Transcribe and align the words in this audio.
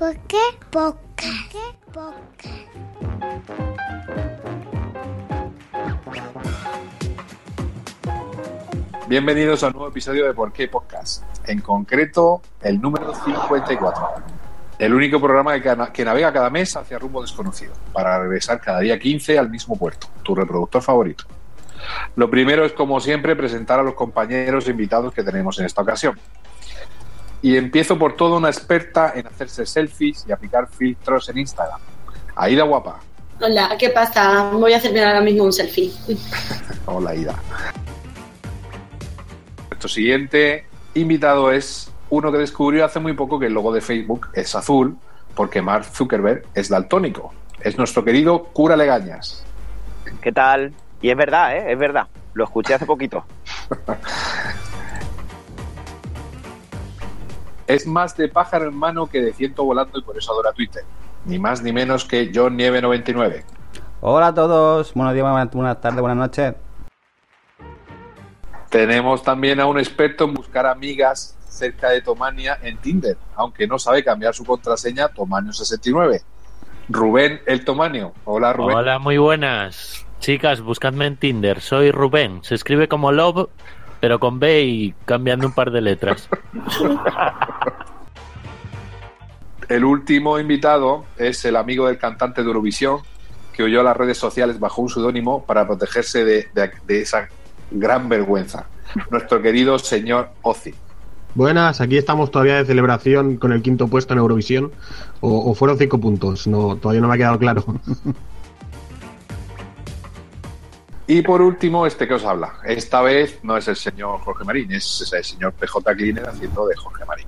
¿Por 0.00 0.16
qué. 0.28 0.38
Bienvenidos 9.08 9.62
a 9.62 9.66
un 9.66 9.72
nuevo 9.74 9.88
episodio 9.88 10.24
de 10.24 10.32
Por 10.32 10.54
qué 10.54 10.68
Podcast. 10.68 11.22
En 11.46 11.60
concreto, 11.60 12.40
el 12.62 12.80
número 12.80 13.14
54. 13.14 14.08
El 14.78 14.94
único 14.94 15.20
programa 15.20 15.60
que 15.60 16.02
navega 16.06 16.32
cada 16.32 16.48
mes 16.48 16.74
hacia 16.78 16.98
rumbo 16.98 17.20
desconocido, 17.20 17.74
para 17.92 18.18
regresar 18.20 18.58
cada 18.58 18.80
día 18.80 18.98
15 18.98 19.38
al 19.38 19.50
mismo 19.50 19.76
puerto, 19.76 20.06
tu 20.22 20.34
reproductor 20.34 20.80
favorito. 20.80 21.24
Lo 22.16 22.30
primero 22.30 22.64
es, 22.64 22.72
como 22.72 23.00
siempre, 23.00 23.36
presentar 23.36 23.80
a 23.80 23.82
los 23.82 23.92
compañeros 23.92 24.66
e 24.66 24.70
invitados 24.70 25.12
que 25.12 25.22
tenemos 25.22 25.58
en 25.58 25.66
esta 25.66 25.82
ocasión. 25.82 26.18
Y 27.42 27.56
empiezo 27.56 27.98
por 27.98 28.16
toda 28.16 28.36
una 28.36 28.48
experta 28.48 29.12
en 29.14 29.26
hacerse 29.26 29.64
selfies 29.64 30.26
y 30.28 30.32
aplicar 30.32 30.68
filtros 30.68 31.28
en 31.28 31.38
Instagram. 31.38 31.80
Aida 32.36 32.64
Guapa. 32.64 33.00
Hola, 33.40 33.74
¿qué 33.78 33.88
pasa? 33.88 34.50
Voy 34.50 34.74
a 34.74 34.76
hacerme 34.76 35.02
ahora 35.02 35.22
mismo 35.22 35.44
un 35.44 35.52
selfie. 35.52 35.90
Hola, 36.86 37.14
Ida. 37.14 37.34
Nuestro 39.70 39.88
siguiente 39.88 40.66
invitado 40.94 41.50
es 41.50 41.90
uno 42.10 42.30
que 42.30 42.38
descubrió 42.38 42.84
hace 42.84 43.00
muy 43.00 43.14
poco 43.14 43.38
que 43.38 43.46
el 43.46 43.54
logo 43.54 43.72
de 43.72 43.80
Facebook 43.80 44.28
es 44.34 44.54
azul 44.54 44.98
porque 45.34 45.62
Mark 45.62 45.86
Zuckerberg 45.86 46.44
es 46.54 46.68
daltónico. 46.68 47.32
Es 47.62 47.78
nuestro 47.78 48.04
querido 48.04 48.44
Cura 48.44 48.76
Legañas. 48.76 49.44
¿Qué 50.20 50.32
tal? 50.32 50.74
Y 51.00 51.10
es 51.10 51.16
verdad, 51.16 51.56
¿eh? 51.56 51.72
Es 51.72 51.78
verdad. 51.78 52.08
Lo 52.34 52.44
escuché 52.44 52.74
hace 52.74 52.84
poquito. 52.84 53.24
Es 57.70 57.86
más 57.86 58.16
de 58.16 58.26
pájaro 58.26 58.66
en 58.66 58.74
mano 58.74 59.06
que 59.06 59.22
de 59.22 59.32
ciento 59.32 59.62
volando 59.62 59.96
y 59.96 60.02
por 60.02 60.18
eso 60.18 60.32
adora 60.32 60.52
Twitter. 60.52 60.82
Ni 61.24 61.38
más 61.38 61.62
ni 61.62 61.72
menos 61.72 62.04
que 62.04 62.32
John 62.34 62.56
Nieve 62.56 62.82
99. 62.82 63.44
Hola 64.00 64.26
a 64.26 64.34
todos, 64.34 64.92
buenos 64.92 65.14
días, 65.14 65.22
buenas 65.30 65.52
buenas 65.52 65.80
tardes, 65.80 66.00
buenas 66.00 66.18
noches. 66.18 66.54
Tenemos 68.70 69.22
también 69.22 69.60
a 69.60 69.66
un 69.66 69.78
experto 69.78 70.24
en 70.24 70.34
buscar 70.34 70.66
amigas 70.66 71.38
cerca 71.48 71.90
de 71.90 72.02
Tomania 72.02 72.58
en 72.60 72.76
Tinder, 72.78 73.16
aunque 73.36 73.68
no 73.68 73.78
sabe 73.78 74.02
cambiar 74.02 74.34
su 74.34 74.44
contraseña 74.44 75.08
Tomanio69. 75.10 76.24
Rubén 76.88 77.40
el 77.46 77.64
Tomanio. 77.64 78.14
Hola 78.24 78.52
Rubén. 78.52 78.78
Hola, 78.78 78.98
muy 78.98 79.18
buenas. 79.18 80.04
Chicas, 80.18 80.60
buscadme 80.60 81.06
en 81.06 81.16
Tinder. 81.16 81.60
Soy 81.60 81.92
Rubén. 81.92 82.42
Se 82.42 82.54
escribe 82.54 82.88
como 82.88 83.12
Love, 83.12 83.48
pero 84.00 84.18
con 84.18 84.38
B 84.38 84.62
y 84.62 84.94
cambiando 85.04 85.46
un 85.46 85.52
par 85.52 85.70
de 85.70 85.80
letras. 85.80 86.28
El 89.68 89.84
último 89.84 90.38
invitado 90.38 91.04
es 91.16 91.44
el 91.44 91.56
amigo 91.56 91.86
del 91.86 91.98
cantante 91.98 92.42
de 92.42 92.48
Eurovisión 92.48 92.98
que 93.52 93.62
huyó 93.62 93.80
a 93.80 93.84
las 93.84 93.96
redes 93.96 94.18
sociales 94.18 94.58
bajo 94.58 94.82
un 94.82 94.88
seudónimo 94.88 95.44
para 95.44 95.66
protegerse 95.66 96.24
de, 96.24 96.48
de- 96.54 96.70
de 96.86 97.02
esa 97.02 97.28
gran 97.70 98.08
vergüenza. 98.08 98.66
Nuestro 99.10 99.40
querido 99.40 99.78
señor 99.78 100.30
Ozzy. 100.42 100.74
Buenas, 101.36 101.80
aquí 101.80 101.96
estamos 101.96 102.32
todavía 102.32 102.56
de 102.56 102.64
celebración 102.64 103.36
con 103.36 103.52
el 103.52 103.62
quinto 103.62 103.86
puesto 103.86 104.14
en 104.14 104.18
Eurovisión. 104.18 104.72
O, 105.20 105.50
o 105.50 105.54
fueron 105.54 105.78
cinco 105.78 105.98
puntos, 106.00 106.48
no, 106.48 106.74
todavía 106.76 107.00
no 107.00 107.06
me 107.08 107.14
ha 107.14 107.18
quedado 107.18 107.38
claro. 107.38 107.64
Y 111.12 111.22
por 111.22 111.42
último, 111.42 111.86
este 111.86 112.06
que 112.06 112.14
os 112.14 112.24
habla. 112.24 112.60
Esta 112.64 113.02
vez 113.02 113.40
no 113.42 113.56
es 113.56 113.66
el 113.66 113.74
señor 113.74 114.20
Jorge 114.20 114.44
Marín, 114.44 114.70
es 114.70 115.12
el 115.12 115.24
señor 115.24 115.52
PJ 115.54 115.96
Cleaner 115.96 116.28
haciendo 116.28 116.68
de 116.68 116.76
Jorge 116.76 117.04
Marín. 117.04 117.26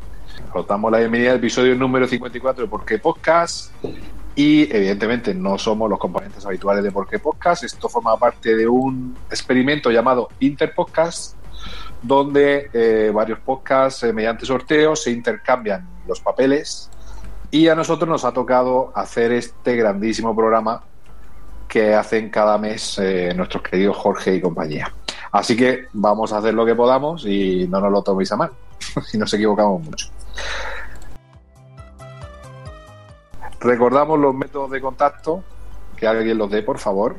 Os 0.55 0.65
damos 0.69 0.93
la 0.93 0.99
bienvenida 0.99 1.33
al 1.33 1.39
episodio 1.39 1.75
número 1.75 2.07
54 2.07 2.63
de 2.63 2.71
Por 2.71 2.85
qué 2.85 3.01
Podcast. 3.01 3.73
Y 4.37 4.73
evidentemente 4.73 5.35
no 5.35 5.59
somos 5.59 5.91
los 5.91 5.99
componentes 5.99 6.47
habituales 6.47 6.85
de 6.85 6.93
Por 6.93 7.09
qué 7.09 7.19
Podcast. 7.19 7.65
Esto 7.65 7.89
forma 7.89 8.17
parte 8.17 8.55
de 8.55 8.69
un 8.69 9.17
experimento 9.29 9.91
llamado 9.91 10.29
Interpodcast, 10.39 11.35
donde 12.03 12.71
eh, 12.73 13.11
varios 13.13 13.41
podcasts, 13.41 14.05
eh, 14.05 14.13
mediante 14.13 14.47
sorteos, 14.47 15.03
se 15.03 15.11
intercambian 15.11 15.89
los 16.07 16.21
papeles. 16.21 16.89
Y 17.51 17.67
a 17.67 17.75
nosotros 17.75 18.09
nos 18.09 18.25
ha 18.25 18.31
tocado 18.31 18.93
hacer 18.95 19.33
este 19.33 19.75
grandísimo 19.75 20.37
programa 20.37 20.85
que 21.73 21.95
hacen 21.95 22.29
cada 22.29 22.59
mes 22.59 22.99
eh, 22.99 23.33
nuestros 23.35 23.63
queridos 23.63 23.97
Jorge 23.97 24.35
y 24.35 24.43
compañía. 24.43 24.93
Así 25.31 25.57
que 25.57 25.87
vamos 25.95 26.31
a 26.35 26.37
hacer 26.37 26.53
lo 26.53 26.67
que 26.67 26.75
podamos 26.75 27.25
y 27.25 27.67
no 27.67 27.81
nos 27.81 27.91
lo 27.91 28.03
toméis 28.03 28.31
a 28.33 28.37
mal, 28.37 28.51
si 29.07 29.17
nos 29.17 29.33
equivocamos 29.33 29.83
mucho. 29.83 30.09
Recordamos 33.59 34.19
los 34.19 34.35
métodos 34.35 34.71
de 34.71 34.83
contacto, 34.83 35.43
que 35.97 36.07
alguien 36.07 36.37
los 36.37 36.51
dé, 36.51 36.61
por 36.61 36.79
favor. 36.79 37.17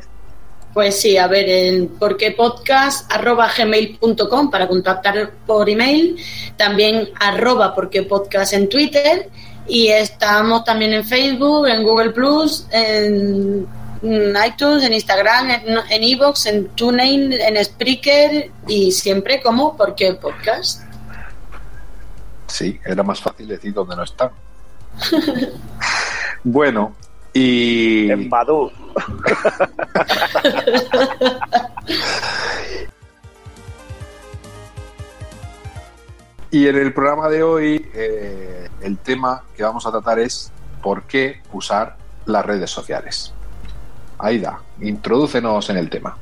Pues 0.71 1.01
sí, 1.01 1.17
a 1.17 1.25
ver, 1.25 1.49
el 1.49 1.87
porquepodcast.gmail.com 1.87 4.51
para 4.51 4.67
contactar 4.67 5.31
por 5.47 5.67
email, 5.67 6.15
también 6.57 7.09
arroba 7.19 7.73
porquepodcast 7.73 8.53
en 8.53 8.69
Twitter 8.69 9.31
y 9.67 9.87
estamos 9.87 10.63
también 10.63 10.93
en 10.93 11.03
Facebook, 11.03 11.65
en 11.65 11.81
Google 11.81 12.11
Plus, 12.11 12.67
en 12.69 13.65
en 13.65 13.82
iTunes, 14.03 14.83
en 14.83 14.93
Instagram, 14.93 15.49
en 15.49 15.77
en 15.89 16.03
Evox, 16.03 16.45
en 16.45 16.67
TuneIn, 16.69 17.33
en 17.33 17.63
Spreaker 17.63 18.51
y 18.67 18.91
siempre 18.91 19.41
como 19.41 19.77
Porque 19.77 20.13
Podcast. 20.13 20.83
Sí, 22.47 22.79
era 22.85 23.01
más 23.03 23.21
fácil 23.21 23.47
decir 23.47 23.73
dónde 23.73 23.95
no 23.95 24.03
están. 24.03 24.29
bueno, 26.43 26.95
y... 27.33 28.11
En 28.11 28.29
Badu. 28.29 28.71
Y 36.53 36.67
en 36.67 36.75
el 36.75 36.93
programa 36.93 37.29
de 37.29 37.41
hoy, 37.41 37.89
eh, 37.95 38.69
el 38.81 38.99
tema 38.99 39.41
que 39.57 39.63
vamos 39.63 39.87
a 39.87 39.91
tratar 39.91 40.19
es 40.19 40.51
por 40.83 41.01
qué 41.07 41.41
usar 41.51 41.97
las 42.27 42.45
redes 42.45 42.69
sociales. 42.69 43.33
Aida, 44.23 44.61
introdúcenos 44.81 45.69
en 45.69 45.77
el 45.77 45.89
tema. 45.89 46.17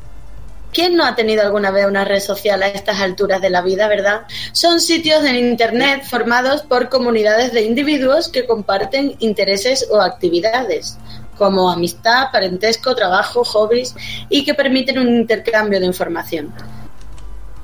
¿Quién 0.74 0.96
no 0.96 1.06
ha 1.06 1.16
tenido 1.16 1.44
alguna 1.44 1.70
vez 1.70 1.86
una 1.86 2.06
red 2.06 2.22
social 2.22 2.64
a 2.64 2.68
estas 2.68 3.00
alturas 3.00 3.42
de 3.42 3.50
la 3.50 3.62
vida, 3.62 3.88
verdad? 3.88 4.22
Son 4.54 4.80
sitios 4.80 5.24
en 5.26 5.36
Internet 5.36 6.04
formados 6.10 6.62
por 6.64 6.88
comunidades 6.90 7.52
de 7.52 7.64
individuos 7.64 8.30
que 8.30 8.48
comparten 8.48 9.16
intereses 9.20 9.88
o 9.92 10.02
actividades, 10.02 10.98
como 11.38 11.70
amistad, 11.70 12.32
parentesco, 12.32 12.96
trabajo, 12.96 13.44
hobbies, 13.44 13.94
y 14.30 14.46
que 14.46 14.54
permiten 14.54 14.98
un 14.98 15.10
intercambio 15.10 15.80
de 15.80 15.86
información. 15.86 16.54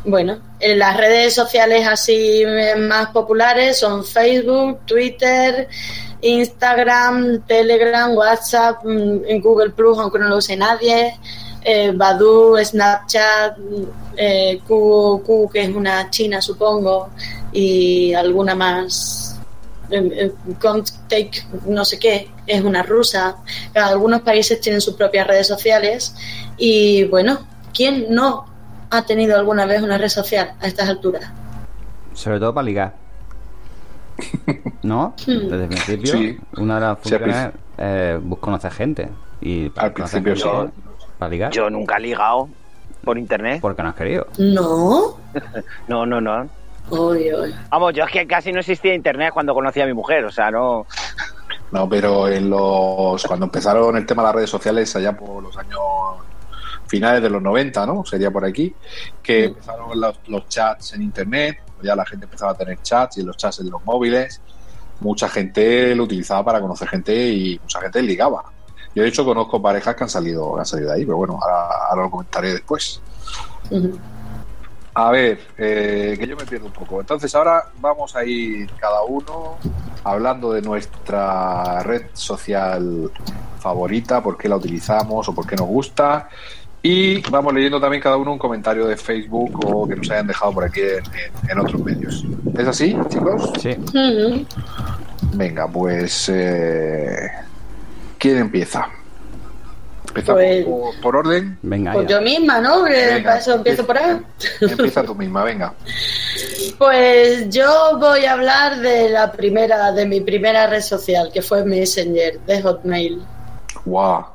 Bueno, 0.03 0.39
en 0.59 0.77
las 0.77 0.97
redes 0.97 1.33
sociales 1.33 1.87
así 1.87 2.43
más 2.77 3.09
populares 3.09 3.79
son 3.79 4.05
Facebook, 4.05 4.79
Twitter, 4.85 5.67
Instagram, 6.21 7.41
Telegram, 7.47 8.13
WhatsApp, 8.15 8.83
mm, 8.83 9.25
en 9.27 9.41
Google 9.41 9.69
Plus, 9.71 9.97
aunque 9.99 10.19
no 10.19 10.27
lo 10.27 10.37
use 10.37 10.55
nadie, 10.57 11.17
eh, 11.63 11.91
Badu, 11.93 12.57
Snapchat, 12.63 13.57
mm, 13.57 13.83
eh, 14.17 14.59
Q, 14.67 15.21
Q, 15.25 15.49
que 15.51 15.63
es 15.63 15.69
una 15.75 16.09
china, 16.09 16.41
supongo, 16.41 17.09
y 17.51 18.13
alguna 18.13 18.55
más. 18.55 19.33
eh, 19.89 20.09
eh, 20.11 20.33
Comtake, 20.59 21.45
no 21.65 21.85
sé 21.85 21.97
qué, 21.97 22.29
es 22.45 22.61
una 22.61 22.83
rusa. 22.83 23.37
Algunos 23.73 24.21
países 24.21 24.59
tienen 24.59 24.81
sus 24.81 24.95
propias 24.95 25.25
redes 25.25 25.47
sociales 25.47 26.13
y 26.57 27.05
bueno, 27.05 27.47
¿quién 27.73 28.07
no 28.09 28.45
ha 28.89 29.05
tenido 29.05 29.37
alguna 29.37 29.65
vez 29.65 29.81
una 29.81 29.97
red 29.97 30.09
social 30.09 30.53
a 30.59 30.67
estas 30.67 30.89
alturas? 30.89 31.31
Sobre 32.13 32.37
todo 32.39 32.53
para 32.53 32.65
ligar. 32.65 33.06
¿No? 34.83 35.13
Desde 35.25 35.63
el 35.63 35.67
principio, 35.69 36.11
Sí. 36.13 36.37
una 36.57 36.75
de 36.75 36.81
las 36.81 36.97
Sí, 37.03 37.09
funciones 37.09 37.49
es 37.77 38.23
bus- 38.23 38.39
conocer 38.39 38.71
gente. 38.71 39.09
Y 39.41 39.69
para 39.69 39.87
Al 39.87 39.93
principio 39.93 40.35
gente, 40.35 40.73
Para 41.17 41.29
ligar. 41.29 41.51
Yo 41.51 41.69
nunca 41.69 41.97
he 41.97 42.01
ligado 42.01 42.49
por 43.03 43.17
internet. 43.17 43.59
Porque 43.61 43.83
no 43.83 43.89
has 43.89 43.95
querido. 43.95 44.27
No. 44.37 45.17
No, 45.87 46.05
no, 46.05 46.19
no. 46.21 46.49
Vamos, 47.69 47.93
yo 47.93 48.05
es 48.05 48.11
que 48.11 48.25
casi 48.25 48.51
no 48.53 48.59
existía 48.61 48.93
internet 48.95 49.31
cuando 49.33 49.53
conocí 49.53 49.81
a 49.81 49.85
mi 49.85 49.93
mujer, 49.93 50.23
o 50.25 50.31
sea, 50.31 50.49
no. 50.51 50.85
No, 51.71 51.89
pero 51.89 52.29
en 52.29 52.49
los 52.49 53.23
cuando 53.25 53.45
empezaron 53.45 53.97
el 53.97 54.05
tema 54.05 54.21
de 54.23 54.27
las 54.27 54.35
redes 54.35 54.49
sociales 54.49 54.95
allá 54.95 55.11
por 55.15 55.43
los 55.43 55.57
años 55.57 55.79
finales 56.87 57.21
de 57.21 57.29
los 57.29 57.41
90, 57.41 57.85
¿no? 57.85 58.05
Sería 58.05 58.31
por 58.31 58.45
aquí, 58.45 58.73
que 59.21 59.45
empezaron 59.45 59.99
los, 59.99 60.17
los 60.27 60.47
chats 60.47 60.93
en 60.93 61.01
internet, 61.01 61.57
ya 61.81 61.95
la 61.95 62.05
gente 62.05 62.25
empezaba 62.25 62.51
a 62.51 62.55
tener 62.55 62.81
chats 62.81 63.17
y 63.17 63.23
los 63.23 63.37
chats 63.37 63.59
en 63.59 63.69
los 63.69 63.83
móviles. 63.85 64.41
Mucha 64.99 65.29
gente 65.29 65.93
lo 65.95 66.03
utilizaba 66.03 66.43
para 66.43 66.61
conocer 66.61 66.87
gente 66.87 67.29
y 67.29 67.59
mucha 67.59 67.81
gente 67.81 68.01
ligaba. 68.01 68.43
Yo 68.95 69.03
de 69.03 69.09
hecho 69.09 69.23
conozco 69.23 69.61
parejas 69.61 69.95
que 69.95 70.03
han 70.03 70.09
salido, 70.09 70.55
que 70.55 70.59
han 70.61 70.65
salido 70.65 70.89
de 70.89 70.95
ahí, 70.95 71.05
pero 71.05 71.17
bueno, 71.17 71.39
ahora, 71.41 71.87
ahora 71.89 72.03
lo 72.03 72.11
comentaré 72.11 72.53
después. 72.53 73.01
A 74.99 75.11
ver, 75.11 75.39
eh, 75.59 76.15
que 76.19 76.25
yo 76.25 76.35
me 76.35 76.43
pierdo 76.45 76.65
un 76.65 76.73
poco. 76.73 76.99
Entonces 76.99 77.33
ahora 77.35 77.65
vamos 77.79 78.15
a 78.15 78.25
ir 78.25 78.71
cada 78.79 79.03
uno 79.03 79.57
hablando 80.03 80.51
de 80.51 80.63
nuestra 80.63 81.83
red 81.83 82.07
social 82.13 83.11
favorita, 83.59 84.23
por 84.23 84.37
qué 84.37 84.49
la 84.49 84.55
utilizamos 84.55 85.29
o 85.29 85.35
por 85.35 85.45
qué 85.45 85.55
nos 85.55 85.67
gusta. 85.67 86.29
Y 86.89 87.21
vamos 87.29 87.53
leyendo 87.53 87.81
también 87.81 88.01
cada 88.01 88.15
uno 88.17 88.31
un 88.31 88.37
comentario 88.39 88.85
de 88.87 88.95
Facebook 88.95 89.59
o 89.65 89.87
que 89.87 89.95
nos 89.95 90.09
hayan 90.09 90.27
dejado 90.27 90.53
por 90.53 90.63
aquí 90.63 90.79
en, 90.81 90.97
en- 91.43 91.49
en 91.51 91.59
otros 91.59 91.83
medios. 91.83 92.23
¿Es 92.57 92.67
así, 92.67 92.95
chicos? 93.09 93.51
Sí. 93.61 93.75
Venga, 95.33 95.67
pues... 95.67 96.29
eh, 96.29 97.29
¿Quién 98.17 98.37
empieza? 98.37 98.87
¿Empezamos 100.07 100.41
Pues- 100.41 100.65
por, 100.65 101.01
por 101.01 101.15
orden? 101.17 101.57
Venga, 101.61 101.91
Pues 101.91 102.07
ya. 102.07 102.15
yo 102.19 102.21
misma, 102.21 102.59
¿no? 102.61 102.83
Venga, 102.83 103.21
para 103.23 103.39
eso 103.39 103.55
empiezo 103.55 103.85
por 103.85 103.97
ahí. 103.97 104.17
Empieza 104.61 105.03
tú 105.03 105.13
misma, 105.15 105.43
venga. 105.43 105.73
Pues 106.77 107.49
yo 107.49 107.97
voy 107.99 108.25
a 108.25 108.33
hablar 108.33 108.77
de 108.81 109.09
la 109.09 109.31
primera, 109.31 109.91
de 109.91 110.05
mi 110.05 110.21
primera 110.21 110.67
red 110.67 110.81
social, 110.81 111.31
que 111.33 111.41
fue 111.41 111.65
Messenger, 111.65 112.39
de 112.41 112.61
Hotmail. 112.61 113.21
Guau. 113.83 114.25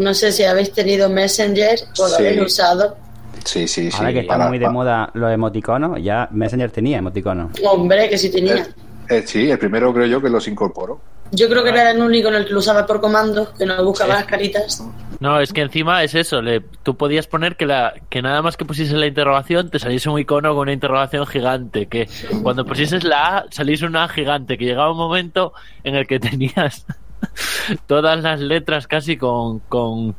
No 0.00 0.14
sé 0.14 0.32
si 0.32 0.44
habéis 0.44 0.72
tenido 0.72 1.08
Messenger 1.10 1.78
o 1.98 2.08
lo 2.08 2.14
habéis 2.16 2.40
usado. 2.40 2.96
Sí, 3.44 3.68
sí, 3.68 3.90
sí. 3.90 3.96
Ahora 3.98 4.12
que 4.12 4.20
está 4.20 4.34
para- 4.34 4.48
muy 4.48 4.58
de 4.58 4.68
moda 4.68 5.10
los 5.14 5.30
emoticonos, 5.32 5.98
ya 6.02 6.26
Messenger 6.30 6.70
tenía 6.70 6.98
emoticonos. 6.98 7.50
Hombre, 7.64 8.08
que 8.08 8.16
sí 8.18 8.30
tenía. 8.30 8.56
Eh, 8.56 8.66
eh, 9.10 9.22
sí, 9.26 9.50
el 9.50 9.58
primero 9.58 9.92
creo 9.92 10.06
yo 10.06 10.20
que 10.22 10.30
los 10.30 10.48
incorporó. 10.48 11.00
Yo 11.32 11.48
creo 11.48 11.62
que 11.62 11.70
era 11.70 11.90
el 11.92 12.00
único 12.02 12.28
en 12.28 12.34
el 12.36 12.46
que 12.46 12.52
lo 12.52 12.58
usaba 12.58 12.84
por 12.86 13.00
comandos, 13.00 13.50
que 13.50 13.64
no 13.64 13.84
buscaba 13.84 14.14
las 14.14 14.24
caritas. 14.24 14.82
No, 15.20 15.38
es 15.38 15.52
que 15.52 15.60
encima 15.60 16.02
es 16.02 16.14
eso, 16.14 16.40
le, 16.40 16.60
tú 16.82 16.96
podías 16.96 17.26
poner 17.26 17.56
que 17.56 17.66
la 17.66 17.92
que 18.08 18.22
nada 18.22 18.40
más 18.42 18.56
que 18.56 18.64
pusieses 18.64 18.94
la 18.94 19.06
interrogación 19.06 19.68
te 19.70 19.78
saliese 19.78 20.08
un 20.08 20.18
icono 20.18 20.50
con 20.54 20.62
una 20.62 20.72
interrogación 20.72 21.26
gigante, 21.26 21.86
que 21.86 22.08
cuando 22.42 22.64
pusieses 22.64 23.04
la 23.04 23.36
A 23.38 23.44
saliese 23.50 23.84
una 23.84 24.04
A 24.04 24.08
gigante, 24.08 24.56
que 24.56 24.64
llegaba 24.64 24.90
un 24.90 24.96
momento 24.96 25.52
en 25.84 25.94
el 25.94 26.06
que 26.06 26.18
tenías 26.20 26.86
todas 27.86 28.20
las 28.22 28.40
letras 28.40 28.86
casi 28.86 29.16
con, 29.16 29.60
con, 29.60 30.14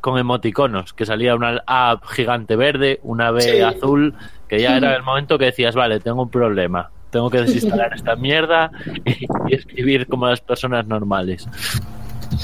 con 0.00 0.18
emoticonos, 0.18 0.92
que 0.92 1.06
salía 1.06 1.34
una 1.34 1.62
A 1.66 1.98
gigante 2.10 2.56
verde, 2.56 3.00
una 3.02 3.30
B 3.30 3.42
Sí. 3.42 3.60
azul, 3.60 4.14
que 4.48 4.60
ya 4.60 4.76
era 4.76 4.96
el 4.96 5.02
momento 5.02 5.38
que 5.38 5.46
decías, 5.46 5.74
vale, 5.74 6.00
tengo 6.00 6.22
un 6.22 6.30
problema, 6.30 6.90
tengo 7.10 7.30
que 7.30 7.38
desinstalar 7.42 7.92
esta 7.94 8.16
mierda 8.16 8.70
y, 9.04 9.26
y 9.48 9.54
escribir 9.54 10.06
como 10.08 10.26
las 10.28 10.40
personas 10.40 10.86
normales. 10.86 11.46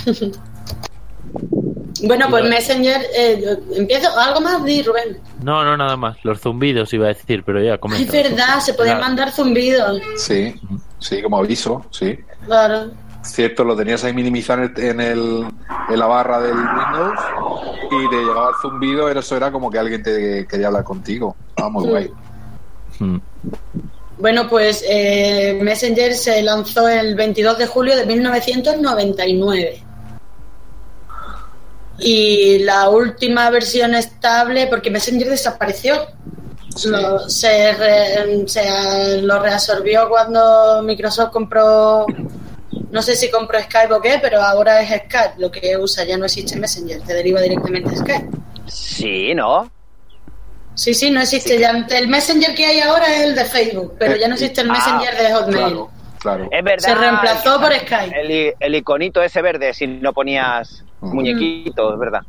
Bueno, 2.02 2.26
pues 2.28 2.44
Messenger, 2.44 3.00
eh, 3.16 3.56
empiezo. 3.74 4.08
¿Algo 4.18 4.40
más, 4.42 4.62
di 4.64 4.82
Rubén? 4.82 5.18
No, 5.42 5.64
no, 5.64 5.76
nada 5.76 5.96
más. 5.96 6.22
Los 6.24 6.40
zumbidos 6.40 6.92
iba 6.92 7.06
a 7.06 7.08
decir, 7.08 7.42
pero 7.44 7.60
ya 7.62 7.74
Es 7.74 7.80
comenta. 7.80 8.12
verdad, 8.12 8.60
se 8.60 8.74
podían 8.74 8.98
Claro. 8.98 9.08
mandar 9.08 9.32
zumbidos. 9.32 10.00
Sí, 10.16 10.54
sí, 10.98 11.22
como 11.22 11.38
aviso, 11.38 11.84
sí. 11.90 12.18
Claro. 12.44 12.90
Cierto, 13.26 13.64
lo 13.64 13.76
tenías 13.76 14.02
ahí 14.04 14.12
minimizado 14.14 14.62
en, 14.64 14.72
el- 14.76 14.84
en, 14.84 15.00
el, 15.00 15.46
en 15.90 15.98
la 15.98 16.06
barra 16.06 16.40
del 16.40 16.54
Windows 16.54 17.18
y 17.90 18.08
te 18.10 18.16
llegaba 18.16 18.48
el 18.50 18.54
zumbido, 18.62 19.08
era- 19.08 19.20
eso 19.20 19.36
era 19.36 19.50
como 19.52 19.70
que 19.70 19.78
alguien 19.78 20.02
te 20.02 20.46
quería 20.46 20.68
hablar 20.68 20.84
contigo. 20.84 21.36
Ah, 21.56 21.68
muy 21.68 21.84
Sí. 21.84 21.90
guay. 21.90 22.10
Mm. 23.00 23.18
Bueno, 24.18 24.48
pues 24.48 24.82
eh, 24.88 25.58
Messenger 25.62 26.14
se 26.14 26.42
lanzó 26.42 26.88
el 26.88 27.14
22 27.14 27.58
de 27.58 27.66
julio 27.66 27.94
de 27.96 28.06
1999. 28.06 29.82
Y 31.98 32.58
la 32.60 32.88
última 32.90 33.48
versión 33.50 33.94
estable, 33.94 34.66
porque 34.68 34.90
Messenger 34.90 35.28
desapareció. 35.30 35.94
Sí. 36.74 36.88
Lo, 36.90 37.28
se, 37.28 37.72
re- 37.72 38.46
se- 38.48 39.22
lo 39.22 39.38
reabsorbió 39.42 40.08
cuando 40.10 40.82
Microsoft 40.82 41.30
compró, 41.30 42.04
no 42.96 43.02
sé 43.02 43.14
si 43.14 43.30
compró 43.30 43.60
Skype 43.60 43.92
o 43.92 44.00
qué, 44.00 44.18
pero 44.22 44.40
ahora 44.40 44.80
es 44.80 44.88
Skype 44.88 45.34
lo 45.36 45.50
que 45.50 45.76
usa, 45.76 46.02
ya 46.04 46.16
no 46.16 46.24
existe 46.24 46.56
Messenger, 46.58 47.02
te 47.02 47.12
deriva 47.12 47.42
directamente 47.42 47.90
a 47.94 47.98
Skype. 47.98 48.28
Sí, 48.66 49.34
¿no? 49.34 49.70
Sí, 50.74 50.94
sí, 50.94 51.10
no 51.10 51.20
existe 51.20 51.58
ya. 51.58 51.70
El 51.90 52.08
Messenger 52.08 52.54
que 52.54 52.64
hay 52.64 52.80
ahora 52.80 53.06
es 53.14 53.20
el 53.24 53.34
de 53.34 53.44
Facebook, 53.44 53.96
pero 53.98 54.16
ya 54.16 54.28
no 54.28 54.34
existe 54.34 54.62
el 54.62 54.70
Ah, 54.70 54.72
Messenger 54.72 55.14
de 55.22 55.32
Hotmail. 55.34 55.56
Claro, 55.58 55.90
claro. 56.20 56.48
Es 56.50 56.64
verdad. 56.64 56.88
Se 56.88 56.94
reemplazó 56.94 57.60
por 57.60 57.74
Skype. 57.74 58.18
El, 58.20 58.54
el 58.58 58.74
iconito 58.74 59.22
ese 59.22 59.42
verde, 59.42 59.74
si 59.74 59.86
no 59.86 60.12
ponías 60.14 60.82
Mm. 61.02 61.14
muñequitos, 61.14 61.92
es 61.92 61.98
verdad. 61.98 62.20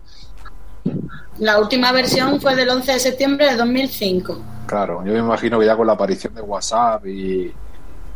La 1.39 1.57
última 1.59 1.91
versión 1.93 2.41
fue 2.41 2.55
del 2.55 2.67
11 2.69 2.91
de 2.93 2.99
septiembre 2.99 3.45
de 3.49 3.55
2005. 3.55 4.41
Claro, 4.65 5.01
yo 5.05 5.13
me 5.13 5.19
imagino 5.19 5.57
que 5.59 5.65
ya 5.65 5.77
con 5.77 5.87
la 5.87 5.93
aparición 5.93 6.35
de 6.35 6.41
WhatsApp 6.41 7.05
y, 7.05 7.53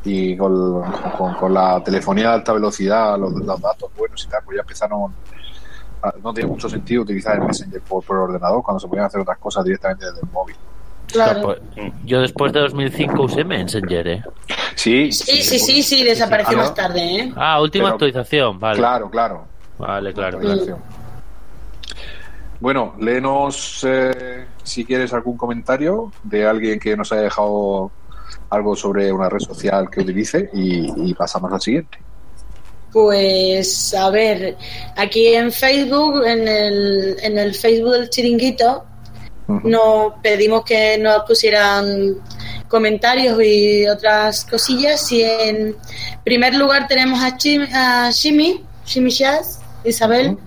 y 0.04 0.36
con, 0.36 0.82
con- 1.18 1.34
con 1.36 1.54
la 1.54 1.84
telefonía 1.84 2.30
de 2.30 2.34
alta 2.36 2.54
velocidad, 2.54 3.18
los, 3.20 3.32
los 3.34 3.62
datos 3.62 3.92
buenos 3.98 4.24
y 4.26 4.28
tal, 4.30 4.42
pues 4.44 4.56
ya 4.58 4.62
empezaron. 4.62 5.14
a- 6.04 6.14
no 6.24 6.34
tiene 6.34 6.50
mucho 6.50 6.68
sentido 6.70 7.04
utilizar 7.04 7.36
el 7.38 7.44
Messenger 7.46 7.82
por, 7.82 8.04
por 8.04 8.18
ordenador 8.18 8.64
cuando 8.64 8.80
se 8.80 8.88
podían 8.88 9.06
hacer 9.06 9.22
otras 9.22 9.38
cosas 9.38 9.64
directamente 9.64 10.06
desde 10.06 10.20
el 10.22 10.30
móvil. 10.32 10.56
Claro. 11.12 11.42
Pues, 11.44 11.60
Yo 12.06 12.22
después 12.22 12.54
de 12.54 12.62
2005 12.62 13.24
usé 13.24 13.44
Messenger, 13.44 14.08
¿eh? 14.08 14.24
Sí, 14.76 15.12
Sí, 15.12 15.44
sí, 15.44 15.60
sí, 15.60 15.84
sí, 15.84 16.04
desapareció 16.04 16.54
Claro. 16.54 16.68
más 16.70 16.74
tarde, 16.76 17.16
¿eh? 17.20 17.34
Ah, 17.36 17.62
última 17.62 17.84
Pero- 17.86 17.94
actualización, 17.96 18.60
vale. 18.60 18.78
Claro, 18.80 19.10
claro. 19.10 19.46
Vale, 19.78 20.14
claro. 20.14 20.40
Bueno, 22.60 22.94
léenos 23.00 23.84
eh, 23.88 24.46
si 24.64 24.86
quieres 24.86 25.12
algún 25.14 25.36
comentario 25.36 26.12
de 26.24 26.46
alguien 26.48 26.80
que 26.80 26.96
nos 26.96 27.12
haya 27.12 27.24
dejado 27.24 27.92
algo 28.52 28.76
sobre 28.76 29.12
una 29.12 29.28
red 29.28 29.40
social 29.40 29.90
que 29.90 30.02
utilice 30.02 30.50
y, 30.54 31.10
y 31.10 31.14
pasamos 31.14 31.52
al 31.52 31.62
siguiente. 31.62 31.98
Pues, 32.92 33.94
a 33.94 34.10
ver, 34.10 34.58
aquí 34.98 35.28
en 35.28 35.52
Facebook, 35.52 36.26
en 36.26 36.48
el, 36.48 37.18
en 37.22 37.40
el 37.40 37.56
Facebook 37.56 37.94
del 37.94 38.10
chiringuito, 38.10 38.86
nos 39.64 40.14
pedimos 40.22 40.64
que 40.64 40.98
nos 40.98 41.24
pusieran 41.24 42.18
comentarios 42.68 43.42
y 43.42 43.88
otras 43.88 44.46
cosillas. 44.46 45.10
Y 45.12 45.24
en 45.24 45.76
primer 46.24 46.56
lugar 46.56 46.88
tenemos 46.88 47.24
a, 47.24 47.38
Chim, 47.38 47.66
a 47.74 48.12
Shimi, 48.12 48.62
Shimi 48.86 49.10
Shaz, 49.10 49.60
Isabel, 49.86 50.38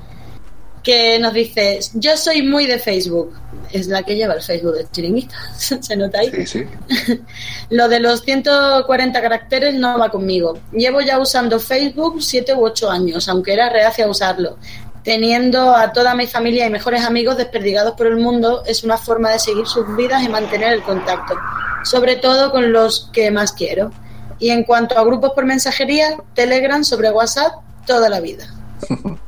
que 0.82 1.18
nos 1.18 1.32
dice, 1.32 1.80
yo 1.94 2.16
soy 2.16 2.42
muy 2.42 2.66
de 2.66 2.78
Facebook. 2.78 3.34
Es 3.74 3.88
la 3.88 4.04
que 4.04 4.14
lleva 4.14 4.34
el 4.34 4.40
Facebook 4.40 4.74
del 4.74 4.88
chiringuito. 4.88 5.34
Se 5.56 5.96
nota 5.96 6.20
ahí. 6.20 6.30
Sí, 6.30 6.46
sí. 6.46 7.18
Lo 7.70 7.88
de 7.88 7.98
los 7.98 8.22
140 8.22 9.20
caracteres 9.20 9.74
no 9.74 9.98
va 9.98 10.10
conmigo. 10.10 10.56
Llevo 10.70 11.00
ya 11.00 11.18
usando 11.18 11.58
Facebook 11.58 12.22
7 12.22 12.54
u 12.54 12.66
8 12.66 12.88
años, 12.88 13.28
aunque 13.28 13.52
era 13.52 13.70
reacia 13.70 14.04
a 14.04 14.08
usarlo. 14.08 14.58
Teniendo 15.02 15.74
a 15.74 15.92
toda 15.92 16.14
mi 16.14 16.28
familia 16.28 16.66
y 16.66 16.70
mejores 16.70 17.04
amigos 17.04 17.36
desperdigados 17.36 17.94
por 17.94 18.06
el 18.06 18.16
mundo, 18.16 18.62
es 18.64 18.84
una 18.84 18.96
forma 18.96 19.30
de 19.30 19.40
seguir 19.40 19.66
sus 19.66 19.84
vidas 19.96 20.22
y 20.22 20.28
mantener 20.28 20.72
el 20.72 20.82
contacto, 20.82 21.34
sobre 21.82 22.14
todo 22.14 22.52
con 22.52 22.72
los 22.72 23.10
que 23.12 23.32
más 23.32 23.52
quiero. 23.52 23.90
Y 24.38 24.50
en 24.50 24.62
cuanto 24.62 24.96
a 24.96 25.04
grupos 25.04 25.32
por 25.32 25.46
mensajería, 25.46 26.16
Telegram 26.32 26.84
sobre 26.84 27.10
WhatsApp, 27.10 27.54
toda 27.84 28.08
la 28.08 28.20
vida. 28.20 28.46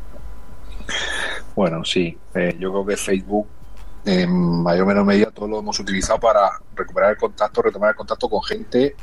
Bueno, 1.57 1.83
sí. 1.87 2.17
Eh, 2.35 2.55
yo 2.61 2.71
creo 2.71 2.87
que 2.87 2.97
Facebook, 2.99 3.49
en 4.07 4.63
mayor 4.63 4.85
o 4.85 4.87
menor 4.87 5.05
medida, 5.05 5.31
todo 5.33 5.49
lo 5.49 5.59
hemos 5.59 5.79
utilizado 5.81 6.19
para 6.21 6.49
recuperar 6.75 7.11
el 7.11 7.17
contacto, 7.17 7.61
retomar 7.61 7.91
el 7.91 7.97
contacto 7.97 8.29
con 8.29 8.43
gente 8.43 8.95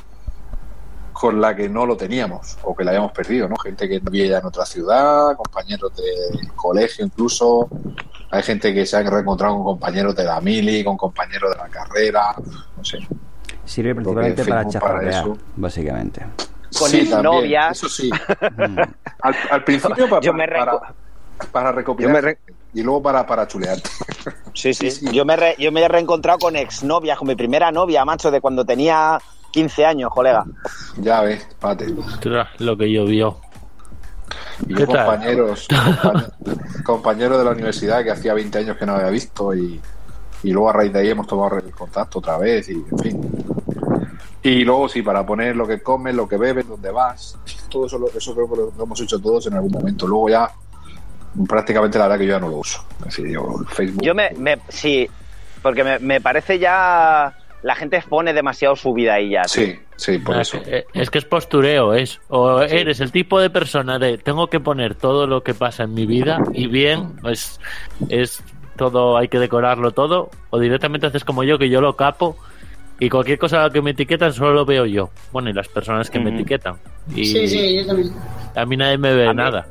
con 1.12 1.40
la 1.40 1.54
que 1.54 1.68
no 1.68 1.86
lo 1.86 1.96
teníamos 1.96 2.58
o 2.64 2.74
que 2.74 2.82
la 2.84 2.90
habíamos 2.90 3.12
perdido, 3.12 3.48
¿no? 3.48 3.56
Gente 3.56 3.88
que 3.88 4.00
vivía 4.00 4.26
ya 4.26 4.38
en 4.38 4.46
otra 4.46 4.66
ciudad, 4.66 5.36
compañeros 5.36 5.92
de 5.94 6.48
colegio 6.56 7.04
incluso. 7.04 7.68
Hay 8.30 8.42
gente 8.42 8.74
que 8.74 8.84
se 8.84 8.96
ha 8.96 9.02
reencontrado 9.02 9.54
con 9.54 9.64
compañeros 9.64 10.16
de 10.16 10.24
la 10.24 10.40
mili, 10.40 10.82
con 10.82 10.96
compañeros 10.96 11.50
de 11.52 11.56
la 11.58 11.68
carrera, 11.68 12.34
no 12.76 12.84
sé. 12.84 12.98
Sirve 13.64 13.94
principalmente 13.94 14.44
para 14.80 15.08
eso. 15.08 15.38
básicamente. 15.56 16.26
Con 16.76 16.90
Sí, 16.90 17.08
novias. 17.22 17.76
Eso 17.76 17.88
sí. 17.88 18.10
Al, 19.20 19.34
al 19.50 19.64
principio 19.64 20.08
para, 20.10 20.20
Yo 20.22 20.32
me 20.34 20.48
para, 21.52 21.72
recopilar 21.72 22.10
Yo 22.10 22.14
me 22.14 22.20
re- 22.20 22.38
y 22.74 22.82
luego 22.82 23.02
para, 23.02 23.24
para 23.26 23.46
chulearte. 23.46 23.88
Sí, 24.52 24.74
sí. 24.74 24.90
Yo, 25.12 25.24
me 25.24 25.36
re- 25.36 25.56
yo 25.58 25.70
me 25.72 25.82
he 25.82 25.88
reencontrado 25.88 26.38
con 26.38 26.56
exnovias, 26.56 27.16
con 27.18 27.28
mi 27.28 27.34
primera 27.34 27.70
novia, 27.72 28.04
macho, 28.04 28.30
de 28.30 28.40
cuando 28.40 28.64
tenía 28.64 29.18
15 29.52 29.84
años, 29.86 30.10
colega. 30.12 30.44
Ya 30.98 31.20
ves, 31.22 31.46
pate. 31.60 31.86
Ostras, 31.92 32.48
Lo 32.58 32.76
que 32.76 32.90
llovió. 32.90 33.38
Y 34.68 34.74
¿Qué 34.74 34.80
yo 34.80 34.86
compañeros, 34.86 35.66
compañe- 36.02 36.82
compañeros 36.84 37.38
de 37.38 37.44
la 37.44 37.50
universidad 37.50 38.04
que 38.04 38.10
hacía 38.12 38.34
20 38.34 38.58
años 38.58 38.76
que 38.76 38.86
no 38.86 38.94
había 38.94 39.10
visto 39.10 39.54
y, 39.54 39.80
y 40.44 40.50
luego 40.52 40.70
a 40.70 40.72
raíz 40.72 40.92
de 40.92 41.00
ahí 41.00 41.08
hemos 41.10 41.26
tomado 41.26 41.56
el 41.58 41.72
contacto 41.72 42.18
otra 42.20 42.38
vez 42.38 42.68
y 42.68 42.72
en 42.74 42.98
fin. 42.98 43.44
Y 44.42 44.62
luego 44.64 44.88
sí, 44.88 45.02
para 45.02 45.24
poner 45.24 45.56
lo 45.56 45.66
que 45.66 45.82
comes, 45.82 46.14
lo 46.14 46.28
que 46.28 46.36
bebes, 46.36 46.68
dónde 46.68 46.90
vas, 46.90 47.36
todo 47.70 47.86
eso, 47.86 47.98
eso 48.14 48.34
creo 48.34 48.48
que 48.50 48.56
lo, 48.56 48.72
lo 48.76 48.84
hemos 48.84 49.00
hecho 49.00 49.18
todos 49.18 49.46
en 49.46 49.54
algún 49.54 49.72
momento. 49.72 50.06
Luego 50.06 50.28
ya 50.28 50.50
prácticamente 51.48 51.98
la 51.98 52.04
verdad 52.06 52.18
que 52.18 52.26
yo 52.26 52.32
ya 52.34 52.40
no 52.40 52.48
lo 52.48 52.56
uso. 52.56 52.84
Es 53.00 53.04
decir, 53.16 53.28
yo 53.28 53.56
el 53.60 53.66
Facebook. 53.66 54.02
Yo 54.02 54.14
me, 54.14 54.30
me 54.38 54.58
sí, 54.68 55.08
porque 55.62 55.82
me, 55.84 55.98
me 55.98 56.20
parece 56.20 56.58
ya 56.58 57.32
la 57.62 57.74
gente 57.74 57.96
expone 57.96 58.32
demasiado 58.34 58.76
su 58.76 58.92
vida 58.92 59.14
ahí 59.14 59.30
ya. 59.30 59.44
Sí, 59.44 59.74
sí, 59.96 60.18
por 60.18 60.36
Ah, 60.36 60.42
eso. 60.42 60.58
eh, 60.66 60.84
Es 60.92 61.08
que 61.10 61.18
es 61.18 61.24
postureo, 61.24 61.94
es. 61.94 62.20
O 62.28 62.60
eres 62.60 63.00
el 63.00 63.10
tipo 63.10 63.40
de 63.40 63.48
persona 63.50 63.98
de 63.98 64.18
tengo 64.18 64.48
que 64.48 64.60
poner 64.60 64.94
todo 64.94 65.26
lo 65.26 65.42
que 65.42 65.54
pasa 65.54 65.84
en 65.84 65.94
mi 65.94 66.04
vida 66.06 66.38
y 66.52 66.66
bien, 66.66 67.14
es, 67.24 67.58
es 68.10 68.42
todo, 68.76 69.16
hay 69.16 69.28
que 69.28 69.38
decorarlo 69.38 69.92
todo, 69.92 70.30
o 70.50 70.58
directamente 70.58 71.06
haces 71.06 71.24
como 71.24 71.42
yo, 71.44 71.56
que 71.58 71.70
yo 71.70 71.80
lo 71.80 71.96
capo 71.96 72.36
y 73.00 73.08
cualquier 73.08 73.38
cosa 73.38 73.70
que 73.70 73.80
me 73.80 73.92
etiquetan 73.92 74.32
solo 74.32 74.52
lo 74.52 74.64
veo 74.66 74.84
yo. 74.84 75.10
Bueno, 75.32 75.48
y 75.48 75.52
las 75.54 75.68
personas 75.68 76.10
que 76.10 76.18
me 76.20 76.30
etiquetan. 76.34 76.74
Y 77.14 77.24
Sí, 77.24 77.48
sí, 77.48 77.76
yo 77.76 77.86
también. 77.86 78.12
a 78.54 78.66
mí 78.66 78.76
nadie 78.76 78.98
me 78.98 79.14
ve 79.14 79.26
A 79.28 79.30
mí- 79.30 79.36
nada. 79.36 79.66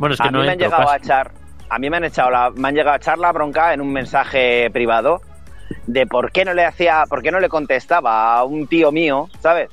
Bueno, 0.00 0.14
es 0.14 0.20
que 0.20 0.28
a 0.28 0.30
no 0.30 0.38
mí 0.38 0.44
me 0.46 0.52
han 0.52 0.54
entro 0.54 0.68
llegado 0.68 0.90
a 0.90 0.96
echar, 0.96 1.30
a 1.68 1.78
mí 1.78 1.90
me 1.90 1.98
han 1.98 2.04
echado 2.04 2.30
la, 2.30 2.50
me 2.50 2.68
han 2.68 2.74
llegado 2.74 2.94
a 2.94 2.96
echar 2.96 3.18
la 3.18 3.32
bronca 3.32 3.74
en 3.74 3.82
un 3.82 3.92
mensaje 3.92 4.70
privado 4.72 5.20
de 5.86 6.06
por 6.06 6.32
qué 6.32 6.46
no 6.46 6.54
le 6.54 6.64
hacía, 6.64 7.04
por 7.06 7.22
qué 7.22 7.30
no 7.30 7.38
le 7.38 7.50
contestaba 7.50 8.34
a 8.38 8.44
un 8.44 8.66
tío 8.66 8.90
mío, 8.90 9.28
¿sabes? 9.42 9.68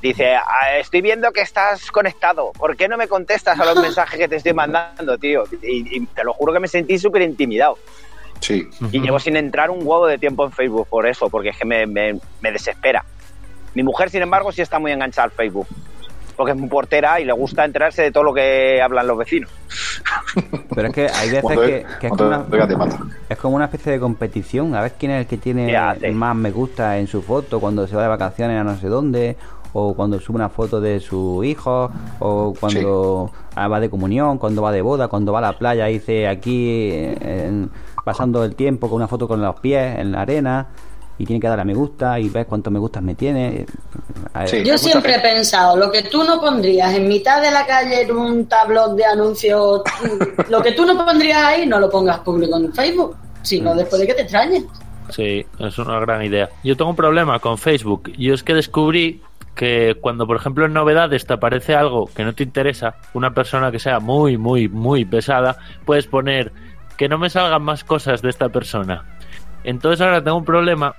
Dice, 0.00 0.36
"Ah, 0.36 0.76
estoy 0.78 1.00
viendo 1.00 1.32
que 1.32 1.40
estás 1.40 1.90
conectado, 1.90 2.52
¿por 2.52 2.76
qué 2.76 2.86
no 2.86 2.96
me 2.96 3.08
contestas 3.08 3.58
a 3.58 3.64
los 3.64 3.74
mensajes 3.80 4.18
que 4.20 4.28
te 4.28 4.36
estoy 4.36 4.52
mandando, 4.52 5.18
tío? 5.18 5.42
Y, 5.62 5.96
y 5.96 6.06
te 6.06 6.22
lo 6.22 6.32
juro 6.32 6.52
que 6.52 6.60
me 6.60 6.68
sentí 6.68 6.96
súper 6.96 7.22
intimidado. 7.22 7.76
Sí, 8.38 8.68
Y 8.92 9.00
llevo 9.00 9.18
sin 9.18 9.36
entrar 9.36 9.68
un 9.70 9.78
huevo 9.80 10.06
de 10.06 10.16
tiempo 10.18 10.44
en 10.44 10.52
Facebook 10.52 10.86
por 10.88 11.06
eso, 11.08 11.28
porque 11.28 11.48
es 11.48 11.58
que 11.58 11.64
me, 11.64 11.86
me- 11.86 12.20
me 12.40 12.52
desespera. 12.52 13.04
Mi 13.74 13.82
mujer, 13.82 14.10
sin 14.10 14.22
embargo, 14.22 14.52
sí 14.52 14.62
está 14.62 14.78
muy 14.78 14.92
enganchada 14.92 15.24
al 15.24 15.30
Facebook. 15.32 15.66
Porque 16.36 16.52
es 16.52 16.58
muy 16.58 16.68
portera 16.68 17.20
y 17.20 17.24
le 17.24 17.32
gusta 17.32 17.64
enterarse 17.64 18.02
de 18.02 18.10
todo 18.12 18.24
lo 18.24 18.34
que 18.34 18.80
hablan 18.82 19.06
los 19.06 19.16
vecinos. 19.18 19.50
Pero 20.74 20.88
es 20.88 20.94
que 20.94 21.08
hay 21.08 21.28
veces 21.28 21.42
Cuando 21.42 21.62
que, 21.62 21.76
es- 21.78 21.84
que 22.00 22.06
es, 22.08 22.12
cuando 22.12 22.24
como 22.24 22.26
una, 22.26 22.46
es 23.28 23.38
como 23.38 23.62
especie 23.62 23.92
de 23.92 24.00
competición. 24.00 24.74
A 24.74 24.82
ver 24.82 24.92
quién 24.98 25.12
es 25.12 25.20
el 25.20 25.26
que 25.26 25.36
tiene 25.38 25.70
más 26.14 26.34
me 26.36 26.50
gusta 26.50 26.98
en 26.98 27.06
su 27.06 27.22
foto 27.22 27.60
cuando 27.60 27.86
se 27.86 27.94
va 27.96 28.02
de 28.02 28.08
vacaciones 28.08 28.60
a 28.60 28.64
no 28.64 28.76
sé 28.76 28.88
dónde, 28.88 29.36
o 29.72 29.94
cuando 29.94 30.20
sube 30.20 30.36
una 30.36 30.48
foto 30.48 30.80
de 30.80 31.00
su 31.00 31.42
hijo, 31.44 31.90
o 32.20 32.54
cuando 32.58 33.30
ah, 33.56 33.68
va 33.68 33.80
de 33.80 33.90
comunión, 33.90 34.38
cuando 34.38 34.62
va 34.62 34.72
de 34.72 34.82
boda, 34.82 35.08
cuando 35.08 35.32
va 35.32 35.38
a 35.38 35.42
la 35.42 35.52
playa 35.58 35.88
y 35.90 35.94
dice 35.94 36.28
aquí 36.28 36.90
eh, 36.92 37.18
en- 37.20 37.70
pasando 38.04 38.44
el 38.44 38.54
tiempo 38.54 38.88
con 38.88 38.96
una 38.96 39.08
foto 39.08 39.26
con 39.26 39.40
los 39.40 39.58
pies 39.60 39.98
en 39.98 40.12
la 40.12 40.22
arena. 40.22 40.66
Y 41.18 41.26
tiene 41.26 41.40
que 41.40 41.46
darle 41.46 41.62
a 41.62 41.64
me 41.64 41.74
gusta 41.74 42.18
y 42.18 42.28
ves 42.28 42.46
cuántos 42.46 42.72
me 42.72 42.78
gustas 42.78 43.02
me 43.02 43.14
tiene. 43.14 43.66
Sí. 44.46 44.64
Yo 44.64 44.76
siempre 44.76 45.14
he 45.14 45.20
pensado, 45.20 45.76
lo 45.76 45.90
que 45.90 46.02
tú 46.02 46.24
no 46.24 46.40
pondrías 46.40 46.92
en 46.94 47.06
mitad 47.06 47.40
de 47.40 47.50
la 47.50 47.64
calle 47.66 48.02
en 48.02 48.16
un 48.16 48.46
tablón 48.46 48.96
de 48.96 49.04
anuncios, 49.04 49.82
mm, 50.02 50.40
lo 50.50 50.62
que 50.62 50.72
tú 50.72 50.84
no 50.84 51.04
pondrías 51.04 51.42
ahí, 51.42 51.66
no 51.66 51.78
lo 51.78 51.88
pongas 51.88 52.18
público 52.20 52.56
en 52.56 52.72
Facebook, 52.72 53.16
sino 53.42 53.74
después 53.74 54.00
de 54.00 54.08
que 54.08 54.14
te 54.14 54.22
extrañes. 54.22 54.64
Sí, 55.10 55.44
es 55.58 55.78
una 55.78 56.00
gran 56.00 56.24
idea. 56.24 56.48
Yo 56.64 56.76
tengo 56.76 56.90
un 56.90 56.96
problema 56.96 57.38
con 57.38 57.58
Facebook. 57.58 58.10
Yo 58.16 58.34
es 58.34 58.42
que 58.42 58.54
descubrí 58.54 59.22
que 59.54 59.96
cuando, 60.00 60.26
por 60.26 60.36
ejemplo, 60.36 60.66
en 60.66 60.72
novedades 60.72 61.26
te 61.26 61.34
aparece 61.34 61.74
algo 61.74 62.10
que 62.14 62.24
no 62.24 62.34
te 62.34 62.42
interesa, 62.42 62.96
una 63.12 63.32
persona 63.32 63.70
que 63.70 63.78
sea 63.78 64.00
muy, 64.00 64.36
muy, 64.36 64.68
muy 64.68 65.04
pesada, 65.04 65.56
puedes 65.84 66.06
poner 66.06 66.52
que 66.96 67.08
no 67.08 67.18
me 67.18 67.30
salgan 67.30 67.62
más 67.62 67.84
cosas 67.84 68.22
de 68.22 68.30
esta 68.30 68.48
persona. 68.48 69.04
Entonces 69.64 70.00
ahora 70.00 70.22
tengo 70.22 70.36
un 70.36 70.44
problema 70.44 70.94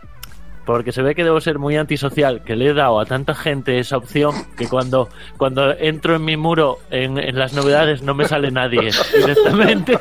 porque 0.66 0.92
se 0.92 1.04
ve 1.04 1.14
que 1.14 1.24
debo 1.24 1.40
ser 1.42 1.60
muy 1.60 1.78
antisocial, 1.78 2.42
que 2.44 2.56
le 2.56 2.70
he 2.70 2.74
dado 2.74 3.00
a 3.00 3.06
tanta 3.06 3.36
gente 3.36 3.78
esa 3.78 3.98
opción 3.98 4.34
que 4.58 4.68
cuando, 4.68 5.10
cuando 5.38 5.72
entro 5.78 6.16
en 6.16 6.26
mi 6.26 6.38
muro 6.38 6.80
en, 6.90 7.20
en 7.20 7.38
las 7.38 7.54
novedades 7.54 8.02
no 8.02 8.16
me 8.16 8.28
sale 8.28 8.50
nadie 8.50 8.90
directamente. 9.16 10.00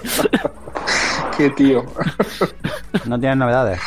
Qué 1.36 1.50
tío. 1.50 1.84
No 3.04 3.18
tienes 3.20 3.36
novedades. 3.36 3.80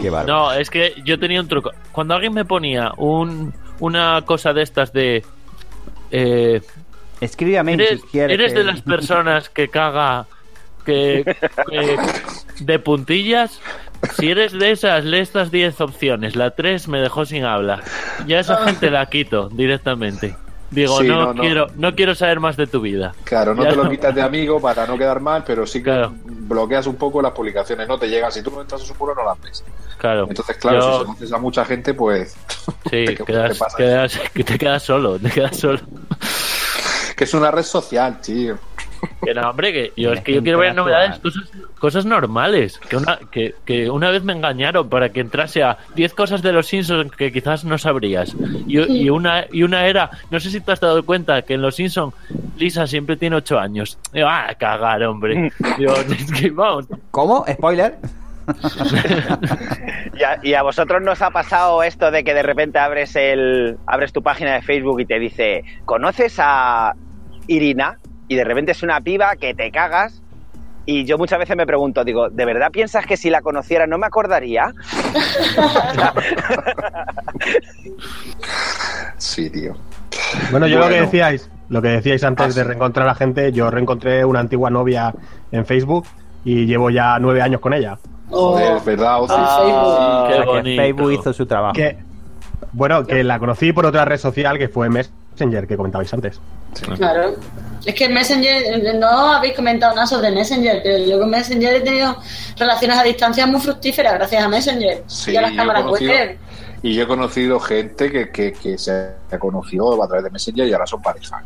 Qué. 0.00 0.26
No, 0.26 0.52
es 0.52 0.68
que 0.68 0.94
yo 1.04 1.18
tenía 1.18 1.40
un 1.40 1.46
truco. 1.46 1.70
Cuando 1.92 2.14
alguien 2.14 2.34
me 2.34 2.44
ponía 2.44 2.92
un, 2.96 3.54
una 3.78 4.20
cosa 4.22 4.52
de 4.52 4.62
estas 4.62 4.92
de... 4.92 5.24
eh, 6.10 6.60
mí 7.62 7.74
eres, 7.74 8.00
si 8.00 8.06
quieres. 8.08 8.34
eres 8.34 8.52
que- 8.52 8.58
de 8.58 8.64
las 8.64 8.82
personas 8.82 9.48
que 9.48 9.68
caga 9.68 10.26
que, 10.84 11.36
que- 11.70 11.96
de 12.64 12.78
puntillas. 12.78 13.60
Si 14.16 14.30
eres 14.30 14.52
de 14.52 14.70
esas, 14.70 15.04
lee 15.04 15.18
estas 15.20 15.50
10 15.50 15.80
opciones. 15.80 16.36
La 16.36 16.50
3 16.52 16.88
me 16.88 17.00
dejó 17.00 17.24
sin 17.24 17.44
habla. 17.44 17.82
Ya 18.26 18.40
esa 18.40 18.64
gente 18.64 18.90
la 18.90 19.06
quito 19.06 19.48
directamente. 19.48 20.36
Digo, 20.70 20.98
Sí, 21.00 21.06
no, 21.06 21.26
no, 21.26 21.34
no. 21.34 21.42
quiero 21.42 21.66
no 21.76 21.94
quiero 21.94 22.14
saber 22.16 22.40
más 22.40 22.56
de 22.56 22.66
tu 22.66 22.80
vida. 22.80 23.14
Claro, 23.24 23.54
no 23.54 23.62
Ya 23.62 23.70
te 23.70 23.76
lo 23.76 23.84
no. 23.84 23.90
quitas 23.90 24.12
de 24.14 24.22
amigo 24.22 24.60
para 24.60 24.84
no 24.86 24.98
quedar 24.98 25.20
mal, 25.20 25.44
pero 25.46 25.64
sí 25.66 25.78
que 25.78 25.84
Claro. 25.84 26.12
bloqueas 26.24 26.86
un 26.88 26.96
poco 26.96 27.22
las 27.22 27.32
publicaciones, 27.32 27.86
no 27.86 27.98
te 27.98 28.08
llegan. 28.08 28.32
Si 28.32 28.42
tú 28.42 28.50
no 28.50 28.60
entras 28.62 28.82
a 28.82 28.84
su 28.84 28.94
muro, 28.96 29.14
no 29.14 29.24
las 29.24 29.40
ves. 29.40 29.62
Claro. 29.98 30.26
Entonces, 30.28 30.56
claro, 30.56 30.80
Yo- 30.80 30.98
si 31.00 31.04
se 31.06 31.12
haces 31.12 31.32
a 31.32 31.38
mucha 31.38 31.64
gente, 31.64 31.94
pues. 31.94 32.34
Sí, 32.90 33.04
¿Qué- 33.04 33.14
qué 33.14 33.24
quedas, 33.24 33.58
pasa? 33.58 33.76
quedas- 33.76 34.18
que 34.34 34.44
te 34.44 34.58
quedas 34.58 34.82
solo, 34.82 35.18
te 35.18 35.30
quedas 35.30 35.56
solo. 35.56 35.78
Que 37.16 37.24
es 37.24 37.34
una 37.34 37.50
red 37.50 37.62
social, 37.62 38.20
tío. 38.20 38.58
Que 39.24 39.34
no, 39.34 39.50
hombre, 39.50 39.72
que 39.72 39.92
yo 39.96 40.12
es 40.12 40.20
que 40.20 40.34
yo 40.34 40.42
quiero 40.42 40.58
ver 40.58 40.74
novedades, 40.74 41.18
cosas, 41.18 41.50
cosas 41.78 42.06
normales. 42.06 42.78
Que 42.78 42.96
una, 42.96 43.18
que, 43.30 43.54
que 43.64 43.90
una 43.90 44.10
vez 44.10 44.22
me 44.22 44.32
engañaron 44.32 44.88
para 44.88 45.08
que 45.10 45.20
entrase 45.20 45.62
a 45.62 45.78
10 45.94 46.14
cosas 46.14 46.42
de 46.42 46.52
los 46.52 46.66
Simpsons 46.66 47.10
que 47.12 47.32
quizás 47.32 47.64
no 47.64 47.78
sabrías. 47.78 48.34
Y, 48.66 48.78
y 48.80 49.10
una, 49.10 49.46
y 49.50 49.62
una 49.62 49.86
era, 49.86 50.10
no 50.30 50.38
sé 50.40 50.50
si 50.50 50.60
te 50.60 50.72
has 50.72 50.80
dado 50.80 51.04
cuenta 51.04 51.42
que 51.42 51.54
en 51.54 51.62
los 51.62 51.76
Simpsons 51.76 52.14
Lisa 52.56 52.86
siempre 52.86 53.16
tiene 53.16 53.36
8 53.36 53.58
años. 53.58 53.98
Ah, 54.24 54.54
cagar, 54.58 55.02
hombre. 55.04 55.52
Digo, 55.78 55.94
es 55.96 56.32
que 56.32 56.50
vamos. 56.50 56.86
¿Cómo? 57.10 57.44
¿Spoiler? 57.48 57.96
¿Y 60.14 60.22
a, 60.22 60.38
y 60.42 60.54
a 60.54 60.62
vosotros 60.62 61.02
nos 61.02 61.20
ha 61.20 61.30
pasado 61.30 61.82
esto 61.82 62.10
de 62.10 62.22
que 62.22 62.32
de 62.32 62.44
repente 62.44 62.78
abres 62.78 63.16
el 63.16 63.76
abres 63.86 64.12
tu 64.12 64.22
página 64.22 64.54
de 64.54 64.62
Facebook 64.62 65.00
y 65.00 65.06
te 65.06 65.18
dice, 65.18 65.64
¿conoces 65.84 66.36
a 66.38 66.94
Irina? 67.48 67.98
Y 68.28 68.34
de 68.36 68.44
repente 68.44 68.72
es 68.72 68.82
una 68.82 69.00
piba 69.00 69.36
que 69.36 69.54
te 69.54 69.70
cagas. 69.70 70.22
Y 70.88 71.04
yo 71.04 71.18
muchas 71.18 71.40
veces 71.40 71.56
me 71.56 71.66
pregunto, 71.66 72.04
digo, 72.04 72.30
¿de 72.30 72.44
verdad 72.44 72.70
piensas 72.70 73.04
que 73.06 73.16
si 73.16 73.28
la 73.28 73.40
conociera 73.40 73.88
no 73.88 73.98
me 73.98 74.06
acordaría? 74.06 74.72
Sí, 79.18 79.50
tío. 79.50 79.74
Bueno, 80.50 80.66
yo 80.66 80.78
lo 80.78 80.88
que 80.88 81.00
decíais, 81.00 81.50
lo 81.68 81.82
que 81.82 81.88
decíais 81.88 82.22
antes 82.24 82.44
Ah, 82.44 82.48
de 82.48 82.52
sí. 82.54 82.62
reencontrar 82.62 83.06
a 83.06 83.10
la 83.10 83.14
gente, 83.14 83.52
yo 83.52 83.70
reencontré 83.70 84.24
una 84.24 84.40
antigua 84.40 84.70
novia 84.70 85.14
en 85.52 85.66
Facebook 85.66 86.06
y 86.44 86.66
llevo 86.66 86.90
ya 86.90 87.18
nueve 87.18 87.42
años 87.42 87.60
con 87.60 87.74
ella. 87.74 87.98
Joder, 88.30 88.76
es 88.76 88.84
verdad, 88.84 89.22
Ozi. 89.22 89.34
Ah, 89.36 90.26
Qué 90.28 90.40
O 90.40 90.52
sea, 90.54 90.62
que. 90.62 90.76
Facebook 90.76 91.12
hizo 91.12 91.32
su 91.32 91.46
trabajo. 91.46 91.74
Que, 91.74 91.98
bueno, 92.72 93.04
que 93.06 93.22
la 93.24 93.38
conocí 93.38 93.72
por 93.72 93.86
otra 93.86 94.04
red 94.04 94.18
social 94.18 94.58
que 94.58 94.68
fue 94.68 94.88
Messenger, 94.88 95.66
que 95.66 95.76
comentabais 95.76 96.12
antes. 96.12 96.40
Claro. 96.96 97.34
Es 97.84 97.94
que 97.94 98.08
Messenger, 98.08 98.62
eh, 98.86 98.94
no 98.98 99.06
habéis 99.34 99.54
comentado 99.54 99.94
nada 99.94 100.06
sobre 100.06 100.30
Messenger, 100.32 100.80
pero 100.82 100.98
yo 101.04 101.20
con 101.20 101.30
Messenger 101.30 101.74
he 101.76 101.80
tenido 101.80 102.16
relaciones 102.56 102.98
a 102.98 103.02
distancia 103.04 103.46
muy 103.46 103.60
fructíferas 103.60 104.14
gracias 104.14 104.42
a 104.42 104.48
Messenger 104.48 105.04
Sí, 105.06 105.30
y 105.32 105.36
a 105.36 105.42
las 105.42 105.52
cámaras 105.52 105.82
conocido- 105.84 106.12
web. 106.12 106.38
Y 106.82 106.94
yo 106.94 107.04
he 107.04 107.06
conocido 107.06 107.58
gente 107.60 108.10
que, 108.10 108.30
que, 108.30 108.52
que 108.52 108.76
se 108.78 109.10
conoció 109.38 110.02
a 110.02 110.06
través 110.06 110.24
de 110.24 110.30
Messenger 110.30 110.66
y 110.66 110.72
ahora 110.72 110.86
son 110.86 111.00
pareja. 111.00 111.42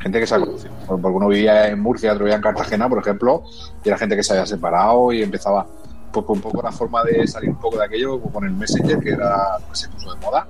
Gente 0.00 0.20
que 0.20 0.26
se 0.26 0.34
ha 0.36 0.38
conocido. 0.40 0.72
Por- 0.86 1.00
Porque 1.00 1.16
uno 1.16 1.28
vivía 1.28 1.68
en 1.68 1.80
Murcia, 1.80 2.12
otro 2.12 2.24
vivía 2.24 2.36
en 2.36 2.42
Cartagena, 2.42 2.88
por 2.88 2.98
ejemplo, 3.00 3.42
y 3.84 3.88
era 3.88 3.98
gente 3.98 4.14
que 4.16 4.22
se 4.22 4.32
había 4.34 4.46
separado 4.46 5.12
y 5.12 5.22
empezaba 5.22 5.66
pues, 6.12 6.24
un 6.28 6.40
poco 6.40 6.62
la 6.62 6.70
forma 6.72 7.02
de 7.04 7.26
salir 7.26 7.50
un 7.50 7.56
poco 7.60 7.78
de 7.78 7.84
aquello 7.86 8.20
con 8.20 8.44
el 8.44 8.52
Messenger, 8.52 8.98
que 9.00 9.10
era 9.10 9.58
que 9.68 9.76
se 9.76 9.88
puso 9.88 10.14
de 10.14 10.20
moda. 10.20 10.46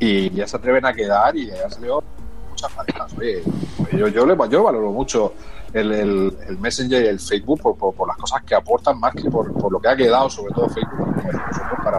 Y 0.00 0.30
ya 0.30 0.46
se 0.46 0.56
atreven 0.56 0.84
a 0.86 0.92
quedar 0.92 1.36
y 1.36 1.46
ya 1.46 1.68
salió 1.70 2.02
Oye, 3.18 3.42
yo, 3.92 4.08
yo, 4.08 4.26
le, 4.26 4.36
yo 4.48 4.62
valoro 4.62 4.92
mucho 4.92 5.34
el, 5.72 5.92
el, 5.92 6.36
el 6.48 6.58
Messenger 6.58 7.04
y 7.04 7.08
el 7.08 7.20
Facebook 7.20 7.60
por, 7.60 7.76
por, 7.76 7.94
por 7.94 8.08
las 8.08 8.16
cosas 8.16 8.42
que 8.42 8.54
aportan 8.54 8.98
más 8.98 9.14
que 9.14 9.30
por, 9.30 9.52
por 9.52 9.72
lo 9.72 9.80
que 9.80 9.88
ha 9.88 9.96
quedado, 9.96 10.28
sobre 10.28 10.52
todo 10.54 10.68
Facebook, 10.68 11.16
nosotros, 11.16 11.78
para 11.84 11.98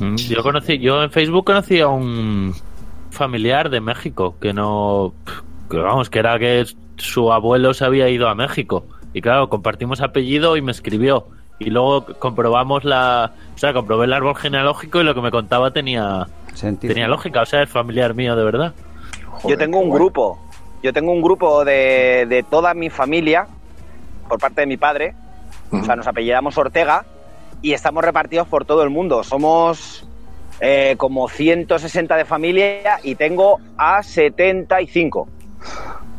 Mm, 0.00 0.16
Yo 0.16 0.42
conocí, 0.42 0.78
yo 0.78 1.02
en 1.02 1.10
Facebook 1.10 1.44
conocí 1.44 1.80
a 1.80 1.88
un 1.88 2.54
familiar 3.10 3.70
de 3.70 3.80
México 3.80 4.34
que 4.40 4.52
no, 4.52 5.14
que 5.70 5.76
vamos, 5.76 6.10
que 6.10 6.18
era 6.18 6.38
que 6.38 6.66
su 6.96 7.32
abuelo 7.32 7.74
se 7.74 7.84
había 7.84 8.08
ido 8.08 8.28
a 8.28 8.34
México. 8.34 8.84
Y 9.12 9.20
claro, 9.20 9.48
compartimos 9.48 10.00
apellido 10.00 10.56
y 10.56 10.62
me 10.62 10.72
escribió. 10.72 11.28
Y 11.60 11.70
luego 11.70 12.04
comprobamos 12.18 12.84
la. 12.84 13.32
O 13.54 13.58
sea, 13.58 13.72
comprobé 13.72 14.06
el 14.06 14.12
árbol 14.12 14.34
genealógico 14.34 15.00
y 15.00 15.04
lo 15.04 15.14
que 15.14 15.20
me 15.20 15.30
contaba 15.30 15.70
tenía, 15.70 16.26
Sentido. 16.54 16.94
tenía 16.94 17.08
lógica. 17.08 17.42
O 17.42 17.46
sea, 17.46 17.62
es 17.62 17.70
familiar 17.70 18.14
mío 18.14 18.36
de 18.36 18.44
verdad. 18.44 18.74
Yo 19.46 19.58
tengo 19.58 19.78
un 19.78 19.90
grupo. 19.90 20.38
Yo 20.82 20.92
tengo 20.92 21.12
un 21.12 21.22
grupo 21.22 21.64
de, 21.64 22.26
de 22.28 22.42
toda 22.42 22.74
mi 22.74 22.90
familia, 22.90 23.46
por 24.28 24.38
parte 24.38 24.62
de 24.62 24.66
mi 24.66 24.76
padre. 24.76 25.14
O 25.70 25.82
sea, 25.82 25.96
nos 25.96 26.06
apellidamos 26.06 26.56
Ortega 26.56 27.04
y 27.62 27.72
estamos 27.72 28.04
repartidos 28.04 28.46
por 28.46 28.64
todo 28.64 28.82
el 28.82 28.90
mundo. 28.90 29.24
Somos 29.24 30.06
eh, 30.60 30.94
como 30.98 31.28
160 31.28 32.16
de 32.16 32.24
familia 32.24 33.00
y 33.02 33.14
tengo 33.16 33.58
a 33.76 34.02
75. 34.02 35.28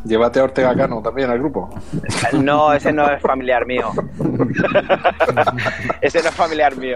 Llévate 0.05 0.39
a 0.39 0.43
Ortega 0.43 0.75
Cano 0.75 1.01
también 1.01 1.29
al 1.29 1.39
grupo. 1.39 1.69
No, 2.33 2.71
ese 2.74 2.93
no 2.93 3.09
es 3.09 3.21
familiar 3.21 3.65
mío. 3.65 3.91
ese 6.01 6.21
no 6.21 6.29
es 6.29 6.35
familiar 6.35 6.75
mío. 6.77 6.95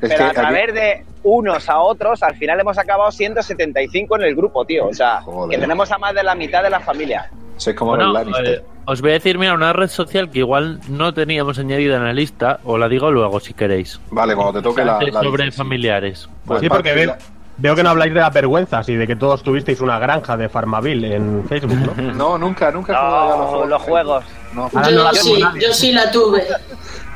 Es 0.00 0.08
Pero 0.10 0.24
a 0.24 0.26
aquí- 0.28 0.34
través 0.36 0.74
de 0.74 1.04
unos 1.22 1.68
a 1.68 1.78
otros, 1.80 2.22
al 2.22 2.34
final 2.36 2.60
hemos 2.60 2.78
acabado 2.78 3.10
siendo 3.10 3.42
75 3.42 4.16
en 4.16 4.22
el 4.22 4.34
grupo, 4.36 4.64
tío. 4.64 4.86
O 4.88 4.94
sea, 4.94 5.22
Joder. 5.22 5.56
que 5.56 5.60
tenemos 5.62 5.90
a 5.90 5.98
más 5.98 6.14
de 6.14 6.22
la 6.22 6.34
mitad 6.34 6.62
de 6.62 6.70
la 6.70 6.80
familia. 6.80 7.30
Sois 7.56 7.76
como 7.76 7.92
Bueno, 7.92 8.06
los 8.06 8.14
Lannister. 8.14 8.46
eh, 8.46 8.62
os 8.86 9.00
voy 9.00 9.10
a 9.10 9.14
decir, 9.14 9.38
mira, 9.38 9.54
una 9.54 9.72
red 9.72 9.88
social 9.88 10.30
que 10.30 10.40
igual 10.40 10.80
no 10.88 11.14
teníamos 11.14 11.58
añadida 11.58 11.96
en 11.96 12.04
la 12.04 12.12
lista, 12.12 12.60
o 12.64 12.76
la 12.78 12.88
digo 12.88 13.10
luego 13.10 13.40
si 13.40 13.54
queréis. 13.54 14.00
Vale, 14.10 14.34
cuando 14.34 14.54
te 14.54 14.62
toque 14.62 14.84
la, 14.84 14.98
sobre 15.22 15.50
familiares. 15.52 16.28
Pues 16.44 16.60
sí, 16.60 16.68
porque 16.68 16.90
parte 17.06 17.24
veo, 17.58 17.74
que 17.76 17.82
no 17.82 17.90
habláis 17.90 18.12
de 18.14 18.20
las 18.20 18.32
vergüenzas 18.32 18.88
y 18.88 18.96
de 18.96 19.06
que 19.06 19.16
todos 19.16 19.42
tuvisteis 19.42 19.80
una 19.80 19.98
granja 19.98 20.36
de 20.36 20.48
Farmaville 20.48 21.14
en 21.16 21.44
Facebook, 21.48 21.96
¿no? 21.96 22.12
No, 22.14 22.38
nunca, 22.38 22.70
nunca 22.70 22.92
he 22.92 22.96
jugado 22.96 23.28
ya 23.28 23.34
a 23.34 23.36
No, 23.60 23.66
los 23.66 23.82
juegos. 23.82 24.24
No. 24.54 24.70
Yo, 24.70 24.90
no 24.90 25.02
la 25.04 25.12
sí, 25.14 25.42
yo 25.60 25.72
sí 25.72 25.92
la 25.92 26.10
tuve. 26.10 26.44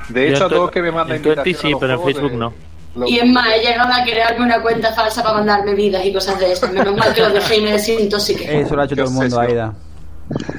De 0.08 0.28
Yo 0.30 0.34
hecho, 0.34 0.44
a 0.44 0.46
en 0.46 0.52
todos 0.54 0.70
Twe- 0.70 0.72
que 0.72 0.82
me 0.82 0.90
mandan 0.92 1.16
en 1.16 1.22
Twenty 1.22 1.50
invitaciones 1.50 1.60
sí, 1.60 1.70
los 1.70 1.80
pero 1.80 1.92
en 1.94 2.02
Facebook 2.02 2.32
no. 2.32 3.06
Y 3.06 3.18
es 3.18 3.26
más, 3.30 3.46
he 3.54 3.60
llegado 3.60 3.92
a 3.92 4.02
crearme 4.02 4.44
una 4.46 4.60
cuenta 4.62 4.92
falsa 4.92 5.22
para 5.22 5.34
mandarme 5.36 5.74
vidas 5.74 6.04
y 6.04 6.12
cosas 6.12 6.40
de 6.40 6.50
estas. 6.52 6.72
Menos 6.72 6.96
mal 6.96 7.12
que 7.14 7.20
lo 7.20 7.30
dejé 7.30 7.58
y 7.58 7.60
me 7.62 7.72
desintoxiqué. 7.72 8.60
Eso 8.62 8.74
lo 8.74 8.82
ha 8.82 8.84
hecho 8.86 8.96
todo 8.96 9.04
el 9.06 9.12
mundo. 9.12 9.38
Aida. 9.40 9.74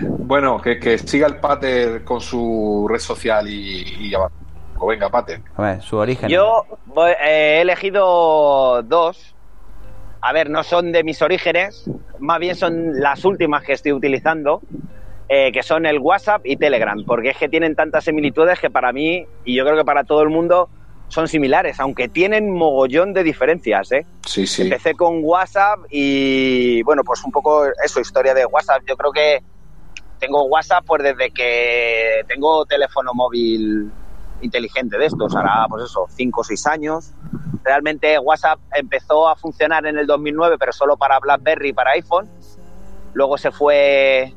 Bueno, 0.01 0.61
que, 0.61 0.79
que 0.79 0.97
siga 0.99 1.27
el 1.27 1.37
Pater 1.37 2.03
con 2.03 2.21
su 2.21 2.87
red 2.89 2.99
social 2.99 3.47
y, 3.49 4.07
y. 4.09 4.13
O 4.81 4.87
venga, 4.87 5.09
Pater. 5.09 5.41
A 5.57 5.61
ver, 5.61 5.81
su 5.81 5.97
origen. 5.97 6.29
Yo 6.29 6.65
voy- 6.85 7.11
eh, 7.11 7.57
he 7.57 7.61
elegido 7.61 8.81
dos. 8.83 9.35
A 10.21 10.33
ver, 10.33 10.49
no 10.49 10.63
son 10.63 10.91
de 10.91 11.03
mis 11.03 11.21
orígenes, 11.21 11.89
más 12.19 12.39
bien 12.39 12.55
son 12.55 12.99
las 12.99 13.23
últimas 13.23 13.63
que 13.63 13.73
estoy 13.73 13.93
utilizando, 13.93 14.61
eh, 15.29 15.51
que 15.51 15.63
son 15.63 15.85
el 15.85 15.99
WhatsApp 15.99 16.41
y 16.45 16.57
Telegram, 16.57 17.03
porque 17.05 17.29
es 17.29 17.37
que 17.37 17.47
tienen 17.47 17.75
tantas 17.75 18.03
similitudes 18.03 18.59
que 18.59 18.69
para 18.69 18.91
mí, 18.91 19.25
y 19.45 19.55
yo 19.55 19.63
creo 19.63 19.77
que 19.77 19.85
para 19.85 20.03
todo 20.03 20.21
el 20.21 20.29
mundo, 20.29 20.69
son 21.07 21.27
similares, 21.27 21.79
aunque 21.79 22.07
tienen 22.07 22.51
mogollón 22.51 23.13
de 23.13 23.23
diferencias, 23.23 23.91
¿eh? 23.91 24.05
Sí, 24.25 24.45
sí. 24.45 24.63
Empecé 24.63 24.93
con 24.93 25.23
WhatsApp 25.23 25.79
y 25.89 26.83
bueno, 26.83 27.03
pues 27.03 27.23
un 27.23 27.31
poco 27.31 27.65
eso, 27.83 27.99
historia 27.99 28.33
de 28.33 28.45
WhatsApp. 28.45 28.83
Yo 28.87 28.95
creo 28.95 29.11
que 29.11 29.39
tengo 30.19 30.43
WhatsApp 30.43 30.83
pues 30.85 31.01
desde 31.03 31.31
que 31.31 32.23
tengo 32.27 32.65
teléfono 32.65 33.11
móvil 33.13 33.91
inteligente 34.41 34.97
de 34.97 35.05
estos, 35.05 35.35
hará 35.35 35.65
pues 35.69 35.85
eso, 35.85 36.05
5 36.09 36.41
o 36.41 36.43
6 36.43 36.67
años. 36.67 37.11
Realmente 37.63 38.17
WhatsApp 38.19 38.59
empezó 38.73 39.27
a 39.27 39.35
funcionar 39.35 39.85
en 39.85 39.97
el 39.97 40.07
2009, 40.07 40.57
pero 40.59 40.71
solo 40.71 40.97
para 40.97 41.19
BlackBerry 41.19 41.69
y 41.69 41.73
para 41.73 41.91
iPhone. 41.91 42.27
Luego 43.13 43.37
se 43.37 43.51
fue 43.51 44.33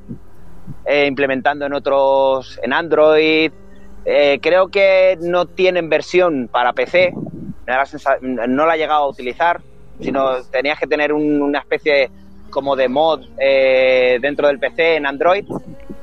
eh, 0.85 1.06
implementando 1.06 1.66
en 1.66 1.73
otros, 1.75 2.59
en 2.62 2.73
Android. 2.73 3.52
Eh, 4.04 4.38
creo 4.42 4.68
que 4.68 5.16
no 5.21 5.47
tienen 5.47 5.88
versión 5.88 6.49
para 6.50 6.73
PC. 6.73 7.12
No 8.23 8.66
la 8.66 8.75
he 8.75 8.78
llegado 8.78 9.04
a 9.04 9.09
utilizar, 9.09 9.61
sino 10.00 10.42
tenías 10.50 10.78
que 10.78 10.87
tener 10.87 11.12
un- 11.12 11.40
una 11.40 11.61
especie 11.61 12.11
como 12.50 12.74
de 12.77 12.88
mod 12.88 13.20
eh, 13.38 14.18
dentro 14.20 14.48
del 14.48 14.59
PC 14.59 14.96
en 14.96 15.07
Android. 15.07 15.44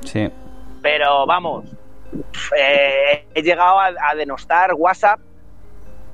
Sí. 0.04 0.28
Pero 0.82 1.26
vamos, 1.26 1.66
eh, 2.58 3.26
he 3.34 3.42
llegado 3.42 3.78
a, 3.80 3.86
a 4.10 4.14
denostar 4.14 4.74
WhatsApp 4.74 5.20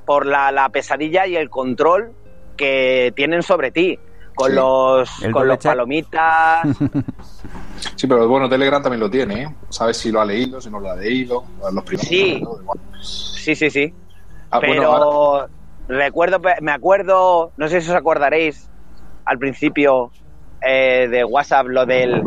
por 0.05 0.25
la, 0.25 0.51
la 0.51 0.69
pesadilla 0.69 1.25
y 1.27 1.35
el 1.35 1.49
control 1.49 2.13
que 2.55 3.11
tienen 3.15 3.43
sobre 3.43 3.71
ti. 3.71 3.99
Con 4.35 4.49
Sí. 4.51 4.55
los, 4.55 5.23
El 5.23 5.31
con 5.31 5.47
los 5.47 5.57
palomitas. 5.57 6.67
Sí, 7.95 8.07
pero 8.07 8.27
bueno, 8.27 8.49
Telegram 8.49 8.81
también 8.81 8.99
lo 8.99 9.09
tiene, 9.09 9.43
¿eh? 9.43 9.55
Sabes 9.69 9.97
si 9.97 10.11
lo 10.11 10.19
ha 10.19 10.25
leído, 10.25 10.59
si 10.59 10.69
no 10.69 10.79
lo 10.79 10.89
ha 10.91 10.95
leído. 10.95 11.43
Los 11.71 11.83
privados. 11.83 12.07
Sí. 12.09 12.41
Sí, 13.01 13.55
sí, 13.55 13.69
sí. 13.69 13.93
Ah, 14.49 14.59
Pero 14.59 14.73
bueno, 14.73 14.91
ahora- 14.91 15.47
recuerdo, 15.87 16.41
me 16.61 16.71
acuerdo, 16.71 17.51
no 17.55 17.67
sé 17.67 17.81
si 17.81 17.89
os 17.91 17.95
acordaréis 17.95 18.67
al 19.25 19.37
principio 19.37 20.11
eh, 20.67 21.07
de 21.09 21.23
WhatsApp 21.23 21.67
lo 21.67 21.85
del 21.85 22.23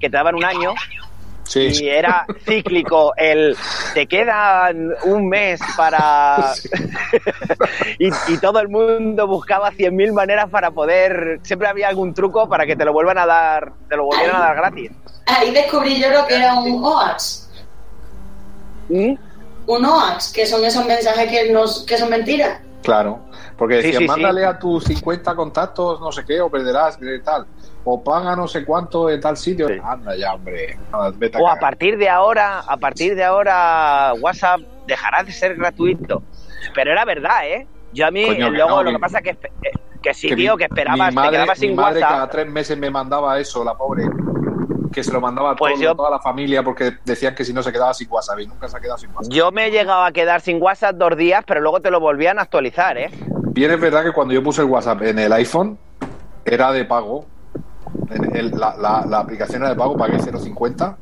que 0.00 0.10
te 0.10 0.16
daban 0.16 0.34
un 0.34 0.44
año 0.44 0.74
sí, 1.52 1.84
y 1.84 1.88
era 1.88 2.26
cíclico 2.44 3.12
el 3.16 3.56
te 3.94 4.06
quedan 4.06 4.94
un 5.04 5.28
mes 5.28 5.60
para 5.76 6.52
y, 7.98 8.08
y 8.28 8.38
todo 8.38 8.60
el 8.60 8.68
mundo 8.68 9.26
buscaba 9.26 9.70
100.000 9.70 10.12
maneras 10.12 10.50
para 10.50 10.70
poder 10.70 11.40
siempre 11.42 11.68
había 11.68 11.88
algún 11.88 12.14
truco 12.14 12.48
para 12.48 12.66
que 12.66 12.76
te 12.76 12.84
lo 12.84 12.92
vuelvan 12.92 13.18
a 13.18 13.26
dar 13.26 13.72
te 13.88 13.96
lo 13.96 14.04
volvieran 14.04 14.36
a 14.36 14.40
dar 14.40 14.56
gratis 14.56 14.90
Ahí 15.26 15.52
descubrí 15.52 16.00
yo 16.00 16.10
lo 16.10 16.26
que 16.26 16.36
era 16.36 16.54
un 16.54 16.84
OAX. 16.84 17.48
¿Mm? 18.88 19.14
Un 19.66 19.84
OAX, 19.84 20.32
que 20.32 20.46
son 20.46 20.64
esos 20.64 20.84
mensajes 20.84 21.30
que, 21.30 21.52
nos, 21.52 21.84
que 21.84 21.96
son 21.96 22.10
mentiras. 22.10 22.60
Claro. 22.82 23.20
Porque 23.56 23.76
decían, 23.76 23.94
sí, 23.94 23.98
sí. 24.00 24.08
mándale 24.08 24.44
a 24.44 24.58
tus 24.58 24.84
50 24.84 25.34
contactos, 25.36 26.00
no 26.00 26.10
sé 26.10 26.24
qué, 26.24 26.40
o 26.40 26.50
perderás, 26.50 26.98
tal. 27.24 27.46
O 27.84 28.02
paga 28.04 28.36
no 28.36 28.46
sé 28.46 28.64
cuánto 28.64 29.06
de 29.08 29.18
tal 29.18 29.36
sitio. 29.36 29.66
Sí. 29.68 29.74
Anda 29.82 30.16
ya, 30.16 30.34
hombre. 30.34 30.78
No, 30.92 31.12
vete 31.14 31.38
o 31.40 31.48
a 31.48 31.56
partir 31.56 31.98
de 31.98 32.08
ahora 32.08 32.60
a 32.60 32.76
partir 32.76 33.14
de 33.16 33.24
ahora 33.24 34.12
WhatsApp 34.20 34.60
dejará 34.86 35.22
de 35.22 35.32
ser 35.32 35.54
gratuito 35.56 36.22
pero 36.74 36.90
era 36.92 37.04
verdad 37.04 37.46
eh 37.46 37.66
yo 37.92 38.06
a 38.06 38.10
mí 38.10 38.24
Coño, 38.26 38.46
que 38.46 38.50
luego 38.52 38.70
no, 38.70 38.82
lo 38.84 38.90
que- 38.90 38.96
que 38.96 39.00
pasa 39.00 39.18
es 39.18 39.24
que, 39.24 39.30
eh, 39.30 39.72
que 40.02 40.14
sí 40.14 40.28
Que 40.28 40.36
tío 40.36 40.52
mi- 40.52 40.58
que 40.58 40.64
esperabas 40.64 41.08
mi 41.10 41.14
madre, 41.14 41.28
te 41.30 41.36
quedabas 41.36 41.58
mi 41.60 41.66
sin 41.66 41.76
madre 41.76 42.00
cada 42.00 42.12
WhatsApp 42.14 42.30
tres 42.32 42.46
meses 42.48 42.78
me 42.78 42.90
mandaba 42.90 43.38
eso, 43.38 43.64
la 43.64 43.74
pobre. 43.74 44.04
Que 44.92 45.02
se 45.02 45.12
lo 45.12 45.20
mandaba 45.20 45.52
a 45.52 45.56
Pues 45.56 45.74
todo- 45.74 45.82
yo- 45.82 45.94
toda 45.94 46.10
la 46.10 46.18
familia 46.20 46.62
porque 46.62 46.92
decían 47.04 47.34
que 47.34 47.44
si 47.44 47.52
no 47.52 47.62
se 47.62 47.72
quedaba 47.72 47.94
sin 47.94 48.10
WhatsApp 48.10 48.40
y 48.40 48.46
nunca 48.46 48.68
se 48.68 48.76
ha 48.76 48.80
quedado 48.80 48.98
sin 48.98 49.10
WhatsApp. 49.10 49.32
yo 49.32 49.50
me 49.52 49.66
he 49.66 49.70
llegado 49.70 50.02
a 50.04 50.12
quedar 50.12 50.40
sin 50.40 50.60
WhatsApp 50.62 50.96
dos 50.96 51.16
días 51.16 51.42
pero 51.46 51.60
luego 51.60 51.80
te 51.80 51.90
lo 51.90 51.98
volvían 52.00 52.38
a 52.38 52.42
actualizar 52.42 52.96
eh 52.98 53.10
Bien 53.54 53.70
es 53.70 53.80
verdad 53.80 54.02
que 54.04 54.12
cuando 54.12 54.32
yo 54.34 54.42
puse 54.42 54.62
el 54.62 54.68
WhatsApp 54.68 55.02
en 55.02 55.18
el 55.18 55.32
iPhone 55.32 55.78
era 56.44 56.72
de 56.72 56.84
pago. 56.84 57.26
El- 58.34 58.50
la, 58.58 58.76
la- 58.78 59.04
la 59.08 59.18
aplicación 59.20 59.62
era 59.62 59.70
de 59.70 59.76
pago, 59.76 59.96
pagué 59.96 60.18
0.50 60.18 60.96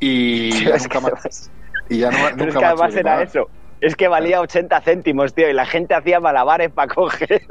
y 0.00 0.50
ya 0.64 0.76
nunca 0.78 1.00
más. 1.00 1.50
Y 1.88 1.98
ya 1.98 2.10
no, 2.10 2.16
pero 2.36 2.48
es 2.50 2.54
que 2.56 2.60
más 2.60 2.72
además 2.72 2.94
era 2.94 3.02
pagar. 3.12 3.26
eso 3.26 3.48
es 3.80 3.96
que 3.96 4.06
valía 4.08 4.40
80 4.40 4.80
céntimos 4.82 5.34
tío 5.34 5.50
y 5.50 5.52
la 5.52 5.66
gente 5.66 5.94
hacía 5.94 6.20
malabares 6.20 6.70
para 6.70 6.92
coger 6.94 7.42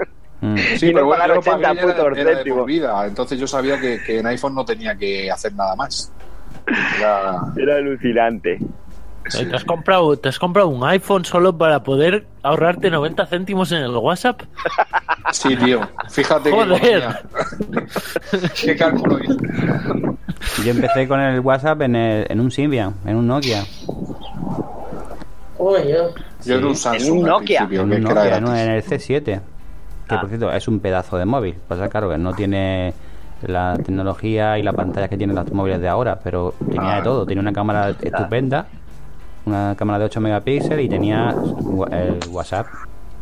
Mm. 0.43 0.55
Sí, 0.77 0.87
y 0.89 0.93
no 0.93 1.05
bueno, 1.05 1.21
pagar 1.21 1.27
yo 1.27 1.33
lo 1.35 1.39
80 1.41 1.61
pagué 1.67 1.75
y 1.75 1.77
era, 1.83 1.87
putos 1.95 2.17
era 2.17 2.29
de 2.31 2.35
céntimos. 2.37 2.57
por 2.61 2.67
vida. 2.67 3.05
Entonces 3.05 3.39
yo 3.39 3.45
sabía 3.45 3.79
que, 3.79 4.01
que 4.03 4.17
en 4.17 4.25
iPhone 4.25 4.55
no 4.55 4.65
tenía 4.65 4.95
que 4.95 5.29
hacer 5.29 5.53
nada 5.53 5.75
más. 5.75 6.11
Era- 6.97 7.41
era 7.57 7.75
alucinante 7.75 8.57
¿Te 9.29 9.55
has, 9.55 9.63
comprado, 9.63 10.17
¿Te 10.17 10.29
has 10.29 10.39
comprado 10.39 10.67
un 10.69 10.83
iPhone 10.83 11.23
solo 11.25 11.57
para 11.57 11.83
poder 11.83 12.25
ahorrarte 12.43 12.89
90 12.89 13.25
céntimos 13.27 13.71
en 13.71 13.79
el 13.83 13.95
WhatsApp? 13.95 14.41
Sí, 15.31 15.55
tío. 15.55 15.79
Fíjate 16.09 16.49
que 16.49 16.55
Joder. 16.55 16.73
economía. 16.83 17.21
qué 18.61 18.75
cálculo 18.75 19.19
hice. 19.19 19.35
Yo 20.65 20.71
empecé 20.71 21.07
con 21.07 21.21
el 21.21 21.39
WhatsApp 21.39 21.83
en, 21.83 21.95
el- 21.95 22.25
en 22.29 22.39
un 22.41 22.51
Symbian, 22.51 22.95
en 23.05 23.15
un 23.15 23.27
Nokia. 23.27 23.63
Uy, 25.57 25.79
yo. 25.89 26.09
Yo 26.43 26.55
en 26.57 26.65
un 26.65 26.75
Samsung 26.75 27.19
un 27.19 27.25
al 27.25 27.29
Nokia. 27.31 27.61
En 27.61 27.69
que, 27.69 27.79
un 27.79 27.89
que 27.91 27.99
Nokia, 27.99 28.39
no, 28.41 28.55
en 28.55 28.71
el 28.71 28.83
C7. 28.83 29.23
Que 29.23 29.39
Ah. 30.09 30.19
por 30.19 30.27
cierto 30.29 30.51
es 30.51 30.67
un 30.67 30.79
pedazo 30.79 31.17
de 31.17 31.25
móvil. 31.25 31.55
Pasa 31.67 31.87
claro 31.87 32.09
que 32.09 32.17
no 32.17 32.33
tiene 32.33 32.93
la 33.43 33.75
tecnología 33.77 34.57
y 34.57 34.63
la 34.63 34.73
pantalla 34.73 35.07
que 35.07 35.17
tienen 35.17 35.35
los 35.35 35.51
móviles 35.53 35.79
de 35.79 35.87
ahora, 35.87 36.19
pero 36.21 36.53
tenía 36.67 36.93
Ah. 36.93 36.97
de 36.97 37.01
todo. 37.03 37.25
Tenía 37.25 37.41
una 37.41 37.53
cámara 37.53 37.91
estupenda, 38.01 38.67
una 39.45 39.75
cámara 39.75 39.99
de 39.99 40.05
8 40.05 40.21
megapíxeles 40.21 40.85
y 40.85 40.89
tenía 40.89 41.35
el 41.91 42.19
WhatsApp 42.29 42.67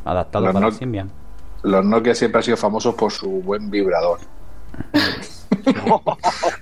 adaptado 0.05 0.45
Los 0.45 0.53
para 0.53 0.67
el 0.67 0.73
Symbian. 0.73 1.11
Los 1.63 1.85
Nokia 1.85 2.15
siempre 2.15 2.39
han 2.39 2.43
sido 2.43 2.57
famosos 2.57 2.95
por 2.95 3.11
su 3.11 3.29
buen 3.29 3.69
vibrador. 3.69 4.19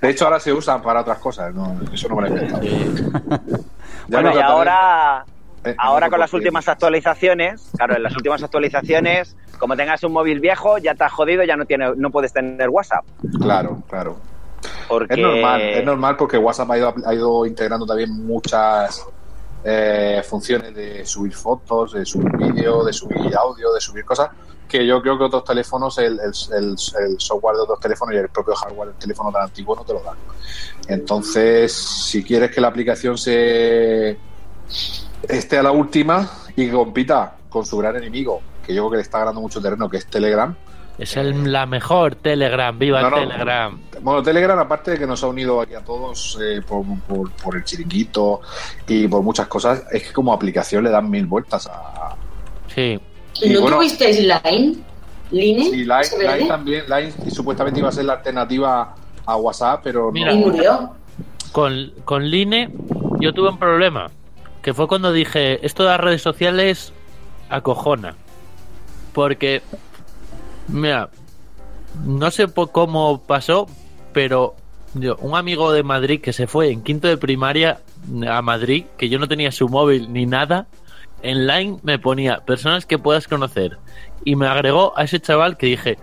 De 0.02 0.10
hecho, 0.10 0.24
ahora 0.24 0.40
se 0.40 0.52
usan 0.52 0.82
para 0.82 1.00
otras 1.00 1.18
cosas. 1.18 1.54
¿no? 1.54 1.76
Eso 1.92 2.08
no 2.08 2.16
me 2.16 2.22
lo 2.22 2.28
he 2.28 2.30
inventado. 2.30 2.62
Ya 4.08 4.22
bueno 4.22 4.34
y 4.34 4.40
ahora 4.40 5.26
en 5.64 5.74
Ahora 5.76 6.08
con 6.08 6.20
las 6.20 6.32
últimas 6.32 6.68
actualizaciones, 6.68 7.70
claro, 7.76 7.96
en 7.96 8.02
las 8.02 8.14
últimas 8.16 8.42
actualizaciones, 8.42 9.36
como 9.58 9.76
tengas 9.76 10.02
un 10.04 10.12
móvil 10.12 10.40
viejo, 10.40 10.78
ya 10.78 10.94
te 10.94 11.04
has 11.04 11.12
jodido, 11.12 11.44
ya 11.44 11.56
no 11.56 11.66
tiene, 11.66 11.94
no 11.96 12.10
puedes 12.10 12.32
tener 12.32 12.68
WhatsApp. 12.68 13.04
Claro, 13.40 13.82
claro. 13.88 14.16
Porque... 14.88 15.14
Es 15.14 15.20
normal, 15.20 15.60
es 15.60 15.84
normal 15.84 16.16
porque 16.16 16.38
WhatsApp 16.38 16.70
ha 16.70 16.78
ido, 16.78 16.94
ha 17.04 17.14
ido 17.14 17.46
integrando 17.46 17.86
también 17.86 18.10
muchas 18.10 19.04
eh, 19.64 20.22
funciones 20.28 20.74
de 20.74 21.04
subir 21.04 21.34
fotos, 21.34 21.92
de 21.92 22.04
subir 22.06 22.30
vídeo, 22.36 22.84
de 22.84 22.92
subir 22.92 23.34
audio, 23.36 23.72
de 23.72 23.80
subir 23.80 24.04
cosas, 24.04 24.30
que 24.68 24.86
yo 24.86 25.00
creo 25.00 25.16
que 25.18 25.24
otros 25.24 25.44
teléfonos, 25.44 25.96
el, 25.98 26.18
el- 26.20 26.76
software 26.78 27.56
de 27.56 27.62
otros 27.62 27.80
teléfonos 27.80 28.14
y 28.14 28.18
el 28.18 28.28
propio 28.28 28.54
hardware 28.54 28.88
del 28.90 28.98
teléfono 28.98 29.32
tan 29.32 29.42
antiguo 29.42 29.74
no 29.74 29.82
te 29.84 29.94
lo 29.94 30.00
dan. 30.02 30.16
Entonces, 30.88 31.72
si 31.72 32.22
quieres 32.22 32.50
que 32.50 32.60
la 32.60 32.68
aplicación 32.68 33.16
se 33.18 34.18
esté 35.22 35.58
a 35.58 35.62
la 35.62 35.72
última 35.72 36.30
y 36.54 36.70
compita 36.70 37.36
con 37.48 37.64
su 37.64 37.78
gran 37.78 37.96
enemigo, 37.96 38.40
que 38.64 38.74
yo 38.74 38.82
creo 38.82 38.90
que 38.90 38.96
le 38.98 39.02
está 39.02 39.20
ganando 39.20 39.40
mucho 39.40 39.60
terreno, 39.60 39.88
que 39.88 39.96
es 39.96 40.06
Telegram, 40.06 40.54
Es 40.98 41.16
el- 41.16 41.52
la 41.52 41.64
mejor 41.66 42.16
Telegram, 42.16 42.76
viva 42.76 43.00
No, 43.02 43.10
no. 43.10 43.16
Telegram. 43.18 43.80
Bueno, 44.00 44.22
Telegram, 44.22 44.58
aparte 44.58 44.92
de 44.92 44.98
que 44.98 45.06
nos 45.06 45.22
ha 45.22 45.28
unido 45.28 45.60
aquí 45.60 45.74
a 45.74 45.80
todos 45.84 46.36
eh, 46.42 46.60
por, 46.66 46.84
por- 47.06 47.30
por 47.32 47.56
el 47.56 47.64
chiringuito 47.64 48.40
y 48.86 49.06
por 49.06 49.22
muchas 49.22 49.46
cosas, 49.46 49.84
es 49.92 50.08
que 50.08 50.12
como 50.12 50.32
aplicación 50.32 50.82
le 50.84 50.90
dan 50.90 51.08
mil 51.08 51.26
vueltas 51.26 51.66
a. 51.68 52.16
Sí. 52.74 52.98
Y 53.42 53.50
¿No 53.50 53.60
bueno- 53.60 53.76
tuvisteis 53.76 54.20
Line? 54.20 54.76
¿Line? 55.30 55.68
Y 55.68 55.84
Line. 55.84 56.02
Line 56.18 56.48
también, 56.48 56.84
Line 56.88 57.12
y 57.26 57.30
supuestamente 57.30 57.78
iba 57.78 57.90
a 57.90 57.92
ser 57.92 58.04
la 58.06 58.14
alternativa 58.14 58.94
a 59.24 59.36
WhatsApp, 59.36 59.80
pero 59.84 60.10
Mira. 60.10 60.32
No. 60.32 60.38
murió. 60.38 60.90
Con, 61.52 61.92
con 62.04 62.28
Line 62.28 62.70
yo 63.20 63.32
tuve 63.32 63.50
un 63.50 63.58
problema, 63.58 64.10
que 64.62 64.74
fue 64.74 64.88
cuando 64.88 65.12
dije, 65.12 65.64
esto 65.64 65.82
de 65.84 65.90
las 65.90 66.00
redes 66.00 66.22
sociales 66.22 66.92
acojona. 67.50 68.14
Porque, 69.12 69.62
mira, 70.68 71.08
no 72.04 72.30
sé 72.30 72.48
po- 72.48 72.68
cómo 72.68 73.22
pasó, 73.22 73.66
pero 74.12 74.54
yo, 74.94 75.16
un 75.16 75.36
amigo 75.36 75.72
de 75.72 75.82
Madrid 75.82 76.20
que 76.20 76.32
se 76.32 76.46
fue 76.46 76.70
en 76.70 76.82
quinto 76.82 77.08
de 77.08 77.16
primaria 77.16 77.80
a 78.30 78.42
Madrid, 78.42 78.84
que 78.96 79.08
yo 79.08 79.18
no 79.18 79.28
tenía 79.28 79.52
su 79.52 79.68
móvil 79.68 80.12
ni 80.12 80.26
nada, 80.26 80.66
en 81.22 81.46
Line 81.46 81.78
me 81.82 81.98
ponía 81.98 82.38
personas 82.44 82.86
que 82.86 82.98
puedas 82.98 83.26
conocer. 83.28 83.78
Y 84.24 84.36
me 84.36 84.46
agregó 84.46 84.92
a 84.96 85.04
ese 85.04 85.20
chaval 85.20 85.56
que 85.56 85.66
dije, 85.66 85.98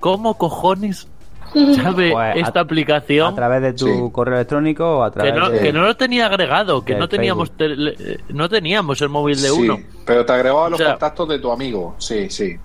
¿cómo 0.00 0.38
cojones 0.38 1.08
sabe 1.76 2.12
Pues, 2.12 2.16
a- 2.16 2.32
esta 2.34 2.60
aplicación? 2.60 3.32
A 3.32 3.36
través 3.36 3.62
de 3.62 3.72
tu 3.72 3.86
Sí. 3.86 3.92
correo 4.12 4.34
electrónico 4.36 4.98
o 4.98 5.02
a 5.02 5.10
que 5.10 5.14
través 5.20 5.34
no, 5.34 5.50
de... 5.50 5.60
que 5.60 5.72
no 5.72 5.82
lo 5.82 5.96
tenía 5.96 6.26
agregado, 6.26 6.84
que 6.84 6.94
no 6.94 7.08
teníamos 7.08 7.52
tele- 7.56 7.94
eh, 7.98 8.18
no 8.28 8.48
teníamos 8.48 9.00
el 9.00 9.08
móvil 9.08 9.40
de 9.40 9.48
Sí, 9.48 9.60
uno. 9.62 9.78
pero 10.04 10.24
te 10.24 10.32
agregaba 10.32 10.68
los 10.70 10.80
O 10.80 10.82
sea- 10.82 10.92
contactos 10.92 11.28
de 11.28 11.38
tu 11.38 11.50
amigo. 11.50 11.94
Sí, 11.98 12.30
sí. 12.30 12.56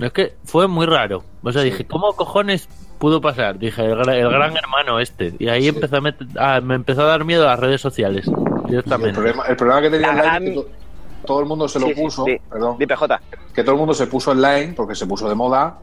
Es 0.00 0.12
que 0.12 0.34
fue 0.44 0.66
muy 0.68 0.86
raro. 0.86 1.22
O 1.42 1.52
sea, 1.52 1.62
Sí. 1.62 1.70
dije, 1.70 1.86
¿cómo 1.86 2.12
cojones 2.14 2.68
pudo 2.98 3.20
pasar? 3.20 3.58
Dije, 3.58 3.82
el, 3.84 3.92
el 4.08 4.28
gran 4.30 4.56
hermano 4.56 4.98
este. 5.00 5.34
Y 5.38 5.48
ahí 5.48 5.62
Sí. 5.62 5.68
empezó 5.68 5.96
a 5.96 6.00
met- 6.00 6.36
a- 6.38 6.60
me 6.60 6.74
empezó 6.74 7.02
a 7.02 7.06
dar 7.06 7.24
miedo 7.24 7.44
a 7.44 7.52
las 7.52 7.60
redes 7.60 7.80
sociales. 7.80 8.26
El, 8.26 8.70
Directamente. 8.70 9.14
problema, 9.14 9.44
el 9.46 9.56
problema 9.56 9.80
que 9.82 9.90
tenía 9.90 10.06
La 10.08 10.12
Line 10.14 10.22
gran- 10.24 10.42
es 10.44 10.48
que 10.50 10.54
to- 10.56 10.68
todo 11.26 11.40
el 11.40 11.46
mundo 11.46 11.68
se 11.68 11.80
lo 11.80 11.86
Sí, 11.88 11.94
sí, 11.94 12.00
puso, 12.00 12.24
sí. 12.24 12.36
perdón, 12.50 12.78
que 13.54 13.62
todo 13.62 13.72
el 13.72 13.78
mundo 13.78 13.94
se 13.94 14.06
puso 14.06 14.32
en 14.32 14.40
Line 14.42 14.72
porque 14.76 14.94
se 14.94 15.06
puso 15.06 15.28
de 15.28 15.34
moda 15.34 15.78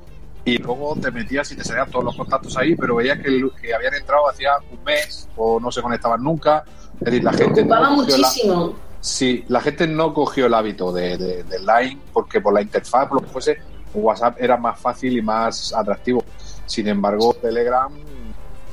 y 0.45 0.57
luego 0.59 0.95
te 1.01 1.11
metías 1.11 1.51
y 1.51 1.55
te 1.57 1.63
salían 1.63 1.89
todos 1.91 2.05
los 2.05 2.15
contactos 2.15 2.55
ahí, 2.57 2.75
pero 2.75 2.95
veías 2.95 3.19
que, 3.19 3.27
el- 3.27 3.51
que 3.61 3.73
habían 3.73 3.93
entrado 3.93 4.29
hacía 4.29 4.51
un 4.71 4.83
mes 4.83 5.27
o 5.35 5.59
no 5.59 5.71
se 5.71 5.81
conectaban 5.81 6.23
nunca. 6.23 6.63
Es 6.99 7.05
decir, 7.05 7.23
la 7.23 7.33
gente 7.33 7.63
no 7.65 7.79
la- 7.79 7.89
muchísimo. 7.89 8.75
Sí, 8.99 9.45
la 9.47 9.61
gente 9.61 9.87
no 9.87 10.13
cogió 10.13 10.47
el 10.47 10.53
hábito 10.53 10.91
de, 10.91 11.17
de- 11.17 11.43
de 11.43 11.59
Line 11.59 11.99
porque 12.13 12.41
por 12.41 12.53
la 12.53 12.61
interfaz, 12.61 13.07
por 13.07 13.21
lo 13.21 13.27
que 13.27 13.31
fuese, 13.33 13.57
WhatsApp 14.01 14.37
era 14.39 14.57
más 14.57 14.79
fácil 14.79 15.17
y 15.17 15.21
más 15.21 15.73
atractivo. 15.73 16.23
Sin 16.65 16.87
embargo, 16.87 17.33
Telegram, 17.33 17.91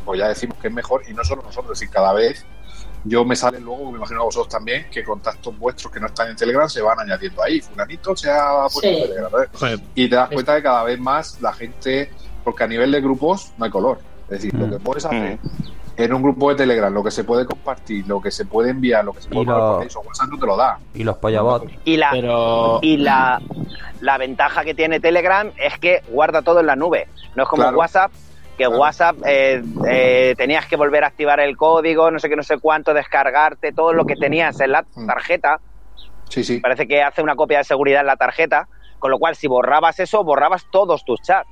pues 0.04 0.18
ya 0.20 0.28
decimos 0.28 0.58
que 0.58 0.68
es 0.68 0.74
mejor 0.74 1.02
y 1.08 1.14
no 1.14 1.24
solo 1.24 1.42
nosotros, 1.42 1.80
y 1.82 1.88
cada 1.88 2.12
vez 2.12 2.44
yo 3.06 3.24
me 3.24 3.36
sale 3.36 3.60
luego, 3.60 3.90
me 3.92 3.98
imagino 3.98 4.22
a 4.22 4.24
vosotros 4.24 4.48
también, 4.48 4.86
que 4.90 5.04
contactos 5.04 5.58
vuestros 5.58 5.92
que 5.92 6.00
no 6.00 6.06
están 6.06 6.28
en 6.30 6.36
Telegram 6.36 6.68
se 6.68 6.80
van 6.80 6.98
añadiendo 7.00 7.42
ahí. 7.42 7.60
Fulanito 7.60 8.16
se 8.16 8.30
ha 8.30 8.62
puesto 8.62 8.80
Sí. 8.80 8.88
en 8.88 9.08
Telegram. 9.08 9.80
Y 9.94 10.08
te 10.08 10.16
das 10.16 10.30
cuenta 10.30 10.56
que 10.56 10.62
cada 10.62 10.84
vez 10.84 10.98
más 10.98 11.40
la 11.40 11.52
gente, 11.52 12.10
porque 12.42 12.64
a 12.64 12.66
nivel 12.66 12.90
de 12.92 13.00
grupos 13.02 13.52
no 13.58 13.64
hay 13.66 13.70
color. 13.70 13.98
Es 14.24 14.30
decir, 14.30 14.54
lo 14.54 14.66
Mm. 14.66 14.70
que 14.70 14.78
puedes 14.78 15.04
hacer 15.04 15.38
en 15.96 16.12
un 16.12 16.22
grupo 16.22 16.50
de 16.50 16.56
Telegram, 16.56 16.92
lo 16.92 17.02
que 17.04 17.10
se 17.10 17.24
puede 17.24 17.46
compartir, 17.46 18.06
lo 18.08 18.20
que 18.20 18.30
se 18.30 18.44
puede 18.46 18.70
enviar, 18.70 19.04
lo 19.04 19.12
que 19.12 19.22
se 19.22 19.28
puede 19.28 19.42
Y 19.42 19.46
lo- 19.46 19.52
mandar 19.52 19.70
por 19.74 19.82
Facebook, 19.82 20.06
WhatsApp 20.06 20.28
no 20.30 20.38
te 20.38 20.46
lo 20.46 20.56
da. 20.56 20.78
Y 20.94 21.04
los 21.04 21.16
pollabots. 21.18 21.72
Y 21.84 21.96
la, 21.96 22.10
Pero 22.10 22.78
y 22.82 22.96
la, 22.96 23.40
la 24.00 24.18
ventaja 24.18 24.64
que 24.64 24.74
tiene 24.74 24.98
Telegram 25.00 25.50
es 25.56 25.78
que 25.78 26.02
guarda 26.08 26.42
todo 26.42 26.60
en 26.60 26.66
la 26.66 26.76
nube. 26.76 27.06
No 27.36 27.44
es 27.44 27.48
como 27.48 27.62
Claro. 27.62 27.78
WhatsApp, 27.78 28.10
que 28.56 28.64
Claro. 28.64 28.78
WhatsApp 28.80 29.16
eh, 29.26 29.62
eh, 29.86 30.34
tenías 30.36 30.66
que 30.66 30.76
volver 30.76 31.04
a 31.04 31.08
activar 31.08 31.38
el 31.40 31.56
código, 31.56 32.10
no 32.10 32.18
sé 32.18 32.28
qué, 32.28 32.36
no 32.36 32.42
sé 32.42 32.58
cuánto, 32.58 32.92
descargarte 32.94 33.72
todo 33.72 33.92
lo 33.92 34.04
que 34.04 34.16
tenías 34.16 34.60
en 34.60 34.72
la 34.72 34.84
Mm. 34.94 35.06
tarjeta. 35.06 35.60
Sí, 36.28 36.42
sí. 36.42 36.58
Parece 36.58 36.88
que 36.88 37.02
hace 37.02 37.22
una 37.22 37.36
copia 37.36 37.58
de 37.58 37.64
seguridad 37.64 38.00
en 38.00 38.06
la 38.06 38.16
tarjeta, 38.16 38.66
con 38.98 39.10
lo 39.10 39.18
cual 39.18 39.36
si 39.36 39.46
borrabas 39.46 40.00
eso, 40.00 40.24
borrabas 40.24 40.64
todos 40.72 41.04
tus 41.04 41.20
chats. 41.22 41.48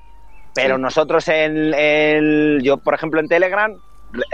Pero 0.54 0.76
Sí. 0.76 0.82
nosotros 0.82 1.28
en 1.28 1.72
el, 1.74 2.60
yo 2.62 2.76
por 2.78 2.94
ejemplo 2.94 3.20
en 3.20 3.28
Telegram 3.28 3.72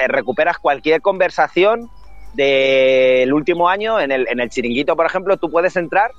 recuperas 0.08 0.58
cualquier 0.58 1.00
conversación 1.00 1.90
del 2.34 3.32
último 3.32 3.68
año, 3.68 3.98
en 4.00 4.12
el, 4.12 4.26
en 4.28 4.40
el 4.40 4.50
chiringuito 4.50 4.96
por 4.96 5.06
ejemplo, 5.06 5.36
tú 5.36 5.50
puedes 5.50 5.76
entrar 5.76 6.10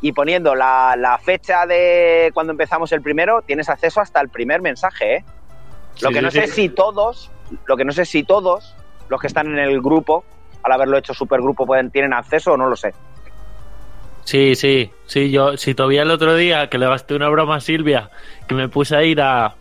y 0.00 0.12
poniendo 0.12 0.54
la, 0.54 0.96
la 0.98 1.18
fecha 1.18 1.66
de 1.66 2.30
cuando 2.34 2.52
empezamos 2.52 2.92
el 2.92 3.00
primero, 3.02 3.42
tienes 3.42 3.68
acceso 3.68 4.00
hasta 4.00 4.20
el 4.20 4.28
primer 4.28 4.60
mensaje, 4.60 5.16
¿eh? 5.16 5.24
Lo 6.02 6.08
Sí, 6.08 6.14
que 6.14 6.22
no 6.22 6.30
sí, 6.30 6.40
sé 6.40 6.46
sí. 6.48 6.52
si 6.52 6.68
todos, 6.70 7.30
lo 7.66 7.76
que 7.76 7.84
no 7.84 7.92
sé 7.92 8.04
si 8.04 8.24
todos 8.24 8.74
los 9.08 9.20
que 9.20 9.28
están 9.28 9.46
en 9.46 9.58
el 9.58 9.80
grupo, 9.80 10.24
al 10.62 10.72
haberlo 10.72 10.98
hecho 10.98 11.14
supergrupo, 11.14 11.64
pueden, 11.66 11.90
tienen 11.90 12.12
acceso 12.12 12.52
o 12.52 12.56
no 12.56 12.68
lo 12.68 12.76
sé. 12.76 12.92
Sí, 14.24 14.54
sí, 14.56 14.90
sí, 15.06 15.30
yo, 15.30 15.56
si 15.56 15.74
todavía 15.74 16.02
el 16.02 16.10
otro 16.10 16.34
día 16.34 16.68
que 16.68 16.78
le 16.78 16.86
gasté 16.86 17.14
una 17.14 17.28
broma 17.28 17.56
a 17.56 17.60
Silvia, 17.60 18.10
que 18.48 18.54
me 18.54 18.68
puse 18.68 18.96
a 18.96 19.02
ir 19.04 19.20
a 19.20 19.54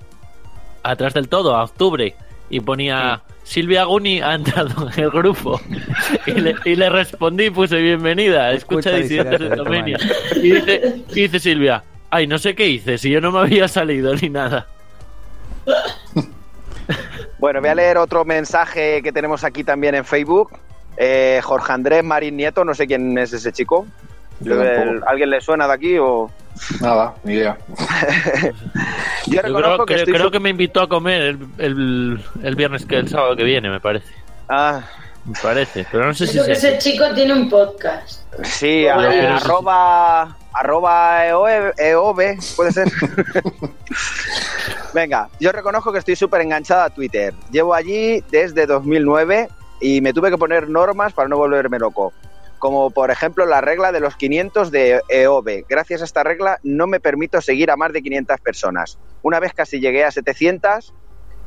atrás 0.82 1.14
del 1.14 1.28
todo, 1.30 1.56
a 1.56 1.64
octubre, 1.64 2.16
y 2.54 2.60
ponía 2.60 3.20
Silvia 3.44 3.86
Guni 3.86 4.22
ha 4.22 4.36
entrado 4.36 4.88
en 4.88 5.04
el 5.04 5.10
grupo. 5.10 5.60
y, 6.28 6.34
le, 6.34 6.56
y 6.66 6.76
le 6.76 6.88
respondí, 6.88 7.50
puse 7.50 7.78
bienvenida, 7.78 8.52
escucha, 8.52 8.92
Escucha 8.92 9.04
disidentes 9.04 9.40
de 9.40 9.50
Disidentes 9.50 9.50
de 9.50 9.56
dominio. 9.56 9.98
Y 10.36 10.52
dice, 10.52 11.04
y 11.10 11.22
dice 11.22 11.40
Silvia, 11.40 11.84
ay, 12.12 12.28
no 12.28 12.38
sé 12.38 12.54
qué 12.54 12.68
hice, 12.68 13.00
si 13.00 13.10
yo 13.10 13.20
no 13.22 13.32
me 13.32 13.40
había 13.40 13.68
salido 13.68 14.14
ni 14.16 14.30
nada. 14.30 14.68
Bueno, 17.40 17.60
voy 17.60 17.70
a 17.70 17.76
leer 17.76 17.98
otro 17.98 18.24
mensaje 18.24 19.02
que 19.02 19.12
tenemos 19.12 19.44
aquí 19.44 19.66
también 19.66 19.96
en 19.96 20.06
Facebook. 20.06 20.52
Eh, 20.96 21.42
Jorge 21.44 21.74
Andrés 21.74 22.02
Marín 22.02 22.38
Nieto, 22.38 22.64
no 22.64 22.74
sé 22.74 22.88
quién 22.88 23.18
es 23.18 23.34
ese 23.34 23.52
chico. 23.52 23.86
Yo. 24.44 24.62
El- 24.62 25.02
¿Alguien 25.08 25.30
le 25.30 25.42
suena 25.42 25.68
de 25.68 25.74
aquí? 25.74 25.98
O... 25.98 26.30
Nada, 26.82 27.14
ni 27.24 27.34
idea. 27.34 27.58
Yo 29.28 29.34
Yo 29.34 29.42
reconozco 29.42 29.44
creo, 29.44 29.78
que 29.86 29.88
creo- 29.94 29.98
estoy 30.00 30.14
creo 30.14 30.26
su- 30.26 30.32
que 30.32 30.40
me 30.40 30.50
invitó 30.50 30.82
a 30.82 30.90
comer 30.90 31.22
el, 31.22 31.40
el, 31.58 32.20
el 32.44 32.56
viernes 32.56 32.86
que 32.86 32.98
el 32.98 33.08
sábado 33.10 33.36
que 33.36 33.44
viene, 33.44 33.70
me 33.70 33.80
parece. 33.80 34.14
Ah, 34.50 34.82
Me 35.26 35.34
parece, 35.42 35.86
pero 35.92 36.06
no 36.06 36.14
sé 36.14 36.28
si 36.28 36.34
Creo 36.34 36.46
que 36.46 36.52
es 36.52 36.64
ese 36.64 36.78
chico 36.78 37.06
tiene 37.16 37.34
un 37.34 37.50
podcast. 37.50 38.22
sí, 38.44 38.86
a- 38.88 39.38
arroba, 39.38 40.38
arroba 40.54 41.26
EOB, 41.28 41.74
EOB, 41.78 42.22
puede 42.56 42.72
ser. 42.72 42.88
Venga, 44.94 45.30
yo 45.40 45.52
reconozco 45.52 45.92
que 45.92 46.00
estoy 46.00 46.16
súper 46.16 46.42
enganchada 46.42 46.86
a 46.86 46.90
Twitter. 46.90 47.34
Llevo 47.52 47.74
allí 47.74 48.24
desde 48.30 48.66
2009 48.68 49.50
y 49.82 50.02
me 50.02 50.14
tuve 50.14 50.30
que 50.30 50.38
poner 50.38 50.70
normas 50.70 51.14
para 51.14 51.28
no 51.28 51.38
volverme 51.38 51.80
loco. 51.80 52.14
Como 52.64 52.92
por 52.92 53.12
ejemplo 53.12 53.46
la 53.46 53.60
regla 53.60 53.92
de 53.92 54.00
los 54.00 54.16
500 54.16 54.72
de 54.72 55.02
EOB. 55.10 55.66
Gracias 55.68 56.00
a 56.00 56.06
esta 56.06 56.24
regla 56.24 56.60
no 56.64 56.88
me 56.88 57.02
permito 57.02 57.42
seguir 57.42 57.70
a 57.70 57.76
más 57.76 57.92
de 57.92 58.02
500 58.02 58.40
personas. 58.40 58.98
Una 59.22 59.42
vez 59.42 59.52
casi 59.52 59.82
llegué 59.82 60.06
a 60.06 60.12
700 60.12 60.94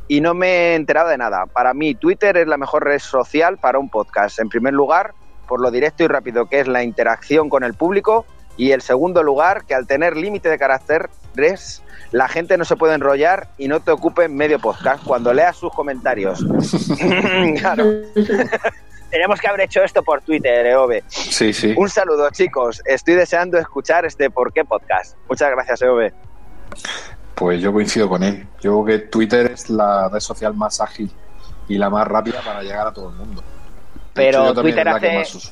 y 0.09 0.21
no 0.21 0.35
me 0.35 0.49
he 0.49 0.75
enterado 0.75 1.09
de 1.09 1.17
nada. 1.17 1.47
Para 1.47 1.73
mí 1.73 1.95
Twitter 1.95 2.37
es 2.37 2.47
la 2.47 2.59
mejor 2.59 2.85
red 2.85 2.99
social 2.99 3.57
para 3.57 3.79
un 3.79 3.89
podcast. 3.89 4.41
En 4.41 4.51
primer 4.51 4.75
lugar, 4.75 5.15
por 5.49 5.63
lo 5.63 5.71
directo 5.71 6.05
y 6.05 6.07
rápido 6.07 6.51
que 6.51 6.61
es 6.61 6.69
la 6.69 6.83
interacción 6.83 7.49
con 7.49 7.65
el 7.65 7.73
público. 7.73 8.27
Y 8.59 8.73
el 8.73 8.83
segundo 8.83 9.23
lugar, 9.23 9.65
que 9.65 9.75
al 9.75 9.87
tener 9.87 10.19
límite 10.19 10.51
de 10.51 10.59
caracteres, 10.59 11.83
la 12.13 12.29
gente 12.29 12.59
no 12.59 12.67
se 12.67 12.77
puede 12.77 12.95
enrollar 12.95 13.49
y 13.57 13.69
no 13.69 13.81
te 13.81 13.91
ocupe 13.91 14.29
medio 14.29 14.59
podcast 14.59 15.03
cuando 15.03 15.33
leas 15.33 15.57
sus 15.57 15.73
comentarios. 15.73 16.45
claro. 17.59 17.85
Tenemos 19.11 19.40
que 19.40 19.49
haber 19.49 19.62
hecho 19.62 19.83
esto 19.83 20.03
por 20.03 20.21
Twitter, 20.23 20.66
EOB. 20.66 21.03
Sí, 21.09 21.53
sí. 21.53 21.75
Un 21.77 21.88
saludo, 21.88 22.29
chicos. 22.31 22.83
Estoy 22.85 23.14
deseando 23.14 23.59
escuchar 23.59 24.05
este 24.05 24.31
¿Por 24.31 24.53
qué 24.53 24.64
podcast? 24.64 25.16
Muchas 25.29 25.51
gracias, 25.51 25.83
EOB. 25.83 26.11
Pues 27.35 27.61
yo 27.61 27.73
coincido 27.73 28.09
con 28.09 28.23
él. 28.23 28.47
Yo 28.61 28.83
creo 28.83 28.85
que 28.85 29.07
Twitter 29.07 29.53
es 29.53 29.71
la 29.71 30.09
red 30.09 30.21
social 30.21 30.55
más 30.55 30.81
ágil 30.81 31.11
y 31.69 31.79
la 31.79 31.88
más 31.90 32.07
rápida 32.07 32.40
para 32.45 32.62
llegar 32.62 32.87
a 32.88 32.92
todo 32.92 33.11
el 33.11 33.16
mundo. 33.16 33.42
Pero 34.14 34.51
hecho, 34.51 34.62
Twitter 34.62 34.88
hace- 34.88 35.19
más 35.19 35.35
uso. 35.35 35.51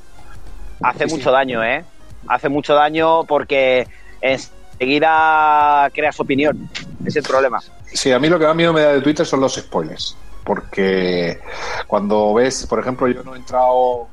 Hace 0.82 1.04
Sí, 1.04 1.10
sí. 1.10 1.16
mucho 1.16 1.30
daño, 1.30 1.62
¿eh? 1.64 1.84
Hace 2.26 2.48
mucho 2.48 2.74
daño 2.74 3.24
porque 3.24 3.86
enseguida 4.20 5.90
creas 5.94 6.18
opinión. 6.18 6.68
Es 7.06 7.16
el 7.16 7.22
problema. 7.22 7.60
Sí, 7.92 8.10
a 8.12 8.18
mí 8.18 8.28
lo 8.28 8.38
que 8.38 8.46
más 8.46 8.56
miedo 8.56 8.72
me 8.72 8.80
da 8.80 8.92
de 8.94 9.00
Twitter 9.02 9.24
son 9.26 9.40
los 9.40 9.54
spoilers. 9.54 10.16
Porque 10.44 11.40
cuando 11.86 12.34
ves, 12.34 12.66
por 12.66 12.78
ejemplo, 12.78 13.08
yo 13.08 13.22
no 13.22 13.34
he 13.34 13.38
entrado 13.38 14.08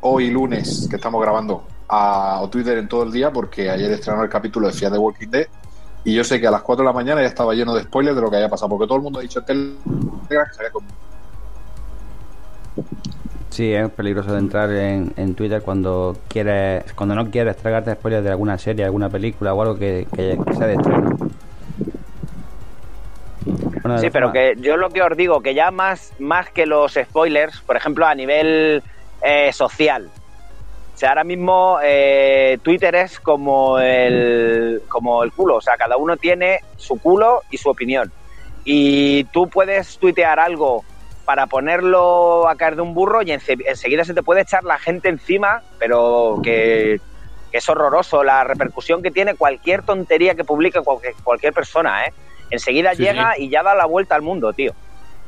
hoy 0.00 0.30
lunes 0.30 0.86
que 0.88 0.96
estamos 0.96 1.20
grabando 1.20 1.64
a 1.88 2.46
Twitter 2.50 2.78
en 2.78 2.88
todo 2.88 3.02
el 3.02 3.12
día 3.12 3.32
porque 3.32 3.70
ayer 3.70 3.90
estrenó 3.90 4.22
el 4.22 4.28
capítulo 4.28 4.66
de 4.68 4.72
Fear 4.72 4.92
the 4.92 4.98
Walking 4.98 5.28
Dead 5.28 5.46
y 6.04 6.14
yo 6.14 6.24
sé 6.24 6.40
que 6.40 6.46
a 6.46 6.50
las 6.50 6.62
4 6.62 6.82
de 6.82 6.86
la 6.86 6.92
mañana 6.92 7.20
ya 7.20 7.28
estaba 7.28 7.54
lleno 7.54 7.74
de 7.74 7.82
spoilers 7.82 8.16
de 8.16 8.22
lo 8.22 8.30
que 8.30 8.36
había 8.36 8.48
pasado 8.48 8.68
porque 8.68 8.86
todo 8.86 8.96
el 8.96 9.02
mundo 9.02 9.18
ha 9.18 9.22
dicho 9.22 9.44
que 9.44 9.52
se 9.52 10.36
había. 10.36 10.46
Sí, 13.50 13.72
es 13.72 13.90
peligroso 13.90 14.32
de 14.32 14.38
entrar 14.38 14.70
en, 14.70 15.12
en 15.16 15.34
Twitter 15.34 15.62
cuando 15.62 16.16
quieres, 16.28 16.92
cuando 16.92 17.14
no 17.14 17.30
quieres 17.30 17.56
tragarte 17.56 17.94
spoilers 17.94 18.22
de 18.22 18.30
alguna 18.30 18.56
serie, 18.56 18.84
alguna 18.84 19.08
película 19.08 19.52
o 19.52 19.62
algo 19.62 19.76
que, 19.76 20.06
que, 20.14 20.38
que 20.46 20.54
sea 20.54 20.66
de 20.68 20.74
estreno. 20.74 21.16
Bueno, 23.88 24.02
Sí, 24.02 24.10
pero 24.10 24.32
que 24.32 24.54
yo 24.58 24.76
lo 24.76 24.90
que 24.90 25.02
os 25.02 25.16
digo, 25.16 25.40
que 25.40 25.54
ya 25.54 25.70
más, 25.70 26.12
más 26.18 26.50
que 26.50 26.66
los 26.66 26.92
spoilers, 26.92 27.60
por 27.62 27.76
ejemplo, 27.76 28.06
a 28.06 28.14
nivel 28.14 28.82
eh, 29.22 29.52
social. 29.52 30.10
O 30.94 30.98
sea, 30.98 31.10
ahora 31.10 31.24
mismo 31.24 31.78
eh, 31.82 32.58
Twitter 32.62 32.94
es 32.96 33.18
como 33.18 33.78
el, 33.78 34.82
como 34.88 35.22
el 35.22 35.32
culo. 35.32 35.56
O 35.56 35.60
sea, 35.60 35.76
cada 35.76 35.96
uno 35.96 36.16
tiene 36.16 36.60
su 36.76 37.00
culo 37.00 37.42
y 37.50 37.56
su 37.56 37.70
opinión. 37.70 38.12
Y 38.64 39.24
tú 39.24 39.48
puedes 39.48 39.98
tuitear 39.98 40.38
algo 40.38 40.84
para 41.24 41.46
ponerlo 41.46 42.48
a 42.48 42.56
caer 42.56 42.76
de 42.76 42.82
un 42.82 42.94
burro 42.94 43.22
y 43.22 43.30
enseguida 43.30 44.04
se 44.04 44.14
te 44.14 44.22
puede 44.22 44.42
echar 44.42 44.64
la 44.64 44.78
gente 44.78 45.08
encima, 45.08 45.62
pero 45.78 46.40
que, 46.42 47.00
que 47.50 47.58
es 47.58 47.68
horroroso 47.68 48.22
la 48.24 48.44
repercusión 48.44 49.02
que 49.02 49.10
tiene 49.10 49.34
cualquier 49.34 49.82
tontería 49.82 50.34
que 50.34 50.44
publique 50.44 50.80
cualquier, 50.80 51.14
cualquier 51.22 51.52
persona, 51.52 52.06
¿eh? 52.06 52.12
Enseguida 52.50 52.94
Sí, 52.94 53.02
llega 53.02 53.32
sí. 53.36 53.44
y 53.44 53.48
ya 53.50 53.62
da 53.62 53.74
la 53.74 53.86
vuelta 53.86 54.14
al 54.14 54.22
mundo, 54.22 54.52
tío. 54.52 54.72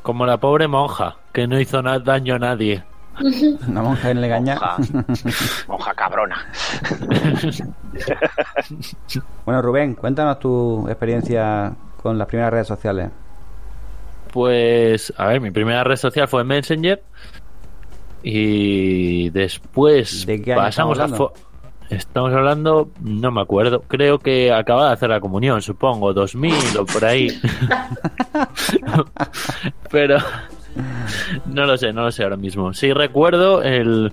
Como 0.02 0.24
la 0.26 0.38
pobre 0.38 0.66
monja, 0.68 1.16
que 1.33 1.46
no 1.46 1.61
hizo 1.61 1.83
daño 1.83 2.35
a 2.37 2.38
nadie. 2.38 2.83
Una 3.68 3.83
monja 3.83 4.11
en 4.11 4.20
Legaña. 4.20 4.54
Monja, 4.54 5.04
monja 5.68 5.94
cabrona. 5.94 6.46
Bueno, 9.44 9.62
Rubén, 9.62 9.94
cuéntanos 9.94 10.38
tu 10.38 10.87
experiencia 10.88 11.72
con 12.02 12.16
las 12.18 12.26
primeras 12.26 12.52
redes 12.52 12.66
sociales. 12.68 13.11
Pues, 14.33 15.12
a 15.16 15.26
ver, 15.26 15.40
mi 15.40 15.50
primera 15.50 15.83
red 15.85 15.96
social 15.96 16.28
fue 16.28 16.44
Messenger. 16.44 17.02
Y 18.22 19.30
después 19.30 20.26
¿De 20.26 20.40
qué 20.40 20.52
año 20.52 20.62
pasamos 20.62 20.98
a. 20.98 21.09
Estamos 21.90 22.33
hablando, 22.33 22.90
no 23.00 23.33
me 23.33 23.40
acuerdo, 23.40 23.83
creo 23.83 24.20
que 24.20 24.53
acaba 24.53 24.87
de 24.87 24.92
hacer 24.92 25.11
la 25.11 25.20
comunión, 25.20 25.61
supongo, 25.61 26.12
2000 26.12 26.55
o 26.79 26.87
por 26.87 27.05
ahí. 27.05 27.29
Pero 29.90 30.18
no 31.46 31.66
lo 31.66 31.76
sé, 31.76 31.92
no 31.92 32.03
lo 32.03 32.12
sé 32.12 32.22
ahora 32.22 32.37
mismo. 32.37 32.72
Sí 32.74 32.92
recuerdo 32.92 33.62
el 33.62 34.12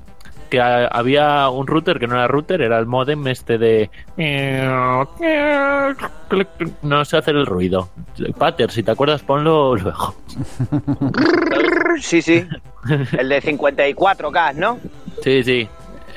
que 0.49 0.61
había 0.61 1.49
un 1.49 1.67
router 1.67 1.99
que 1.99 2.07
no 2.07 2.15
era 2.15 2.27
router, 2.27 2.61
era 2.61 2.79
el 2.79 2.85
modem 2.85 3.27
este 3.27 3.57
de 3.57 3.89
no 6.81 7.05
sé 7.05 7.17
hacer 7.17 7.35
el 7.35 7.45
ruido. 7.45 7.89
Pater, 8.37 8.71
si 8.71 8.81
te 8.81 8.91
acuerdas, 8.91 9.21
ponlo 9.21 9.75
luego. 9.75 10.15
Sí, 11.99 12.21
sí. 12.21 12.45
El 13.17 13.29
de 13.29 13.41
54K, 13.41 14.55
¿no? 14.55 14.79
Sí, 15.23 15.43
sí. 15.43 15.67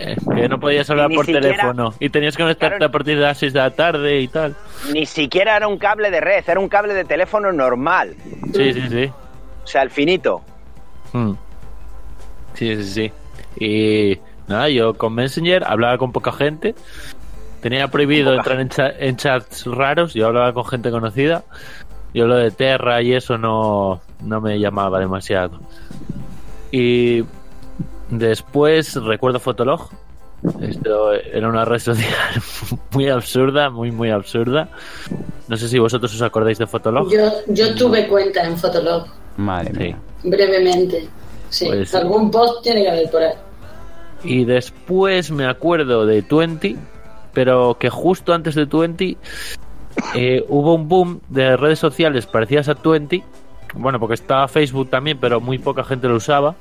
Eh, 0.02 0.16
que 0.34 0.48
no 0.48 0.58
podías 0.58 0.88
hablar 0.88 1.10
por 1.14 1.26
siquiera- 1.26 1.48
teléfono 1.48 1.92
y 2.00 2.08
tenías 2.08 2.34
que 2.36 2.42
conectarte 2.42 2.78
Claro. 2.78 2.88
a 2.88 2.92
partir 2.92 3.16
de 3.16 3.22
las 3.22 3.36
6 3.36 3.52
de 3.52 3.58
la 3.60 3.70
tarde 3.70 4.20
y 4.20 4.28
tal. 4.28 4.56
Ni 4.94 5.04
siquiera 5.04 5.56
era 5.58 5.68
un 5.68 5.76
cable 5.76 6.10
de 6.10 6.20
red, 6.22 6.42
era 6.48 6.58
un 6.58 6.68
cable 6.70 6.94
de 6.94 7.04
teléfono 7.04 7.52
normal. 7.52 8.14
Sí, 8.54 8.72
sí, 8.72 8.82
sí. 8.88 9.10
O 9.62 9.66
sea, 9.66 9.82
el 9.82 9.90
finito. 9.90 10.40
Mm. 11.12 11.32
Sí, 12.54 12.76
sí, 12.82 12.84
sí. 12.84 13.12
Y 13.64 14.18
nada, 14.48 14.68
yo 14.70 14.94
con 14.94 15.14
Messenger 15.14 15.64
hablaba 15.66 15.98
con 15.98 16.12
poca 16.12 16.32
gente. 16.32 16.74
Tenía 17.60 17.88
prohibido 17.88 18.32
entrar 18.34 18.58
en, 18.58 18.70
cha- 18.70 18.94
en 18.98 19.16
chats 19.16 19.66
raros. 19.66 20.14
Yo 20.14 20.26
hablaba 20.28 20.54
con 20.54 20.64
gente 20.64 20.90
conocida. 20.90 21.44
Yo 22.14 22.26
lo 22.26 22.36
de 22.36 22.50
Terra 22.50 23.02
y 23.02 23.12
eso 23.12 23.36
no, 23.36 24.00
no 24.22 24.40
me 24.40 24.58
llamaba 24.58 24.98
demasiado. 24.98 25.60
Y 26.72 27.22
después 28.10 28.94
recuerdo 28.96 29.40
Fotolog. 29.40 29.88
Esto 30.62 31.12
era 31.12 31.48
una 31.48 31.64
red 31.66 31.78
social 31.78 32.08
muy 32.92 33.08
absurda, 33.08 33.68
muy, 33.68 33.90
muy 33.90 34.10
absurda. 34.10 34.68
No 35.48 35.56
sé 35.56 35.68
si 35.68 35.78
vosotros 35.78 36.14
os 36.14 36.22
acordáis 36.22 36.58
de 36.58 36.66
Fotolog. 36.66 37.10
Yo, 37.12 37.20
yo 37.48 37.74
tuve 37.74 38.08
cuenta 38.08 38.44
en 38.44 38.56
Fotolog, 38.56 39.06
Madre 39.36 39.96
Sí. 40.22 40.28
brevemente. 40.28 41.08
Sí, 41.50 41.66
Pues- 41.66 41.94
algún 41.94 42.30
post 42.30 42.62
tiene 42.62 42.82
que 42.84 42.90
haber 42.90 43.10
por 43.10 43.22
ahí. 43.22 43.34
Y 44.22 44.44
después 44.44 45.30
me 45.30 45.46
acuerdo 45.46 46.06
de 46.06 46.22
Twenty, 46.22 46.76
pero 47.32 47.76
que 47.78 47.90
justo 47.90 48.32
antes 48.34 48.54
de 48.54 48.66
Twenty 48.66 49.16
eh, 50.14 50.44
hubo 50.48 50.74
un 50.74 50.88
boom 50.88 51.20
de 51.28 51.56
redes 51.56 51.78
sociales 51.78 52.26
parecidas 52.26 52.68
a 52.68 52.74
Twenty. 52.74 53.22
Bueno, 53.74 53.98
porque 54.00 54.14
estaba 54.14 54.46
Facebook 54.48 54.88
también, 54.90 55.18
pero 55.20 55.40
muy 55.40 55.58
poca 55.58 55.84
gente 55.84 56.08
lo 56.08 56.16
usaba. 56.16 56.54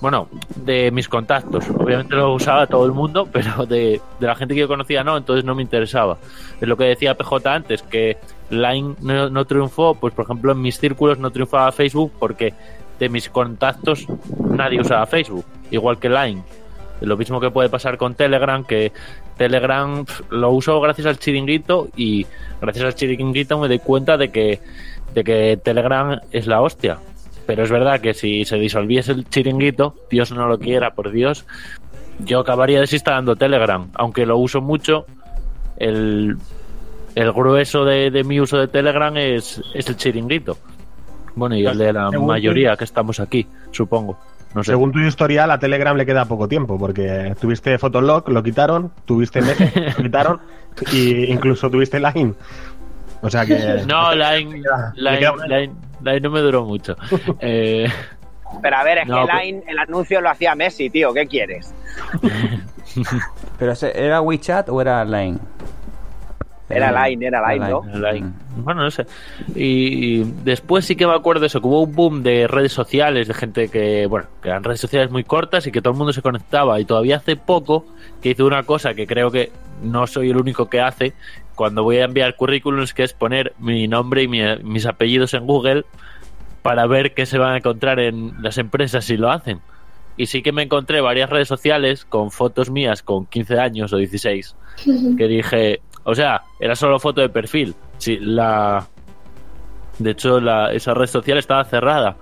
Bueno, 0.00 0.28
de 0.56 0.90
mis 0.90 1.08
contactos. 1.08 1.64
Obviamente 1.68 2.16
lo 2.16 2.32
usaba 2.32 2.66
todo 2.66 2.86
el 2.86 2.92
mundo, 2.92 3.28
pero 3.32 3.66
de, 3.66 4.00
la 4.18 4.34
gente 4.34 4.54
que 4.54 4.60
yo 4.60 4.68
conocía 4.68 5.04
no, 5.04 5.16
entonces 5.16 5.44
no 5.44 5.54
me 5.54 5.62
interesaba. 5.62 6.18
Es 6.60 6.68
lo 6.68 6.76
que 6.76 6.84
decía 6.84 7.16
PJ 7.16 7.52
antes, 7.52 7.82
que 7.82 8.16
Line 8.50 8.96
no, 9.00 9.44
triunfó, 9.44 9.94
pues 9.94 10.14
por 10.14 10.24
ejemplo 10.24 10.52
en 10.52 10.62
mis 10.62 10.78
círculos 10.78 11.18
no 11.18 11.30
triunfaba 11.30 11.70
Facebook 11.72 12.12
porque 12.18 12.54
de 12.98 13.08
mis 13.08 13.28
contactos 13.28 14.06
nadie 14.50 14.80
usaba 14.80 15.06
Facebook, 15.06 15.44
igual 15.70 15.98
que 15.98 16.08
Line. 16.08 16.42
Lo 17.00 17.16
mismo 17.16 17.40
que 17.40 17.50
puede 17.50 17.70
pasar 17.70 17.96
con 17.96 18.14
Telegram, 18.14 18.62
que 18.62 18.92
Telegram 19.38 20.04
lo 20.28 20.50
uso 20.50 20.80
gracias 20.82 21.06
al 21.06 21.18
chiringuito 21.18 21.88
y 21.96 22.26
gracias 22.60 22.84
al 22.84 22.94
chiringuito 22.94 23.58
me 23.58 23.68
doy 23.68 23.78
cuenta 23.78 24.18
de 24.18 24.30
que, 24.30 24.60
de 25.14 25.24
que 25.24 25.58
Telegram 25.62 26.20
es 26.30 26.46
la 26.46 26.60
hostia. 26.60 26.98
Pero 27.46 27.64
es 27.64 27.70
verdad 27.70 28.00
que 28.00 28.14
si 28.14 28.44
se 28.44 28.56
disolviese 28.56 29.12
el 29.12 29.28
chiringuito, 29.28 29.94
Dios 30.10 30.30
no 30.32 30.46
lo 30.46 30.58
quiera, 30.58 30.94
por 30.94 31.10
Dios, 31.10 31.46
yo 32.24 32.40
acabaría 32.40 32.80
desinstalando 32.80 33.36
Telegram. 33.36 33.88
Aunque 33.94 34.26
lo 34.26 34.38
uso 34.38 34.60
mucho, 34.60 35.06
el, 35.76 36.36
el 37.14 37.32
grueso 37.32 37.84
de, 37.84 38.10
de 38.10 38.24
mi 38.24 38.40
uso 38.40 38.58
de 38.58 38.68
Telegram 38.68 39.16
es, 39.16 39.60
es 39.74 39.88
el 39.88 39.96
chiringuito. 39.96 40.58
Bueno, 41.34 41.56
y 41.56 41.66
el 41.66 41.78
de 41.78 41.92
la 41.92 42.10
mayoría 42.10 42.76
que 42.76 42.84
estamos 42.84 43.20
aquí, 43.20 43.46
supongo. 43.70 44.18
No 44.54 44.64
sé. 44.64 44.72
Según 44.72 44.90
tu 44.90 44.98
historial, 44.98 45.50
a 45.50 45.58
Telegram 45.58 45.96
le 45.96 46.04
queda 46.04 46.24
poco 46.24 46.48
tiempo, 46.48 46.76
porque 46.76 47.34
tuviste 47.40 47.78
Fotolog, 47.78 48.28
lo 48.28 48.42
quitaron, 48.42 48.90
tuviste 49.04 49.40
Messenger, 49.40 49.94
lo 49.96 50.02
quitaron, 50.02 50.40
y 50.92 51.30
incluso 51.30 51.70
tuviste 51.70 52.00
Line. 52.00 52.34
O 53.22 53.30
sea 53.30 53.44
que. 53.46 53.56
No, 53.86 54.14
Line, 54.14 54.62
Line, 54.96 55.20
Line- 55.48 55.72
Line 56.02 56.20
no 56.20 56.30
me 56.30 56.40
duró 56.40 56.64
mucho. 56.64 56.96
Eh, 57.40 57.86
Pero 58.62 58.76
a 58.76 58.82
ver, 58.84 58.98
es 58.98 59.06
No, 59.06 59.20
que 59.22 59.26
pero- 59.26 59.38
Line, 59.40 59.62
el 59.68 59.78
anuncio 59.78 60.20
lo 60.20 60.30
hacía 60.30 60.54
Messi, 60.54 60.90
tío. 60.90 61.12
¿Qué 61.14 61.26
quieres? 61.26 61.72
¿Pero 63.58 63.72
era 63.94 64.20
WeChat 64.20 64.68
o 64.68 64.80
era 64.80 65.04
Line? 65.04 65.38
Era 66.68 67.08
Line, 67.08 67.26
era 67.26 67.52
Line, 67.52 67.68
¿no? 67.68 67.82
Line. 67.84 68.28
Mm. 68.28 68.62
Bueno, 68.64 68.82
no 68.84 68.90
sé. 68.92 69.04
Y, 69.56 70.20
y 70.20 70.24
después 70.44 70.84
sí 70.84 70.94
que 70.94 71.04
me 71.04 71.14
acuerdo 71.14 71.44
eso, 71.46 71.60
que 71.60 71.66
hubo 71.66 71.82
un 71.82 71.92
boom 71.92 72.22
de 72.22 72.46
redes 72.46 72.72
sociales, 72.72 73.26
de 73.26 73.34
gente 73.34 73.68
que, 73.68 74.06
bueno, 74.06 74.28
que 74.40 74.50
eran 74.50 74.62
redes 74.62 74.78
sociales 74.80 75.10
muy 75.10 75.24
cortas 75.24 75.66
y 75.66 75.72
que 75.72 75.82
todo 75.82 75.92
el 75.92 75.98
mundo 75.98 76.12
se 76.12 76.22
conectaba. 76.22 76.78
Y 76.78 76.84
todavía 76.84 77.16
hace 77.16 77.34
poco 77.34 77.86
que 78.22 78.30
hice 78.30 78.44
una 78.44 78.62
cosa 78.62 78.94
que 78.94 79.04
creo 79.08 79.32
que 79.32 79.50
no 79.82 80.06
soy 80.06 80.30
el 80.30 80.36
único 80.36 80.68
que 80.70 80.80
hace 80.80 81.12
cuando 81.60 81.82
voy 81.82 81.98
a 81.98 82.04
enviar 82.06 82.36
currículums, 82.36 82.94
que 82.94 83.02
es 83.02 83.12
poner 83.12 83.52
mi 83.58 83.86
nombre 83.86 84.22
y 84.22 84.28
mi- 84.28 84.40
mis 84.62 84.86
apellidos 84.86 85.34
en 85.34 85.44
Google 85.46 85.84
para 86.62 86.86
ver 86.86 87.12
qué 87.12 87.26
se 87.26 87.36
van 87.36 87.52
a 87.52 87.56
encontrar 87.58 88.00
en 88.00 88.32
las 88.42 88.56
empresas 88.56 89.04
si 89.04 89.18
lo 89.18 89.30
hacen. 89.30 89.60
Y 90.16 90.24
sí 90.24 90.40
que 90.40 90.52
me 90.52 90.62
encontré 90.62 91.02
varias 91.02 91.28
redes 91.28 91.48
sociales 91.48 92.06
con 92.06 92.30
fotos 92.30 92.70
mías 92.70 93.02
con 93.02 93.26
15 93.26 93.58
años 93.60 93.92
o 93.92 93.98
16 93.98 94.56
que 95.18 95.28
dije, 95.28 95.82
o 96.04 96.14
sea, 96.14 96.44
era 96.60 96.74
solo 96.76 96.98
foto 96.98 97.20
de 97.20 97.28
perfil. 97.28 97.74
Sí, 97.98 98.16
la 98.18 98.88
de 99.98 100.12
hecho 100.12 100.40
la, 100.40 100.72
esa 100.72 100.94
red 100.94 101.08
social 101.08 101.36
estaba 101.36 101.62
cerrada, 101.64 102.16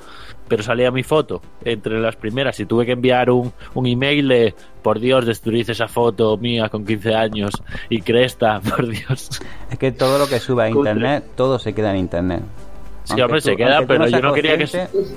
pero 0.49 0.63
salía 0.63 0.91
mi 0.91 1.03
foto 1.03 1.41
entre 1.65 2.01
las 2.01 2.17
primeras 2.17 2.59
y 2.61 2.67
tuve 2.67 2.87
que 2.87 2.93
enviar 2.93 3.31
un, 3.31 3.53
un 3.75 3.87
email 3.87 4.29
de 4.29 4.55
por 4.83 4.99
Dios, 5.01 5.27
destruís 5.27 5.69
esa 5.69 5.89
foto 5.89 6.37
mía 6.37 6.69
con 6.69 6.85
15 6.87 7.15
años 7.15 7.53
y 7.89 8.01
cresta, 8.01 8.61
por 8.69 8.87
Dios. 8.89 9.29
Es 9.71 9.79
que 9.79 9.93
todo 9.93 10.19
lo 10.19 10.27
que 10.27 10.39
sube 10.41 10.65
a 10.65 10.71
Cutre. 10.73 10.91
internet, 10.93 11.25
todo 11.37 11.59
se 11.59 11.73
queda 11.75 11.91
en 11.93 11.99
internet. 11.99 12.41
Sí, 13.05 13.19
hombre, 13.23 13.41
se 13.41 13.57
queda, 13.57 13.81
pero 13.87 14.07
yo 14.07 14.21
no 14.21 14.35
quería 14.35 14.59
que 14.59 14.67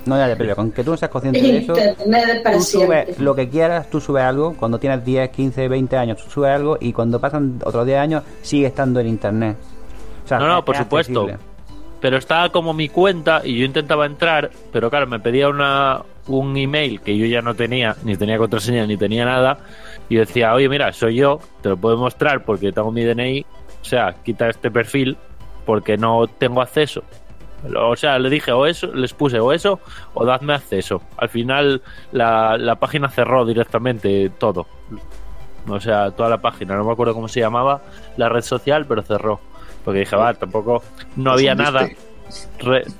No, 0.06 0.15
ya, 0.17 0.30
ya, 0.30 0.36
pero 0.38 0.54
aunque 0.56 0.82
tú 0.82 0.91
no 0.91 0.98
seas 0.98 1.12
consciente 1.12 1.41
de 1.41 1.58
eso, 1.58 1.74
Internet 1.76 2.24
es 2.36 2.39
para 2.41 2.56
tú 2.58 2.63
subes 2.63 3.20
lo 3.20 3.36
que 3.36 3.50
quieras, 3.50 3.89
tú 3.89 4.00
subes 4.00 4.24
algo, 4.24 4.54
cuando 4.56 4.80
tienes 4.80 5.04
10, 5.04 5.30
15, 5.30 5.67
20 5.67 5.98
años, 5.98 6.24
tú 6.24 6.30
subes 6.32 6.52
algo 6.52 6.78
y 6.80 6.94
cuando 6.94 7.20
pasan 7.20 7.60
otros 7.65 7.86
10 7.86 8.00
años 8.00 8.24
sigue 8.44 8.67
estando 8.67 9.02
en 9.02 9.08
internet. 9.10 9.58
O 10.24 10.28
sea, 10.28 10.39
No, 10.39 10.48
no, 10.48 10.63
por 10.63 10.76
es 10.76 10.82
supuesto. 10.84 11.22
accesible. 11.24 11.51
Pero 12.02 12.18
estaba 12.18 12.50
como 12.50 12.74
mi 12.74 12.90
cuenta 12.90 13.42
y 13.46 13.60
yo 13.60 13.66
intentaba 13.66 14.08
entrar, 14.08 14.50
pero 14.74 14.90
claro, 14.90 15.06
me 15.06 15.20
pedía 15.20 15.48
una, 15.48 16.02
un 16.28 16.58
email 16.58 17.00
que 17.00 17.16
yo 17.16 17.28
ya 17.28 17.42
no 17.42 17.54
tenía, 17.54 17.96
ni 18.04 18.18
tenía 18.18 18.40
contraseña, 18.40 18.88
ni 18.88 18.98
tenía 18.98 19.24
nada. 19.24 19.60
Y 20.10 20.16
decía, 20.16 20.54
oye, 20.54 20.68
mira, 20.68 20.92
soy 20.92 21.16
yo, 21.16 21.40
te 21.62 21.70
lo 21.70 21.78
puedo 21.78 21.98
mostrar 21.98 22.44
porque 22.44 22.72
tengo 22.72 22.92
mi 22.92 23.06
DNI. 23.06 23.46
O 23.82 23.86
sea, 23.86 24.16
quita 24.24 24.50
este 24.50 24.72
perfil 24.72 25.16
porque 25.66 25.96
no 25.96 26.28
tengo 26.28 26.62
acceso. 26.62 27.04
O 27.78 27.96
sea, 27.96 28.18
le 28.18 28.32
dije 28.32 28.52
o 28.52 28.66
eso, 28.66 28.88
les 28.88 29.14
puse 29.14 29.40
o 29.40 29.54
eso 29.54 29.80
o 30.16 30.26
dadme 30.26 30.54
acceso. 30.56 31.04
Al 31.18 31.30
final 31.30 31.84
la, 32.12 32.58
la 32.58 32.76
página 32.76 33.10
cerró 33.10 33.46
directamente 33.46 34.32
todo. 34.40 34.66
O 35.68 35.80
sea, 35.80 36.10
toda 36.10 36.30
la 36.30 36.42
página, 36.42 36.76
no 36.76 36.84
me 36.84 36.92
acuerdo 36.92 37.14
cómo 37.14 37.28
se 37.28 37.40
llamaba 37.40 37.82
la 38.18 38.30
red 38.30 38.42
social, 38.42 38.88
pero 38.88 39.04
cerró. 39.04 39.40
Porque 39.84 40.00
dije, 40.02 40.15
va, 40.15 40.34
tampoco 40.34 40.84
no 41.15 41.32
había 41.32 41.56
nada. 41.56 41.88
Re- 42.60 42.86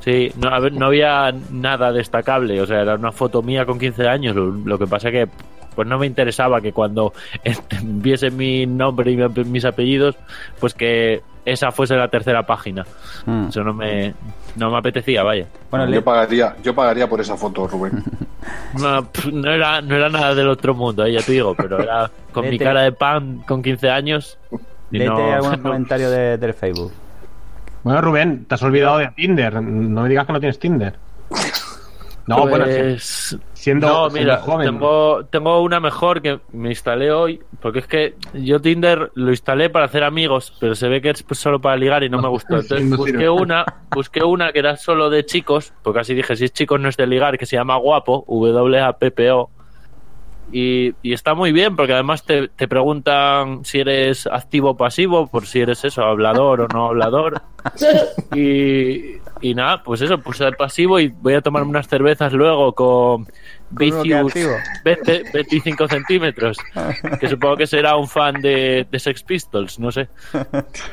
Sí, 0.00 0.32
no, 0.36 0.48
a 0.48 0.58
ver, 0.58 0.72
no 0.72 0.86
había 0.86 1.32
nada 1.52 1.92
destacable, 1.92 2.60
o 2.60 2.66
sea, 2.66 2.80
era 2.80 2.96
una 2.96 3.12
foto 3.12 3.40
mía 3.40 3.64
con 3.64 3.78
15 3.78 4.08
años, 4.08 4.34
lo, 4.34 4.46
lo 4.50 4.76
que 4.78 4.86
pasa 4.88 5.12
que 5.12 5.28
pues 5.76 5.86
no 5.86 5.96
me 5.96 6.06
interesaba 6.06 6.60
que 6.60 6.72
cuando 6.72 7.12
viese 7.82 8.30
mi 8.32 8.66
nombre 8.66 9.12
y 9.12 9.16
mi- 9.16 9.44
mis 9.44 9.64
apellidos, 9.64 10.16
pues 10.58 10.74
que 10.74 11.22
esa 11.44 11.70
fuese 11.70 11.94
la 11.94 12.08
tercera 12.08 12.42
página. 12.44 12.84
Mm. 13.26 13.46
Eso 13.48 13.62
no 13.62 13.72
me, 13.74 14.14
no 14.56 14.70
me 14.72 14.78
apetecía, 14.78 15.22
vaya. 15.22 15.46
Bueno, 15.70 15.84
yo 15.88 16.02
pagaría, 16.04 16.56
yo 16.62 16.74
pagaría 16.74 17.08
por 17.08 17.20
esa 17.20 17.36
foto, 17.36 17.68
Rubén. 17.68 18.02
No, 18.78 19.08
no 19.32 19.50
era, 19.52 19.80
no 19.80 19.94
era 19.94 20.08
nada 20.08 20.34
del 20.34 20.48
otro 20.48 20.74
mundo, 20.74 21.06
eh, 21.06 21.12
ya 21.12 21.22
te 21.22 21.30
digo, 21.32 21.54
pero 21.54 21.80
era 21.80 22.10
con 22.32 22.48
mi 22.50 22.58
cara 22.58 22.82
de 22.82 22.90
pan 22.92 23.42
con 23.46 23.62
15 23.62 23.88
años. 23.88 24.36
Léete 24.98 25.10
no- 25.14 25.32
algún 25.34 25.50
no- 25.56 25.62
comentario 25.62 26.10
de- 26.10 26.38
del 26.38 26.54
Facebook. 26.54 26.92
Bueno, 27.82 28.00
Rubén, 28.00 28.46
te 28.46 28.54
has 28.54 28.62
olvidado 28.62 28.98
de 28.98 29.08
Tinder. 29.08 29.62
No 29.62 30.02
me 30.02 30.08
digas 30.08 30.26
que 30.26 30.32
no 30.32 30.40
tienes 30.40 30.58
Tinder. 30.58 30.94
No, 32.26 32.46
bueno, 32.48 32.64
Pues, 32.64 33.38
siendo, 33.52 33.86
no, 33.86 34.08
siendo 34.08 34.18
mira, 34.32 34.36
joven. 34.38 34.66
tengo, 34.66 35.26
tengo 35.26 35.60
una 35.60 35.78
mejor 35.78 36.22
que 36.22 36.40
me 36.52 36.70
instalé 36.70 37.12
hoy, 37.12 37.38
porque 37.60 37.80
es 37.80 37.86
que 37.86 38.14
yo 38.32 38.62
Tinder 38.62 39.10
lo 39.14 39.28
instalé 39.30 39.68
para 39.68 39.84
hacer 39.84 40.02
amigos, 40.04 40.56
pero 40.58 40.74
se 40.74 40.88
ve 40.88 41.02
que 41.02 41.10
es 41.10 41.22
pues, 41.22 41.38
solo 41.38 41.60
para 41.60 41.76
ligar 41.76 42.02
y 42.02 42.08
no 42.08 42.22
me 42.22 42.28
gustó. 42.28 42.54
Entonces 42.60 42.86
No 42.86 42.96
busqué 42.96 43.28
una, 43.28 43.66
busqué 43.90 44.24
una 44.24 44.52
que 44.52 44.60
era 44.60 44.78
solo 44.78 45.10
de 45.10 45.26
chicos, 45.26 45.74
porque 45.82 46.00
así 46.00 46.14
dije, 46.14 46.34
si 46.34 46.46
es 46.46 46.52
chicos 46.54 46.80
no 46.80 46.88
es 46.88 46.96
de 46.96 47.06
ligar, 47.06 47.36
que 47.36 47.44
se 47.44 47.56
llama 47.56 47.76
Guapo, 47.76 48.24
W-A-P-P-O. 48.26 49.50
Y, 50.52 50.94
y 51.02 51.12
está 51.12 51.34
muy 51.34 51.52
bien, 51.52 51.74
porque 51.74 51.94
además 51.94 52.24
te, 52.24 52.48
te 52.48 52.68
preguntan 52.68 53.64
si 53.64 53.80
eres 53.80 54.26
activo 54.26 54.70
o 54.70 54.76
pasivo, 54.76 55.26
por 55.26 55.46
si 55.46 55.60
eres 55.60 55.84
eso, 55.84 56.02
hablador 56.02 56.62
o 56.62 56.68
no 56.68 56.86
hablador. 56.86 57.42
Y, 58.36 59.16
y 59.44 59.54
nada, 59.54 59.82
pues 59.82 60.00
eso, 60.00 60.16
puse 60.22 60.42
el 60.46 60.56
pasivo 60.56 60.98
y 60.98 61.08
voy 61.08 61.34
a 61.34 61.42
tomarme 61.42 61.68
unas 61.68 61.86
cervezas 61.86 62.32
luego 62.32 62.72
con 62.72 63.26
Vicious 63.68 64.28
activo. 64.28 64.52
20 64.82 65.24
25 65.34 65.86
centímetros, 65.86 66.56
que 67.20 67.28
supongo 67.28 67.58
que 67.58 67.66
será 67.66 67.94
un 67.96 68.08
fan 68.08 68.40
de, 68.40 68.86
de 68.90 68.98
Sex 68.98 69.22
Pistols, 69.22 69.78
no 69.78 69.92
sé. 69.92 70.08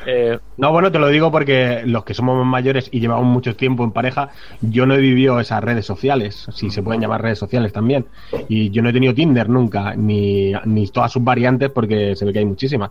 Eh, 0.06 0.38
No, 0.58 0.70
bueno, 0.70 0.92
te 0.92 0.98
lo 0.98 1.08
digo 1.08 1.30
porque 1.30 1.82
los 1.86 2.04
que 2.04 2.12
somos 2.12 2.36
más 2.36 2.46
mayores 2.46 2.90
y 2.92 3.00
llevamos 3.00 3.24
mucho 3.24 3.56
tiempo 3.56 3.84
en 3.84 3.92
pareja, 3.92 4.28
yo 4.60 4.84
no 4.84 4.94
he 4.94 4.98
vivido 4.98 5.40
esas 5.40 5.64
redes 5.64 5.86
sociales, 5.86 6.46
si 6.52 6.70
se 6.70 6.82
pueden 6.82 7.00
llamar 7.00 7.22
redes 7.22 7.38
sociales 7.38 7.72
también. 7.72 8.04
Y 8.48 8.68
yo 8.70 8.82
no 8.82 8.90
he 8.90 8.92
tenido 8.92 9.14
Tinder 9.14 9.48
nunca, 9.48 9.94
ni, 9.94 10.52
ni 10.66 10.88
todas 10.88 11.10
sus 11.10 11.24
variantes, 11.24 11.70
porque 11.70 12.14
se 12.16 12.26
ve 12.26 12.34
que 12.34 12.40
hay 12.40 12.44
muchísimas. 12.44 12.90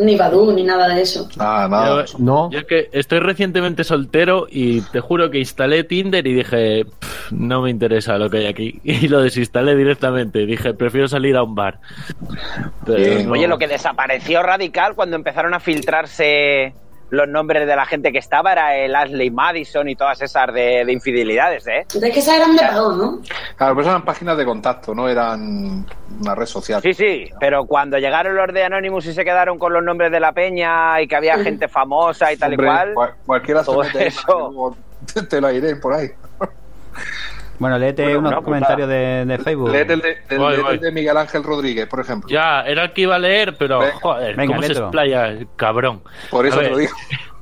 Ni 0.00 0.16
Badu, 0.16 0.52
ni 0.52 0.62
nada 0.64 0.88
de 0.94 1.02
eso. 1.02 1.28
Nada, 1.36 1.68
nada. 1.68 2.04
yo, 2.06 2.18
No, 2.18 2.50
yo 2.50 2.58
es 2.60 2.64
que 2.64 2.88
estoy 2.92 3.18
recientemente 3.20 3.84
soltero 3.84 4.46
y 4.50 4.80
te 4.80 5.00
juro 5.00 5.30
que 5.30 5.38
instalé 5.38 5.84
Tinder 5.84 6.26
y 6.26 6.32
dije, 6.34 6.84
"Pff, 6.84 7.32
no 7.32 7.62
me 7.62 7.70
interesa 7.70 8.16
lo 8.18 8.30
que 8.30 8.38
hay 8.38 8.46
aquí. 8.46 8.80
Y 8.84 9.08
lo 9.08 9.20
desinstalé 9.22 9.76
directamente. 9.76 10.46
Dije, 10.46 10.74
prefiero 10.74 11.06
salir 11.08 11.36
a 11.36 11.42
un 11.42 11.54
bar. 11.54 11.78
Pero 12.84 12.98
Bien. 12.98 13.26
no- 13.26 13.32
Oye, 13.32 13.46
lo 13.48 13.58
que 13.58 13.68
desapareció 13.68 14.42
radical 14.42 14.94
cuando 14.94 15.16
empezaron 15.16 15.54
a 15.54 15.60
filtrarse 15.60 16.72
los 17.10 17.28
nombres 17.28 17.66
de 17.66 17.76
la 17.76 17.86
gente 17.86 18.12
que 18.12 18.18
estaba 18.18 18.52
era 18.52 18.76
el 18.76 18.94
Ashley 18.94 19.30
Madison 19.30 19.88
y 19.88 19.96
todas 19.96 20.20
esas 20.22 20.52
de, 20.54 20.84
de 20.84 20.92
infidelidades, 20.92 21.66
¿eh? 21.66 21.86
Es 21.92 22.00
que 22.12 22.20
esas 22.20 22.36
eran 22.36 22.54
de 22.56 22.62
pago, 22.62 22.92
¿no? 22.92 23.20
Claro, 23.56 23.74
pero 23.76 23.88
eran 23.88 24.04
páginas 24.04 24.36
de 24.38 24.44
contacto, 24.44 24.94
no 24.94 25.08
eran 25.08 25.84
una 26.20 26.34
red 26.34 26.46
social. 26.46 26.80
Sí, 26.82 26.94
sí, 26.94 27.30
pero 27.40 27.64
cuando 27.64 27.98
llegaron 27.98 28.34
los 28.36 28.52
de 28.54 28.64
Anonymous 28.64 29.06
y 29.06 29.12
se 29.14 29.24
quedaron 29.24 29.58
con 29.58 29.72
los 29.72 29.82
nombres 29.82 30.10
de 30.12 30.20
la 30.20 30.32
peña 30.32 31.00
y 31.00 31.08
que 31.08 31.16
había 31.16 31.38
gente 31.38 31.68
famosa 31.68 32.32
y 32.32 32.36
tal 32.36 32.52
Hombre, 32.52 32.66
y 32.66 32.70
cual, 32.70 32.94
cual- 32.94 33.14
cualquiera 33.26 33.64
se 33.64 33.76
mete 33.76 34.06
eso. 34.06 34.76
te 35.28 35.40
lo 35.40 35.50
iré 35.50 35.76
por 35.76 35.94
ahí. 35.94 36.08
Bueno, 37.60 37.78
léete 37.78 38.02
Bueno, 38.14 38.30
unos 38.30 38.42
comentarios 38.42 38.88
de, 38.88 39.24
de 39.26 39.38
Facebook. 39.38 39.70
Léete 39.70 39.92
el 39.92 40.00
de, 40.00 40.18
el- 40.30 40.38
Voy, 40.38 40.48
léete 40.50 40.62
voy. 40.62 40.74
el 40.74 40.80
de 40.80 40.90
Miguel 40.92 41.16
Ángel 41.16 41.44
Rodríguez, 41.44 41.86
por 41.86 42.00
ejemplo. 42.00 42.28
Ya, 42.28 42.62
era 42.62 42.82
el 42.84 42.92
que 42.92 43.02
iba 43.02 43.14
a 43.14 43.18
leer, 43.20 43.54
pero 43.56 43.78
Venga. 43.80 43.94
joder, 44.00 44.34
Venga, 44.36 44.46
¿cómo 44.48 44.62
se 44.62 44.68
léetelo. 44.68 44.86
explaya 44.86 45.26
el 45.28 45.46
cabrón? 45.56 46.02
Por 46.30 46.46
eso 46.46 46.56
A 46.56 46.58
te 46.58 46.62
ver, 46.64 46.72
lo 46.72 46.78
digo. 46.78 46.92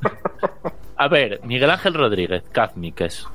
A 0.97 1.09
ver, 1.09 1.41
Miguel 1.45 1.71
Ángel 1.71 1.95
Rodríguez, 1.95 2.43
Kazmi, 2.53 2.93
que 2.93 3.05
es. 3.07 3.27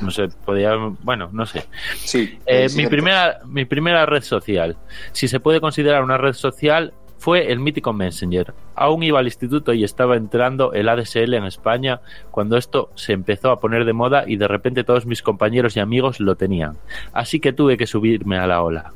No 0.00 0.10
sé, 0.10 0.28
podía. 0.44 0.74
Bueno, 1.02 1.28
no 1.32 1.46
sé. 1.46 1.66
Sí. 1.94 2.38
Eh, 2.46 2.66
mi, 2.74 2.86
primera, 2.88 3.38
mi 3.46 3.64
primera 3.64 4.04
red 4.06 4.22
social, 4.22 4.76
si 5.12 5.28
se 5.28 5.38
puede 5.38 5.60
considerar 5.60 6.02
una 6.02 6.18
red 6.18 6.32
social, 6.32 6.92
fue 7.22 7.52
el 7.52 7.60
mítico 7.60 7.92
Messenger. 7.92 8.52
Aún 8.74 9.04
iba 9.04 9.20
al 9.20 9.26
instituto 9.26 9.72
y 9.72 9.84
estaba 9.84 10.16
entrando 10.16 10.72
el 10.72 10.88
ADSL 10.88 11.34
en 11.34 11.44
España 11.44 12.00
cuando 12.32 12.56
esto 12.56 12.90
se 12.96 13.12
empezó 13.12 13.52
a 13.52 13.60
poner 13.60 13.84
de 13.84 13.92
moda 13.92 14.24
y 14.26 14.34
de 14.34 14.48
repente 14.48 14.82
todos 14.82 15.06
mis 15.06 15.22
compañeros 15.22 15.76
y 15.76 15.80
amigos 15.80 16.18
lo 16.18 16.34
tenían. 16.34 16.78
Así 17.12 17.38
que 17.38 17.52
tuve 17.52 17.76
que 17.76 17.86
subirme 17.86 18.38
a 18.38 18.48
la 18.48 18.60
ola. 18.60 18.92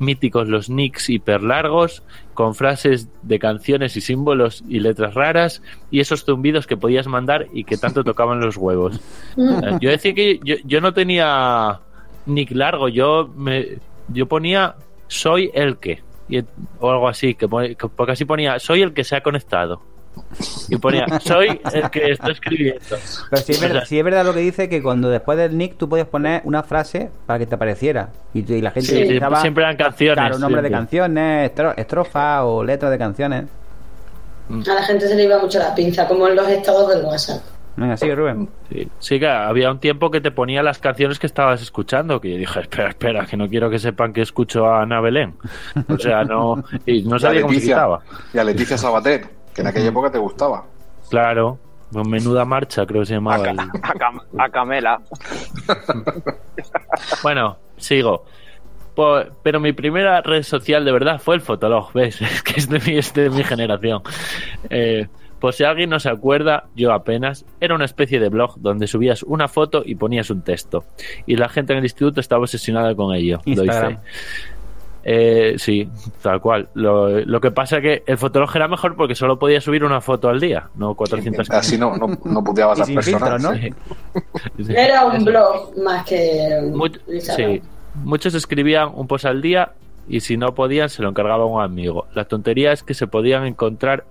Míticos 0.00 0.48
los 0.48 0.70
nicks 0.70 1.08
hiperlargos, 1.08 2.02
con 2.34 2.56
frases 2.56 3.08
de 3.22 3.38
canciones 3.38 3.96
y 3.96 4.00
símbolos 4.00 4.64
y 4.68 4.80
letras 4.80 5.14
raras, 5.14 5.62
y 5.88 6.00
esos 6.00 6.24
zumbidos 6.24 6.66
que 6.66 6.76
podías 6.76 7.06
mandar 7.06 7.46
y 7.52 7.62
que 7.62 7.76
tanto 7.76 8.02
tocaban 8.10 8.40
los 8.40 8.56
huevos. 8.56 9.00
Yo 9.80 9.88
decía 9.88 10.14
que 10.14 10.40
yo, 10.42 10.56
yo 10.64 10.80
no 10.80 10.92
tenía 10.92 11.78
nick 12.26 12.50
largo, 12.50 12.88
yo 12.88 13.30
me 13.36 13.78
yo 14.08 14.26
ponía 14.26 14.74
soy 15.06 15.52
el 15.54 15.76
que 15.76 16.02
y- 16.38 16.44
o 16.80 16.90
algo 16.90 17.08
así, 17.08 17.34
que, 17.34 17.48
pone- 17.48 17.74
que- 17.74 17.88
porque 17.88 18.12
así 18.12 18.24
ponía 18.24 18.58
soy 18.58 18.82
el 18.82 18.92
que 18.94 19.04
se 19.04 19.16
ha 19.16 19.22
conectado. 19.22 19.80
Y 20.68 20.76
ponía 20.76 21.06
soy 21.20 21.58
el 21.72 21.88
que 21.90 22.10
está 22.12 22.30
escribiendo. 22.32 22.80
Pero 23.30 23.42
si 23.42 23.52
es, 23.52 23.58
O 23.58 23.60
sea, 23.60 23.68
verdad, 23.68 23.84
si 23.86 23.98
es 23.98 24.04
verdad 24.04 24.24
lo 24.26 24.34
que 24.34 24.40
dice 24.40 24.68
que 24.68 24.82
cuando 24.82 25.08
después 25.08 25.38
del 25.38 25.56
nick 25.56 25.76
tú 25.78 25.88
podías 25.88 26.06
poner 26.06 26.42
una 26.44 26.62
frase 26.62 27.10
para 27.26 27.38
que 27.38 27.46
te 27.46 27.54
apareciera. 27.54 28.10
Y, 28.34 28.40
y 28.52 28.60
la 28.60 28.70
gente 28.72 28.88
sí, 28.90 29.18
siempre 29.40 29.64
eran 29.64 29.76
canciones. 29.76 30.16
claro, 30.18 30.38
nombres 30.38 30.62
de 30.64 30.70
canciones, 30.70 31.50
estro- 31.50 31.74
estrofas 31.76 32.42
o 32.44 32.62
letras 32.62 32.90
de 32.90 32.98
canciones. 32.98 33.44
A 34.50 34.74
la 34.74 34.82
gente 34.82 35.08
se 35.08 35.14
le 35.14 35.24
iba 35.24 35.38
mucho 35.38 35.58
la 35.58 35.74
pinza, 35.74 36.06
como 36.06 36.28
en 36.28 36.36
los 36.36 36.46
estados 36.48 36.88
del 36.94 37.04
WhatsApp. 37.04 37.40
Venga, 37.76 37.96
sigue 37.96 38.14
Rubén. 38.14 38.48
Sí, 38.70 38.88
sí 38.98 39.18
que 39.18 39.26
había 39.28 39.70
un 39.70 39.78
tiempo 39.78 40.10
que 40.10 40.20
te 40.20 40.30
ponía 40.30 40.62
las 40.62 40.78
canciones 40.78 41.18
que 41.18 41.26
estabas 41.26 41.62
escuchando, 41.62 42.20
que 42.20 42.32
yo 42.32 42.36
dije, 42.38 42.60
espera, 42.62 42.88
espera, 42.90 43.26
que 43.26 43.36
no 43.36 43.48
quiero 43.48 43.70
que 43.70 43.78
sepan 43.78 44.12
que 44.12 44.20
escucho 44.22 44.66
a 44.66 44.82
Ana 44.82 45.00
Belén. 45.00 45.34
O 45.88 45.98
sea, 45.98 46.22
no, 46.24 46.62
y 46.86 47.02
no 47.02 47.16
Y 47.16 47.16
a 47.16 47.18
sabía 47.20 47.40
cómo 47.42 47.52
se 47.52 47.54
Leticia, 47.56 47.74
quitaba. 47.76 48.00
y 48.34 48.38
a 48.38 48.44
Leticia 48.44 48.76
Sabater, 48.78 49.26
que 49.54 49.60
en 49.62 49.66
aquella 49.68 49.88
época 49.88 50.10
te 50.12 50.18
gustaba. 50.18 50.64
Claro, 51.08 51.58
con 51.92 52.08
menuda 52.10 52.44
marcha 52.44 52.84
creo 52.86 53.00
que 53.02 53.06
se 53.06 53.14
a, 53.14 53.16
llamaba. 53.16 53.42
Ca- 53.44 53.50
el- 53.50 53.60
a 53.60 53.94
Cam- 53.94 54.22
a 54.38 54.48
Camela. 54.50 55.00
Bueno, 57.22 57.56
sigo. 57.76 58.24
Pero 59.42 59.58
mi 59.60 59.72
primera 59.72 60.20
red 60.20 60.42
social 60.42 60.84
de 60.84 60.92
verdad 60.92 61.18
fue 61.18 61.34
el 61.34 61.40
Fotolog, 61.40 61.92
¿ves? 61.94 62.20
Es 62.20 62.42
que 62.42 62.60
es 62.60 62.68
de 62.68 62.78
mi, 62.80 62.98
es 62.98 63.14
de 63.14 63.30
mi 63.30 63.42
generación. 63.42 64.02
Eh, 64.68 65.08
por 65.42 65.52
si 65.54 65.64
alguien 65.64 65.90
no 65.90 65.98
se 65.98 66.08
acuerda, 66.08 66.66
yo 66.76 66.92
apenas, 66.92 67.44
era 67.60 67.74
una 67.74 67.84
especie 67.84 68.20
de 68.20 68.28
blog 68.28 68.60
donde 68.60 68.86
subías 68.86 69.24
una 69.24 69.48
foto 69.48 69.82
y 69.84 69.96
ponías 69.96 70.30
un 70.30 70.42
texto. 70.42 70.84
Y 71.26 71.34
la 71.34 71.48
gente 71.48 71.72
en 71.72 71.80
el 71.80 71.84
instituto 71.84 72.20
estaba 72.20 72.42
obsesionada 72.42 72.94
con 72.94 73.12
ello. 73.12 73.40
Instagram. 73.44 73.96
fe. 73.96 73.98
Eh, 75.04 75.54
sí, 75.58 75.88
tal 76.22 76.40
cual. 76.40 76.68
Lo, 76.74 77.08
lo 77.22 77.40
que 77.40 77.50
pasa 77.50 77.78
es 77.78 77.82
que 77.82 78.02
el 78.06 78.18
Fotolog 78.18 78.54
era 78.54 78.68
mejor 78.68 78.94
porque 78.94 79.16
solo 79.16 79.36
podía 79.36 79.60
subir 79.60 79.82
una 79.82 80.00
foto 80.00 80.28
al 80.28 80.38
día, 80.38 80.68
no 80.76 80.94
400 80.94 81.50
Así 81.50 81.76
no, 81.76 81.96
no, 81.96 82.06
no 82.24 82.44
puteabas 82.44 82.78
a 82.78 82.82
las 82.82 82.90
personas. 82.92 83.42
¿no? 83.42 83.52
Sí. 83.54 83.70
Sí. 84.64 84.72
Era 84.76 85.06
un 85.06 85.16
Eso. 85.16 85.24
blog 85.24 85.76
más 85.82 86.06
que. 86.06 86.60
Much- 86.72 87.00
sí. 87.18 87.60
Muchos 87.96 88.34
escribían 88.34 88.90
un 88.94 89.08
post 89.08 89.24
al 89.24 89.42
día 89.42 89.72
y 90.08 90.20
si 90.20 90.36
no 90.36 90.54
podían 90.54 90.88
se 90.88 91.02
lo 91.02 91.08
encargaba 91.08 91.42
a 91.42 91.46
un 91.46 91.60
amigo. 91.62 92.06
La 92.14 92.26
tontería 92.26 92.70
es 92.72 92.84
que 92.84 92.94
se 92.94 93.08
podían 93.08 93.44
encontrar 93.44 94.04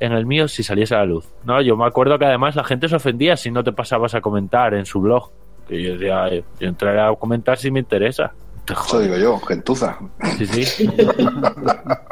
en 0.00 0.12
el 0.12 0.26
mío 0.26 0.48
si 0.48 0.62
saliese 0.62 0.94
a 0.94 0.98
la 0.98 1.06
luz. 1.06 1.26
No, 1.44 1.60
yo 1.60 1.76
me 1.76 1.86
acuerdo 1.86 2.18
que 2.18 2.24
además 2.24 2.56
la 2.56 2.64
gente 2.64 2.88
se 2.88 2.96
ofendía 2.96 3.36
si 3.36 3.50
no 3.50 3.62
te 3.64 3.72
pasabas 3.72 4.14
a 4.14 4.20
comentar 4.20 4.74
en 4.74 4.86
su 4.86 5.00
blog. 5.00 5.30
Que 5.68 5.82
yo 5.82 5.92
decía, 5.92 6.28
"Eh, 6.28 6.44
yo 6.60 6.68
entraré 6.68 7.00
a 7.00 7.14
comentar 7.14 7.56
si 7.58 7.70
me 7.70 7.80
interesa. 7.80 8.32
te 8.64 8.74
Eso 8.74 9.00
digo 9.00 9.16
yo, 9.16 9.38
gentuza. 9.40 9.98
Sí, 10.38 10.46
sí. 10.46 10.88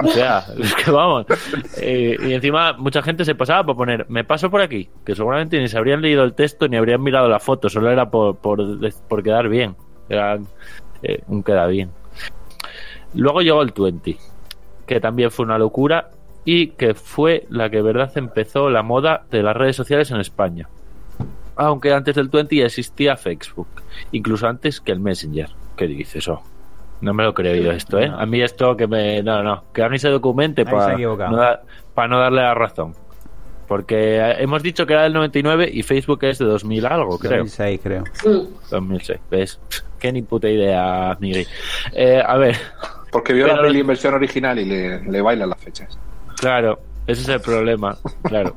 o 0.02 0.08
sea, 0.08 0.44
es 0.58 0.74
que 0.74 0.90
vamos. 0.90 1.26
Eh, 1.80 2.16
y 2.20 2.32
encima 2.32 2.72
mucha 2.72 3.02
gente 3.02 3.24
se 3.24 3.34
pasaba 3.36 3.64
por 3.64 3.76
poner, 3.76 4.06
me 4.08 4.24
paso 4.24 4.50
por 4.50 4.60
aquí, 4.60 4.88
que 5.04 5.14
seguramente 5.14 5.60
ni 5.60 5.68
se 5.68 5.78
habrían 5.78 6.02
leído 6.02 6.24
el 6.24 6.34
texto 6.34 6.66
ni 6.66 6.76
habrían 6.76 7.02
mirado 7.02 7.28
la 7.28 7.38
foto, 7.38 7.68
solo 7.68 7.88
era 7.90 8.10
por, 8.10 8.36
por, 8.36 8.58
por 9.08 9.22
quedar 9.22 9.48
bien. 9.48 9.76
Era 10.08 10.38
eh, 11.02 11.22
un 11.28 11.42
queda 11.44 11.66
bien. 11.68 11.90
Luego 13.14 13.42
llegó 13.42 13.62
el 13.62 13.72
20, 13.76 14.16
que 14.86 15.00
también 15.00 15.30
fue 15.30 15.44
una 15.44 15.58
locura 15.58 16.10
y 16.44 16.68
que 16.68 16.94
fue 16.94 17.46
la 17.50 17.70
que 17.70 17.82
verdad 17.82 18.10
empezó 18.16 18.70
la 18.70 18.82
moda 18.82 19.24
de 19.30 19.42
las 19.42 19.56
redes 19.56 19.76
sociales 19.76 20.10
en 20.10 20.18
España. 20.20 20.68
Aunque 21.56 21.92
antes 21.92 22.14
del 22.14 22.28
20 22.28 22.56
ya 22.56 22.66
existía 22.66 23.16
Facebook, 23.16 23.68
incluso 24.12 24.48
antes 24.48 24.80
que 24.80 24.92
el 24.92 25.00
Messenger. 25.00 25.50
¿Qué 25.76 25.86
dices 25.86 26.16
eso? 26.16 26.42
No 27.02 27.14
me 27.14 27.22
lo 27.24 27.32
creo 27.34 27.54
yo 27.56 27.72
esto, 27.72 27.98
¿eh? 27.98 28.10
A 28.14 28.26
mí 28.26 28.40
esto 28.42 28.76
que 28.76 28.86
me... 28.86 29.22
No, 29.22 29.42
no, 29.42 29.64
que 29.72 29.98
se 29.98 30.08
documente 30.08 30.62
Ahí 30.62 30.68
se 30.68 30.74
ha 30.74 31.16
para 31.16 31.30
no, 31.30 31.36
da- 31.36 31.62
para 31.94 32.08
no 32.08 32.18
darle 32.18 32.42
la 32.42 32.54
razón. 32.54 32.94
Porque 33.66 34.16
eh, 34.18 34.42
hemos 34.42 34.62
dicho 34.62 34.86
que 34.86 34.92
era 34.94 35.04
del 35.04 35.12
99 35.14 35.70
y 35.72 35.82
Facebook 35.82 36.24
es 36.24 36.38
de 36.38 36.44
2000 36.44 36.86
algo, 36.86 37.18
creo. 37.18 37.38
2006, 37.38 37.80
creo. 37.82 38.04
Mm. 38.26 38.68
2006, 38.70 39.20
¿ves? 39.30 39.60
Qué 39.98 40.12
ni 40.12 40.22
puta 40.22 40.48
idea, 40.48 41.16
Miguel. 41.20 41.46
Eh, 41.92 42.22
a 42.26 42.36
ver, 42.36 42.56
Porque 43.12 43.32
vio 43.32 43.44
Pero- 43.46 43.56
la 43.56 43.62
peli 43.62 43.80
en 43.80 43.86
versión 43.86 44.14
original 44.14 44.58
y 44.58 44.64
le, 44.64 45.02
le 45.02 45.20
bailan 45.22 45.48
las 45.50 45.58
fechas. 45.60 45.98
Claro, 46.40 46.80
ese 47.06 47.20
es 47.22 47.28
el 47.28 47.40
problema, 47.40 47.98
claro. 48.22 48.56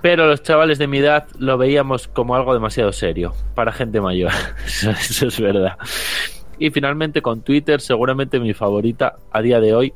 Pero 0.00 0.26
los 0.26 0.42
chavales 0.42 0.78
de 0.78 0.86
mi 0.86 0.98
edad 0.98 1.26
lo 1.38 1.58
veíamos 1.58 2.06
como 2.06 2.36
algo 2.36 2.54
demasiado 2.54 2.92
serio 2.92 3.34
para 3.54 3.72
gente 3.72 4.00
mayor. 4.00 4.32
Eso, 4.66 4.90
eso 4.90 5.26
es 5.26 5.40
verdad. 5.40 5.76
Y 6.58 6.70
finalmente 6.70 7.22
con 7.22 7.42
Twitter, 7.42 7.80
seguramente 7.80 8.38
mi 8.38 8.52
favorita 8.54 9.16
a 9.32 9.42
día 9.42 9.60
de 9.60 9.74
hoy 9.74 9.92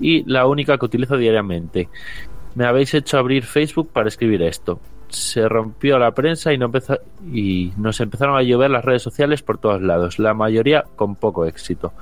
y 0.00 0.22
la 0.30 0.46
única 0.46 0.76
que 0.76 0.84
utilizo 0.84 1.16
diariamente. 1.16 1.88
Me 2.54 2.66
habéis 2.66 2.92
hecho 2.92 3.18
abrir 3.18 3.44
Facebook 3.44 3.90
para 3.92 4.08
escribir 4.08 4.42
esto. 4.42 4.80
Se 5.12 5.46
rompió 5.46 5.98
la 5.98 6.12
prensa 6.12 6.52
y, 6.52 6.58
no 6.58 6.66
empezó, 6.66 6.98
y 7.32 7.72
nos 7.76 8.00
empezaron 8.00 8.36
a 8.36 8.42
llover 8.42 8.70
las 8.70 8.84
redes 8.84 9.02
sociales 9.02 9.42
por 9.42 9.58
todos 9.58 9.82
lados, 9.82 10.18
la 10.18 10.32
mayoría 10.32 10.84
con 10.96 11.16
poco 11.16 11.44
éxito. 11.44 11.92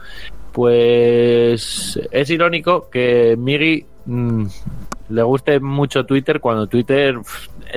Pues 0.53 2.01
es 2.11 2.31
irónico 2.31 2.89
que 2.89 3.37
Miri 3.37 3.85
mm, 4.07 4.47
le 5.11 5.23
guste 5.23 5.59
mucho 5.61 6.07
Twitter 6.07 6.41
cuando 6.41 6.69
Twitter 6.69 7.19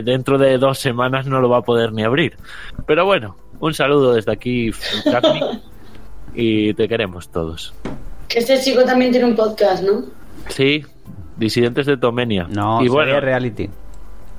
dentro 0.03 0.38
de 0.38 0.57
dos 0.57 0.79
semanas 0.79 1.27
no 1.27 1.41
lo 1.41 1.49
va 1.49 1.57
a 1.57 1.61
poder 1.63 1.91
ni 1.93 2.03
abrir. 2.03 2.38
Pero 2.86 3.05
bueno, 3.05 3.36
un 3.59 3.73
saludo 3.73 4.13
desde 4.13 4.31
aquí, 4.31 4.71
y 6.36 6.73
te 6.73 6.88
queremos 6.88 7.29
todos. 7.29 7.73
Que 8.27 8.39
este 8.39 8.59
chico 8.59 8.84
también 8.84 9.11
tiene 9.11 9.27
un 9.27 9.36
podcast, 9.36 9.84
¿no? 9.84 10.03
Sí, 10.49 10.86
disidentes 11.38 11.86
de 11.86 11.97
Tomenia. 11.97 12.47
No, 12.49 12.84
y 12.84 12.88
bueno, 12.88 13.19
reality. 13.19 13.69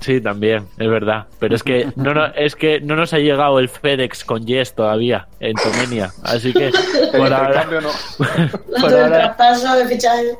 Sí, 0.04 0.20
también, 0.20 0.66
es 0.78 0.88
verdad. 0.88 1.26
Pero 1.38 1.54
es 1.56 1.62
que 1.62 1.92
no, 1.96 2.14
no, 2.14 2.26
es 2.26 2.54
que 2.56 2.80
no 2.80 2.94
nos 2.96 3.12
ha 3.14 3.18
llegado 3.18 3.58
el 3.58 3.68
FedEx 3.68 4.24
con 4.24 4.44
Yes 4.46 4.74
todavía 4.74 5.26
en 5.40 5.54
Tomenia. 5.54 6.10
Así 6.22 6.52
que 6.52 6.68
El 6.68 7.10
por 7.18 7.32
ahora, 7.32 7.64
no. 7.64 7.88
Por 8.80 8.92
ahora- 8.94 9.34
traspaso 9.34 9.74
de 9.76 9.86
fichaje. 9.88 10.36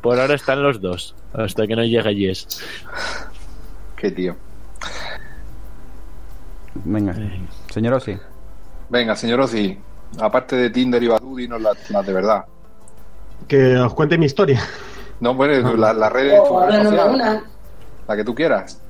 por 0.00 0.18
ahora 0.18 0.34
están 0.34 0.62
los 0.62 0.80
dos, 0.80 1.14
hasta 1.34 1.66
que 1.66 1.76
no 1.76 1.84
llegue 1.84 2.14
Yes. 2.14 2.46
Qué 3.96 4.10
tío. 4.10 4.36
Venga, 6.74 7.14
señor 7.70 7.94
Osi. 7.94 8.18
Venga, 8.88 9.14
señor 9.16 9.40
Ozzy, 9.40 9.78
aparte 10.20 10.56
de 10.56 10.70
Tinder 10.70 11.02
y 11.02 11.08
Badoo, 11.08 11.36
dinos 11.36 11.60
las, 11.60 11.90
las 11.90 12.06
de 12.06 12.12
verdad. 12.12 12.44
Que 13.48 13.76
os 13.76 13.94
cuente 13.94 14.18
mi 14.18 14.26
historia. 14.26 14.62
No, 15.20 15.34
bueno, 15.34 15.76
la, 15.76 15.92
la 15.92 16.08
red 16.08 16.32
O 16.40 16.44
tu 16.48 16.58
red 16.58 16.64
háblanos 16.64 16.90
de 16.92 16.98
social, 16.98 17.14
una. 17.14 17.44
la 18.08 18.16
que 18.16 18.24
tú 18.24 18.34
quieras. 18.34 18.81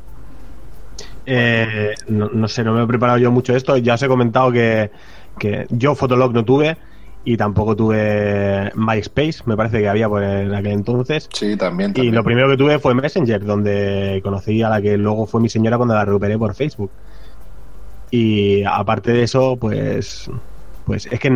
Eh, 1.26 1.94
no, 2.08 2.28
no 2.32 2.48
sé, 2.48 2.64
no 2.64 2.74
me 2.74 2.82
he 2.82 2.86
preparado 2.86 3.18
yo 3.18 3.30
mucho 3.30 3.54
esto. 3.54 3.76
Ya 3.76 3.94
os 3.94 4.02
he 4.02 4.08
comentado 4.08 4.50
que, 4.52 4.90
que 5.38 5.66
yo 5.70 5.94
Fotolog 5.94 6.32
no 6.32 6.44
tuve 6.44 6.76
y 7.24 7.36
tampoco 7.36 7.76
tuve 7.76 8.72
MySpace, 8.74 9.42
me 9.46 9.56
parece 9.56 9.80
que 9.80 9.88
había 9.88 10.08
por 10.08 10.22
en 10.22 10.54
aquel 10.54 10.72
entonces. 10.72 11.28
Sí, 11.32 11.56
también. 11.56 11.90
Y 11.90 11.94
también. 11.94 12.14
lo 12.14 12.24
primero 12.24 12.48
que 12.48 12.56
tuve 12.56 12.78
fue 12.78 12.94
Messenger, 12.94 13.44
donde 13.44 14.20
conocí 14.24 14.62
a 14.62 14.68
la 14.68 14.82
que 14.82 14.96
luego 14.96 15.26
fue 15.26 15.40
mi 15.40 15.48
señora 15.48 15.76
cuando 15.76 15.94
la 15.94 16.04
recuperé 16.04 16.36
por 16.36 16.54
Facebook. 16.54 16.90
Y 18.10 18.64
aparte 18.64 19.12
de 19.12 19.22
eso, 19.22 19.56
pues 19.56 20.28
pues 20.84 21.06
es 21.06 21.20
que 21.20 21.28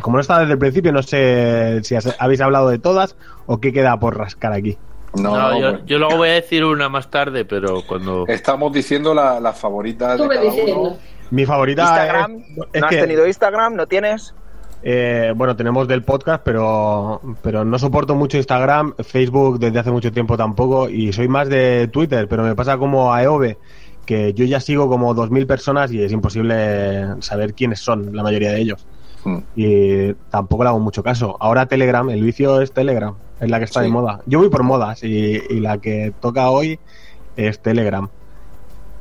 como 0.00 0.16
no 0.16 0.20
estaba 0.20 0.40
desde 0.40 0.52
el 0.52 0.58
principio, 0.58 0.92
no 0.92 1.02
sé 1.02 1.80
si 1.82 1.96
habéis 2.18 2.40
hablado 2.40 2.68
de 2.68 2.78
todas 2.78 3.16
o 3.46 3.58
qué 3.58 3.72
queda 3.72 3.98
por 3.98 4.16
rascar 4.16 4.52
aquí. 4.52 4.78
No, 5.14 5.22
No, 5.22 5.50
no, 5.50 5.60
yo, 5.60 5.70
pues, 5.72 5.82
yo 5.86 5.98
luego 5.98 6.16
voy 6.18 6.28
a 6.28 6.32
decir 6.34 6.64
una 6.64 6.88
más 6.88 7.10
tarde, 7.10 7.44
pero 7.44 7.82
cuando... 7.86 8.24
Estamos 8.28 8.72
diciendo 8.72 9.14
la- 9.14 9.40
las 9.40 9.58
favoritas 9.58 10.08
de 10.10 10.14
Estuve 10.24 10.34
cada 10.36 10.46
diciendo. 10.50 10.80
uno. 10.82 10.96
Mi 11.30 11.44
favorita 11.46 11.82
Instagram, 11.82 12.36
es, 12.36 12.44
es 12.72 12.80
¿no 12.80 12.86
has 12.86 12.94
que, 12.94 13.00
tenido 13.02 13.26
Instagram? 13.26 13.74
¿No 13.74 13.86
tienes? 13.86 14.34
eh, 14.82 15.32
bueno, 15.34 15.56
tenemos 15.56 15.88
del 15.88 16.02
podcast, 16.04 16.40
pero, 16.44 17.20
pero 17.42 17.64
no 17.64 17.78
soporto 17.80 18.14
mucho 18.14 18.36
Instagram, 18.36 18.94
Facebook 19.02 19.58
desde 19.58 19.80
hace 19.80 19.90
mucho 19.90 20.12
tiempo 20.12 20.36
tampoco, 20.36 20.88
y 20.88 21.12
soy 21.12 21.26
más 21.26 21.48
de 21.48 21.88
Twitter, 21.92 22.28
pero 22.28 22.44
me 22.44 22.54
pasa 22.54 22.78
como 22.78 23.12
a 23.12 23.22
Eove, 23.24 23.58
que 24.06 24.32
yo 24.34 24.44
ya 24.44 24.60
sigo 24.60 24.88
como 24.88 25.14
2.000 25.16 25.46
personas 25.46 25.90
y 25.92 26.00
es 26.02 26.12
imposible 26.12 27.08
saber 27.20 27.54
quiénes 27.54 27.80
son 27.80 28.14
la 28.14 28.22
mayoría 28.22 28.52
de 28.52 28.60
ellos. 28.60 28.86
Mm. 29.28 29.38
Y 29.56 30.12
tampoco 30.30 30.62
le 30.64 30.70
hago 30.70 30.78
mucho 30.80 31.02
caso. 31.02 31.36
Ahora 31.40 31.66
Telegram, 31.66 32.08
el 32.10 32.22
vicio 32.22 32.60
es 32.60 32.72
Telegram, 32.72 33.14
es 33.40 33.50
la 33.50 33.58
que 33.58 33.64
está 33.64 33.80
Sí. 33.80 33.86
de 33.86 33.92
moda. 33.92 34.20
Yo 34.26 34.38
voy 34.38 34.48
por 34.48 34.62
modas 34.62 35.02
y, 35.04 35.40
y 35.50 35.60
la 35.60 35.78
que 35.78 36.12
toca 36.20 36.50
hoy 36.50 36.78
es 37.36 37.60
Telegram. 37.60 38.08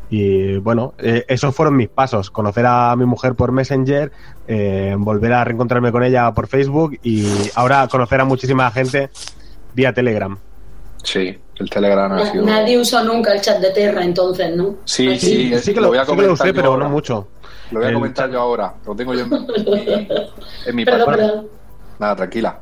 Y 0.10 0.58
bueno, 0.60 0.94
eh, 1.00 1.26
esos 1.28 1.54
fueron 1.54 1.76
mis 1.76 1.90
pasos. 1.90 2.32
Conocer 2.32 2.66
a 2.66 2.96
mi 2.96 3.06
mujer 3.06 3.36
por 3.36 3.52
Messenger, 3.52 4.12
eh, 4.48 4.96
volver 4.98 5.34
a 5.34 5.44
reencontrarme 5.44 5.92
con 5.92 6.02
ella 6.04 6.32
por 6.34 6.48
Facebook 6.48 6.98
y 7.04 7.26
ahora 7.56 7.88
conocer 7.90 8.22
a 8.22 8.26
muchísima 8.26 8.72
gente 8.72 9.10
vía 9.74 9.92
Telegram. 9.94 10.38
Sí, 11.04 11.38
el 11.58 11.70
Telegram 11.70 12.12
ha 12.12 12.16
Na- 12.16 12.32
sido. 12.32 12.46
Nadie 12.46 12.80
usó 12.80 13.04
nunca 13.04 13.34
el 13.34 13.42
chat 13.42 13.60
de 13.60 13.72
Terra, 13.72 14.04
entonces, 14.04 14.56
¿no? 14.56 14.76
Sí, 14.86 15.18
sí, 15.20 15.54
sí 15.60 15.74
que 15.74 15.80
lo 15.80 15.84
lo, 15.84 15.88
voy 15.90 15.98
a 15.98 16.02
sí 16.06 16.06
que 16.08 16.12
lo 16.16 16.24
comentar 16.24 16.32
usé, 16.48 16.54
pero 16.54 16.72
ahora. 16.72 16.84
no 16.86 16.90
mucho. 16.90 17.28
Lo 17.72 17.80
voy 17.80 17.86
a 17.86 17.90
El 17.90 17.94
comentar 17.96 18.26
chat- 18.26 18.34
yo 18.34 18.42
ahora. 18.42 18.74
Lo 18.86 18.96
tengo 18.96 19.14
yo 19.14 19.26
en, 19.26 19.34
en- 19.34 20.08
en 20.66 20.76
mi 20.76 20.86
Perdón, 20.86 21.06
perdón. 21.16 21.48
Nada, 22.00 22.16
tranquila. 22.16 22.60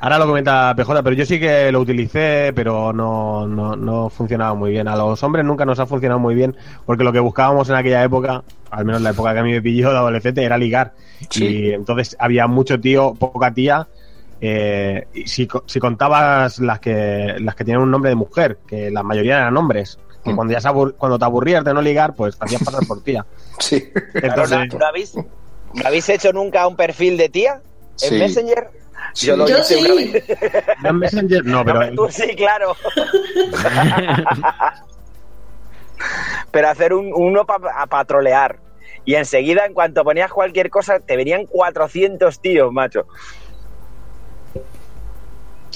Ahora 0.00 0.18
lo 0.18 0.26
comenta 0.26 0.74
PJ, 0.76 1.02
pero 1.02 1.16
yo 1.16 1.24
sí 1.24 1.40
que 1.40 1.70
lo 1.72 1.80
utilicé, 1.80 2.52
pero 2.54 2.92
no, 2.92 3.46
no, 3.46 3.76
no 3.76 4.10
funcionaba 4.10 4.54
muy 4.54 4.70
bien. 4.72 4.88
A 4.88 4.96
los 4.96 5.22
hombres 5.22 5.44
nunca 5.44 5.64
nos 5.64 5.78
ha 5.78 5.86
funcionado 5.86 6.18
muy 6.18 6.34
bien, 6.34 6.54
porque 6.84 7.02
lo 7.04 7.12
que 7.12 7.20
buscábamos 7.20 7.68
en 7.70 7.76
aquella 7.76 8.02
época, 8.04 8.42
al 8.70 8.84
menos 8.84 9.00
la 9.00 9.10
época 9.10 9.32
que 9.32 9.38
a 9.38 9.42
mí 9.42 9.52
me 9.52 9.62
pilló 9.62 9.90
de 9.90 9.96
adolescente, 9.96 10.42
era 10.44 10.58
ligar. 10.58 10.92
Sí. 11.30 11.46
Y 11.46 11.70
entonces 11.72 12.14
había 12.18 12.46
mucho 12.46 12.78
tío, 12.80 13.14
poca 13.14 13.52
tía. 13.54 13.86
eh, 14.40 15.06
y 15.14 15.26
si, 15.26 15.46
co- 15.46 15.64
si 15.66 15.80
contabas 15.80 16.58
las 16.58 16.78
que 16.80 17.36
las 17.38 17.54
que 17.54 17.64
tenían 17.64 17.80
un 17.80 17.90
nombre 17.90 18.10
de 18.10 18.16
mujer, 18.16 18.58
que 18.66 18.90
la 18.90 19.02
mayoría 19.02 19.38
eran 19.38 19.56
hombres, 19.56 19.98
que 20.26 20.32
Mm. 20.32 20.36
cuando 20.36 20.52
ya 20.52 20.60
se 20.60 20.68
cuando 20.98 21.18
te 21.18 21.24
aburrías 21.24 21.64
de 21.64 21.72
no 21.72 21.80
ligar, 21.80 22.14
pues 22.14 22.36
te 22.38 22.44
hacías 22.44 22.62
pasar 22.62 22.86
por 22.86 23.02
tía. 23.02 23.24
Sí. 23.58 23.90
Entonces, 24.14 24.58
¿No, 24.72 24.78
no 24.78 24.86
habéis, 24.86 25.14
¿No 25.16 25.24
habéis 25.84 26.08
hecho 26.10 26.32
nunca 26.32 26.66
un 26.66 26.76
perfil 26.76 27.16
de 27.16 27.28
tía 27.30 27.60
en 28.02 28.08
Sí. 28.10 28.18
Messenger? 28.18 28.68
Sí. 29.14 29.26
Yo 29.28 29.36
lo 29.36 29.48
Yo 29.48 29.58
hice 29.58 29.76
una 29.78 29.88
sí. 29.88 30.12
vez. 30.12 30.24
¿no 30.82 30.88
en 30.90 30.98
Messenger, 30.98 31.44
no, 31.46 31.64
pero 31.64 31.78
pero 31.80 31.94
tú 31.94 32.08
sí, 32.10 32.34
claro. 32.36 32.74
pero 36.50 36.68
hacer 36.68 36.92
un, 36.92 37.12
uno 37.14 37.44
para 37.46 37.86
patrolear. 37.86 38.58
Y 39.04 39.14
enseguida, 39.14 39.64
en 39.66 39.72
cuanto 39.72 40.02
ponías 40.04 40.32
cualquier 40.32 40.68
cosa, 40.68 40.98
te 41.00 41.16
venían 41.16 41.46
400 41.46 42.40
tíos, 42.40 42.72
macho. 42.72 43.06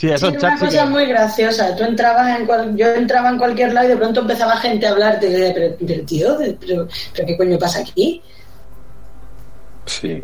Sí, 0.00 0.06
Sí, 0.08 0.12
esos 0.14 0.32
era 0.34 0.40
una 0.48 0.56
sí 0.58 0.64
cosa 0.66 0.84
que- 0.84 0.90
muy 0.90 1.06
graciosa. 1.06 1.76
Tú 1.76 1.84
entrabas 1.84 2.38
en 2.38 2.46
cual- 2.46 2.74
yo 2.76 2.86
entraba 2.86 3.28
en 3.28 3.38
cualquier 3.38 3.72
lado 3.74 3.86
y 3.86 3.90
de 3.90 3.96
pronto 3.96 4.20
empezaba 4.20 4.56
gente 4.56 4.86
a 4.86 4.90
hablarte. 4.92 5.28
Y 5.28 5.32
yo 5.32 5.38
decía, 5.38 5.54
pero, 5.54 5.74
pero, 5.86 6.04
tío, 6.06 6.36
pero, 6.60 6.88
pero 7.14 7.26
¿qué 7.26 7.36
coño 7.36 7.58
pasa 7.58 7.80
aquí? 7.80 8.22
Sí. 9.86 10.22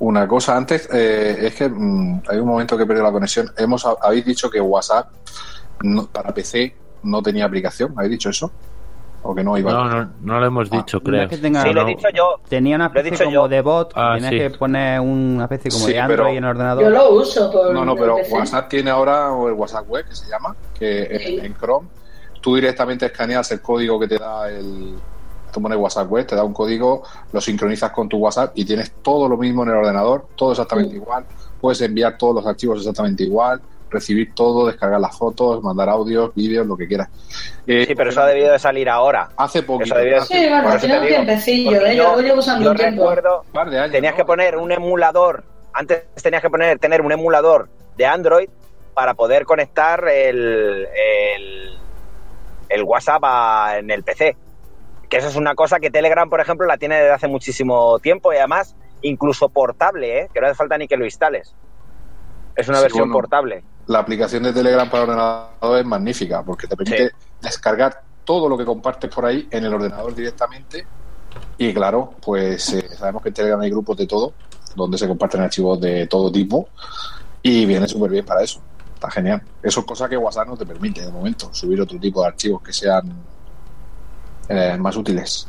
Una 0.00 0.26
cosa 0.28 0.56
antes, 0.56 0.88
eh, 0.92 1.38
es 1.42 1.54
que 1.54 1.68
mm, 1.68 2.22
hay 2.28 2.38
un 2.38 2.46
momento 2.46 2.76
que 2.76 2.84
he 2.84 2.86
perdido 2.86 3.04
la 3.06 3.12
conexión. 3.12 3.50
Hemos, 3.56 3.84
habéis 4.00 4.24
dicho 4.24 4.48
que 4.50 4.60
WhatsApp 4.60 5.08
no- 5.82 6.06
para 6.06 6.32
PC 6.32 6.74
no 7.02 7.22
tenía 7.22 7.44
aplicación. 7.44 7.92
¿Habéis 7.96 8.12
dicho 8.12 8.30
eso? 8.30 8.50
¿O 9.30 9.34
que 9.34 9.44
no 9.44 9.58
iba? 9.58 9.70
No, 9.70 9.84
no, 9.90 10.10
no 10.22 10.40
lo 10.40 10.46
hemos 10.46 10.70
dicho, 10.70 10.96
No 10.96 11.02
creo. 11.02 11.28
que 11.28 11.36
tenga- 11.36 11.62
Sí, 11.62 11.74
lo 11.74 11.82
he 11.82 11.84
no. 11.84 11.88
dicho 11.90 12.08
yo. 12.14 12.40
Tenía 12.48 12.76
una 12.76 12.86
especie 12.86 13.10
dicho 13.10 13.24
como 13.24 13.34
yo. 13.34 13.48
de 13.48 13.60
bot, 13.60 13.92
Ah, 13.94 14.12
tenías 14.14 14.32
sí. 14.32 14.38
que 14.38 14.50
poner 14.58 15.00
una 15.00 15.44
especie 15.44 15.70
como 15.70 15.84
Sí, 15.84 15.92
de 15.92 16.00
Android 16.00 16.16
pero- 16.18 16.28
en 16.30 16.36
el 16.44 16.44
ordenador. 16.50 16.84
Yo 16.84 16.88
lo 16.90 17.10
uso 17.10 17.52
por. 17.52 17.74
No, 17.74 17.84
no, 17.84 17.94
pero 17.94 18.16
PC. 18.16 18.32
WhatsApp 18.32 18.68
tiene 18.70 18.90
ahora 18.90 19.26
el 19.46 19.52
WhatsApp 19.52 19.86
web 19.86 20.06
que 20.08 20.14
se 20.16 20.30
llama, 20.30 20.56
que 20.78 21.02
en, 21.38 21.44
en 21.44 21.54
Chrome 21.58 21.88
tú 22.40 22.54
directamente 22.54 23.04
escaneas 23.04 23.50
el 23.52 23.60
código 23.60 24.00
que 24.00 24.08
te 24.08 24.16
da 24.16 24.48
el, 24.50 24.94
Tú 25.52 25.60
pones 25.62 25.78
WhatsApp 25.78 26.10
web, 26.10 26.26
te 26.26 26.34
da 26.36 26.44
un 26.44 26.52
código, 26.54 27.02
lo 27.32 27.40
sincronizas 27.40 27.90
con 27.90 28.06
tu 28.08 28.16
WhatsApp 28.18 28.52
y 28.54 28.64
tienes 28.66 28.92
todo 29.02 29.28
lo 29.28 29.36
mismo 29.38 29.62
en 29.62 29.70
el 29.70 29.76
ordenador, 29.76 30.26
todo 30.36 30.52
exactamente 30.52 30.94
igual. 30.96 31.24
Puedes 31.60 31.80
enviar 31.82 32.16
todos 32.18 32.34
los 32.34 32.46
archivos 32.46 32.78
exactamente 32.78 33.24
igual, 33.24 33.60
recibir 33.90 34.34
todo, 34.34 34.66
descargar 34.66 35.00
las 35.00 35.16
fotos, 35.16 35.62
mandar 35.62 35.88
audios, 35.88 36.34
vídeos, 36.34 36.66
lo 36.66 36.76
que 36.76 36.86
quieras. 36.86 37.08
Eh, 37.66 37.84
Sí, 37.86 37.94
pero 37.94 38.10
eso 38.10 38.20
ha 38.22 38.26
debido 38.26 38.52
de 38.52 38.58
salir 38.58 38.88
ahora. 38.88 39.28
Hace 39.36 39.62
poquito. 39.62 39.94
Hace 39.94 40.20
Sí, 40.22 40.46
bueno, 40.48 40.76
tiene 40.78 40.98
un 40.98 41.04
digo, 41.04 41.14
tiempecillo, 41.16 41.86
¿eh? 41.86 41.96
Yo 41.96 42.16
lo 42.16 42.20
llevo 42.22 42.38
usando 42.38 42.64
yo 42.64 42.70
un 42.72 42.76
tiempo. 42.76 43.02
recuerdo, 43.10 43.42
un 43.46 43.52
par 43.52 43.70
de 43.70 43.78
años, 43.78 43.92
tenías 43.92 44.12
¿no? 44.12 44.16
que 44.16 44.24
poner 44.24 44.56
un 44.56 44.72
emulador, 44.72 45.44
antes 45.72 46.06
tenías 46.22 46.42
que 46.42 46.50
poner, 46.50 46.78
tener 46.78 47.00
un 47.02 47.12
emulador 47.12 47.68
de 47.96 48.06
Android 48.06 48.48
para 48.94 49.14
poder 49.14 49.44
conectar 49.44 50.06
el, 50.08 50.86
el, 51.36 51.78
el 52.68 52.82
WhatsApp 52.82 53.22
a- 53.24 53.78
en 53.78 53.90
el 53.90 54.02
PC. 54.02 54.36
Que 55.08 55.16
eso 55.18 55.28
es 55.28 55.36
una 55.36 55.54
cosa 55.54 55.78
que 55.80 55.90
Telegram, 55.90 56.28
por 56.28 56.40
ejemplo, 56.40 56.66
la 56.66 56.76
tiene 56.76 56.96
desde 56.96 57.12
hace 57.12 57.28
muchísimo 57.28 57.98
tiempo 58.00 58.32
y 58.32 58.36
además 58.36 58.76
incluso 59.00 59.48
portable, 59.48 60.18
¿eh? 60.22 60.28
que 60.34 60.40
no 60.40 60.46
hace 60.48 60.56
falta 60.56 60.76
ni 60.76 60.86
que 60.88 60.96
lo 60.96 61.04
instales. 61.04 61.54
Es 62.56 62.68
una 62.68 62.78
Sí, 62.78 62.82
versión 62.84 63.02
bueno. 63.08 63.14
portable. 63.14 63.62
La 63.88 63.98
aplicación 64.00 64.42
de 64.44 64.52
Telegram 64.52 64.88
para 64.88 65.02
ordenador 65.04 65.78
es 65.78 65.84
magnífica 65.84 66.42
porque 66.42 66.66
te 66.66 66.76
permite 66.76 67.08
Sí. 67.08 67.14
descargar 67.42 68.02
todo 68.24 68.48
lo 68.48 68.56
que 68.56 68.64
compartes 68.64 69.10
por 69.12 69.24
ahí 69.26 69.48
en 69.50 69.64
el 69.64 69.72
ordenador 69.74 70.14
directamente. 70.14 70.86
Y 71.56 71.72
claro, 71.74 72.14
pues 72.24 72.72
eh, 72.74 72.88
sabemos 72.96 73.22
que 73.22 73.28
en 73.28 73.34
Telegram 73.34 73.60
hay 73.60 73.70
grupos 73.70 73.96
de 73.96 74.06
todo, 74.06 74.34
donde 74.76 74.98
se 74.98 75.08
comparten 75.08 75.40
archivos 75.40 75.80
de 75.80 76.06
todo 76.06 76.30
tipo 76.30 76.68
y 77.42 77.64
viene 77.66 77.88
súper 77.88 78.10
bien 78.10 78.24
para 78.24 78.42
eso. 78.42 78.60
Está 78.94 79.10
genial. 79.10 79.40
Eso 79.62 79.80
es 79.80 79.86
cosa 79.86 80.08
que 80.08 80.16
WhatsApp 80.16 80.48
no 80.48 80.56
te 80.56 80.66
permite 80.66 81.00
de 81.02 81.10
momento, 81.12 81.48
subir 81.54 81.80
otro 81.80 81.98
tipo 81.98 82.20
de 82.22 82.28
archivos 82.28 82.62
que 82.62 82.72
sean 82.72 83.12
eh, 84.48 84.76
más 84.78 84.96
útiles. 84.96 85.46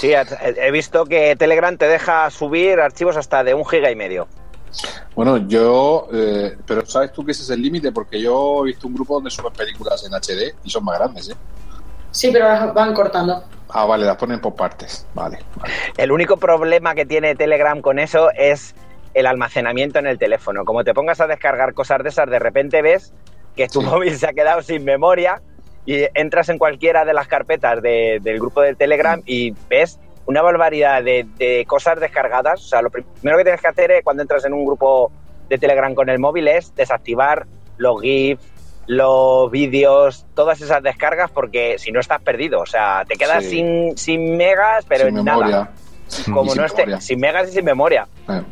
Sí, 0.00 0.12
he 0.12 0.24
he 0.66 0.70
visto 0.70 1.04
que 1.06 1.34
Telegram 1.36 1.76
te 1.76 1.86
deja 1.88 2.30
subir 2.30 2.78
archivos 2.78 3.16
hasta 3.16 3.42
de 3.42 3.54
un 3.54 3.64
giga 3.64 3.90
y 3.90 3.96
medio. 3.96 4.28
Bueno, 5.14 5.36
yo, 5.48 6.08
eh, 6.12 6.56
pero 6.66 6.84
¿sabes 6.86 7.12
tú 7.12 7.24
que 7.24 7.32
ese 7.32 7.42
es 7.42 7.50
el 7.50 7.60
límite? 7.62 7.90
Porque 7.92 8.20
yo 8.20 8.62
he 8.62 8.66
visto 8.66 8.86
un 8.86 8.94
grupo 8.94 9.14
donde 9.14 9.30
suben 9.30 9.52
películas 9.52 10.04
en 10.06 10.12
HD 10.14 10.54
y 10.64 10.70
son 10.70 10.84
más 10.84 10.98
grandes, 10.98 11.28
¿eh? 11.30 11.34
Sí, 12.10 12.30
pero 12.32 12.46
las 12.48 12.72
van 12.72 12.94
cortando. 12.94 13.42
Ah, 13.70 13.84
vale, 13.84 14.06
las 14.06 14.16
ponen 14.16 14.40
por 14.40 14.54
partes. 14.54 15.06
Vale, 15.14 15.38
vale. 15.56 15.72
El 15.96 16.10
único 16.12 16.36
problema 16.38 16.94
que 16.94 17.04
tiene 17.04 17.34
Telegram 17.34 17.80
con 17.82 17.98
eso 17.98 18.30
es 18.32 18.74
el 19.14 19.26
almacenamiento 19.26 19.98
en 19.98 20.06
el 20.06 20.18
teléfono. 20.18 20.64
Como 20.64 20.84
te 20.84 20.94
pongas 20.94 21.20
a 21.20 21.26
descargar 21.26 21.74
cosas 21.74 22.02
de 22.02 22.08
esas, 22.08 22.30
de 22.30 22.38
repente 22.38 22.80
ves 22.82 23.12
que 23.56 23.68
tu 23.68 23.80
Sí. 23.80 23.86
móvil 23.86 24.16
se 24.16 24.26
ha 24.26 24.32
quedado 24.32 24.62
sin 24.62 24.84
memoria 24.84 25.42
y 25.84 26.04
entras 26.14 26.48
en 26.48 26.58
cualquiera 26.58 27.04
de 27.04 27.12
las 27.14 27.26
carpetas 27.28 27.82
de- 27.82 28.20
del 28.22 28.38
grupo 28.38 28.60
de 28.62 28.74
Telegram 28.74 29.20
y 29.26 29.54
ves 29.68 29.98
una 30.28 30.42
barbaridad 30.42 31.02
de, 31.02 31.26
de 31.38 31.64
cosas 31.66 31.98
descargadas. 31.98 32.60
O 32.64 32.68
sea, 32.68 32.82
lo 32.82 32.90
primero 32.90 33.38
que 33.38 33.44
tienes 33.44 33.60
que 33.62 33.68
hacer 33.68 33.90
eh, 33.90 34.00
cuando 34.04 34.22
entras 34.22 34.44
en 34.44 34.52
un 34.52 34.64
grupo 34.66 35.10
de 35.48 35.56
Telegram 35.58 35.94
con 35.94 36.08
el 36.10 36.18
móvil 36.18 36.48
es 36.48 36.74
desactivar 36.74 37.46
los 37.78 38.00
GIFs, 38.02 38.44
los 38.86 39.50
vídeos, 39.50 40.26
todas 40.34 40.60
esas 40.60 40.82
descargas, 40.82 41.30
porque 41.30 41.78
si 41.78 41.90
no 41.92 42.00
estás 42.00 42.20
perdido. 42.20 42.60
O 42.60 42.66
sea, 42.66 43.04
te 43.08 43.16
quedas 43.16 43.42
Sí. 43.44 43.50
sin, 43.50 43.96
sin 43.96 44.36
megas, 44.36 44.84
pero 44.86 45.06
sin 45.06 45.16
en 45.18 45.24
memoria. 45.24 45.50
nada. 45.50 45.70
Como 46.26 46.44
no 46.44 46.50
sin 46.52 46.64
esté, 46.64 46.82
memoria. 46.82 47.00
sin 47.00 47.20
megas 47.20 47.48
y 47.48 47.52
sin 47.52 47.64
memoria. 47.64 48.06
Eh, 48.28 48.42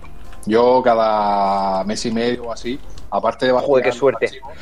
Yo 0.47 0.83
cada 0.83 1.85
mes 1.85 2.05
y 2.07 2.11
medio 2.11 2.45
o 2.45 2.53
así, 2.53 2.79
aparte 3.11 3.47
de 3.47 3.53
bajar 3.53 3.67
Joder, 3.69 3.85
qué 3.85 3.93
suerte. 3.93 4.27
archivos, 4.27 4.53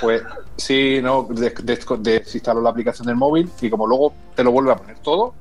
pues 0.00 0.22
sí, 0.56 1.00
no, 1.02 1.24
des- 1.30 1.54
des- 1.64 1.86
desinstalo 2.00 2.60
la 2.60 2.70
aplicación 2.70 3.06
del 3.06 3.16
móvil 3.16 3.48
y 3.60 3.68
como 3.70 3.86
luego 3.86 4.12
te 4.34 4.42
lo 4.42 4.50
vuelve 4.52 4.72
a 4.72 4.76
poner 4.76 4.98
todo, 5.00 5.34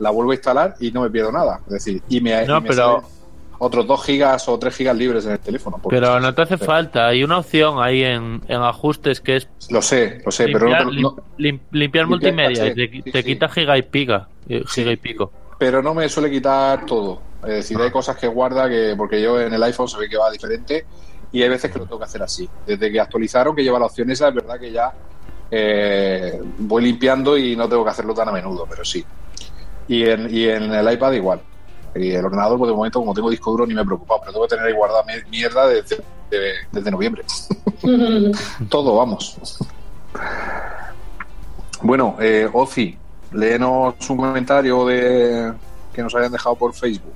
la 0.00 0.10
vuelvo 0.10 0.32
a 0.32 0.34
instalar 0.34 0.74
y 0.80 0.90
no 0.90 1.02
me 1.02 1.10
pierdo 1.10 1.32
nada. 1.32 1.60
Es 1.66 1.72
decir, 1.74 2.02
y 2.08 2.20
me, 2.20 2.44
No, 2.46 2.58
y 2.58 2.60
me 2.62 2.68
pero- 2.68 3.00
salen 3.00 3.14
otros 3.58 3.86
2 3.86 4.04
gigas 4.04 4.48
o 4.48 4.58
3 4.58 4.74
gigas 4.76 4.96
libres 4.96 5.24
en 5.26 5.32
el 5.32 5.38
teléfono. 5.38 5.80
Pero 5.88 6.18
no 6.20 6.34
te 6.34 6.42
hace 6.42 6.58
falta. 6.58 7.06
Hay 7.06 7.22
una 7.24 7.38
opción 7.38 7.82
ahí 7.82 8.02
en, 8.02 8.42
en 8.48 8.60
ajustes 8.62 9.20
que 9.20 9.36
es 9.36 9.48
Lo 9.70 9.80
sé, 9.80 10.20
lo 10.24 10.30
sé, 10.32 10.48
pero, 10.48 10.66
limpiar, 10.66 10.84
no 10.86 10.90
lim- 10.90 11.00
lim- 11.00 11.20
limpiar 11.38 11.70
Limpiar 11.72 12.06
multimedia 12.06 12.66
y 12.66 12.74
te, 12.74 12.88
sí, 12.90 13.02
te 13.10 13.22
sí. 13.22 13.24
quita 13.28 13.48
giga 13.48 13.78
y 13.78 13.82
pica. 13.82 14.28
eh, 14.48 14.62
Giga 14.66 14.90
y 14.92 14.96
pico. 14.96 15.32
pero 15.58 15.80
no 15.82 15.94
me 15.94 16.08
suele 16.08 16.30
quitar 16.30 16.84
todo. 16.84 17.20
Es 17.42 17.50
decir, 17.50 17.78
hay 17.80 17.90
cosas 17.90 18.16
que 18.16 18.26
guarda 18.26 18.68
que, 18.68 18.94
porque 18.96 19.22
yo 19.22 19.40
en 19.40 19.54
el 19.54 19.62
iPhone 19.62 19.88
se 19.88 19.98
ve 19.98 20.08
que 20.08 20.16
va 20.16 20.30
diferente 20.30 20.84
y 21.32 21.42
hay 21.42 21.48
veces 21.48 21.70
que 21.70 21.78
lo 21.78 21.84
tengo 21.84 21.98
que 21.98 22.04
hacer 22.06 22.22
así. 22.22 22.48
Desde 22.66 22.90
que 22.90 23.00
actualizaron, 23.00 23.54
que 23.54 23.62
lleva 23.62 23.78
la 23.78 23.86
opción 23.86 24.10
esa, 24.10 24.28
es 24.28 24.34
verdad 24.34 24.58
que 24.58 24.72
ya 24.72 24.92
eh, 25.50 26.40
voy 26.58 26.82
limpiando 26.84 27.36
y 27.38 27.54
no 27.56 27.68
tengo 27.68 27.84
que 27.84 27.90
hacerlo 27.90 28.14
tan 28.14 28.28
a 28.28 28.32
menudo, 28.32 28.66
pero 28.68 28.84
sí. 28.84 29.04
Y 29.88 30.04
en, 30.08 30.34
y 30.34 30.44
en 30.48 30.72
el 30.72 30.92
iPad 30.92 31.12
igual. 31.12 31.40
Y 31.94 32.10
el 32.12 32.24
ordenador, 32.24 32.58
pues 32.58 32.70
de 32.70 32.76
momento, 32.76 32.98
como 33.00 33.14
tengo 33.14 33.30
disco 33.30 33.50
duro, 33.52 33.66
ni 33.66 33.74
me 33.74 33.82
he 33.82 33.84
preocupado, 33.84 34.20
pero 34.20 34.32
tengo 34.32 34.46
que 34.46 34.54
tener 34.56 34.66
ahí 34.66 34.72
guardada 34.72 35.04
mi- 35.04 35.30
mierda 35.30 35.66
desde, 35.68 35.96
de- 36.30 36.52
desde 36.72 36.90
noviembre. 36.90 37.22
Todo, 38.68 38.96
vamos. 38.96 39.36
Bueno, 41.82 42.16
eh, 42.20 42.48
Ozi, 42.52 42.96
léenos 43.32 43.94
un 44.08 44.16
comentario 44.16 44.86
de 44.86 45.52
que 45.92 46.02
nos 46.02 46.14
hayan 46.14 46.32
dejado 46.32 46.56
por 46.56 46.72
Facebook. 46.74 47.12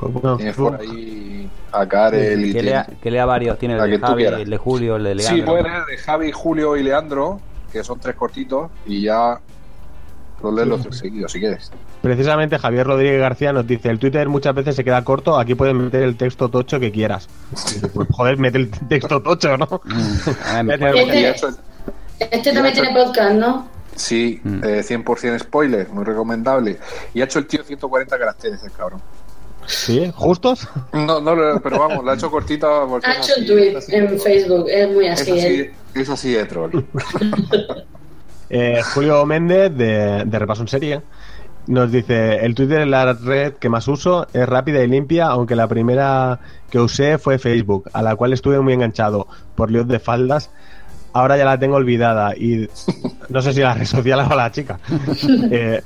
Bueno, 0.00 0.36
Tienes 0.38 0.56
por 0.56 0.80
ahí 0.80 1.48
a 1.72 1.86
Karel 1.86 2.44
y 2.46 2.52
Que 2.52 2.62
lea, 2.62 2.86
que 3.02 3.10
lea 3.10 3.26
varios. 3.26 3.58
Tiene 3.58 3.76
el 3.78 3.90
de 3.90 3.98
Javi, 3.98 4.24
el 4.24 4.50
de 4.50 4.56
Julio, 4.56 4.96
el 4.96 5.04
de 5.04 5.22
Sí, 5.22 5.34
Leandro. 5.34 5.46
puedes 5.52 5.64
leer 5.66 5.84
de 5.84 5.96
Javi, 5.98 6.32
Julio 6.32 6.76
y 6.76 6.82
Leandro, 6.82 7.38
que 7.70 7.84
son 7.84 8.00
tres 8.00 8.16
cortitos, 8.16 8.70
y 8.86 9.02
ya 9.02 9.38
los 10.42 10.54
lees 10.54 10.68
los 10.68 10.82
tres 10.82 10.98
seguidos 10.98 11.32
si 11.32 11.40
quieres. 11.40 11.70
Precisamente 12.02 12.58
Javier 12.58 12.86
Rodríguez 12.86 13.20
García 13.20 13.52
nos 13.52 13.66
dice, 13.66 13.90
el 13.90 13.98
Twitter 13.98 14.28
muchas 14.28 14.54
veces 14.54 14.74
se 14.76 14.84
queda 14.84 15.04
corto, 15.04 15.38
aquí 15.38 15.54
puedes 15.54 15.74
meter 15.74 16.02
el 16.02 16.16
texto 16.16 16.48
tocho 16.48 16.78
que 16.80 16.90
quieras. 16.92 17.28
Pues, 17.94 18.08
joder, 18.10 18.38
mete 18.38 18.58
el 18.58 18.70
texto 18.70 19.20
tocho, 19.22 19.56
¿no? 19.56 19.68
Ah, 20.46 20.62
Este, 20.68 21.46
este 22.36 22.52
también 22.52 22.74
tiene 22.74 22.92
podcast, 22.94 23.34
¿no? 23.34 23.68
sí, 23.96 24.40
Mm. 24.44 24.64
eh, 24.64 24.82
100% 24.82 25.38
spoiler, 25.40 25.88
muy 25.90 26.04
recomendable. 26.04 26.78
Y 27.12 27.20
ha 27.20 27.24
hecho 27.24 27.38
el 27.38 27.46
tío 27.46 27.62
140 27.62 28.18
caracteres, 28.18 28.62
el 28.64 28.72
cabrón. 28.72 29.00
¿Sí? 29.66 30.10
¿Justos? 30.14 30.66
No, 30.92 31.20
no, 31.20 31.34
lo- 31.34 31.60
pero 31.60 31.78
vamos, 31.80 32.02
lo 32.04 32.10
ha 32.10 32.14
hecho 32.14 32.30
cortito 32.30 32.86
porque 32.88 33.06
Ha 33.06 33.12
es 33.14 33.28
hecho 33.28 33.40
un 33.40 33.46
tweet 33.46 33.76
es 33.76 33.88
en. 33.90 34.18
Facebook, 34.18 34.66
es 34.68 34.88
muy 34.90 35.06
Es 35.06 35.20
así. 35.20 35.30
¿eh? 35.32 35.34
así, 35.38 35.46
él. 35.46 35.72
es 36.02 36.08
así 36.08 36.32
de 36.32 36.44
troll. 36.46 36.70
Eh, 38.50 38.82
Julio 38.94 39.24
Méndez, 39.24 39.72
de, 39.74 40.24
de 40.24 40.38
Repaso 40.38 40.62
en 40.62 40.68
Serie, 40.68 41.00
nos 41.66 41.92
dice, 41.92 42.44
el 42.44 42.54
Twitter 42.54 42.80
es 42.80 42.88
la 42.88 43.12
red 43.12 43.54
que 43.54 43.68
más 43.68 43.86
uso, 43.86 44.26
es 44.32 44.48
rápida 44.48 44.82
y 44.82 44.88
limpia, 44.88 45.26
aunque 45.26 45.54
la 45.54 45.68
primera 45.68 46.40
que 46.68 46.80
usé 46.80 47.18
fue 47.18 47.38
Facebook, 47.38 47.88
a 47.92 48.02
la 48.02 48.16
cual 48.16 48.32
estuve 48.32 48.60
muy 48.60 48.72
enganchado 48.72 49.28
por 49.54 49.70
líos 49.70 49.86
de 49.86 50.00
faldas. 50.00 50.50
Ahora 51.12 51.36
ya 51.36 51.44
la 51.44 51.58
tengo 51.58 51.76
olvidada 51.76 52.36
y 52.36 52.68
no 53.28 53.42
sé 53.42 53.52
si 53.52 53.60
la 53.60 53.74
red 53.74 53.84
social 53.84 54.26
o 54.30 54.34
la 54.34 54.50
chica. 54.50 54.78
Eh, 55.52 55.82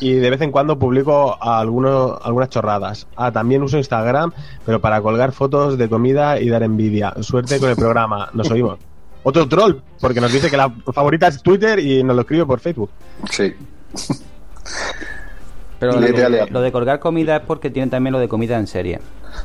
y 0.00 0.14
de 0.14 0.30
vez 0.30 0.40
en 0.40 0.50
cuando 0.50 0.76
publico 0.76 1.40
algunos, 1.40 2.18
algunas 2.24 2.48
chorradas. 2.48 3.06
Ah, 3.14 3.30
también 3.30 3.62
uso 3.62 3.76
Instagram, 3.76 4.32
pero 4.66 4.80
para 4.80 5.00
colgar 5.00 5.30
fotos 5.30 5.78
de 5.78 5.88
comida 5.88 6.40
y 6.40 6.48
dar 6.48 6.64
envidia. 6.64 7.14
Suerte 7.20 7.60
con 7.60 7.70
el 7.70 7.76
programa, 7.76 8.28
nos 8.32 8.50
oímos. 8.50 8.78
Otro 9.24 9.48
troll, 9.48 9.76
porque 10.00 10.20
nos 10.20 10.32
dice 10.32 10.50
que 10.50 10.56
la 10.56 10.70
favorita 10.92 11.28
es 11.28 11.42
Twitter 11.42 11.78
y 11.78 12.02
nos 12.02 12.16
lo 12.16 12.22
escribe 12.22 12.46
por 12.46 12.60
Facebook. 12.60 12.90
Sí. 13.30 13.54
Pero 15.78 15.94
lo 15.94 16.00
de, 16.00 16.12
Leandro. 16.12 16.46
lo 16.50 16.60
de 16.60 16.70
colgar 16.70 17.00
comida 17.00 17.36
es 17.36 17.42
porque 17.42 17.68
tiene 17.68 17.90
también 17.90 18.12
lo 18.12 18.20
de 18.20 18.28
comida 18.28 18.56
en 18.56 18.68
serie. 18.68 19.00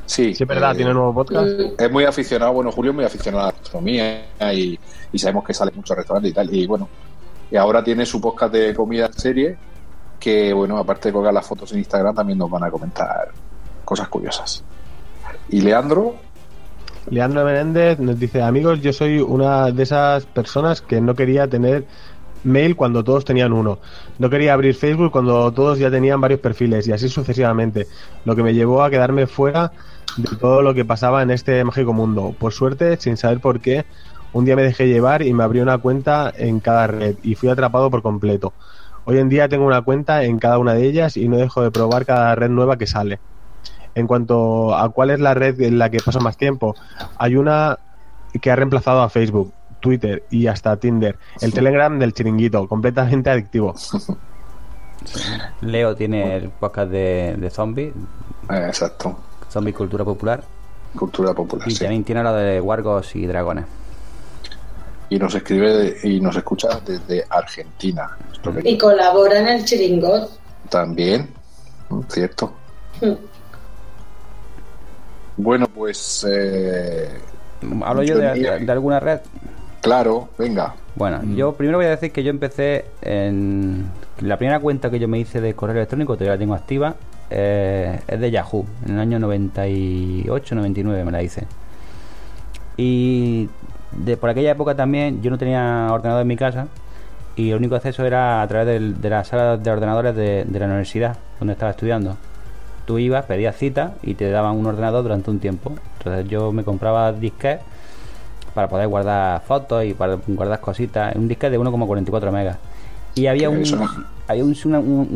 Sí, 0.05 0.35
Sí, 0.35 0.43
es 0.43 0.47
verdad, 0.47 0.73
eh, 0.73 0.77
tiene 0.77 0.93
nuevo 0.93 1.13
podcast. 1.13 1.47
Mm, 1.47 1.81
es 1.81 1.91
muy 1.91 2.03
aficionado, 2.03 2.53
bueno, 2.53 2.71
Julio 2.71 2.91
es 2.91 2.95
muy 2.95 3.05
aficionado 3.05 3.43
a 3.43 3.47
la 3.47 3.51
gastronomía 3.53 4.25
y, 4.53 4.79
y 5.11 5.19
sabemos 5.19 5.43
que 5.43 5.55
sale 5.55 5.71
mucho 5.75 5.95
restaurantes 5.95 6.31
y 6.31 6.33
tal. 6.35 6.53
Y 6.53 6.67
bueno, 6.67 6.87
y 7.49 7.55
ahora 7.55 7.83
tiene 7.83 8.05
su 8.05 8.21
podcast 8.21 8.53
de 8.53 8.75
comida 8.75 9.07
en 9.07 9.13
serie, 9.13 9.57
que 10.19 10.53
bueno, 10.53 10.77
aparte 10.77 11.09
de 11.09 11.13
colgar 11.13 11.33
las 11.33 11.47
fotos 11.47 11.71
en 11.71 11.79
Instagram, 11.79 12.13
también 12.13 12.37
nos 12.37 12.49
van 12.49 12.63
a 12.63 12.71
comentar 12.71 13.29
cosas 13.83 14.07
curiosas. 14.07 14.63
Y 15.49 15.61
Leandro, 15.61 16.15
Leandro 17.09 17.45
Menéndez 17.45 17.99
nos 17.99 18.19
dice, 18.19 18.41
amigos, 18.41 18.81
yo 18.81 18.91
soy 18.91 19.19
una 19.19 19.71
de 19.71 19.83
esas 19.83 20.25
personas 20.25 20.81
que 20.81 20.99
no 20.99 21.15
quería 21.15 21.47
tener 21.47 21.85
mail 22.43 22.75
cuando 22.75 23.01
todos 23.03 23.23
tenían 23.23 23.53
uno. 23.53 23.79
No 24.19 24.29
quería 24.29 24.53
abrir 24.53 24.75
Facebook 24.75 25.11
cuando 25.11 25.51
todos 25.53 25.79
ya 25.79 25.89
tenían 25.89 26.19
varios 26.19 26.41
perfiles 26.41 26.85
y 26.87 26.91
así 26.91 27.07
sucesivamente. 27.07 27.87
Lo 28.25 28.35
que 28.35 28.43
me 28.43 28.53
llevó 28.53 28.83
a 28.83 28.89
quedarme 28.89 29.25
fuera 29.25 29.71
de 30.17 30.35
todo 30.35 30.61
lo 30.61 30.73
que 30.73 30.83
pasaba 30.83 31.23
en 31.23 31.31
este 31.31 31.63
mágico 31.63 31.93
mundo. 31.93 32.35
Por 32.37 32.51
suerte, 32.51 32.97
sin 32.97 33.15
saber 33.15 33.39
por 33.39 33.61
qué, 33.61 33.85
un 34.33 34.43
día 34.43 34.57
me 34.57 34.63
dejé 34.63 34.87
llevar 34.87 35.21
y 35.21 35.33
me 35.33 35.43
abrió 35.43 35.63
una 35.63 35.77
cuenta 35.77 36.33
en 36.35 36.59
cada 36.59 36.87
red 36.87 37.15
y 37.23 37.35
fui 37.35 37.47
atrapado 37.47 37.89
por 37.89 38.01
completo. 38.01 38.51
Hoy 39.05 39.19
en 39.19 39.29
día 39.29 39.47
tengo 39.47 39.65
una 39.65 39.81
cuenta 39.81 40.25
en 40.25 40.39
cada 40.39 40.57
una 40.57 40.73
de 40.73 40.85
ellas 40.85 41.15
y 41.15 41.29
no 41.29 41.37
dejo 41.37 41.61
de 41.61 41.71
probar 41.71 42.05
cada 42.05 42.35
red 42.35 42.49
nueva 42.49 42.77
que 42.77 42.85
sale. 42.85 43.19
En 43.97 44.05
cuanto 44.05 44.75
a 44.75 44.89
cuál 44.89 45.09
es 45.09 45.19
la 45.19 45.33
red 45.33 45.59
en 45.61 45.79
la 45.79 45.89
que 45.89 45.97
paso 45.99 46.19
más 46.19 46.37
tiempo, 46.37 46.75
hay 47.17 47.35
una 47.35 47.79
que 48.41 48.51
ha 48.51 48.55
reemplazado 48.55 49.01
a 49.01 49.09
Facebook, 49.09 49.51
Twitter 49.79 50.23
y 50.29 50.45
hasta 50.47 50.77
Tinder, 50.77 51.17
el 51.41 51.51
Telegram 51.51 51.97
del 51.97 52.13
chiringuito, 52.13 52.67
completamente 52.67 53.29
adictivo. 53.31 53.73
Leo 55.61 55.95
tiene 55.95 56.35
el 56.37 56.49
podcast 56.49 56.91
de, 56.91 57.35
de 57.37 57.49
zombies, 57.49 57.93
Eh, 58.49 58.65
exacto. 58.67 59.17
zombie 59.49 59.73
cultura 59.73 60.03
popular. 60.05 60.43
Cultura 60.95 61.33
popular, 61.33 61.67
Y 61.67 61.71
sí. 61.71 61.79
también 61.79 62.03
tiene 62.03 62.23
lo 62.23 62.33
de 62.33 62.61
wargos 62.61 63.15
y 63.15 63.25
dragones. 63.25 63.65
Y 65.09 65.17
nos 65.19 65.33
escribe 65.35 65.71
de- 65.73 66.09
y 66.09 66.19
nos 66.19 66.35
escucha 66.35 66.67
desde 66.85 67.25
Argentina. 67.29 68.09
Que- 68.43 68.69
Y 68.69 68.77
colabora 68.77 69.39
en 69.39 69.47
el 69.47 69.65
chiringot. 69.65 70.29
También, 70.69 71.29
mm, 71.89 72.01
cierto. 72.09 72.53
Mm. 73.01 73.13
Bueno, 75.37 75.67
pues 75.67 76.25
eh, 76.29 77.09
¿Hablo 77.83 78.03
yo 78.03 78.17
de, 78.17 78.33
diría- 78.33 78.53
de- 78.57 78.65
de 78.65 78.71
alguna 78.71 78.99
red? 78.99 79.19
claro, 79.81 80.29
venga. 80.37 80.73
Bueno, 80.95 81.21
yo 81.35 81.53
primero 81.53 81.77
voy 81.77 81.85
a 81.85 81.91
decir 81.91 82.11
que 82.11 82.23
yo 82.23 82.31
empecé 82.31 82.85
en... 83.01 83.85
La 84.19 84.37
primera 84.37 84.59
cuenta 84.59 84.89
que 84.89 84.97
yo 84.99 85.07
me 85.07 85.19
hice 85.19 85.39
de 85.39 85.53
correo 85.53 85.75
electrónico, 85.75 86.15
todavía 86.15 86.33
la 86.33 86.39
tengo 86.39 86.55
activa, 86.55 86.95
eh, 87.29 87.99
es 88.07 88.19
de 88.19 88.31
Yahoo, 88.31 88.65
en 88.85 88.95
el 88.95 88.99
año 88.99 89.19
98, 89.19 90.55
99 90.55 91.05
me 91.05 91.11
la 91.11 91.21
hice. 91.21 91.45
Y 92.77 93.47
de, 93.91 94.17
por 94.17 94.29
aquella 94.29 94.51
época 94.51 94.75
también 94.75 95.21
yo 95.21 95.29
no 95.29 95.37
tenía 95.37 95.87
ordenador 95.91 96.21
en 96.23 96.27
mi 96.27 96.35
casa 96.37 96.67
y 97.35 97.51
el 97.51 97.57
único 97.57 97.75
acceso 97.75 98.03
era 98.05 98.41
a 98.41 98.47
través 98.47 98.67
del- 98.67 98.99
de 98.99 99.09
la 99.09 99.23
sala 99.23 99.57
de 99.57 99.71
ordenadores 99.71 100.15
de, 100.15 100.45
de 100.45 100.59
la 100.59 100.65
universidad 100.65 101.17
donde 101.39 101.53
estaba 101.53 101.71
estudiando. 101.71 102.17
Tú 102.87 102.97
ibas, 102.99 103.25
pedías 103.25 103.55
cita 103.55 103.93
y 104.01 104.15
te 104.15 104.29
daban 104.31 104.55
un 104.55 104.65
ordenador 104.65 105.03
durante 105.03 105.29
un 105.29 105.37
tiempo. 105.39 105.73
Entonces 105.99 106.27
yo 106.27 106.51
me 106.51 106.63
compraba 106.63 107.11
disquetes 107.11 107.59
para 108.55 108.69
poder 108.69 108.87
guardar 108.87 109.41
fotos 109.41 109.83
y 109.85 109.93
para 109.93 110.17
guardar 110.25 110.59
cositas. 110.61 111.13
Un 111.15 111.27
disquete 111.27 111.51
de 111.51 111.59
1,44 111.59 112.31
megas. 112.31 112.57
Y 113.13 113.27
había 113.27 113.49
un, 113.49 113.57
había 114.27 114.43
un- 114.45 114.55
una, 114.65 114.79
un- 114.79 115.09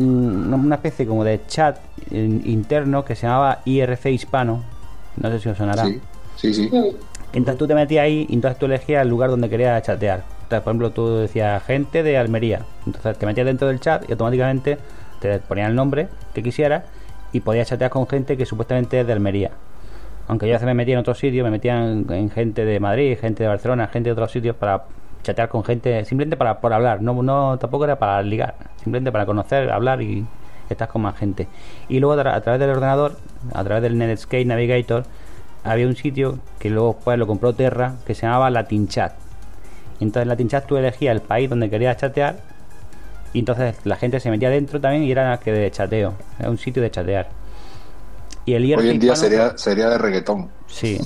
un- 0.52 0.54
una 0.66 0.74
especie 0.76 1.06
como 1.06 1.24
de 1.24 1.40
chat 1.48 1.78
in- 2.10 2.42
interno 2.44 3.04
que 3.04 3.16
se 3.16 3.26
llamaba 3.26 3.60
IRC 3.64 4.10
Hispano. 4.12 4.62
No 5.16 5.30
sé 5.30 5.40
si 5.40 5.48
os 5.48 5.56
sonará. 5.56 5.86
Sí, 5.86 6.00
sí, 6.36 6.52
sí. 6.54 6.70
Entonces 7.32 7.58
tú 7.58 7.66
te 7.66 7.74
metías 7.74 8.04
ahí 8.04 8.26
y 8.28 8.34
entonces 8.34 8.58
tú 8.58 8.66
elegías 8.66 9.02
el 9.02 9.08
lugar 9.08 9.30
donde 9.30 9.48
querías 9.48 9.82
chatear. 9.82 10.24
Entonces, 10.42 10.60
por 10.62 10.70
ejemplo, 10.72 10.90
tú 10.90 11.16
decías 11.16 11.62
gente 11.64 12.02
de 12.02 12.18
Almería. 12.18 12.60
Entonces 12.86 13.16
te 13.16 13.24
metías 13.24 13.46
dentro 13.46 13.66
del 13.68 13.80
chat 13.80 14.04
y 14.08 14.12
automáticamente 14.12 14.76
te 15.20 15.38
ponían 15.38 15.70
el 15.70 15.74
nombre 15.76 16.08
que 16.34 16.42
quisieras 16.42 16.82
y 17.32 17.40
podías 17.40 17.68
chatear 17.68 17.90
con 17.90 18.06
gente 18.06 18.36
que 18.36 18.46
supuestamente 18.46 19.00
es 19.00 19.06
de 19.06 19.12
Almería. 19.12 19.50
Aunque 20.28 20.46
yo 20.46 20.52
a 20.52 20.56
veces 20.56 20.66
me 20.66 20.74
metía 20.74 20.94
en 20.94 21.00
otros 21.00 21.18
sitios, 21.18 21.44
me 21.44 21.50
metía 21.50 21.84
en, 21.84 22.06
en 22.12 22.30
gente 22.30 22.64
de 22.64 22.78
Madrid, 22.80 23.18
gente 23.20 23.42
de 23.42 23.48
Barcelona, 23.48 23.88
gente 23.88 24.08
de 24.08 24.12
otros 24.12 24.30
sitios 24.30 24.56
para 24.56 24.84
chatear 25.22 25.48
con 25.48 25.64
gente, 25.64 26.04
simplemente 26.04 26.36
para 26.36 26.60
por 26.60 26.72
hablar. 26.72 27.02
No, 27.02 27.58
tampoco 27.58 27.84
era 27.84 27.98
para 27.98 28.22
ligar, 28.22 28.54
simplemente 28.76 29.10
para 29.10 29.26
conocer, 29.26 29.70
hablar 29.70 30.02
y 30.02 30.26
estar 30.68 30.88
con 30.88 31.02
más 31.02 31.16
gente. 31.16 31.48
Y 31.88 32.00
luego 32.00 32.20
a, 32.20 32.34
a 32.34 32.40
través 32.40 32.60
del 32.60 32.70
ordenador, 32.70 33.16
a 33.52 33.64
través 33.64 33.82
del 33.82 33.98
Netscape 33.98 34.44
Navigator, 34.44 35.04
había 35.64 35.86
un 35.86 35.96
sitio 35.96 36.38
que 36.58 36.70
luego 36.70 36.98
pues 37.04 37.18
lo 37.18 37.26
compró 37.26 37.52
Terra 37.52 37.94
que 38.06 38.14
se 38.14 38.22
llamaba 38.22 38.50
Latin 38.50 38.88
Chat. 38.88 39.12
Entonces 40.00 40.22
en 40.22 40.28
Latin 40.28 40.48
Chat 40.48 40.66
tú 40.66 40.76
elegías 40.76 41.14
el 41.14 41.22
país 41.22 41.48
donde 41.48 41.70
querías 41.70 41.96
chatear 41.96 42.36
y 43.32 43.38
entonces 43.40 43.76
la 43.84 43.96
gente 43.96 44.20
se 44.20 44.30
metía 44.30 44.50
dentro 44.50 44.80
también 44.80 45.04
y 45.04 45.10
era 45.10 45.38
que 45.38 45.52
de 45.52 45.70
chateo, 45.70 46.14
era 46.38 46.50
un 46.50 46.58
sitio 46.58 46.82
de 46.82 46.90
chatear. 46.90 47.28
Y 48.44 48.54
el 48.54 48.64
IRC 48.64 48.80
Hoy 48.80 48.90
en 48.90 48.98
día 49.00 49.12
hispano- 49.12 49.20
sería, 49.28 49.58
sería 49.58 49.88
de 49.88 49.98
reggaetón. 49.98 50.48
Sí. 50.66 50.98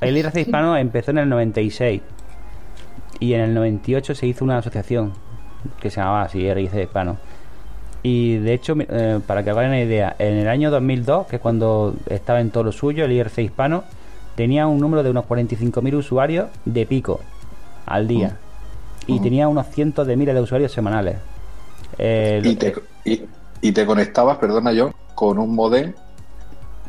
El 0.00 0.16
IRC 0.16 0.36
hispano 0.40 0.76
empezó 0.76 1.10
en 1.10 1.18
el 1.18 1.28
96 1.28 2.00
y 3.20 3.34
en 3.34 3.40
el 3.42 3.54
98 3.54 4.14
se 4.14 4.26
hizo 4.26 4.44
una 4.44 4.58
asociación 4.58 5.12
que 5.80 5.90
se 5.90 6.00
llamaba 6.00 6.22
así, 6.22 6.40
IRC 6.40 6.82
hispano. 6.82 7.18
Y 8.02 8.36
de 8.38 8.52
hecho, 8.52 8.74
eh, 8.78 9.20
para 9.26 9.42
que 9.42 9.50
hagan 9.50 9.66
una 9.68 9.80
idea, 9.80 10.14
en 10.18 10.34
el 10.36 10.48
año 10.48 10.70
2002, 10.70 11.26
que 11.26 11.36
es 11.36 11.42
cuando 11.42 11.94
estaba 12.10 12.40
en 12.40 12.50
todo 12.50 12.64
lo 12.64 12.72
suyo, 12.72 13.04
el 13.06 13.12
IRC 13.12 13.38
hispano 13.42 13.84
tenía 14.34 14.66
un 14.66 14.78
número 14.78 15.02
de 15.02 15.10
unos 15.10 15.24
45.000 15.26 15.94
usuarios 15.94 16.48
de 16.64 16.84
pico 16.86 17.20
al 17.86 18.06
día. 18.08 18.36
Y 19.06 19.20
tenía 19.20 19.48
unos 19.48 19.68
cientos 19.68 20.06
de 20.06 20.16
miles 20.16 20.34
de 20.34 20.40
usuarios 20.40 20.72
semanales. 20.72 21.16
Eh, 21.98 22.40
Y 22.44 22.56
te, 22.56 22.74
y, 23.04 23.22
y 23.60 23.72
te 23.72 23.86
conectabas, 23.86 24.38
perdona 24.38 24.72
yo, 24.72 24.90
con 25.14 25.38
un 25.38 25.54
modem 25.54 25.92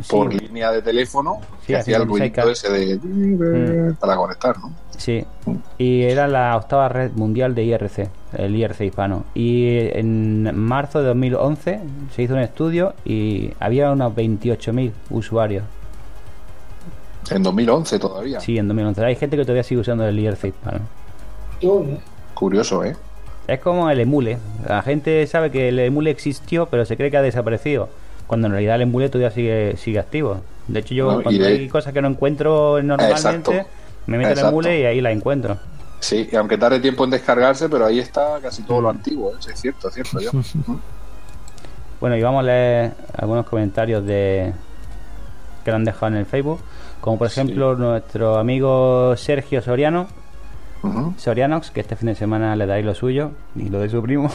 sí. 0.02 0.08
por 0.10 0.34
línea 0.34 0.72
de 0.72 0.82
teléfono 0.82 1.40
Sí, 1.62 1.68
que 1.68 1.78
hacía 1.78 1.98
el 1.98 2.04
56K. 2.04 2.08
ruidito 2.08 2.50
ese 2.50 2.70
de 2.72 2.98
Mm. 2.98 3.94
para 3.96 4.16
conectar, 4.16 4.58
¿no? 4.60 4.72
Sí, 4.98 5.26
y 5.78 6.04
era 6.04 6.28
la 6.28 6.56
octava 6.56 6.88
red 6.90 7.12
mundial 7.14 7.54
de 7.54 7.64
IRC, 7.66 8.10
el 8.38 8.56
IRC 8.56 8.82
hispano. 8.86 9.26
Y 9.36 9.78
en 9.92 10.56
marzo 10.58 11.00
de 11.00 11.08
2011 11.08 11.80
se 12.16 12.24
hizo 12.24 12.34
un 12.34 12.40
estudio 12.40 12.94
y 13.04 13.52
había 13.60 13.92
unos 13.92 14.14
28.000 14.16 14.92
usuarios. 15.10 15.64
En 17.30 17.44
2011 17.44 18.00
todavía. 18.00 18.40
Sí, 18.40 18.58
en 18.58 18.68
2011. 18.68 19.04
Hay 19.04 19.16
gente 19.16 19.36
que 19.36 19.44
todavía 19.44 19.64
sigue 19.64 19.82
usando 19.82 20.06
el 20.08 20.18
IRC 20.18 20.46
hispano. 20.48 20.80
Uy. 21.62 21.98
Curioso, 22.34 22.84
¿eh? 22.84 22.96
Es 23.48 23.60
como 23.60 23.90
el 23.90 24.00
emule. 24.00 24.38
La 24.68 24.82
gente 24.82 25.26
sabe 25.28 25.52
que 25.52 25.70
el 25.70 25.80
emule 25.80 26.12
existió, 26.12 26.66
pero 26.68 26.86
se 26.86 26.98
cree 26.98 27.12
que 27.12 27.18
ha 27.18 27.22
desaparecido. 27.22 27.90
Cuando 28.28 28.48
en 28.48 28.54
realidad 28.54 28.76
el 28.78 28.82
emule 28.84 29.10
todavía 29.10 29.30
sigue, 29.32 29.78
sigue 29.78 30.00
activo. 30.00 30.42
De 30.68 30.80
hecho, 30.80 30.96
yo 30.96 31.12
No, 31.12 31.22
cuando 31.24 31.44
de- 31.44 31.48
hay 31.50 31.68
cosas 31.70 31.94
que 31.94 32.02
no 32.02 32.08
encuentro 32.08 32.82
normalmente, 32.82 33.14
Exacto. 33.14 33.52
me 34.08 34.18
meto 34.18 34.32
en 34.32 34.38
el 34.40 34.46
emule 34.46 34.80
y 34.80 34.86
ahí 34.86 35.00
la 35.02 35.12
encuentro. 35.12 35.58
Sí, 36.00 36.28
y 36.32 36.36
aunque 36.36 36.58
tarde 36.58 36.80
tiempo 36.80 37.04
en 37.04 37.12
descargarse, 37.12 37.70
pero 37.70 37.86
ahí 37.86 38.00
está 38.00 38.40
casi 38.42 38.64
todo 38.64 38.82
lo 38.82 38.90
antiguo, 38.90 39.32
¿eh? 39.32 39.38
Es 39.52 39.62
cierto, 39.62 39.88
es 39.90 39.94
cierto. 39.94 40.20
Yo. 40.20 40.32
Bueno, 42.02 42.18
y 42.18 42.22
vamos 42.22 42.42
a 42.42 42.44
leer 42.44 42.92
algunos 43.18 43.46
comentarios 43.46 44.06
de 44.06 44.52
que 45.64 45.72
lo 45.72 45.78
han 45.78 45.86
dejado 45.86 46.08
en 46.08 46.16
el 46.18 46.26
Facebook. 46.26 46.60
Como 47.02 47.18
por 47.18 47.30
Sí. 47.30 47.40
ejemplo 47.40 47.76
nuestro 47.76 48.38
amigo 48.38 49.16
Sergio 49.16 49.62
Soriano, 49.62 50.08
Sorianox, 51.18 51.72
que 51.72 51.82
este 51.82 51.96
fin 51.96 52.08
de 52.08 52.16
semana 52.16 52.56
le 52.56 52.66
daréis 52.66 52.86
lo 52.86 52.96
suyo 52.96 53.32
y 53.56 53.70
lo 53.70 53.80
de 53.80 53.90
su 53.90 54.02
primo. 54.02 54.30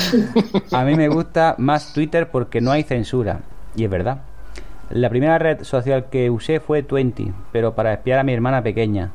a 0.72 0.84
mí 0.84 0.94
me 0.94 1.08
gusta 1.08 1.54
más 1.58 1.92
Twitter 1.92 2.30
porque 2.30 2.60
no 2.60 2.70
hay 2.70 2.82
censura. 2.82 3.40
Y 3.74 3.84
es 3.84 3.90
verdad. 3.90 4.22
La 4.90 5.08
primera 5.08 5.38
red 5.38 5.62
social 5.64 6.06
que 6.10 6.30
usé 6.30 6.60
fue 6.60 6.82
Twenty, 6.82 7.32
pero 7.50 7.74
para 7.74 7.94
espiar 7.94 8.18
a 8.18 8.22
mi 8.24 8.32
hermana 8.32 8.62
pequeña. 8.62 9.10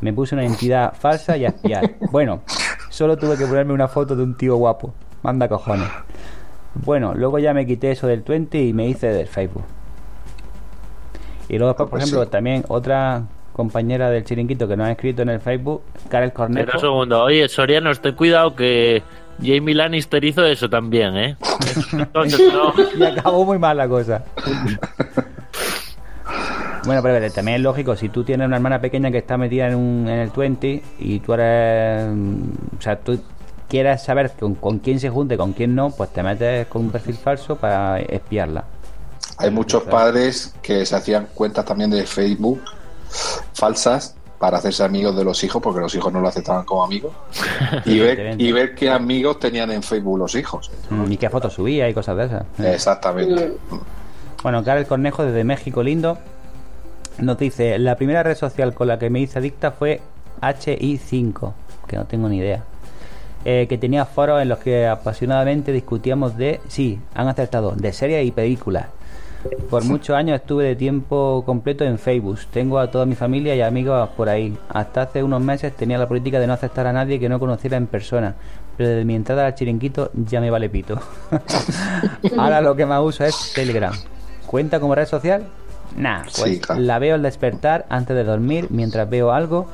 Me 0.00 0.12
puse 0.12 0.34
una 0.34 0.44
identidad 0.44 0.94
falsa 0.94 1.36
y 1.36 1.44
a 1.44 1.48
espiar. 1.48 1.96
Bueno, 2.10 2.40
solo 2.88 3.16
tuve 3.16 3.36
que 3.36 3.46
ponerme 3.46 3.74
una 3.74 3.88
foto 3.88 4.16
de 4.16 4.22
un 4.22 4.36
tío 4.36 4.56
guapo. 4.56 4.94
Manda 5.22 5.48
cojones. 5.48 5.88
Bueno, 6.74 7.14
luego 7.14 7.38
ya 7.38 7.52
me 7.52 7.66
quité 7.66 7.90
eso 7.90 8.06
del 8.06 8.22
Twenty 8.22 8.68
y 8.68 8.72
me 8.72 8.88
hice 8.88 9.08
del 9.08 9.26
Facebook. 9.26 9.64
Y 11.48 11.58
luego 11.58 11.72
después, 11.72 11.88
por 11.88 11.98
Pues 11.98 12.04
ejemplo, 12.04 12.28
también 12.28 12.64
otra 12.68 13.24
compañera 13.58 14.08
del 14.08 14.22
chiringuito 14.22 14.68
que 14.68 14.76
nos 14.76 14.86
ha 14.86 14.92
escrito 14.92 15.22
en 15.22 15.30
el 15.30 15.40
Facebook, 15.40 15.82
Karel 16.08 16.32
Cornejo. 16.32 16.60
Espera 16.60 16.78
un 16.78 16.80
segundo. 16.80 17.24
Oye, 17.24 17.48
Soriano, 17.48 17.92
ten 17.96 18.14
cuidado 18.14 18.54
que 18.54 19.02
Jamie 19.42 19.74
Lannister 19.74 20.24
hizo 20.24 20.44
eso 20.44 20.70
también, 20.70 21.16
¿eh? 21.16 21.36
Entonces, 21.92 22.40
no. 22.52 22.72
y 22.96 23.02
acabó 23.02 23.44
muy 23.44 23.58
mal 23.58 23.76
la 23.76 23.88
cosa. 23.88 24.22
Bueno, 26.84 27.02
pero 27.02 27.30
también 27.32 27.56
es 27.56 27.62
lógico, 27.62 27.96
si 27.96 28.08
tú 28.08 28.24
tienes 28.24 28.46
una 28.46 28.56
hermana 28.56 28.80
pequeña 28.80 29.10
que 29.10 29.18
está 29.18 29.36
metida 29.36 29.66
en, 29.66 29.74
un, 29.74 30.08
en 30.08 30.20
el 30.20 30.30
20 30.30 30.82
y 31.00 31.20
tú 31.20 31.34
eres... 31.34 32.08
mm, 32.08 32.42
O 32.78 32.80
sea, 32.80 32.98
tú 32.98 33.20
quieres 33.68 34.02
saber 34.02 34.30
con, 34.38 34.54
con 34.54 34.78
quién 34.78 34.98
se 34.98 35.10
junte, 35.10 35.36
con 35.36 35.52
quién 35.52 35.74
no, 35.74 35.90
pues 35.90 36.10
te 36.10 36.22
metes 36.22 36.66
con 36.68 36.82
un 36.82 36.90
perfil 36.90 37.16
falso 37.16 37.56
para 37.56 37.98
espiarla. 38.00 38.64
Hay 39.36 39.50
muchos 39.50 39.82
padres 39.82 40.54
que 40.62 40.86
se 40.86 40.96
hacían 40.96 41.28
cuentas 41.34 41.66
también 41.66 41.90
de 41.90 42.06
Facebook 42.06 42.62
falsas 43.54 44.14
para 44.38 44.58
hacerse 44.58 44.84
amigos 44.84 45.16
de 45.16 45.24
los 45.24 45.42
hijos, 45.42 45.60
porque 45.60 45.80
los 45.80 45.94
hijos 45.94 46.12
no 46.12 46.20
lo 46.20 46.28
aceptaban 46.28 46.64
como 46.64 46.84
amigos, 46.84 47.12
y 47.84 47.98
ver, 47.98 48.40
y 48.40 48.52
ver 48.52 48.74
qué 48.74 48.90
amigos 48.90 49.40
tenían 49.40 49.70
en 49.72 49.82
Facebook 49.82 50.18
los 50.18 50.34
hijos. 50.34 50.70
Mm, 50.90 51.12
Y 51.12 51.16
qué 51.16 51.28
fotos 51.28 51.54
subía 51.54 51.88
y 51.88 51.94
cosas 51.94 52.16
de 52.16 52.24
esas. 52.26 52.44
Exactamente. 52.58 53.56
Bueno, 54.42 54.62
Karel 54.62 54.86
Cornejo 54.86 55.24
desde 55.24 55.42
México 55.42 55.82
lindo 55.82 56.18
nos 57.18 57.36
dice, 57.36 57.78
la 57.78 57.96
primera 57.96 58.22
red 58.22 58.36
social 58.36 58.74
con 58.74 58.86
la 58.86 58.98
que 58.98 59.10
me 59.10 59.20
hice 59.20 59.40
adicta 59.40 59.72
fue 59.72 60.00
HI5, 60.40 61.52
que 61.88 61.96
no 61.96 62.04
tengo 62.06 62.28
ni 62.28 62.38
idea. 62.38 62.62
Eh, 63.44 63.66
que 63.68 63.78
tenía 63.78 64.04
foros 64.04 64.42
en 64.42 64.48
los 64.48 64.58
que 64.58 64.86
apasionadamente 64.86 65.72
discutíamos 65.72 66.36
de, 66.36 66.60
sí, 66.68 67.00
han 67.14 67.28
acertado, 67.28 67.72
de 67.72 67.92
series 67.92 68.26
y 68.26 68.30
películas. 68.30 68.86
Por 69.70 69.84
muchos 69.84 70.16
años 70.16 70.40
estuve 70.40 70.64
de 70.64 70.76
tiempo 70.76 71.42
completo 71.46 71.84
en 71.84 71.98
Facebook. 71.98 72.38
Tengo 72.52 72.78
a 72.78 72.90
toda 72.90 73.06
mi 73.06 73.14
familia 73.14 73.54
y 73.54 73.60
amigos 73.60 74.08
por 74.16 74.28
ahí. 74.28 74.56
Hasta 74.68 75.02
hace 75.02 75.22
unos 75.22 75.40
meses 75.40 75.74
tenía 75.76 75.98
la 75.98 76.08
política 76.08 76.40
de 76.40 76.46
no 76.46 76.54
aceptar 76.54 76.86
a 76.86 76.92
nadie 76.92 77.20
que 77.20 77.28
no 77.28 77.38
conociera 77.38 77.76
en 77.76 77.86
persona. 77.86 78.34
Pero 78.76 78.90
desde 78.90 79.04
mi 79.04 79.14
entrada 79.14 79.46
al 79.46 79.54
chiringuito 79.54 80.10
ya 80.14 80.40
me 80.40 80.50
vale 80.50 80.68
pito. 80.68 81.00
Ahora 82.36 82.60
lo 82.60 82.74
que 82.76 82.86
más 82.86 83.00
uso 83.02 83.24
es 83.24 83.52
Telegram. 83.54 83.92
¿Cuenta 84.46 84.80
como 84.80 84.94
red 84.94 85.06
social? 85.06 85.44
Nah, 85.96 86.22
pues 86.22 86.34
Sí, 86.36 86.60
claro. 86.60 86.80
la 86.80 86.98
veo 86.98 87.14
al 87.14 87.22
despertar 87.22 87.86
antes 87.88 88.14
de 88.16 88.24
dormir 88.24 88.66
mientras 88.70 89.08
veo 89.08 89.32
algo 89.32 89.66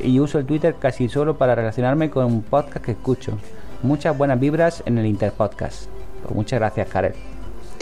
y 0.00 0.20
uso 0.20 0.38
el 0.38 0.46
Twitter 0.46 0.74
casi 0.78 1.08
solo 1.08 1.36
para 1.36 1.54
relacionarme 1.54 2.10
con 2.10 2.24
un 2.26 2.42
podcast 2.42 2.84
que 2.84 2.92
escucho. 2.92 3.38
Muchas 3.82 4.16
buenas 4.16 4.38
vibras 4.40 4.82
en 4.86 4.98
el 4.98 5.06
Interpodcast. 5.06 5.86
Pues 6.22 6.34
muchas 6.34 6.58
gracias, 6.60 6.88
Karel. 6.88 7.14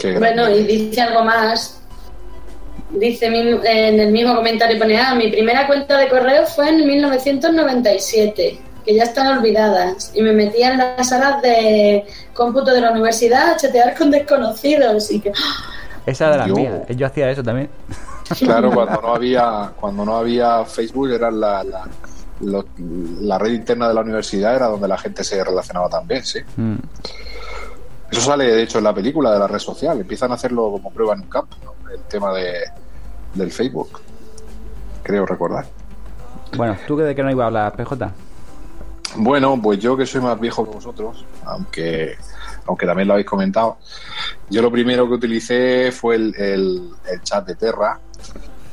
Qué 0.01 0.17
Bueno, 0.17 0.43
grande. 0.43 0.59
y 0.59 0.63
dice 0.65 1.01
algo 1.01 1.23
más. 1.23 1.77
Dice 2.91 3.29
mi- 3.29 3.39
en 3.63 3.99
el 3.99 4.11
mismo 4.11 4.35
comentario, 4.35 4.77
pone, 4.77 4.97
ah, 4.99 5.15
mi 5.15 5.29
primera 5.31 5.65
cuenta 5.67 5.97
de 5.97 6.09
correo 6.09 6.45
fue 6.45 6.69
en 6.69 6.85
1997, 6.85 8.59
que 8.85 8.95
ya 8.95 9.03
están 9.03 9.27
olvidadas. 9.37 10.11
Y 10.13 10.21
me 10.21 10.33
metía 10.33 10.71
en 10.73 10.77
las 10.79 11.07
salas 11.07 11.41
de 11.41 12.05
cómputo 12.33 12.71
de 12.73 12.81
la 12.81 12.91
universidad 12.91 13.51
a 13.51 13.55
chatear 13.57 13.95
con 13.97 14.11
desconocidos. 14.11 15.09
Y 15.11 15.21
que, 15.21 15.29
¡ah! 15.29 15.71
Esa 16.05 16.31
de 16.31 16.37
las 16.39 16.47
Yo- 16.47 16.55
mías. 16.55 16.73
Yo 16.89 17.07
hacía 17.07 17.29
eso 17.31 17.43
también. 17.43 17.69
Claro, 18.39 18.71
cuando 18.73 19.01
no 19.01 19.15
había, 19.15 19.71
cuando 19.79 20.03
no 20.05 20.17
había 20.17 20.65
Facebook 20.65 21.11
era 21.11 21.31
la, 21.31 21.63
la, 21.63 21.87
lo- 22.41 22.65
la 23.21 23.37
red 23.37 23.51
interna 23.53 23.87
de 23.87 23.93
la 23.93 24.01
universidad 24.01 24.55
era 24.55 24.67
donde 24.67 24.87
la 24.87 24.97
gente 24.97 25.23
se 25.23 25.41
relacionaba 25.43 25.87
también, 25.89 26.25
sí. 26.25 26.39
Mm. 26.57 26.75
Eso 28.11 28.21
sale 28.21 28.45
de 28.45 28.63
hecho 28.63 28.77
en 28.79 28.83
la 28.83 28.93
película 28.93 29.31
de 29.31 29.39
la 29.39 29.47
red 29.47 29.59
social. 29.59 29.99
Empiezan 29.99 30.31
a 30.31 30.35
hacerlo 30.35 30.69
como 30.71 30.91
prueba 30.91 31.13
en 31.13 31.21
un 31.21 31.29
campo, 31.29 31.55
¿no? 31.63 31.89
el 31.89 32.01
tema 32.03 32.33
de, 32.33 32.53
del 33.33 33.51
Facebook. 33.51 33.99
Creo 35.03 35.25
recordar. 35.25 35.65
Bueno, 36.55 36.77
¿tú 36.85 36.97
de 36.97 37.15
qué 37.15 37.23
no 37.23 37.31
ibas 37.31 37.45
a 37.45 37.47
hablar, 37.47 37.75
PJ? 37.75 38.11
Bueno, 39.15 39.59
pues 39.61 39.79
yo 39.79 39.95
que 39.97 40.05
soy 40.05 40.21
más 40.21 40.39
viejo 40.39 40.63
que 40.65 40.71
vosotros, 40.75 41.25
aunque, 41.45 42.15
aunque 42.65 42.85
también 42.85 43.07
lo 43.07 43.13
habéis 43.15 43.27
comentado, 43.27 43.77
yo 44.49 44.61
lo 44.61 44.71
primero 44.71 45.07
que 45.07 45.13
utilicé 45.15 45.91
fue 45.91 46.15
el, 46.15 46.35
el- 46.37 46.89
el 47.11 47.21
chat 47.21 47.45
de 47.45 47.55
Terra, 47.55 47.99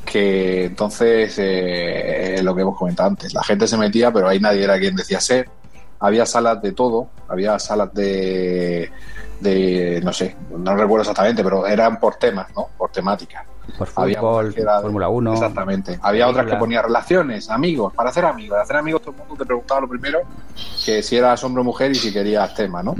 que 0.05 0.67
entonces 0.67 1.35
eh, 1.39 2.41
lo 2.43 2.55
que 2.55 2.63
hemos 2.63 2.77
comentado 2.77 3.09
antes, 3.11 3.35
la 3.35 3.43
gente 3.43 3.67
se 3.67 3.77
metía, 3.77 4.13
pero 4.13 4.29
ahí 4.29 4.39
nadie 4.41 4.63
era 4.65 4.79
quien 4.79 4.95
decía 4.97 5.21
ser. 5.21 5.49
Había 6.01 6.25
salas 6.25 6.63
de 6.63 6.71
todo, 6.73 7.09
había 7.29 7.59
salas 7.59 7.93
de, 7.93 8.91
de 9.41 10.01
no 10.03 10.13
sé, 10.13 10.37
no 10.51 10.75
recuerdo 10.77 11.03
exactamente, 11.03 11.43
pero 11.45 11.67
eran 11.67 11.99
por 11.99 12.17
temas, 12.17 12.49
¿no? 12.55 12.69
Por 12.77 12.91
temática. 12.91 13.45
Por 13.77 13.87
fútbol, 13.87 14.55
Fórmula 14.55 15.09
1. 15.11 15.33
Exactamente. 15.35 15.99
Había 16.01 16.27
otras 16.29 16.47
que 16.47 16.57
ponía 16.57 16.81
relaciones, 16.81 17.51
amigos, 17.51 17.93
para 17.93 18.09
hacer 18.11 18.25
amigos. 18.25 18.51
Para 18.53 18.63
hacer 18.63 18.77
amigos 18.77 19.03
todo 19.03 19.13
el 19.13 19.19
mundo 19.19 19.35
te 19.37 19.45
preguntaba 19.45 19.83
lo 19.83 19.89
primero 19.89 20.21
que 20.85 21.03
si 21.03 21.17
eras 21.17 21.45
hombre 21.45 21.61
o 21.61 21.65
mujer 21.65 21.91
y 21.93 21.95
si 21.97 22.13
querías 22.13 22.55
tema, 22.55 22.83
¿no? 22.83 22.95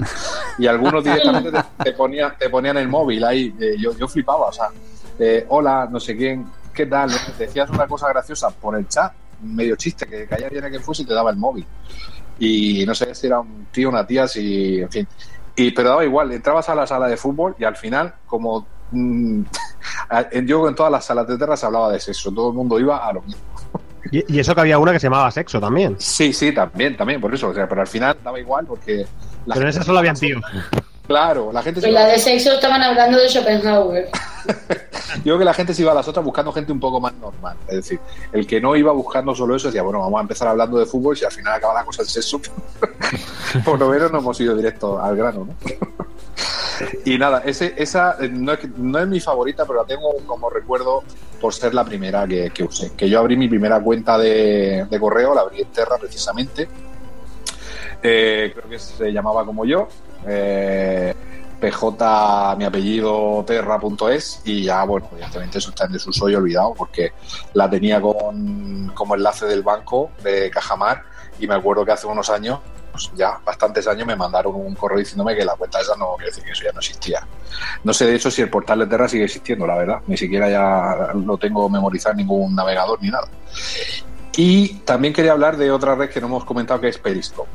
Y 0.59 0.67
algunos 0.67 1.03
directamente 1.03 1.51
te, 1.51 1.83
te 1.85 1.93
ponían, 1.93 2.33
te 2.37 2.49
ponían 2.49 2.77
el 2.77 2.87
móvil 2.87 3.23
ahí. 3.23 3.55
eh, 3.59 3.75
yo, 3.79 3.97
yo 3.97 4.07
flipaba, 4.07 4.45
o 4.47 4.51
sea, 4.51 4.69
eh, 5.17 5.45
hola, 5.49 5.87
no 5.89 5.99
sé 5.99 6.15
quién, 6.15 6.45
¿qué 6.73 6.85
tal? 6.85 7.09
Te 7.37 7.45
decías 7.45 7.69
una 7.71 7.87
cosa 7.87 8.07
graciosa 8.09 8.49
por 8.51 8.77
el 8.77 8.87
chat, 8.87 9.11
medio 9.41 9.75
chiste, 9.75 10.05
que 10.05 10.27
caía 10.27 10.49
bien 10.49 10.63
a 10.63 10.69
quien 10.69 10.81
fuese 10.81 11.01
y 11.01 11.05
te 11.05 11.13
daba 11.13 11.31
el 11.31 11.37
móvil. 11.37 11.65
Y 12.37 12.85
no 12.85 12.95
sé 12.95 13.13
si 13.15 13.27
era 13.27 13.39
un 13.39 13.67
tío, 13.71 13.89
una 13.89 14.05
tía, 14.05 14.27
si, 14.27 14.79
en 14.79 14.89
fin. 14.89 15.07
Y, 15.61 15.71
pero 15.71 15.89
daba 15.89 16.05
igual, 16.05 16.31
entrabas 16.31 16.69
a 16.69 16.75
la 16.75 16.87
sala 16.87 17.07
de 17.07 17.17
fútbol 17.17 17.53
y 17.59 17.65
al 17.65 17.75
final, 17.75 18.13
como 18.25 18.65
mm, 18.91 19.41
en- 20.31 20.47
yo 20.47 20.67
en 20.69 20.73
todas 20.75 20.89
las 20.91 21.03
salas 21.05 21.27
de 21.27 21.37
terra 21.37 21.57
se 21.57 21.65
hablaba 21.65 21.91
de 21.91 21.99
sexo, 21.99 22.31
todo 22.31 22.49
el 22.49 22.55
mundo 22.55 22.79
iba 22.79 22.97
a 23.05 23.11
lo 23.11 23.21
mismo. 23.21 23.41
Y, 24.11 24.35
y 24.35 24.39
eso 24.39 24.55
que 24.55 24.61
había 24.61 24.79
una 24.79 24.93
que 24.93 24.99
se 24.99 25.07
llamaba 25.07 25.29
sexo 25.31 25.59
también. 25.59 25.95
Sí, 25.99 26.31
sí, 26.31 26.53
también, 26.53 26.95
también, 26.95 27.19
por 27.19 27.33
eso, 27.33 27.49
o 27.49 27.53
sea, 27.53 27.67
pero 27.67 27.81
al 27.81 27.87
final 27.87 28.17
daba 28.23 28.39
igual 28.39 28.65
porque... 28.65 29.05
la 29.45 29.55
Pero 29.55 29.65
en 29.65 29.69
esa 29.69 29.83
solo 29.83 29.99
habían 29.99 30.15
tíos. 30.15 30.41
Claro, 31.09 31.51
la 31.51 31.61
gente 31.63 31.81
se 31.81 31.87
en 31.87 31.93
iba- 31.93 32.03
la 32.03 32.07
de 32.07 32.19
sexo 32.19 32.53
estaban 32.53 32.81
hablando 32.83 33.17
de 33.17 33.27
Schopenhauer. 33.27 34.09
Yo 35.17 35.23
creo 35.23 35.39
que 35.39 35.45
la 35.45 35.53
gente 35.55 35.73
se 35.73 35.81
iba 35.81 35.91
a 35.91 35.95
las 35.95 36.07
otras 36.07 36.23
buscando 36.23 36.51
gente 36.53 36.71
un 36.71 36.79
poco 36.79 37.01
más 37.01 37.13
normal. 37.15 37.57
Es 37.67 37.75
decir, 37.77 37.99
el 38.31 38.45
que 38.45 38.61
no 38.61 38.75
iba 38.75 38.91
buscando 38.91 39.33
solo 39.33 39.55
eso 39.55 39.67
decía, 39.69 39.81
bueno, 39.81 39.99
vamos 39.99 40.19
a 40.19 40.21
empezar 40.21 40.47
hablando 40.47 40.77
de 40.77 40.85
fútbol 40.85 41.15
y 41.15 41.19
si 41.19 41.25
al 41.25 41.31
final 41.31 41.53
acaba 41.55 41.73
la 41.73 41.83
cosa 41.83 42.03
en 42.03 42.07
sexo, 42.07 42.39
por 43.65 43.79
lo 43.79 43.89
menos 43.89 44.11
no 44.11 44.19
hemos 44.19 44.39
ido 44.39 44.55
directo 44.55 45.01
al 45.01 45.15
grano, 45.17 45.45
¿no? 45.45 45.55
Y 47.03 47.17
nada, 47.17 47.41
ese, 47.43 47.73
esa 47.75 48.15
eh, 48.21 48.29
no 48.31 48.53
es, 48.53 48.59
no 48.77 48.99
es 48.99 49.07
mi 49.07 49.19
favorita, 49.19 49.65
pero 49.65 49.79
la 49.81 49.85
tengo 49.85 50.13
como 50.25 50.49
recuerdo 50.49 51.03
por 51.41 51.53
ser 51.53 51.73
la 51.73 51.83
primera 51.83 52.25
que, 52.25 52.51
que 52.51 52.63
usé. 52.63 52.93
Que 52.95 53.09
yo 53.09 53.19
abrí 53.19 53.35
mi 53.35 53.49
primera 53.49 53.81
cuenta 53.81 54.17
de, 54.17 54.85
de 54.89 54.99
correo, 54.99 55.35
la 55.35 55.41
abrí 55.41 55.61
en 55.61 55.67
Terra 55.71 55.97
precisamente. 55.99 56.69
Eh, 58.01 58.51
creo 58.55 58.69
que 58.69 58.79
se 58.79 59.11
llamaba 59.11 59.45
como 59.45 59.65
yo. 59.65 59.89
Eh, 60.27 61.13
PJ, 61.59 62.55
mi 62.57 62.65
apellido 62.65 63.43
terra.es 63.45 64.41
y 64.45 64.63
ya, 64.63 64.83
bueno, 64.85 65.09
evidentemente 65.11 65.57
eso 65.57 65.69
está 65.69 65.85
en 65.85 65.91
desuso 65.91 66.29
y 66.29 66.35
olvidado 66.35 66.73
porque 66.73 67.11
la 67.53 67.69
tenía 67.69 68.01
con, 68.01 68.91
como 68.93 69.15
enlace 69.15 69.45
del 69.45 69.61
banco 69.61 70.11
de 70.23 70.49
Cajamar 70.49 71.03
y 71.39 71.47
me 71.47 71.55
acuerdo 71.55 71.85
que 71.85 71.91
hace 71.91 72.07
unos 72.07 72.29
años, 72.29 72.59
pues 72.91 73.11
ya 73.15 73.39
bastantes 73.45 73.87
años, 73.87 74.07
me 74.07 74.15
mandaron 74.15 74.55
un 74.55 74.75
correo 74.75 74.99
diciéndome 74.99 75.35
que 75.35 75.45
la 75.45 75.55
cuenta 75.55 75.79
esa 75.79 75.95
no, 75.95 76.15
quiere 76.15 76.31
decir 76.31 76.43
que 76.43 76.51
eso 76.51 76.63
ya 76.63 76.71
no 76.71 76.79
existía. 76.79 77.27
No 77.83 77.93
sé 77.93 78.05
de 78.05 78.15
hecho 78.15 78.31
si 78.31 78.41
el 78.41 78.49
portal 78.49 78.79
de 78.79 78.87
Terra 78.87 79.07
sigue 79.07 79.25
existiendo, 79.25 79.67
la 79.67 79.75
verdad, 79.75 80.01
ni 80.07 80.17
siquiera 80.17 80.49
ya 80.49 81.13
lo 81.13 81.37
tengo 81.37 81.69
memorizado 81.69 82.11
en 82.11 82.17
ningún 82.17 82.55
navegador 82.55 83.01
ni 83.01 83.09
nada. 83.09 83.27
Y 84.35 84.75
también 84.79 85.13
quería 85.13 85.33
hablar 85.33 85.57
de 85.57 85.71
otra 85.71 85.95
red 85.95 86.09
que 86.09 86.21
no 86.21 86.27
hemos 86.27 86.45
comentado 86.45 86.79
que 86.79 86.87
es 86.87 86.97
Periscope. 86.97 87.49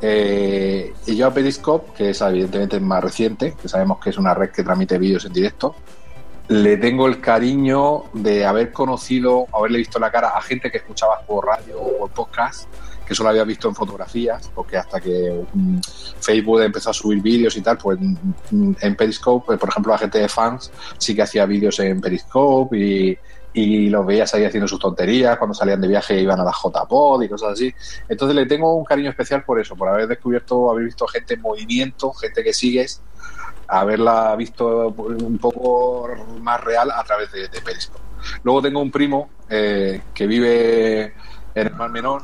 Eh, 0.00 0.92
y 1.06 1.16
yo 1.16 1.26
a 1.26 1.34
Periscope, 1.34 1.92
que 1.96 2.10
es 2.10 2.20
evidentemente 2.20 2.78
más 2.80 3.02
reciente, 3.02 3.54
que 3.60 3.68
sabemos 3.68 3.98
que 3.98 4.10
es 4.10 4.18
una 4.18 4.34
red 4.34 4.50
que 4.50 4.62
transmite 4.62 4.98
vídeos 4.98 5.24
en 5.24 5.32
directo, 5.32 5.74
le 6.48 6.78
tengo 6.78 7.06
el 7.06 7.20
cariño 7.20 8.04
de 8.14 8.46
haber 8.46 8.72
conocido, 8.72 9.46
haberle 9.52 9.78
visto 9.78 9.98
la 9.98 10.10
cara 10.10 10.28
a 10.28 10.40
gente 10.40 10.70
que 10.70 10.78
escuchaba 10.78 11.20
por 11.26 11.46
radio 11.46 11.78
o 11.80 11.98
por 11.98 12.10
podcast, 12.10 12.68
que 13.06 13.14
solo 13.14 13.30
había 13.30 13.44
visto 13.44 13.68
en 13.68 13.74
fotografías, 13.74 14.50
porque 14.54 14.76
hasta 14.76 15.00
que 15.00 15.44
mm, 15.52 15.78
Facebook 16.20 16.62
empezó 16.62 16.90
a 16.90 16.94
subir 16.94 17.20
vídeos 17.22 17.56
y 17.56 17.62
tal, 17.62 17.78
pues 17.78 17.98
mm, 17.98 18.72
en 18.80 18.96
Periscope, 18.96 19.46
pues, 19.46 19.58
por 19.58 19.68
ejemplo, 19.68 19.92
la 19.92 19.98
gente 19.98 20.18
de 20.18 20.28
fans 20.28 20.70
sí 20.98 21.14
que 21.14 21.22
hacía 21.22 21.44
vídeos 21.46 21.78
en 21.80 22.00
Periscope 22.00 22.78
y, 22.78 23.18
y 23.52 23.88
los 23.88 24.06
veías 24.06 24.32
ahí 24.34 24.44
haciendo 24.44 24.68
sus 24.68 24.78
tonterías, 24.78 25.38
cuando 25.38 25.54
salían 25.54 25.80
de 25.80 25.88
viaje 25.88 26.20
iban 26.20 26.38
a 26.40 26.44
la 26.44 26.52
JPod 26.52 27.22
y 27.22 27.28
cosas 27.28 27.52
así. 27.52 27.74
Entonces 28.08 28.36
le 28.36 28.46
tengo 28.46 28.74
un 28.74 28.84
cariño 28.84 29.10
especial 29.10 29.44
por 29.44 29.58
eso, 29.60 29.74
por 29.74 29.88
haber 29.88 30.06
descubierto, 30.06 30.70
haber 30.70 30.84
visto 30.84 31.06
gente 31.06 31.34
en 31.34 31.40
movimiento, 31.40 32.12
gente 32.12 32.44
que 32.44 32.52
sigues, 32.52 33.02
haberla 33.66 34.36
visto 34.36 34.88
un 34.88 35.38
poco 35.38 36.08
más 36.40 36.62
real 36.62 36.90
a 36.90 37.02
través 37.04 37.32
de, 37.32 37.48
de 37.48 37.60
Periscope. 37.60 38.08
Luego 38.42 38.62
tengo 38.62 38.80
un 38.80 38.90
primo 38.90 39.30
eh, 39.48 40.02
que 40.14 40.26
vive 40.26 41.14
en 41.54 41.66
el 41.66 41.74
Mar 41.74 41.90
Menor 41.90 42.22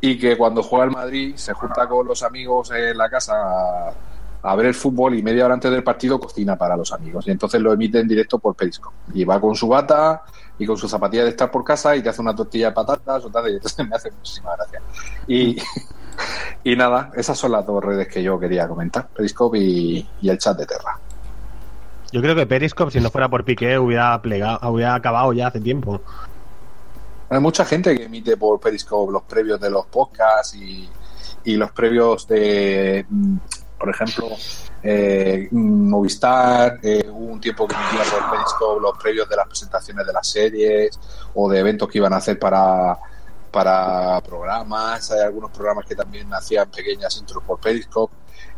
y 0.00 0.18
que 0.18 0.36
cuando 0.36 0.62
juega 0.62 0.84
el 0.84 0.90
Madrid 0.90 1.36
se 1.36 1.52
junta 1.54 1.88
con 1.88 2.06
los 2.06 2.22
amigos 2.22 2.70
en 2.72 2.96
la 2.98 3.08
casa 3.08 3.94
a, 4.44 4.54
ver 4.56 4.66
el 4.66 4.74
fútbol 4.74 5.14
y 5.14 5.22
media 5.22 5.44
hora 5.44 5.54
antes 5.54 5.70
del 5.70 5.82
partido 5.82 6.20
cocina 6.20 6.56
para 6.56 6.76
los 6.76 6.92
amigos 6.92 7.26
y 7.26 7.30
entonces 7.30 7.60
lo 7.60 7.72
emite 7.72 7.98
en 7.98 8.08
directo 8.08 8.38
por 8.38 8.54
Periscope 8.54 8.96
y 9.14 9.24
va 9.24 9.40
con 9.40 9.54
su 9.54 9.68
bata 9.68 10.22
y 10.58 10.66
con 10.66 10.76
su 10.76 10.88
zapatilla 10.88 11.24
de 11.24 11.30
estar 11.30 11.50
por 11.50 11.64
casa 11.64 11.96
y 11.96 12.02
te 12.02 12.08
hace 12.08 12.20
una 12.20 12.34
tortilla 12.34 12.68
de 12.68 12.72
patatas 12.72 13.24
o 13.24 13.30
tal, 13.30 13.50
y 13.50 13.54
entonces 13.54 13.86
me 13.88 13.96
hace 13.96 14.10
muchísima 14.10 14.54
gracia. 14.56 14.80
Y, 15.26 15.56
y 16.64 16.76
nada, 16.76 17.10
esas 17.16 17.36
son 17.38 17.52
las 17.52 17.66
dos 17.66 17.82
redes 17.82 18.08
que 18.08 18.22
yo 18.22 18.38
quería 18.38 18.68
comentar, 18.68 19.08
Periscope 19.08 19.58
y, 19.58 20.08
y 20.20 20.28
el 20.28 20.38
chat 20.38 20.56
de 20.56 20.66
Terra. 20.66 20.98
Yo 22.12 22.20
creo 22.22 22.36
que 22.36 22.46
Periscope, 22.46 22.92
si 22.92 23.00
no 23.00 23.10
fuera 23.10 23.28
por 23.28 23.44
Piqué, 23.44 23.78
hubiera, 23.78 24.20
plegado, 24.22 24.70
hubiera 24.70 24.94
acabado 24.94 25.32
ya 25.32 25.48
hace 25.48 25.60
tiempo. 25.60 26.00
Hay 27.28 27.40
mucha 27.40 27.64
gente 27.64 27.96
que 27.96 28.04
emite 28.04 28.36
por 28.36 28.60
Periscope 28.60 29.12
los 29.12 29.22
previos 29.22 29.60
de 29.60 29.70
los 29.70 29.86
podcasts 29.86 30.54
y, 30.54 30.88
y 31.42 31.56
los 31.56 31.72
previos 31.72 32.28
de, 32.28 33.04
mm, 33.08 33.36
por 33.84 33.94
ejemplo, 33.94 34.30
eh, 34.82 35.46
Movistar, 35.50 36.78
eh, 36.82 37.06
hubo 37.06 37.32
un 37.32 37.40
tiempo 37.40 37.68
que 37.68 37.74
emitía 37.74 38.00
por 38.10 38.30
Periscope 38.30 38.80
los 38.80 38.98
previos 38.98 39.28
de 39.28 39.36
las 39.36 39.46
presentaciones 39.46 40.06
de 40.06 40.12
las 40.14 40.26
series 40.26 40.98
o 41.34 41.50
de 41.50 41.58
eventos 41.58 41.86
que 41.90 41.98
iban 41.98 42.14
a 42.14 42.16
hacer 42.16 42.38
para, 42.38 42.98
para 43.50 44.22
programas. 44.22 45.10
Hay 45.10 45.20
algunos 45.20 45.50
programas 45.50 45.84
que 45.84 45.94
también 45.94 46.32
hacían 46.32 46.70
pequeñas 46.70 47.14
intros 47.18 47.44
por 47.44 47.60
Periscope. 47.60 48.14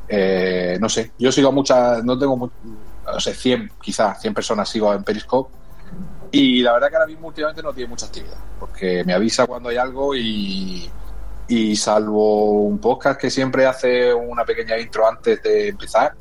Eh, 0.08 0.78
no 0.80 0.88
sé, 0.88 1.10
yo 1.18 1.32
sigo 1.32 1.48
a 1.48 1.52
muchas, 1.52 2.04
no 2.04 2.16
tengo, 2.16 2.48
no 3.04 3.20
sé, 3.20 3.34
100, 3.34 3.72
quizás 3.82 4.20
100 4.20 4.32
personas 4.32 4.68
sigo 4.68 4.94
en 4.94 5.02
Periscope. 5.02 5.52
Y 6.30 6.62
la 6.62 6.72
verdad 6.72 6.88
que 6.88 6.96
ahora 6.96 7.08
mismo 7.08 7.26
últimamente 7.26 7.64
no 7.64 7.72
tiene 7.72 7.90
mucha 7.90 8.06
actividad, 8.06 8.38
porque 8.60 9.02
me 9.02 9.12
avisa 9.12 9.44
cuando 9.44 9.70
hay 9.70 9.76
algo 9.76 10.14
y, 10.14 10.88
y 11.48 11.76
salvo 11.76 12.62
un 12.62 12.78
podcast 12.78 13.20
que 13.20 13.30
siempre 13.30 13.66
hace 13.66 14.12
una 14.12 14.44
pequeña 14.44 14.78
intro 14.78 15.08
antes 15.08 15.42
de 15.42 15.68
empezar, 15.68 16.12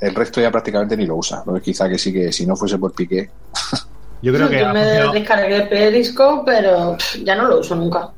el 0.00 0.14
resto 0.14 0.40
ya 0.40 0.50
prácticamente 0.50 0.96
ni 0.96 1.06
lo 1.06 1.16
usa. 1.16 1.38
Entonces 1.38 1.62
quizá 1.62 1.88
que 1.88 1.98
sí 1.98 2.12
que 2.12 2.32
si 2.32 2.46
no 2.46 2.56
fuese 2.56 2.78
por 2.78 2.92
Piqué. 2.94 3.30
Yo 4.22 4.34
creo 4.34 4.48
que 4.50 4.60
Yo 4.60 4.68
me 4.72 4.80
funcionado- 4.82 5.12
descargué 5.12 5.62
Periscope, 5.62 6.42
pero 6.52 6.96
ya 7.24 7.34
no 7.36 7.48
lo 7.48 7.60
uso 7.60 7.74
nunca. 7.74 8.10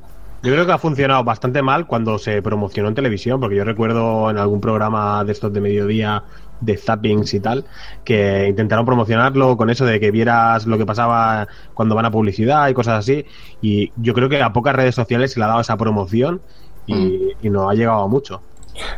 Yo 0.43 0.53
creo 0.53 0.67
que 0.67 0.73
ha 0.73 0.79
funcionado 0.79 1.23
bastante 1.23 1.63
mal 1.63 1.87
cuando 1.87 2.19
se 2.19 2.43
promocionó 2.43 2.89
en 2.89 2.97
televisión, 2.97 3.39
porque 3.39 3.55
yo 3.55 3.63
recuerdo 3.65 4.29
en 4.29 4.39
algún 4.39 4.61
programa 4.61 5.23
de 5.23 5.31
estos 5.31 5.53
de 5.53 5.61
mediodía 5.61 6.25
de 6.63 6.77
zappings 6.79 7.35
y 7.35 7.41
tal, 7.41 7.65
que 8.05 8.47
intentaron 8.49 8.87
promocionarlo 8.87 9.57
con 9.57 9.69
eso 9.69 9.85
de 9.85 10.01
que 10.01 10.11
vieras 10.11 10.67
lo 10.67 10.79
que 10.79 10.87
pasaba 10.87 11.47
cuando 11.75 11.95
van 11.95 12.07
a 12.07 12.11
publicidad 12.11 12.69
y 12.69 12.75
cosas 12.75 13.01
así. 13.01 13.27
Y 13.61 13.93
yo 13.97 14.15
creo 14.15 14.29
que 14.29 14.41
a 14.41 14.53
pocas 14.53 14.75
redes 14.75 14.95
sociales 14.95 15.33
se 15.33 15.41
le 15.41 15.45
ha 15.45 15.49
dado 15.49 15.61
esa 15.61 15.77
promoción 15.77 16.41
y, 16.87 17.33
y 17.43 17.51
no 17.51 17.69
ha 17.69 17.75
llegado 17.75 18.03
a 18.03 18.09
mucho. 18.09 18.41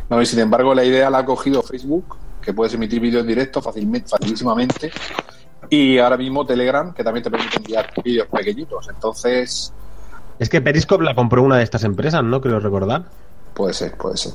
No, 0.09 0.21
y 0.21 0.25
sin 0.25 0.39
embargo 0.39 0.73
la 0.73 0.85
idea 0.85 1.09
la 1.09 1.19
ha 1.19 1.25
cogido 1.25 1.61
Facebook, 1.61 2.15
que 2.41 2.53
puedes 2.53 2.73
emitir 2.73 2.99
vídeo 3.01 3.19
en 3.19 3.27
directo 3.27 3.61
facilmente, 3.61 4.09
facilísimamente. 4.09 4.91
Y 5.69 5.97
ahora 5.97 6.15
mismo 6.15 6.45
Telegram, 6.45 6.93
que 6.93 7.03
también 7.03 7.23
te 7.23 7.31
permite 7.31 7.57
enviar 7.57 7.91
vídeos 8.03 8.27
pequeñitos. 8.27 8.87
Entonces, 8.87 9.73
Es 10.37 10.49
que 10.49 10.61
Periscope 10.61 11.03
la 11.03 11.15
compró 11.15 11.41
una 11.41 11.57
de 11.57 11.63
estas 11.63 11.83
empresas, 11.83 12.23
¿no? 12.23 12.39
Creo 12.39 12.59
recordar. 12.59 13.05
puede 13.53 13.73
ser, 13.73 13.97
puede 13.97 14.17
ser. 14.17 14.33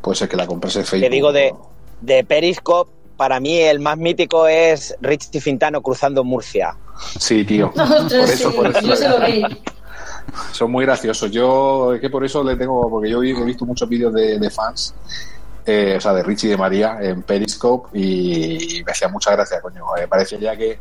Puede 0.00 0.16
ser 0.16 0.28
que 0.28 0.36
la 0.36 0.46
comprese 0.46 0.82
Facebook. 0.82 1.10
Te 1.10 1.14
digo 1.14 1.32
de, 1.32 1.52
de 2.00 2.24
Periscope, 2.24 2.90
para 3.16 3.38
mí 3.40 3.58
el 3.58 3.80
más 3.80 3.98
mítico 3.98 4.46
es 4.46 4.96
Richie 5.00 5.40
Fintano 5.40 5.82
cruzando 5.82 6.24
Murcia. 6.24 6.76
Sí, 7.18 7.44
tío. 7.44 7.70
Por 7.72 8.12
eso, 8.12 8.54
por 8.54 8.66
eso. 8.68 8.80
yo 8.80 8.96
se 8.96 9.08
lo 9.08 9.20
vi. 9.20 9.42
Son 10.52 10.70
muy 10.70 10.84
graciosos. 10.84 11.30
Yo, 11.30 11.94
es 11.94 12.00
que 12.00 12.10
por 12.10 12.24
eso 12.24 12.44
le 12.44 12.56
tengo, 12.56 12.88
porque 12.88 13.10
yo 13.10 13.22
he 13.22 13.44
visto 13.44 13.64
muchos 13.64 13.88
vídeos 13.88 14.12
de, 14.12 14.38
de 14.38 14.50
fans, 14.50 14.94
eh, 15.66 15.94
o 15.96 16.00
sea, 16.00 16.12
de 16.12 16.22
Richie 16.22 16.48
y 16.48 16.50
de 16.50 16.56
María 16.56 16.98
en 17.00 17.22
Periscope 17.22 17.98
y 17.98 18.82
me 18.84 18.92
hacía 18.92 19.08
mucha 19.08 19.32
gracia, 19.32 19.60
coño. 19.60 19.84
Me 19.96 20.08
parecía 20.08 20.38
ya 20.38 20.56
que, 20.56 20.78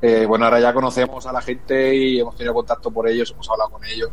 eh, 0.00 0.26
bueno, 0.26 0.44
ahora 0.44 0.60
ya 0.60 0.72
conocemos 0.72 1.26
a 1.26 1.32
la 1.32 1.40
gente 1.40 1.94
y 1.94 2.20
hemos 2.20 2.36
tenido 2.36 2.54
contacto 2.54 2.90
por 2.90 3.08
ellos, 3.08 3.30
hemos 3.32 3.48
hablado 3.50 3.70
con 3.70 3.84
ellos. 3.84 4.10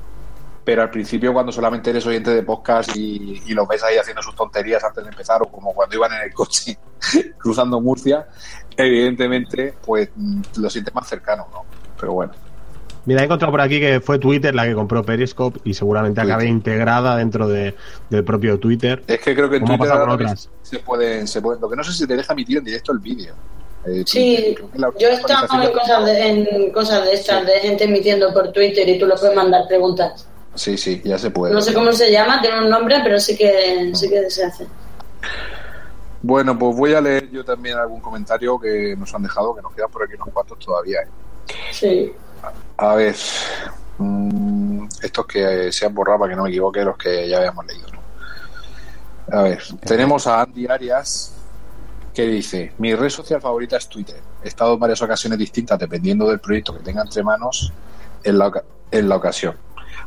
Pero 0.69 0.83
al 0.83 0.91
principio, 0.91 1.33
cuando 1.33 1.51
solamente 1.51 1.89
eres 1.89 2.05
oyente 2.05 2.29
de 2.29 2.43
podcast 2.43 2.95
y, 2.95 3.41
y 3.47 3.53
los 3.55 3.67
ves 3.67 3.81
ahí 3.81 3.97
haciendo 3.97 4.21
sus 4.21 4.35
tonterías 4.35 4.83
antes 4.83 5.03
de 5.03 5.09
empezar, 5.09 5.41
o 5.41 5.47
como 5.47 5.73
cuando 5.73 5.95
iban 5.95 6.13
en 6.13 6.21
el 6.21 6.31
coche 6.31 6.77
cruzando 7.39 7.81
Murcia, 7.81 8.27
evidentemente, 8.77 9.73
pues 9.83 10.11
mm, 10.15 10.41
lo 10.57 10.69
sientes 10.69 10.93
más 10.93 11.09
cercano, 11.09 11.47
¿no? 11.51 11.65
Pero 11.99 12.13
bueno. 12.13 12.33
Mira, 13.05 13.21
he 13.21 13.25
encontrado 13.25 13.51
por 13.51 13.61
aquí 13.61 13.79
que 13.79 13.99
fue 13.99 14.19
Twitter 14.19 14.53
la 14.53 14.67
que 14.67 14.75
compró 14.75 15.03
Periscope 15.03 15.59
y 15.63 15.73
seguramente 15.73 16.21
acabe 16.21 16.45
integrada 16.45 17.17
dentro 17.17 17.47
de, 17.47 17.73
del 18.11 18.23
propio 18.23 18.59
Twitter. 18.59 19.01
Es 19.07 19.21
que 19.21 19.33
creo 19.33 19.49
que 19.49 19.55
en 19.55 19.63
¿Cómo 19.63 19.73
ha 19.73 19.77
Twitter 19.79 19.97
ahora 19.97 20.13
otras? 20.13 20.51
se 20.61 20.77
pueden, 20.77 21.27
se 21.27 21.41
pueden. 21.41 21.59
Lo 21.61 21.67
que 21.67 21.77
no 21.77 21.83
sé 21.83 21.93
si 21.93 22.05
te 22.05 22.15
deja 22.15 22.33
emitir 22.33 22.59
en 22.59 22.65
directo 22.65 22.91
el 22.91 22.99
vídeo. 22.99 23.33
Eh, 23.87 24.03
Sí, 24.05 24.55
yo 24.99 25.07
he 25.07 25.13
estado 25.13 25.63
en 25.63 25.71
cosas 25.71 26.05
de, 26.05 26.27
en 26.27 26.71
cosas 26.71 27.05
de 27.05 27.13
estas, 27.13 27.43
de 27.47 27.53
gente 27.53 27.85
emitiendo 27.85 28.31
por 28.31 28.51
Twitter 28.51 28.87
y 28.87 28.99
tú 28.99 29.07
le 29.07 29.15
puedes 29.15 29.35
mandar 29.35 29.67
preguntas. 29.67 30.28
Sí, 30.55 30.77
sí, 30.77 31.01
ya 31.03 31.17
se 31.17 31.31
puede. 31.31 31.53
No 31.53 31.61
sé 31.61 31.73
cómo 31.73 31.91
se 31.91 32.11
llama, 32.11 32.41
tiene 32.41 32.59
un 32.59 32.69
nombre, 32.69 32.99
pero 33.03 33.19
sí 33.19 33.37
que, 33.37 33.91
sí 33.93 34.09
que 34.09 34.29
se 34.29 34.45
hace. 34.45 34.67
Bueno, 36.21 36.57
pues 36.57 36.75
voy 36.75 36.93
a 36.93 37.01
leer 37.01 37.29
yo 37.29 37.45
también 37.45 37.77
algún 37.77 38.01
comentario 38.01 38.59
que 38.59 38.95
nos 38.97 39.13
han 39.13 39.23
dejado, 39.23 39.55
que 39.55 39.61
nos 39.61 39.73
quedan 39.73 39.89
por 39.89 40.03
aquí 40.03 40.15
unos 40.15 40.29
cuantos 40.33 40.59
todavía. 40.59 40.99
¿eh? 41.01 41.07
Sí. 41.71 42.11
A 42.77 42.95
ver, 42.95 43.15
mm, 43.97 44.87
estos 45.01 45.25
que 45.25 45.71
se 45.71 45.85
han 45.85 45.93
borrado 45.93 46.19
para 46.19 46.31
que 46.31 46.35
no 46.35 46.43
me 46.43 46.49
equivoque, 46.49 46.83
los 46.83 46.97
que 46.97 47.29
ya 47.29 47.37
habíamos 47.37 47.65
leído. 47.65 47.87
¿no? 47.93 49.37
A 49.37 49.43
ver, 49.43 49.63
tenemos 49.85 50.27
a 50.27 50.41
Andy 50.41 50.67
Arias 50.67 51.33
que 52.13 52.23
dice: 52.23 52.73
Mi 52.79 52.95
red 52.95 53.09
social 53.09 53.39
favorita 53.39 53.77
es 53.77 53.87
Twitter. 53.87 54.21
He 54.43 54.47
estado 54.47 54.73
en 54.73 54.79
varias 54.79 55.01
ocasiones 55.01 55.39
distintas 55.39 55.79
dependiendo 55.79 56.27
del 56.27 56.39
proyecto 56.39 56.75
que 56.75 56.83
tenga 56.83 57.01
entre 57.01 57.23
manos 57.23 57.71
en 58.23 58.37
la, 58.37 58.51
en 58.91 59.07
la 59.07 59.15
ocasión. 59.15 59.55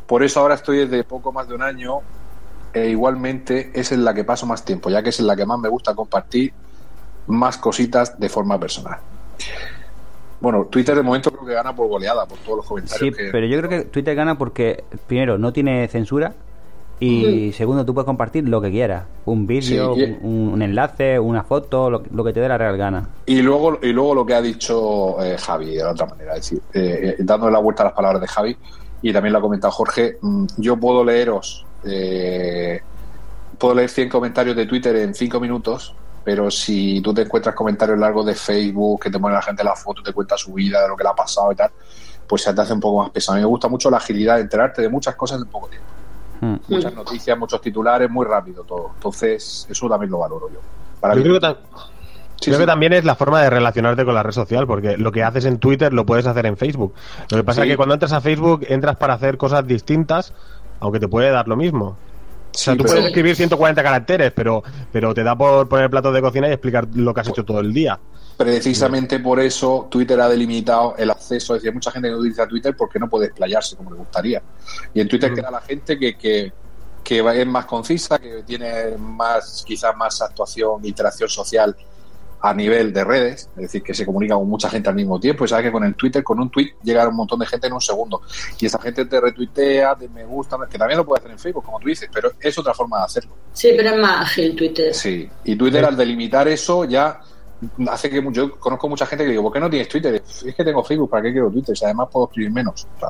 Por 0.07 0.23
eso 0.23 0.39
ahora 0.39 0.55
estoy 0.55 0.77
desde 0.79 1.03
poco 1.03 1.31
más 1.31 1.47
de 1.47 1.55
un 1.55 1.61
año 1.63 1.99
e 2.73 2.89
igualmente 2.89 3.71
es 3.73 3.91
en 3.91 4.03
la 4.03 4.13
que 4.13 4.23
paso 4.23 4.45
más 4.45 4.65
tiempo, 4.65 4.89
ya 4.89 5.01
que 5.03 5.09
es 5.09 5.19
en 5.19 5.27
la 5.27 5.35
que 5.35 5.45
más 5.45 5.59
me 5.59 5.69
gusta 5.69 5.93
compartir 5.95 6.53
más 7.27 7.57
cositas 7.57 8.19
de 8.19 8.29
forma 8.29 8.59
personal. 8.59 8.97
Bueno, 10.41 10.65
Twitter 10.65 10.95
de 10.95 11.03
momento 11.03 11.31
creo 11.31 11.45
que 11.45 11.53
gana 11.53 11.73
por 11.73 11.87
goleada, 11.87 12.25
por 12.25 12.37
todos 12.39 12.57
los 12.57 12.65
Sí, 12.65 12.69
comentarios 12.69 13.15
que... 13.15 13.29
pero 13.31 13.47
yo 13.47 13.57
creo 13.59 13.69
que 13.69 13.81
Twitter 13.85 14.13
gana 14.15 14.37
porque, 14.37 14.83
primero, 15.07 15.37
no 15.37 15.53
tiene 15.53 15.87
censura. 15.87 16.33
Y 16.99 17.51
segundo, 17.53 17.83
tú 17.85 17.93
puedes 17.93 18.05
compartir 18.05 18.47
lo 18.47 18.61
que 18.61 18.71
quieras. 18.71 19.03
Un 19.25 19.45
vídeo, 19.45 19.93
Sí, 19.95 20.01
y- 20.01 20.17
un, 20.21 20.49
un 20.53 20.61
enlace, 20.61 21.19
una 21.19 21.43
foto, 21.43 21.89
lo, 21.89 22.03
lo 22.13 22.23
que 22.23 22.31
te 22.31 22.39
dé 22.39 22.47
la 22.47 22.57
real 22.57 22.77
gana. 22.77 23.09
Y 23.25 23.41
luego, 23.41 23.79
y 23.81 23.91
luego 23.91 24.15
lo 24.15 24.25
que 24.25 24.33
ha 24.35 24.41
dicho 24.41 25.21
eh, 25.21 25.37
Javi, 25.37 25.75
de 25.75 25.83
la 25.83 25.91
otra 25.91 26.05
manera, 26.05 26.33
es 26.35 26.41
decir, 26.49 26.61
eh, 26.73 27.15
eh, 27.19 27.23
dándole 27.23 27.51
la 27.51 27.59
vuelta 27.59 27.83
a 27.83 27.85
las 27.87 27.93
palabras 27.93 28.21
de 28.21 28.27
Javi, 28.27 28.57
y 29.03 29.13
también 29.13 29.33
lo 29.33 29.39
ha 29.39 29.41
comentado 29.41 29.71
Jorge, 29.71 30.17
mm, 30.19 30.45
yo 30.57 30.77
puedo 30.77 31.03
leeros, 31.03 31.65
eh, 31.83 32.81
puedo 33.59 33.75
leer 33.75 33.89
100 33.89 34.09
comentarios 34.09 34.55
de 34.55 34.65
Twitter 34.65 34.95
en 34.95 35.13
5 35.13 35.39
minutos, 35.39 35.93
pero 36.23 36.49
si 36.49 37.01
tú 37.01 37.13
te 37.13 37.21
encuentras 37.23 37.53
comentarios 37.53 37.99
largos 37.99 38.25
de 38.25 38.33
Facebook, 38.33 39.01
que 39.03 39.11
te 39.11 39.19
pone 39.19 39.35
la 39.35 39.41
gente 39.41 39.63
la 39.63 39.75
foto, 39.75 40.01
te 40.01 40.13
cuenta 40.13 40.37
su 40.37 40.53
vida, 40.53 40.81
de 40.81 40.87
lo 40.87 40.95
que 40.95 41.03
le 41.03 41.09
ha 41.09 41.13
pasado 41.13 41.51
y 41.51 41.55
tal, 41.55 41.69
pues 42.27 42.41
se 42.41 42.53
te 42.53 42.61
hace 42.61 42.73
un 42.73 42.79
poco 42.79 43.03
más 43.03 43.11
pesado. 43.11 43.35
A 43.35 43.37
mí 43.37 43.41
me 43.41 43.47
gusta 43.49 43.67
mucho 43.67 43.91
la 43.91 43.97
agilidad 43.97 44.35
de 44.37 44.41
enterarte 44.41 44.81
de 44.81 44.89
muchas 44.89 45.15
cosas 45.15 45.39
en 45.41 45.47
poco 45.47 45.67
tiempo. 45.67 45.87
Hmm. 46.39 46.55
Muchas 46.73 46.93
noticias, 46.93 47.37
muchos 47.37 47.59
titulares, 47.61 48.09
muy 48.09 48.25
rápido 48.25 48.63
todo. 48.63 48.91
Entonces, 48.95 49.67
eso 49.69 49.89
también 49.89 50.11
lo 50.11 50.19
valoro 50.19 50.49
yo. 50.49 50.59
Para 51.01 51.13
Yo 51.15 51.17
mí- 51.21 51.23
creo 51.37 51.39
que, 51.39 51.57
Sí, 52.43 52.51
creo 52.51 52.57
sí. 52.59 52.63
que 52.63 52.67
también 52.67 52.93
es 52.93 53.03
la 53.05 53.15
forma 53.15 53.41
de 53.41 53.49
relacionarte 53.49 54.03
con 54.05 54.13
la 54.15 54.23
red 54.23 54.31
social, 54.31 54.67
porque 54.67 54.97
lo 54.97 55.11
que 55.11 55.23
haces 55.23 55.45
en 55.45 55.57
Twitter 55.59 55.93
lo 55.93 56.05
puedes 56.05 56.25
hacer 56.27 56.45
en 56.45 56.57
Facebook. 56.57 56.93
Lo 57.29 57.37
que 57.37 57.43
pasa 57.43 57.61
Sí. 57.63 57.67
es 57.69 57.73
que 57.73 57.77
cuando 57.77 57.93
entras 57.95 58.11
a 58.13 58.21
Facebook 58.21 58.65
entras 58.69 58.95
para 58.97 59.13
hacer 59.15 59.37
cosas 59.37 59.65
distintas, 59.65 60.33
aunque 60.79 60.99
te 60.99 61.07
puede 61.07 61.29
dar 61.31 61.47
lo 61.47 61.55
mismo. 61.55 61.85
O 62.55 62.57
sea, 62.57 62.73
tú 62.75 62.83
pero- 62.83 62.93
puedes 62.95 63.05
escribir 63.07 63.35
140 63.35 63.81
caracteres, 63.81 64.31
pero, 64.35 64.61
pero 64.91 65.13
te 65.13 65.23
da 65.23 65.35
por 65.35 65.67
poner 65.67 65.89
platos 65.89 66.13
de 66.13 66.21
cocina 66.21 66.47
y 66.47 66.51
explicar 66.51 66.87
lo 66.93 67.13
que 67.13 67.21
has 67.21 67.27
hecho 67.29 67.43
todo 67.43 67.59
el 67.61 67.73
día. 67.73 67.99
Precisamente 68.37 69.19
por 69.19 69.39
eso 69.39 69.87
Twitter 69.89 70.19
ha 70.19 70.27
delimitado 70.27 70.95
el 70.97 71.09
acceso. 71.09 71.55
Es 71.55 71.61
decir, 71.61 71.69
hay 71.69 71.73
mucha 71.75 71.91
gente 71.91 72.07
que 72.09 72.11
no 72.13 72.19
utiliza 72.19 72.47
Twitter 72.47 72.75
porque 72.77 72.99
no 72.99 73.09
puede 73.09 73.27
explayarse 73.27 73.75
como 73.75 73.89
le 73.91 73.97
gustaría. 73.97 74.41
Y 74.93 75.01
en 75.01 75.07
Twitter 75.07 75.31
Mm. 75.31 75.35
queda 75.35 75.49
la 75.51 75.61
gente 75.61 75.97
que, 75.97 76.17
que, 76.17 76.51
que 77.03 77.19
es 77.41 77.47
más 77.47 77.65
concisa, 77.65 78.17
que 78.19 78.43
tiene 78.43 78.97
más, 78.99 79.63
quizás 79.65 79.95
más 79.95 80.21
actuación, 80.21 80.85
interacción 80.85 81.29
social 81.29 81.75
a 82.45 82.53
nivel 82.53 82.91
de 82.91 83.05
redes, 83.05 83.49
es 83.55 83.61
decir, 83.61 83.81
que 83.81 83.93
se 83.93 84.05
comunica 84.05 84.35
con 84.35 84.49
mucha 84.49 84.69
gente 84.69 84.89
al 84.89 84.95
mismo 84.95 85.17
tiempo. 85.17 85.45
Y 85.45 85.47
sabes 85.47 85.65
que 85.65 85.71
con 85.71 85.85
el 85.85 85.95
Twitter, 85.95 86.21
con 86.21 86.41
un 86.41 86.49
tweet, 86.49 86.73
llega 86.83 87.07
un 87.07 87.15
montón 87.15 87.39
de 87.39 87.45
gente 87.45 87.67
en 87.67 87.73
un 87.73 87.79
segundo. 87.79 88.21
Y 88.59 88.65
esa 88.65 88.79
gente 88.79 89.05
te 89.05 89.21
retuitea, 89.21 89.95
te 89.95 90.09
me 90.09 90.25
gusta, 90.25 90.57
que 90.69 90.77
también 90.77 90.97
lo 90.97 91.05
puede 91.05 91.19
hacer 91.19 91.31
en 91.31 91.39
Facebook, 91.39 91.63
como 91.63 91.79
tú 91.79 91.87
dices, 91.87 92.09
pero 92.13 92.33
es 92.37 92.59
otra 92.59 92.73
forma 92.73 92.97
de 92.99 93.05
hacerlo. 93.05 93.31
Sí, 93.53 93.71
pero 93.77 93.91
es 93.91 93.97
más 93.97 94.25
ágil 94.25 94.57
Twitter. 94.57 94.93
Sí, 94.93 95.29
y 95.45 95.55
Twitter 95.55 95.85
al 95.85 95.95
delimitar 95.95 96.45
eso 96.49 96.83
ya 96.83 97.21
hace 97.87 98.09
que 98.09 98.21
yo 98.31 98.59
conozco 98.59 98.89
mucha 98.89 99.05
gente 99.05 99.23
que 99.23 99.31
digo, 99.31 99.43
¿por 99.43 99.53
qué 99.53 99.61
no 99.61 99.69
tienes 99.69 99.87
Twitter? 99.87 100.15
Es 100.15 100.53
que 100.53 100.65
tengo 100.65 100.83
Facebook, 100.83 101.09
¿para 101.09 101.23
qué 101.23 101.31
quiero 101.31 101.49
Twitter? 101.49 101.77
Si 101.77 101.85
además 101.85 102.09
puedo 102.11 102.25
escribir 102.25 102.51
menos. 102.51 102.85
O 102.97 102.99
sea, 102.99 103.09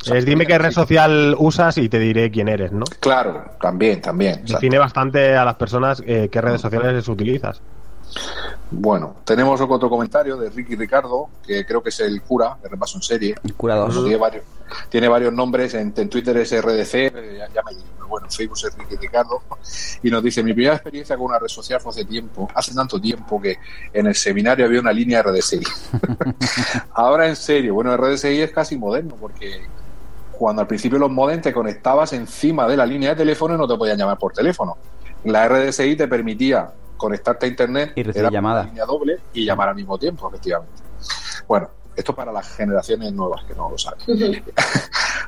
o 0.00 0.04
sea, 0.04 0.16
Es 0.16 0.24
dime 0.24 0.46
qué 0.46 0.56
red 0.56 0.70
social 0.70 1.34
usas 1.38 1.76
y 1.78 1.88
te 1.88 1.98
diré 1.98 2.30
quién 2.30 2.48
eres, 2.48 2.72
¿no? 2.72 2.84
Claro, 3.00 3.44
también, 3.60 4.00
también. 4.00 4.44
Define 4.44 4.78
bastante 4.78 5.36
a 5.36 5.44
las 5.44 5.56
personas 5.56 6.02
eh, 6.06 6.28
qué 6.30 6.40
redes 6.40 6.60
sociales 6.60 7.06
utilizas. 7.08 7.60
Bueno, 8.70 9.16
tenemos 9.24 9.60
otro 9.60 9.90
comentario 9.90 10.36
de 10.36 10.50
Ricky 10.50 10.76
Ricardo, 10.76 11.28
que 11.44 11.64
creo 11.66 11.82
que 11.82 11.88
es 11.88 12.00
el 12.00 12.22
cura, 12.22 12.56
de 12.62 12.68
repaso 12.68 12.98
en 12.98 13.02
serie. 13.02 13.34
El 13.42 13.54
curador. 13.54 13.92
Tiene 13.92 14.16
varios, 14.16 14.44
tiene 14.88 15.08
varios 15.08 15.32
nombres, 15.32 15.74
en, 15.74 15.92
en 15.96 16.08
Twitter 16.08 16.36
es 16.36 16.52
RDC, 16.52 16.94
eh, 16.94 17.36
ya, 17.38 17.48
ya 17.52 17.62
me 17.62 17.72
digo, 17.72 17.86
pero 17.96 18.08
bueno, 18.08 18.26
en 18.26 18.32
Facebook 18.32 18.58
es 18.64 18.76
Ricky 18.76 18.96
Ricardo, 18.96 19.42
y 20.02 20.10
nos 20.10 20.22
dice, 20.22 20.42
mi 20.42 20.52
primera 20.52 20.74
experiencia 20.74 21.16
con 21.16 21.26
una 21.26 21.38
red 21.38 21.48
social 21.48 21.80
fue 21.80 21.90
hace 21.90 22.04
tiempo, 22.04 22.48
hace 22.54 22.74
tanto 22.74 23.00
tiempo 23.00 23.40
que 23.40 23.58
en 23.92 24.06
el 24.06 24.14
seminario 24.14 24.64
había 24.66 24.80
una 24.80 24.92
línea 24.92 25.22
RDSI. 25.22 25.60
Ahora 26.94 27.28
en 27.28 27.36
serio, 27.36 27.74
bueno, 27.74 27.96
RDSI 27.96 28.42
es 28.42 28.52
casi 28.52 28.78
moderno, 28.78 29.16
porque 29.20 29.66
cuando 30.40 30.62
al 30.62 30.68
principio 30.68 30.98
los 30.98 31.10
modem 31.10 31.42
te 31.42 31.52
conectabas 31.52 32.12
encima 32.12 32.66
de 32.66 32.76
la 32.76 32.86
línea 32.86 33.10
de 33.10 33.16
teléfono 33.16 33.56
y 33.56 33.58
no 33.58 33.68
te 33.68 33.76
podían 33.76 33.98
llamar 33.98 34.16
por 34.16 34.32
teléfono. 34.32 34.78
La 35.24 35.46
RDSI 35.46 35.96
te 35.96 36.08
permitía 36.08 36.72
conectarte 37.00 37.46
a 37.46 37.48
internet 37.48 37.92
Y 37.96 38.02
recibir 38.02 38.26
era 38.26 38.30
llamadas. 38.30 38.64
una 38.64 38.70
línea 38.72 38.84
doble 38.84 39.18
y 39.32 39.44
llamar 39.44 39.70
al 39.70 39.74
mismo 39.74 39.98
tiempo, 39.98 40.28
efectivamente. 40.28 40.82
Bueno, 41.48 41.70
esto 41.96 42.14
para 42.14 42.30
las 42.30 42.54
generaciones 42.54 43.12
nuevas 43.12 43.42
que 43.44 43.54
no 43.54 43.70
lo 43.70 43.78
saben. 43.78 43.98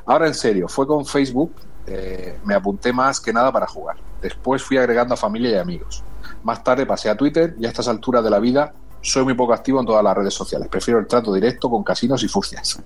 Ahora 0.05 0.27
en 0.27 0.33
serio, 0.33 0.67
fue 0.67 0.85
con 0.85 1.05
Facebook, 1.05 1.53
eh, 1.87 2.37
me 2.45 2.53
apunté 2.53 2.93
más 2.93 3.19
que 3.19 3.33
nada 3.33 3.51
para 3.51 3.67
jugar. 3.67 3.97
Después 4.21 4.61
fui 4.63 4.77
agregando 4.77 5.15
a 5.15 5.17
familia 5.17 5.51
y 5.51 5.55
amigos. 5.55 6.03
Más 6.43 6.63
tarde 6.63 6.85
pasé 6.85 7.09
a 7.09 7.17
Twitter 7.17 7.55
y 7.59 7.65
a 7.65 7.69
estas 7.69 7.87
alturas 7.87 8.23
de 8.23 8.29
la 8.29 8.39
vida 8.39 8.73
soy 9.01 9.23
muy 9.25 9.33
poco 9.33 9.53
activo 9.53 9.81
en 9.81 9.85
todas 9.85 10.03
las 10.03 10.15
redes 10.15 10.33
sociales. 10.33 10.67
Prefiero 10.69 10.99
el 10.99 11.07
trato 11.07 11.33
directo 11.33 11.69
con 11.69 11.83
casinos 11.83 12.23
y 12.23 12.27
furcias. 12.29 12.81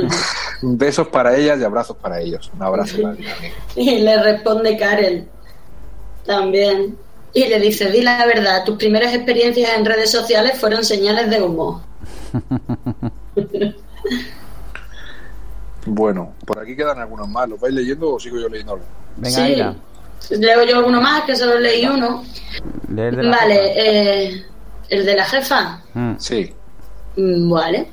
Besos 0.62 1.06
para 1.08 1.36
ellas 1.36 1.60
y 1.60 1.64
abrazos 1.64 1.96
para 1.96 2.20
ellos. 2.20 2.50
Un 2.56 2.62
abrazo. 2.62 2.96
Y 3.76 3.98
le 4.00 4.20
responde 4.22 4.76
Karen 4.76 5.28
también. 6.26 6.96
Y 7.34 7.46
le 7.46 7.58
dice, 7.60 7.90
di 7.90 8.02
la 8.02 8.26
verdad, 8.26 8.64
tus 8.64 8.76
primeras 8.76 9.14
experiencias 9.14 9.70
en 9.76 9.84
redes 9.84 10.10
sociales 10.10 10.58
fueron 10.58 10.84
señales 10.84 11.30
de 11.30 11.42
humo. 11.42 11.82
Bueno, 15.84 16.34
por 16.46 16.60
aquí 16.60 16.76
quedan 16.76 16.98
algunos 17.00 17.28
más. 17.28 17.48
¿Los 17.48 17.60
vais 17.60 17.74
leyendo 17.74 18.14
o 18.14 18.20
sigo 18.20 18.38
yo 18.38 18.48
leyendo? 18.48 18.78
Venga, 19.16 19.34
sí. 19.34 19.40
Aida. 19.40 19.74
Leo 20.30 20.62
yo 20.64 20.76
alguno 20.78 21.00
más, 21.00 21.24
que 21.24 21.34
solo 21.34 21.58
leí 21.58 21.84
uno. 21.86 22.24
Vale, 22.88 23.14
jefa. 23.14 23.72
eh, 23.76 24.44
el 24.90 25.04
de 25.06 25.16
la 25.16 25.24
jefa. 25.24 25.82
Mm. 25.94 26.12
Sí. 26.18 26.52
Mm, 27.16 27.50
Vale. 27.50 27.88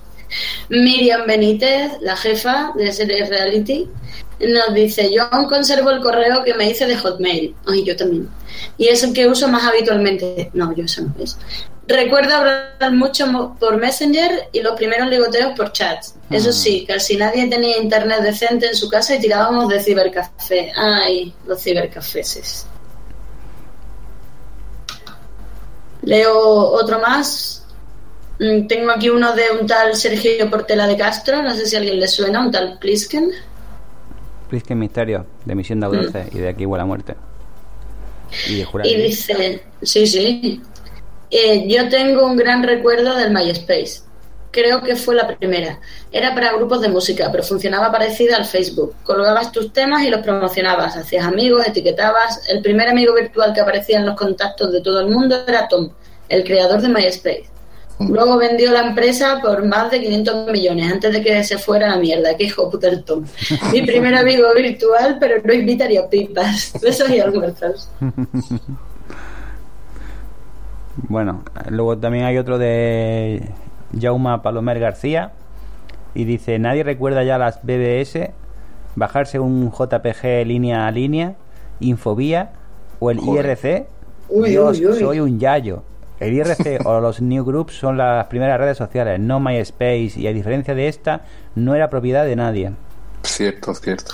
Miriam 0.70 1.26
Benítez, 1.26 1.94
la 2.02 2.16
jefa 2.16 2.72
de 2.76 2.94
series 2.94 3.28
reality, 3.30 3.90
Nos 4.40 4.74
dice, 4.74 5.14
yo 5.14 5.24
aún 5.32 5.46
conservo 5.48 5.90
el 5.90 6.02
correo 6.02 6.44
que 6.44 6.54
me 6.54 6.70
hice 6.70 6.86
de 6.86 6.96
Hotmail. 6.96 7.56
Ay, 7.68 7.84
yo 7.84 7.96
también. 7.96 8.30
Y 8.78 8.88
es 8.88 9.04
el 9.04 9.14
que 9.14 9.28
uso 9.28 9.48
más 9.50 9.64
habitualmente. 9.66 10.50
No, 10.54 10.74
yo 10.74 10.86
eso 10.86 11.02
no 11.02 11.14
es. 11.22 11.38
Recuerdo 11.88 12.36
hablar 12.36 12.92
mucho 12.94 13.56
por 13.60 13.78
Messenger 13.78 14.48
y 14.54 14.62
los 14.62 14.76
primeros 14.76 15.10
ligoteos 15.10 15.54
por 15.58 15.72
chats. 15.72 16.16
Eso 16.30 16.54
sí, 16.54 16.86
casi 16.88 17.18
nadie 17.18 17.48
tenía 17.48 17.80
internet 17.80 18.22
decente 18.22 18.68
en 18.68 18.76
su 18.76 18.88
casa 18.88 19.16
y 19.16 19.20
tirábamos 19.20 19.68
de 19.68 19.82
cibercafé. 19.82 20.72
Ay, 20.76 21.34
los 21.48 21.62
cibercafés. 21.62 22.68
Leo 26.04 26.38
otro 26.40 27.00
más. 27.00 27.66
Mm, 28.40 28.68
Tengo 28.68 28.92
aquí 28.92 29.10
uno 29.10 29.34
de 29.34 29.52
un 29.60 29.68
tal 29.68 29.96
Sergio 29.96 30.50
Portela 30.50 30.88
de 30.88 30.96
Castro, 30.96 31.42
no 31.42 31.54
sé 31.56 31.66
si 31.66 31.76
a 31.76 31.80
alguien 31.80 32.00
le 32.00 32.08
suena, 32.08 32.40
un 32.40 32.52
tal 32.52 32.78
Plisken. 32.80 33.32
Plisken 34.50 34.78
Misterio, 34.78 35.26
de 35.46 35.56
Misión 35.56 35.80
de 35.80 35.86
Audace 35.86 36.26
y 36.34 36.40
de 36.40 36.50
Aquí 36.50 36.66
huele 36.66 36.84
a 36.84 36.86
muerte. 36.86 37.16
Y 38.48 38.58
de 38.58 38.66
Jurar. 38.66 38.88
Y 38.88 38.96
dice, 38.96 39.64
sí, 39.82 40.06
sí, 40.08 40.62
Eh, 41.32 41.68
yo 41.68 41.88
tengo 41.90 42.26
un 42.26 42.36
gran 42.36 42.64
recuerdo 42.64 43.16
del 43.16 43.32
MySpace. 43.32 44.02
Creo 44.52 44.82
que 44.82 44.96
fue 44.96 45.14
la 45.14 45.28
primera. 45.28 45.80
Era 46.12 46.34
para 46.34 46.54
grupos 46.54 46.82
de 46.82 46.90
música, 46.90 47.30
pero 47.32 47.44
funcionaba 47.44 47.92
parecida 47.92 48.36
al 48.36 48.46
Facebook. 48.46 48.96
Colgabas 49.04 49.52
tus 49.52 49.72
temas 49.72 50.04
y 50.04 50.10
los 50.10 50.22
promocionabas, 50.22 50.98
hacías 50.98 51.26
amigos, 51.26 51.68
etiquetabas. 51.68 52.50
El 52.50 52.64
primer 52.64 52.90
amigo 52.90 53.14
virtual 53.14 53.54
que 53.54 53.62
aparecía 53.62 54.00
en 54.00 54.08
los 54.08 54.16
contactos 54.16 54.72
de 54.72 54.82
todo 54.82 55.02
el 55.02 55.10
mundo 55.10 55.36
era 55.48 55.68
Tom, 55.68 55.92
el 56.30 56.44
creador 56.44 56.82
de 56.82 56.90
MySpace. 56.90 57.46
Luego 58.00 58.38
vendió 58.38 58.72
la 58.72 58.88
empresa 58.88 59.40
por 59.42 59.66
más 59.66 59.92
de 59.92 60.00
500 60.00 60.52
millones 60.52 60.92
antes 60.92 61.12
de 61.12 61.22
que 61.22 61.44
se 61.44 61.58
fuera 61.58 61.88
a 61.88 61.96
la 61.96 62.02
mierda. 62.02 62.36
Qué 62.38 62.46
hijo 62.46 62.70
puta 62.70 62.88
el 62.88 63.04
Tom. 63.04 63.26
Mi 63.74 63.82
primer 63.86 64.16
amigo 64.16 64.48
virtual, 64.56 65.18
pero 65.20 65.42
no 65.44 65.54
invitaría 65.54 66.10
pipas. 66.10 66.74
Besos 66.82 67.10
y 67.10 67.20
almuerzos. 67.20 67.90
Bueno, 71.08 71.44
luego 71.70 71.98
también 71.98 72.26
hay 72.26 72.38
otro 72.38 72.58
de 72.58 73.50
Jauma 74.00 74.42
Palomer 74.42 74.80
García 74.80 75.32
y 76.14 76.24
dice, 76.26 76.58
nadie 76.58 76.84
recuerda 76.84 77.24
ya 77.24 77.38
las 77.38 77.60
BBS, 77.64 78.32
bajarse 78.96 79.40
un 79.40 79.72
JPG 79.72 80.46
línea 80.46 80.88
a 80.88 80.92
línea, 80.92 81.36
Infobía 81.82 82.52
o 83.00 83.12
el 83.12 83.20
Joder. 83.20 83.46
IRC. 83.46 83.88
Uy, 84.30 84.50
Dios, 84.50 84.80
uy, 84.80 84.88
uy. 84.88 85.00
soy 85.00 85.20
un 85.20 85.40
yayo. 85.40 85.84
El 86.20 86.34
IRC 86.34 86.82
o 86.86 87.00
los 87.00 87.22
Newgroups 87.22 87.74
son 87.78 87.98
las 87.98 88.26
primeras 88.28 88.60
redes 88.60 88.78
sociales, 88.78 89.20
no 89.20 89.40
MySpace, 89.40 90.14
y 90.16 90.28
a 90.28 90.34
diferencia 90.34 90.74
de 90.76 90.88
esta, 90.88 91.22
no 91.56 91.76
era 91.76 91.90
propiedad 91.90 92.26
de 92.26 92.36
nadie. 92.36 92.72
Cierto, 93.24 93.74
cierto. 93.76 94.14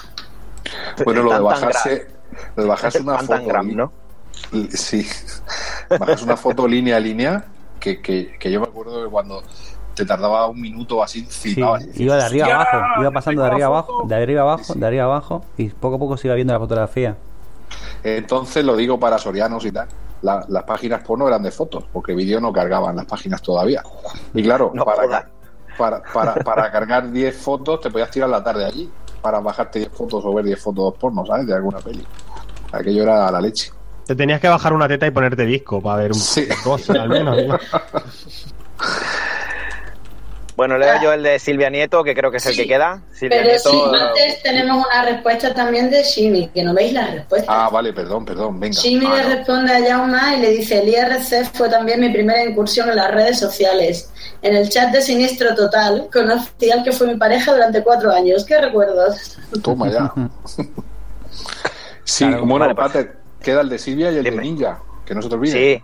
Bueno, 1.03 1.23
lo 1.23 1.33
de 1.33 1.39
bajarse, 1.39 2.07
lo 2.55 2.63
de 2.63 2.69
bajarse 2.69 3.01
una 3.01 3.17
foto. 3.19 3.63
¿no? 3.63 3.91
Sí. 4.71 5.07
Bajarse 5.89 6.25
una 6.25 6.37
foto 6.37 6.67
línea 6.67 6.97
a 6.97 6.99
línea, 6.99 7.45
que, 7.79 8.01
que, 8.01 8.35
que 8.39 8.51
yo 8.51 8.59
me 8.59 8.67
acuerdo 8.67 9.03
que 9.05 9.09
cuando 9.09 9.43
te 9.95 10.05
tardaba 10.05 10.47
un 10.47 10.59
minuto 10.59 11.01
así, 11.01 11.25
Sí, 11.29 11.53
flipabas 11.53 11.83
y 11.83 11.87
decías, 11.87 12.01
iba 12.01 12.15
de 12.17 12.23
arriba 12.23 12.45
"Hostia, 12.47 12.55
abajo, 12.55 13.01
iba 13.01 13.11
pasando 13.11 13.41
de 13.41 13.47
arriba 13.47 13.67
foto". 13.67 13.77
abajo, 13.93 14.07
de 14.07 14.15
arriba 14.15 14.41
abajo, 14.41 14.73
de 14.75 14.85
arriba 14.87 15.03
abajo, 15.05 15.45
y 15.57 15.69
poco 15.69 15.95
a 15.95 15.99
poco 15.99 16.17
se 16.17 16.27
iba 16.27 16.35
viendo 16.35 16.53
la 16.53 16.59
fotografía. 16.59 17.15
Entonces 18.03 18.63
lo 18.65 18.75
digo 18.75 18.99
para 18.99 19.17
sorianos 19.17 19.65
y 19.65 19.71
tal. 19.71 19.87
La- 20.21 20.45
las 20.49 20.63
páginas 20.63 21.03
porno 21.03 21.27
eran 21.27 21.43
de 21.43 21.51
fotos, 21.51 21.85
porque 21.91 22.13
vídeo 22.15 22.39
no 22.39 22.51
cargaban 22.53 22.95
las 22.95 23.05
páginas 23.05 23.41
todavía. 23.41 23.83
Y 24.33 24.41
claro, 24.43 24.71
No 24.73 24.83
para, 24.85 25.29
para, 25.77 26.01
para, 26.13 26.33
para 26.35 26.71
cargar 26.71 27.11
10 27.11 27.35
fotos 27.37 27.81
te 27.81 27.89
podías 27.91 28.09
tirar 28.09 28.29
la 28.29 28.43
tarde 28.43 28.65
allí 28.65 28.89
para 29.21 29.39
bajarte 29.39 29.79
10 29.79 29.91
fotos 29.91 30.23
o 30.25 30.33
ver 30.33 30.45
10 30.45 30.61
fotos 30.61 30.93
porno, 30.99 31.25
¿sabes? 31.25 31.47
De 31.47 31.53
alguna 31.53 31.79
peli. 31.79 32.05
Aquello 32.71 33.03
era 33.03 33.31
la 33.31 33.41
leche. 33.41 33.71
Te 34.05 34.15
tenías 34.15 34.39
que 34.39 34.47
bajar 34.47 34.71
una 34.73 34.87
teta 34.87 35.07
y 35.07 35.11
ponerte 35.11 35.45
disco 35.45 35.81
para 35.81 35.97
ver 36.03 36.11
un 36.11 36.19
Sí. 36.19 36.47
dos 36.63 36.89
al 36.91 37.09
menos. 37.09 37.35
¿no? 40.55 40.57
Bueno, 40.57 40.77
leo 40.77 41.01
yo 41.01 41.11
el 41.13 41.21
de 41.23 41.37
Silvia 41.39 41.69
Nieto, 41.69 42.03
que 42.03 42.13
creo 42.15 42.31
que 42.31 42.37
es 42.37 42.45
el 42.45 42.55
que 42.55 42.65
queda. 42.67 43.01
Silvia 43.11 43.37
Pero 43.39 43.49
Nieto. 43.49 43.69
sí, 43.71 43.81
antes 43.99 44.43
tenemos 44.43 44.85
una 44.85 45.03
respuesta 45.05 45.53
también 45.53 45.89
de 45.89 46.01
Shimi, 46.03 46.47
que 46.49 46.63
no 46.63 46.73
veis 46.73 46.93
la 46.93 47.07
respuesta. 47.07 47.47
Ah, 47.65 47.69
vale, 47.69 47.91
perdón, 47.93 48.25
perdón, 48.25 48.59
venga. 48.59 48.73
Shimi 48.79 49.05
Ah, 49.05 49.15
le 49.17 49.23
no. 49.23 49.29
responde 49.35 49.73
a 49.73 49.81
Jauma 49.95 50.35
y 50.35 50.41
le 50.41 50.49
dice, 50.51 50.79
el 50.81 50.89
IRC 50.89 51.45
fue 51.53 51.69
también 51.69 51.99
mi 51.99 52.09
primera 52.09 52.43
incursión 52.45 52.89
en 52.89 52.95
las 52.95 53.11
redes 53.11 53.37
sociales. 53.39 54.09
En 54.41 54.55
el 54.55 54.69
chat 54.69 54.91
de 54.91 55.01
Sinistro 55.01 55.53
Total 55.55 56.07
conocí 56.11 56.71
al 56.71 56.83
que 56.83 56.91
fue 56.91 57.07
mi 57.07 57.15
pareja 57.15 57.51
durante 57.53 57.83
cuatro 57.83 58.11
años. 58.11 58.45
¿Qué 58.45 58.57
recuerdos? 58.59 59.37
Toma 59.63 59.89
ya. 59.91 60.11
sí, 62.03 62.25
Claro, 62.27 62.45
bueno, 62.45 62.59
vale, 62.65 62.75
pues- 62.75 62.89
aparte, 62.89 63.11
queda 63.41 63.61
el 63.61 63.69
de 63.69 63.77
Silvia 63.79 64.11
y 64.11 64.17
el 64.17 64.23
Dime. 64.23 64.37
de 64.37 64.41
Ninja, 64.43 64.79
que 65.05 65.13
no 65.15 65.21
se 65.21 65.29
te 65.29 65.35
olvide. 65.35 65.51
Sí. 65.77 65.83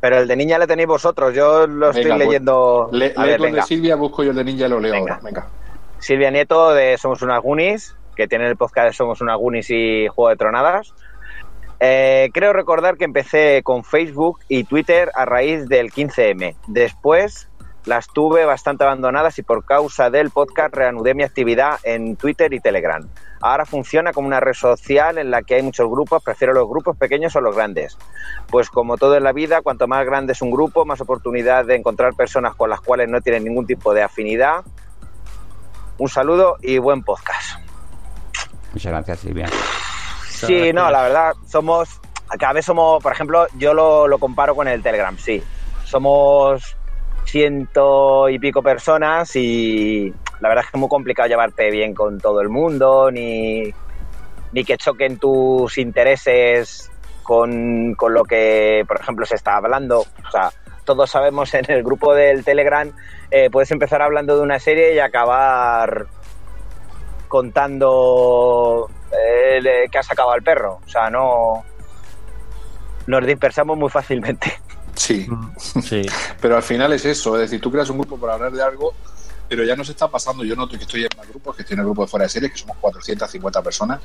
Pero 0.00 0.18
el 0.18 0.28
de 0.28 0.36
niña 0.36 0.58
le 0.58 0.66
tenéis 0.66 0.88
vosotros. 0.88 1.34
Yo 1.34 1.66
lo 1.66 1.90
estoy 1.90 2.04
Venga, 2.04 2.16
pues, 2.16 2.26
leyendo. 2.28 2.88
Le, 2.92 3.12
a 3.16 3.24
ver, 3.24 3.40
venga. 3.40 3.56
de 3.56 3.62
Silvia, 3.62 3.96
busco 3.96 4.22
yo 4.22 4.30
el 4.30 4.36
de 4.36 4.44
Ninja 4.44 4.66
y 4.66 4.68
lo 4.68 4.78
leo 4.80 4.92
Venga. 4.92 5.14
ahora. 5.14 5.24
Venga. 5.24 5.46
Silvia 5.98 6.30
Nieto 6.30 6.72
de 6.72 6.96
Somos 6.98 7.22
unas 7.22 7.42
Goonies, 7.42 7.96
que 8.14 8.28
tiene 8.28 8.46
el 8.46 8.56
podcast 8.56 8.88
de 8.88 8.92
Somos 8.92 9.20
unas 9.20 9.36
Goonies 9.36 9.70
y 9.70 10.06
Juego 10.08 10.30
de 10.30 10.36
Tronadas. 10.36 10.94
Eh, 11.80 12.30
creo 12.32 12.52
recordar 12.52 12.96
que 12.96 13.04
empecé 13.04 13.62
con 13.62 13.84
Facebook 13.84 14.38
y 14.48 14.64
Twitter 14.64 15.10
a 15.14 15.24
raíz 15.24 15.68
del 15.68 15.92
15M. 15.92 16.56
Después 16.66 17.48
las 17.88 18.08
tuve 18.08 18.44
bastante 18.44 18.84
abandonadas 18.84 19.38
y 19.38 19.42
por 19.42 19.64
causa 19.64 20.10
del 20.10 20.28
podcast 20.28 20.74
reanudé 20.74 21.14
mi 21.14 21.22
actividad 21.22 21.80
en 21.84 22.16
Twitter 22.16 22.52
y 22.52 22.60
Telegram. 22.60 23.08
Ahora 23.40 23.64
funciona 23.64 24.12
como 24.12 24.28
una 24.28 24.40
red 24.40 24.52
social 24.52 25.16
en 25.16 25.30
la 25.30 25.40
que 25.40 25.54
hay 25.54 25.62
muchos 25.62 25.88
grupos, 25.88 26.22
prefiero 26.22 26.52
los 26.52 26.68
grupos 26.68 26.98
pequeños 26.98 27.34
o 27.34 27.40
los 27.40 27.56
grandes. 27.56 27.96
Pues 28.50 28.68
como 28.68 28.98
todo 28.98 29.16
en 29.16 29.24
la 29.24 29.32
vida, 29.32 29.62
cuanto 29.62 29.88
más 29.88 30.04
grande 30.04 30.34
es 30.34 30.42
un 30.42 30.50
grupo, 30.50 30.84
más 30.84 31.00
oportunidad 31.00 31.64
de 31.64 31.76
encontrar 31.76 32.14
personas 32.14 32.54
con 32.54 32.68
las 32.68 32.82
cuales 32.82 33.08
no 33.08 33.22
tienen 33.22 33.44
ningún 33.44 33.66
tipo 33.66 33.94
de 33.94 34.02
afinidad. 34.02 34.64
Un 35.96 36.10
saludo 36.10 36.58
y 36.60 36.76
buen 36.76 37.02
podcast. 37.02 37.58
Muchas 38.74 38.92
gracias, 38.92 39.20
Silvia. 39.20 39.48
Sí, 40.28 40.74
no, 40.74 40.90
la 40.90 41.04
verdad, 41.04 41.32
somos, 41.46 41.88
cada 42.38 42.52
vez 42.52 42.66
somos, 42.66 43.02
por 43.02 43.12
ejemplo, 43.12 43.46
yo 43.56 43.72
lo, 43.72 44.06
lo 44.06 44.18
comparo 44.18 44.54
con 44.54 44.68
el 44.68 44.82
Telegram, 44.82 45.16
sí. 45.16 45.42
Somos 45.84 46.77
ciento 47.28 48.28
y 48.28 48.38
pico 48.38 48.62
personas 48.62 49.36
y 49.36 50.12
la 50.40 50.48
verdad 50.48 50.64
es 50.64 50.70
que 50.70 50.76
es 50.76 50.80
muy 50.80 50.88
complicado 50.88 51.28
llevarte 51.28 51.70
bien 51.70 51.94
con 51.94 52.18
todo 52.18 52.40
el 52.40 52.48
mundo, 52.48 53.10
ni, 53.10 53.72
ni 54.52 54.64
que 54.64 54.76
choquen 54.76 55.18
tus 55.18 55.78
intereses 55.78 56.90
con, 57.22 57.94
con 57.94 58.14
lo 58.14 58.24
que, 58.24 58.84
por 58.88 59.00
ejemplo, 59.00 59.26
se 59.26 59.34
está 59.34 59.56
hablando. 59.56 60.00
O 60.00 60.30
sea, 60.30 60.50
todos 60.84 61.10
sabemos 61.10 61.52
en 61.52 61.70
el 61.70 61.82
grupo 61.82 62.14
del 62.14 62.44
Telegram, 62.44 62.90
eh, 63.30 63.50
puedes 63.50 63.70
empezar 63.70 64.00
hablando 64.00 64.36
de 64.36 64.42
una 64.42 64.58
serie 64.58 64.94
y 64.94 64.98
acabar 64.98 66.06
contando 67.28 68.88
eh, 69.12 69.86
que 69.90 69.98
ha 69.98 70.02
sacado 70.02 70.30
al 70.30 70.42
perro. 70.42 70.80
O 70.84 70.88
sea, 70.88 71.10
no. 71.10 71.64
Nos 73.06 73.26
dispersamos 73.26 73.76
muy 73.76 73.90
fácilmente. 73.90 74.52
Sí, 74.98 75.26
Sí. 75.82 76.02
pero 76.40 76.56
al 76.56 76.62
final 76.62 76.92
es 76.92 77.04
eso. 77.06 77.36
Es 77.36 77.42
decir, 77.42 77.60
tú 77.60 77.70
creas 77.70 77.88
un 77.88 77.98
grupo 77.98 78.18
para 78.18 78.34
hablar 78.34 78.52
de 78.52 78.62
algo, 78.62 78.92
pero 79.48 79.64
ya 79.64 79.74
nos 79.76 79.88
está 79.88 80.08
pasando. 80.08 80.44
Yo 80.44 80.54
noto 80.56 80.76
que 80.76 80.82
estoy 80.82 81.02
en 81.02 81.08
más 81.16 81.26
grupos, 81.28 81.56
que 81.56 81.62
estoy 81.62 81.74
en 81.74 81.80
el 81.80 81.86
grupo 81.86 82.02
de 82.02 82.08
fuera 82.08 82.24
de 82.24 82.28
series, 82.28 82.52
que 82.52 82.58
somos 82.58 82.76
450 82.80 83.62
personas. 83.62 84.00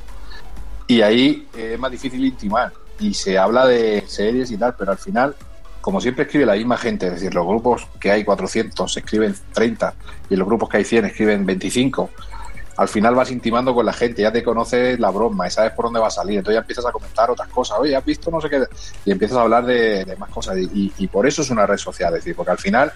Y 0.88 1.02
ahí 1.02 1.48
eh, 1.56 1.72
es 1.74 1.80
más 1.80 1.91
difícil 1.91 2.24
intimar. 2.24 2.72
Y 3.00 3.14
se 3.14 3.38
habla 3.38 3.66
de 3.66 4.04
series 4.08 4.52
y 4.52 4.58
tal, 4.58 4.76
pero 4.78 4.91
al 4.91 4.98
final, 4.98 5.36
como 5.82 6.00
siempre 6.00 6.26
escribe 6.26 6.46
la 6.46 6.54
misma 6.54 6.78
gente, 6.78 7.08
es 7.08 7.14
decir, 7.14 7.34
los 7.34 7.46
grupos 7.46 7.88
que 8.00 8.12
hay 8.12 8.24
400 8.24 8.96
escriben 8.96 9.36
30 9.54 9.94
y 10.30 10.36
los 10.36 10.48
grupos 10.48 10.70
que 10.70 10.78
hay 10.78 10.86
100 10.86 11.06
escriben 11.06 11.46
25. 11.46 12.10
Al 12.76 12.88
final 12.88 13.13
vas 13.13 13.30
intimando 13.32 13.74
con 13.76 13.86
la 13.86 13.93
gente, 13.93 14.21
ya 14.24 14.32
te 14.32 14.43
conoces 14.43 14.99
la 14.99 15.11
broma 15.11 15.47
y 15.47 15.51
sabes 15.51 15.71
por 15.74 15.86
dónde 15.86 15.99
va 15.99 16.07
a 16.07 16.11
salir. 16.11 16.39
Entonces 16.39 16.55
ya 16.55 16.61
empiezas 16.61 16.86
a 16.86 16.91
comentar 16.91 17.30
otras 17.30 17.47
cosas. 17.49 17.78
Oye, 17.80 17.95
¿has 17.95 18.03
visto 18.03 18.32
no 18.32 18.41
sé 18.41 18.49
qué? 18.49 18.63
Y 19.05 19.11
empiezas 19.11 19.38
a 19.38 19.41
hablar 19.41 19.65
de, 19.65 20.03
de 20.05 20.15
más 20.17 20.30
cosas. 20.32 20.57
Y, 20.57 20.91
y- 20.97 21.07
por 21.07 21.28
eso 21.28 21.41
es 21.43 21.49
una 21.51 21.65
red 21.67 21.78
social, 21.78 22.13
es 22.13 22.21
decir, 22.24 22.36
porque 22.36 22.51
al 22.51 22.57
final 22.57 22.91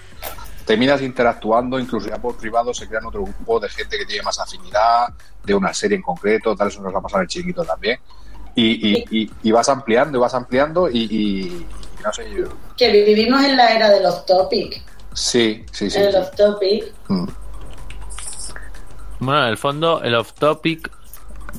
terminas 0.66 1.00
interactuando, 1.00 1.78
incluso 1.78 2.08
ya 2.08 2.18
por 2.18 2.36
privado 2.36 2.74
se 2.74 2.86
crean 2.88 3.06
otro 3.06 3.22
grupo 3.22 3.60
de 3.60 3.68
gente 3.68 3.96
que 3.96 4.04
tiene 4.04 4.22
más 4.22 4.38
afinidad, 4.40 5.08
de 5.44 5.54
una 5.54 5.72
serie 5.72 5.96
en 5.96 6.02
concreto, 6.02 6.54
tal, 6.56 6.68
eso 6.68 6.82
nos 6.82 6.92
va 6.94 6.98
a 6.98 7.02
pasar 7.02 7.22
el 7.22 7.28
chiquito 7.28 7.64
también. 7.64 7.98
Y, 8.54 8.90
y- 8.90 9.04
y- 9.10 9.30
y 9.44 9.52
vas 9.52 9.68
ampliando 9.68 10.18
y 10.18 10.20
vas 10.20 10.34
ampliando 10.34 10.90
y, 10.90 10.98
y- 11.04 11.66
y 11.98 12.02
no 12.04 12.12
sé, 12.12 12.28
yo, 12.36 12.46
Que 12.76 12.90
vivimos 12.90 13.42
en 13.44 13.56
la 13.56 13.72
era 13.74 13.88
de 13.90 14.00
los 14.02 14.26
topic. 14.26 14.82
sí, 15.14 15.64
sí, 15.72 15.88
sí. 15.88 15.98
Sí. 16.00 16.12
los 16.12 16.30
topic. 16.32 16.84
Mm. 17.08 17.28
Bueno, 19.20 19.42
en 19.44 19.48
el 19.48 19.56
fondo, 19.56 20.02
el 20.02 20.14
off-topic 20.14 20.90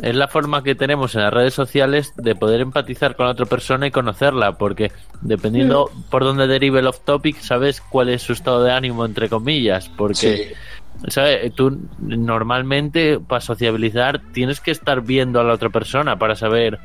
es 0.01 0.16
la 0.16 0.28
forma 0.28 0.64
que 0.64 0.76
tenemos 0.76 1.16
en 1.16 1.22
las 1.24 1.34
redes 1.34 1.53
sociales 1.53 2.14
de 2.16 2.36
poder 2.36 2.62
empatizar 2.62 3.16
con 3.16 3.26
la 3.26 3.32
otra 3.34 3.45
persona 3.47 3.88
y 3.88 3.91
conocerla, 3.91 4.53
porque 4.53 4.91
dependiendo 5.22 5.89
por 6.10 6.24
dónde 6.24 6.47
derive 6.47 6.80
el 6.80 6.88
off-topic, 6.88 7.39
sabes 7.39 7.82
cuál 7.82 8.10
es 8.10 8.22
su 8.22 8.34
estado 8.34 8.64
de 8.64 8.72
ánimo, 8.72 9.03
entre 9.05 9.28
comillas, 9.30 9.89
porque 9.89 10.16
Sí. 10.16 11.10
¿sabes? 11.12 11.53
Tú 11.55 11.80
normalmente 11.99 13.20
para 13.20 13.41
sociabilizar 13.41 14.22
tienes 14.32 14.60
que 14.62 14.72
estar 14.72 15.01
viendo 15.01 15.39
a 15.39 15.43
la 15.43 15.53
otra 15.53 15.70
persona 15.70 16.18
para 16.20 16.36
saber 16.36 16.80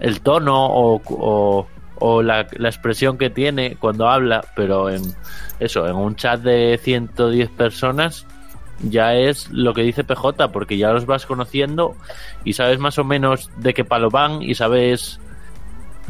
el 0.00 0.20
tono 0.20 0.66
o, 0.66 1.00
o- 1.08 1.66
o 2.02 2.22
la, 2.22 2.46
la 2.56 2.68
expresión 2.70 3.18
que 3.18 3.28
tiene 3.28 3.76
cuando 3.76 4.08
habla, 4.08 4.42
pero 4.56 4.88
en 4.88 5.02
eso, 5.60 5.86
en 5.86 5.96
un 5.96 6.16
chat 6.16 6.40
de 6.40 6.80
110 6.82 7.50
personas 7.50 8.26
ya 8.82 9.14
es 9.14 9.48
lo 9.50 9.74
que 9.74 9.82
dice 9.82 10.04
PJ, 10.04 10.48
porque 10.52 10.78
ya 10.78 10.92
los 10.92 11.06
vas 11.06 11.26
conociendo 11.26 11.94
y 12.44 12.54
sabes 12.54 12.78
más 12.78 12.98
o 12.98 13.04
menos 13.04 13.50
de 13.58 13.74
qué 13.74 13.84
palo 13.84 14.10
van 14.10 14.42
y 14.42 14.54
sabes 14.54 15.20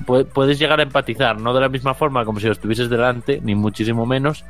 pu- 0.06 0.26
puedes 0.26 0.58
llegar 0.58 0.78
a 0.80 0.84
empatizar, 0.84 1.40
no 1.40 1.52
de 1.52 1.60
la 1.60 1.68
misma 1.68 1.94
forma 1.94 2.24
como 2.24 2.38
si 2.40 2.46
lo 2.46 2.52
estuvieses 2.52 2.88
delante, 2.88 3.40
ni 3.42 3.54
muchísimo 3.54 4.06
menos, 4.06 4.44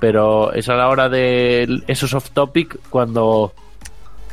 pero 0.00 0.52
es 0.52 0.68
a 0.68 0.74
la 0.74 0.88
hora 0.88 1.08
de 1.08 1.82
esos 1.86 2.14
off 2.14 2.30
topic 2.30 2.78
cuando 2.90 3.52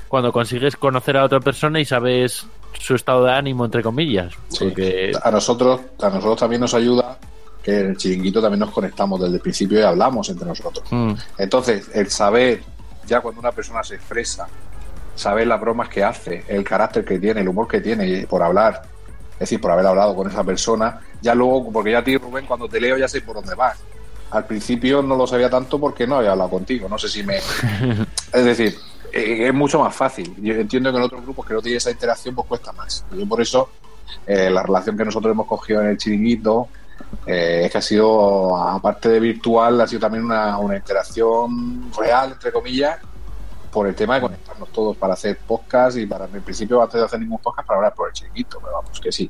cuando 0.08 0.32
consigues 0.32 0.76
conocer 0.78 1.18
a 1.18 1.26
otra 1.26 1.40
persona 1.40 1.80
y 1.80 1.86
sabes 1.86 2.46
su 2.80 2.96
estado 2.96 3.26
de 3.26 3.32
ánimo 3.34 3.66
entre 3.66 3.82
comillas, 3.82 4.34
Sí. 4.50 4.66
porque 4.66 5.12
A 5.24 5.32
nosotros, 5.32 5.82
a 6.02 6.10
nosotros 6.10 6.38
también 6.40 6.62
nos 6.62 6.74
ayuda 6.74 7.18
que 7.64 7.80
en 7.80 7.88
el 7.92 7.98
chiringuito 7.98 8.40
también 8.42 8.60
nos 8.60 8.70
conectamos 8.72 9.20
desde 9.20 9.36
el 9.36 9.42
principio 9.42 9.80
y 9.80 9.84
hablamos 9.84 10.30
entre 10.30 10.48
nosotros. 10.48 10.86
mm, 10.92 11.14
Entonces, 11.40 11.90
el 11.96 12.10
saber, 12.12 12.62
ya 13.06 13.22
cuando 13.22 13.40
una 13.40 13.52
persona 13.52 13.84
se 13.84 13.96
expresa, 13.96 14.48
saber 15.16 15.48
las 15.48 15.60
bromas 15.60 15.90
que 15.90 16.04
hace, 16.04 16.44
el 16.48 16.64
carácter 16.64 17.06
que 17.06 17.20
tiene, 17.20 17.42
el 17.42 17.48
humor 17.48 17.68
que 17.68 17.82
tiene 17.82 18.28
por 18.28 18.44
hablar, 18.44 18.82
es 19.34 19.40
decir, 19.40 19.60
por 19.60 19.72
haber 19.72 19.86
hablado 19.86 20.16
con 20.16 20.30
esa 20.30 20.44
persona, 20.44 21.00
ya 21.22 21.34
luego, 21.34 21.72
porque 21.72 21.92
ya 21.92 22.00
a 22.00 22.04
ti, 22.04 22.18
Rubén, 22.18 22.46
cuando 22.46 22.68
te 22.68 22.80
leo 22.80 22.98
ya 22.98 23.08
sé 23.08 23.22
por 23.22 23.36
dónde 23.36 23.56
vas. 23.56 23.80
Al 24.32 24.46
principio 24.46 25.02
no 25.02 25.16
lo 25.16 25.28
sabía 25.28 25.50
tanto 25.50 25.80
porque 25.80 26.06
no 26.06 26.18
había 26.18 26.32
hablado 26.32 26.50
contigo, 26.50 26.90
no 26.90 26.98
sé 26.98 27.08
si 27.08 27.24
me... 27.24 27.38
es 28.34 28.46
decir, 28.46 28.76
eh, 29.14 29.48
es 29.48 29.54
mucho 29.54 29.80
más 29.80 29.96
fácil. 29.96 30.36
Yo 30.42 30.54
entiendo 30.54 30.92
que 30.92 30.98
en 30.98 31.04
otros 31.04 31.22
grupos 31.22 31.46
que 31.46 31.54
no 31.54 31.62
tiene 31.62 31.78
esa 31.78 31.92
interacción, 31.92 32.36
pues 32.36 32.48
cuesta 32.48 32.74
más. 32.74 33.06
Yo 33.12 33.26
por 33.28 33.42
eso, 33.42 33.70
eh, 34.28 34.50
la 34.50 34.62
relación 34.62 34.98
que 34.98 35.06
nosotros 35.06 35.32
hemos 35.32 35.48
cogido 35.48 35.82
en 35.82 35.88
el 35.88 35.98
chiringuito, 35.98 36.68
eh, 37.26 37.64
es 37.66 37.72
que 37.72 37.78
ha 37.78 37.82
sido, 37.82 38.56
aparte 38.56 39.10
de 39.10 39.20
virtual, 39.20 39.82
ha 39.82 39.88
sido 39.88 40.02
también 40.02 40.26
una, 40.26 40.58
una 40.60 40.76
interacción 40.76 41.92
real, 41.94 42.34
entre 42.34 42.52
comillas, 42.52 43.00
por 43.72 43.88
el 43.88 43.96
tema 43.96 44.16
de 44.16 44.22
conectarnos 44.22 44.72
todos 44.72 44.96
para 44.96 45.14
hacer 45.14 45.38
podcast 45.40 45.98
y 45.98 46.06
para, 46.06 46.26
en 46.26 46.42
principio, 46.42 46.82
antes 46.82 47.00
de 47.00 47.06
hacer 47.06 47.20
ningún 47.20 47.40
podcast, 47.40 47.68
para 47.68 47.78
hablar 47.78 47.94
por 47.94 48.08
el 48.08 48.14
chiringuito, 48.14 48.60
pero 48.60 48.74
vamos, 48.74 49.00
que 49.00 49.12
sí. 49.12 49.30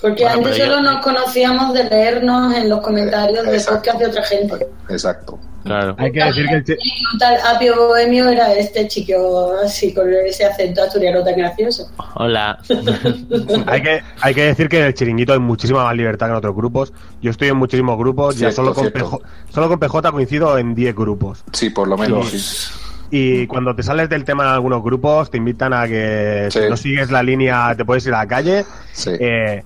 Porque 0.00 0.22
Bueno, 0.22 0.38
antes 0.38 0.56
solo 0.56 0.76
yo- 0.76 0.80
nos 0.82 1.04
conocíamos 1.04 1.74
de 1.74 1.84
leernos 1.84 2.54
en 2.54 2.68
los 2.68 2.80
comentarios 2.80 3.44
de 3.44 3.52
Exacto. 3.56 3.74
podcast 3.76 3.98
de 3.98 4.06
otra 4.06 4.22
gente. 4.24 4.66
Exacto. 4.88 5.38
claro. 5.62 5.94
Hay 5.98 6.10
que 6.10 6.24
decir 6.24 6.46
que 6.46 6.54
el 6.72 6.78
tal 7.18 7.36
Apio 7.54 7.76
Bohemio 7.76 8.28
era 8.30 8.54
este 8.54 8.88
chico 8.88 9.52
así 9.62 9.92
con 9.92 10.10
ese 10.10 10.46
acento 10.46 10.82
asturiano 10.82 11.22
tan 11.22 11.36
gracioso. 11.36 11.90
Hola. 12.14 12.58
hay 13.66 13.82
que 13.82 14.00
hay 14.22 14.34
que 14.34 14.42
decir 14.44 14.68
que 14.70 14.78
en 14.80 14.86
el 14.86 14.94
chiringuito 14.94 15.32
hay 15.34 15.38
muchísima 15.38 15.84
más 15.84 15.94
libertad 15.94 16.26
que 16.26 16.30
en 16.32 16.36
otros 16.38 16.56
grupos. 16.56 16.92
Yo 17.20 17.30
estoy 17.30 17.48
en 17.48 17.56
muchísimos 17.56 17.98
grupos, 17.98 18.36
ya 18.36 18.50
Cierto, 18.50 18.56
solo 18.56 18.74
con. 18.74 18.90
PJ, 18.90 19.18
solo 19.52 19.68
con 19.68 19.78
PJ 19.78 20.12
coincido 20.12 20.56
en 20.58 20.74
10 20.74 20.94
grupos. 20.94 21.44
Sí, 21.52 21.68
por 21.70 21.88
lo 21.88 21.98
menos, 21.98 22.28
sí. 22.30 22.72
Y 23.12 23.46
cuando 23.48 23.74
te 23.74 23.82
sales 23.82 24.08
del 24.08 24.24
tema 24.24 24.44
en 24.44 24.50
algunos 24.50 24.82
grupos, 24.84 25.30
te 25.30 25.36
invitan 25.36 25.72
a 25.74 25.86
que 25.88 26.46
Sí. 26.50 26.60
si 26.62 26.68
no 26.70 26.76
sigues 26.76 27.10
la 27.10 27.22
línea, 27.22 27.74
te 27.76 27.84
puedes 27.84 28.06
ir 28.06 28.14
a 28.14 28.18
la 28.18 28.26
calle. 28.28 28.64
Sí. 28.92 29.10
Eh, 29.18 29.62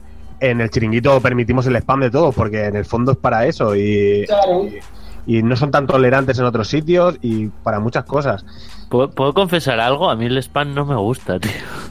en 0.51 0.61
el 0.61 0.71
chiringuito 0.71 1.21
permitimos 1.21 1.67
el 1.67 1.77
spam 1.77 2.01
de 2.01 2.11
todos, 2.11 2.35
porque 2.35 2.65
en 2.67 2.77
el 2.77 2.85
fondo 2.85 3.13
es 3.13 3.19
para 3.19 3.47
eso. 3.47 3.75
Y, 3.77 4.25
Claro. 4.27 4.67
y 5.27 5.43
no 5.43 5.57
son 5.57 5.71
tan 5.71 5.87
tolerantes 5.87 6.39
en 6.39 6.45
otros 6.45 6.69
sitios 6.69 7.17
y 7.23 7.47
para 7.49 7.81
muchas 7.81 8.05
cosas. 8.05 8.45
¿Puedo, 8.91 9.11
puedo 9.11 9.33
confesar 9.35 9.81
algo? 9.81 10.09
A 10.11 10.15
mí 10.15 10.27
el 10.27 10.37
spam 10.39 10.75
no 10.75 10.85
me 10.85 10.95
gusta, 10.95 11.41
tío. 11.41 11.51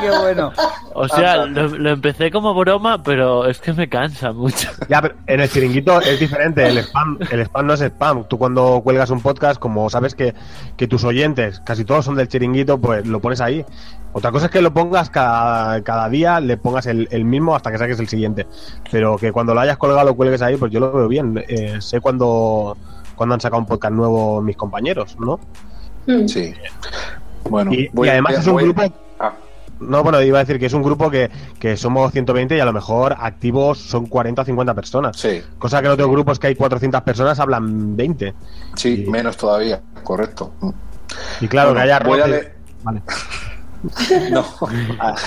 ¡Qué 0.00 0.10
bueno! 0.20 0.52
O 0.94 1.08
sea, 1.08 1.46
lo, 1.46 1.68
lo 1.68 1.90
empecé 1.90 2.30
como 2.30 2.52
broma, 2.54 3.02
pero 3.02 3.46
es 3.46 3.60
que 3.60 3.72
me 3.72 3.88
cansa 3.88 4.32
mucho. 4.32 4.68
Ya, 4.88 5.00
pero 5.00 5.14
en 5.26 5.40
el 5.40 5.48
chiringuito 5.48 6.00
es 6.00 6.18
diferente. 6.18 6.66
El 6.66 6.78
spam, 6.78 7.18
el 7.30 7.40
spam 7.42 7.66
no 7.66 7.74
es 7.74 7.80
spam. 7.82 8.24
Tú 8.28 8.36
cuando 8.36 8.80
cuelgas 8.82 9.10
un 9.10 9.20
podcast, 9.20 9.58
como 9.60 9.88
sabes 9.88 10.14
que, 10.14 10.34
que 10.76 10.86
tus 10.88 11.04
oyentes, 11.04 11.60
casi 11.60 11.84
todos 11.84 12.04
son 12.04 12.16
del 12.16 12.28
chiringuito, 12.28 12.78
pues 12.78 13.06
lo 13.06 13.20
pones 13.20 13.40
ahí. 13.40 13.64
Otra 14.12 14.32
cosa 14.32 14.46
es 14.46 14.50
que 14.52 14.60
lo 14.60 14.72
pongas 14.74 15.08
cada, 15.10 15.82
cada 15.82 16.08
día, 16.08 16.40
le 16.40 16.56
pongas 16.56 16.86
el, 16.86 17.06
el 17.12 17.24
mismo 17.24 17.54
hasta 17.54 17.70
que 17.70 17.78
saques 17.78 18.00
el 18.00 18.08
siguiente. 18.08 18.46
Pero 18.90 19.16
que 19.16 19.30
cuando 19.32 19.54
lo 19.54 19.60
hayas 19.60 19.76
colgado 19.78 20.04
lo 20.08 20.14
cuelgues 20.16 20.42
ahí, 20.42 20.56
pues 20.56 20.72
yo 20.72 20.80
lo 20.80 20.92
veo 20.92 21.06
bien. 21.08 21.44
Eh, 21.48 21.76
sé 21.80 22.00
cuando, 22.00 22.76
cuando 23.14 23.34
han 23.34 23.40
sacado 23.40 23.60
un 23.60 23.66
podcast 23.66 23.92
nuevo 23.94 24.42
mis 24.42 24.56
compañeros, 24.56 25.16
¿no? 25.20 25.38
Mm. 26.06 26.26
Sí. 26.26 26.52
Bueno, 27.48 27.72
Y, 27.72 27.88
voy- 27.92 28.08
y 28.08 28.10
además 28.10 28.34
es 28.38 28.46
un 28.46 28.54
voy- 28.54 28.64
grupo 28.64 28.82
Ah, 29.20 29.32
No, 29.80 30.02
bueno, 30.02 30.20
iba 30.22 30.38
a 30.38 30.44
decir 30.44 30.58
que 30.58 30.66
es 30.66 30.72
un 30.72 30.82
grupo 30.82 31.10
que, 31.10 31.30
que 31.58 31.76
somos 31.76 32.10
120 32.12 32.56
y 32.56 32.60
a 32.60 32.64
lo 32.64 32.72
mejor 32.72 33.14
activos 33.18 33.78
son 33.78 34.06
40 34.06 34.42
o 34.42 34.44
50 34.44 34.74
personas. 34.74 35.16
sí, 35.16 35.40
Cosa 35.58 35.80
que 35.80 35.86
en 35.86 35.92
otros 35.92 36.10
grupos 36.10 36.38
que 36.38 36.48
hay 36.48 36.54
400 36.56 37.00
personas 37.02 37.38
hablan 37.38 37.96
20. 37.96 38.34
sí, 38.74 39.04
Y- 39.06 39.10
menos 39.10 39.36
todavía, 39.36 39.80
correcto. 40.02 40.52
Y 41.40 41.48
claro, 41.48 41.70
Bueno, 41.70 41.84
que 41.86 41.92
haya 41.92 42.04
voy 42.04 42.20
a 42.20 42.26
leer- 42.26 42.52
Vale, 42.82 43.02
No, 44.30 44.44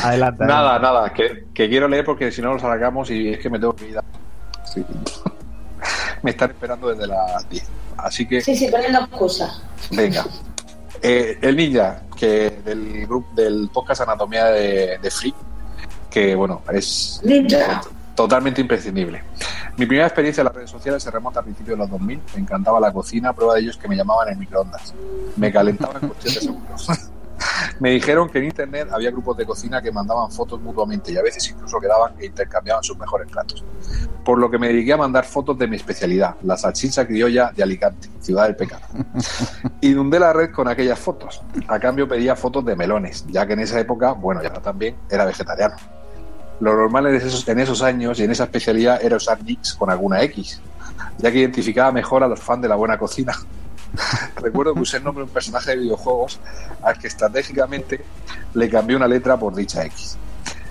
adelante. 0.01 0.45
nada, 0.45 0.80
nada, 0.80 1.12
que, 1.14 1.45
que 1.54 1.68
quiero 1.70 1.88
leer 1.88 2.06
porque 2.06 2.32
si 2.32 2.41
no 2.41 2.54
los 2.54 2.64
alargamos 2.64 3.10
y 3.10 3.30
es 3.34 3.39
que 3.39 3.49
me 3.49 3.60
tengo 3.60 3.76
que 3.76 3.89
ir. 3.89 3.97
a- 3.97 4.04
Sí. 4.66 4.86
Me 6.24 6.32
están 6.32 6.51
esperando 6.51 6.88
desde 6.89 7.06
las 7.08 7.49
10. 7.49 7.68
Así 7.97 8.26
que, 8.28 8.39
Sí, 8.41 8.56
sí, 8.56 8.68
poniendo 8.72 8.99
excusas. 8.99 9.62
venga. 9.91 10.26
Eh, 11.01 11.38
el 11.41 11.56
ninja, 11.58 12.01
que 12.16 12.62
del 12.64 13.06
grupo 13.06 13.28
del 13.36 13.70
podcast 13.74 14.01
Anatomía 14.01 14.45
de, 14.45 14.97
de 14.99 15.12
Free, 15.12 15.34
que 16.10 16.34
bueno, 16.34 16.62
es 16.72 17.20
Ninja. 17.26 17.82
totalmente 18.16 18.62
imprescindible. 18.62 19.22
Mi 19.76 19.86
primera 19.86 20.08
experiencia 20.08 20.41
en 20.41 20.45
las 20.45 20.56
redes 20.56 20.70
sociales 20.70 21.04
se 21.04 21.12
remonta 21.12 21.41
a 21.41 21.43
principios 21.43 21.78
de 21.78 21.84
los 21.84 21.89
2000. 21.91 22.22
Me 22.36 22.41
encantaba 22.41 22.80
la 22.80 22.93
cocina, 22.93 23.34
prueba 23.34 23.56
de 23.56 23.62
ellos 23.62 23.76
que 23.76 23.88
me 23.89 23.95
llamaban 23.97 24.30
en 24.30 24.39
microondas. 24.39 24.93
Me 25.36 25.51
calentaba 25.51 25.99
en 26.01 26.08
cuestión 26.08 26.34
de 26.36 26.39
segundos. 26.39 26.88
Me 27.80 27.91
dijeron 27.91 28.30
que 28.30 28.39
en 28.39 28.45
internet 28.45 28.88
había 28.91 29.11
grupos 29.11 29.38
de 29.38 29.45
cocina 29.45 29.82
que 29.82 29.91
mandaban 29.91 30.32
fotos 30.32 30.61
mutuamente 30.61 31.11
y 31.11 31.17
a 31.17 31.21
veces 31.21 31.49
incluso 31.49 31.80
quedaban 31.80 32.13
e 32.19 32.26
intercambiaban 32.26 32.84
sus 32.84 32.97
mejores 32.97 33.30
platos. 33.30 33.63
Por 34.24 34.39
lo 34.39 34.49
que 34.49 34.57
me 34.57 34.67
dediqué 34.67 34.93
a 34.93 34.97
mandar 34.97 35.26
fotos 35.26 35.57
de 35.57 35.67
mi 35.67 35.76
especialidad, 35.76 36.36
la 36.43 36.57
salchicha 36.57 37.05
criolla 37.05 37.51
de 37.55 37.63
Alicante, 37.63 38.09
ciudad 38.21 38.45
del 38.45 38.55
pecado. 38.55 38.84
Inundé 39.82 40.19
la 40.19 40.34
red 40.34 40.51
con 40.51 40.67
aquellas 40.67 40.99
fotos. 40.99 41.41
A 41.67 41.80
cambio 41.80 42.07
pedía 42.07 42.36
fotos 42.36 42.63
de 42.65 42.76
melones, 42.76 43.26
ya 43.28 43.45
que 43.45 43.53
en 43.53 43.59
esa 43.59 43.80
época, 43.80 44.13
bueno, 44.13 44.41
ya 44.41 44.53
también, 44.53 44.95
era 45.09 45.26
vegetariano. 45.26 45.76
Lo 46.59 46.76
normal 46.76 47.07
en 47.07 47.15
esos, 47.15 47.47
en 47.47 47.59
esos 47.59 47.82
años 47.82 48.19
y 48.19 48.24
en 48.24 48.32
esa 48.32 48.45
especialidad 48.45 49.03
era 49.03 49.17
usar 49.17 49.43
nicks 49.43 49.74
con 49.74 49.89
alguna 49.89 50.21
X, 50.24 50.61
ya 51.17 51.32
que 51.32 51.39
identificaba 51.39 51.91
mejor 51.91 52.24
a 52.24 52.28
los 52.28 52.39
fans 52.39 52.61
de 52.61 52.69
la 52.69 52.76
buena 52.76 52.97
cocina. 52.97 53.34
Recuerdo 54.41 54.74
que 54.74 54.82
usé 54.82 54.98
el 54.98 55.04
nombre 55.04 55.24
de 55.24 55.28
un 55.28 55.34
personaje 55.34 55.72
de 55.72 55.78
videojuegos 55.78 56.39
al 56.82 56.98
que 56.98 57.08
estratégicamente 57.08 58.04
le 58.54 58.70
cambié 58.70 58.96
una 58.96 59.08
letra 59.08 59.38
por 59.38 59.54
dicha 59.56 59.86
X. 59.86 60.18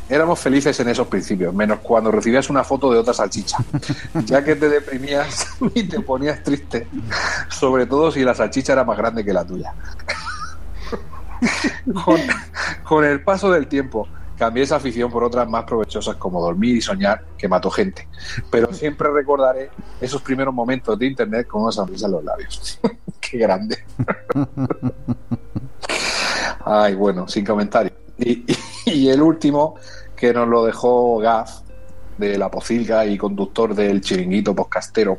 Éramos 0.09 0.41
felices 0.41 0.79
en 0.81 0.89
esos 0.89 1.07
principios, 1.07 1.55
menos 1.55 1.79
cuando 1.81 2.11
recibías 2.11 2.51
una 2.51 2.64
foto 2.64 2.93
de 2.93 2.99
otra 2.99 3.14
salchicha, 3.14 3.57
ya 4.26 4.45
que 4.45 4.57
te 4.57 4.68
deprimías 4.68 5.46
y 5.75 5.84
te 5.84 6.01
ponías 6.01 6.42
triste, 6.42 6.87
sobre 7.49 7.87
todo 7.87 8.11
si 8.11 8.21
la 8.22 8.34
salchicha 8.34 8.75
era 8.75 8.84
más 8.84 8.99
grande 8.99 9.25
que 9.25 9.33
la 9.33 9.45
tuya. 9.45 9.72
Con, 12.05 12.21
con 12.84 13.05
el 13.05 13.21
paso 13.25 13.51
del 13.51 13.67
tiempo, 13.67 14.07
cambié 14.45 14.64
esa 14.64 14.75
afición 14.77 15.09
por 15.09 15.23
otras 15.23 15.49
más 15.49 15.63
provechosas 15.63 16.17
como 16.17 16.41
dormir 16.41 16.77
y 16.77 16.81
soñar, 16.81 17.25
que 17.39 17.47
mató 17.49 17.71
gente. 17.71 18.09
Pero 18.51 18.73
siempre 18.83 19.09
recordaré 19.13 19.71
esos 20.01 20.21
primeros 20.21 20.53
momentos 20.53 20.99
de 20.99 21.07
internet 21.07 21.47
con 21.47 21.63
una 21.63 21.71
sonrisa 21.71 22.07
en 22.07 22.13
los 22.13 22.25
labios. 22.25 22.81
Qué 23.21 23.39
grande. 23.39 23.79
Ay, 26.64 26.97
bueno, 26.97 27.29
sin 27.29 27.45
comentario. 27.45 27.93
Y, 28.19 28.51
y- 28.53 28.57
y 28.85 29.09
el 29.11 29.23
último, 29.23 29.77
que 30.17 30.35
nos 30.35 30.49
lo 30.49 30.64
dejó 30.64 31.19
Gaz, 31.19 31.63
de 32.19 32.37
la 32.37 32.51
Pocilga 32.51 33.07
y 33.07 33.17
conductor 33.17 33.77
del 33.77 34.01
chiringuito 34.01 34.57
podcastero, 34.57 35.19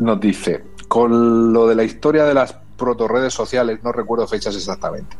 nos 0.00 0.18
dice, 0.20 0.64
con 0.88 1.52
lo 1.52 1.68
de 1.68 1.76
la 1.76 1.84
historia 1.84 2.24
de 2.24 2.34
las 2.34 2.52
protorredes 2.76 3.32
sociales, 3.32 3.78
no 3.84 3.92
recuerdo 3.92 4.26
fechas 4.26 4.56
exactamente, 4.56 5.16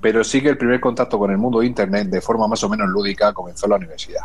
pero 0.00 0.22
sí 0.24 0.42
que 0.42 0.48
el 0.48 0.58
primer 0.58 0.80
contacto 0.80 1.18
con 1.18 1.30
el 1.30 1.38
mundo 1.38 1.60
de 1.60 1.66
Internet 1.66 2.08
de 2.08 2.20
forma 2.20 2.46
más 2.48 2.62
o 2.64 2.68
menos 2.68 2.88
lúdica 2.88 3.32
comenzó 3.32 3.66
en 3.66 3.70
la 3.70 3.76
universidad. 3.76 4.22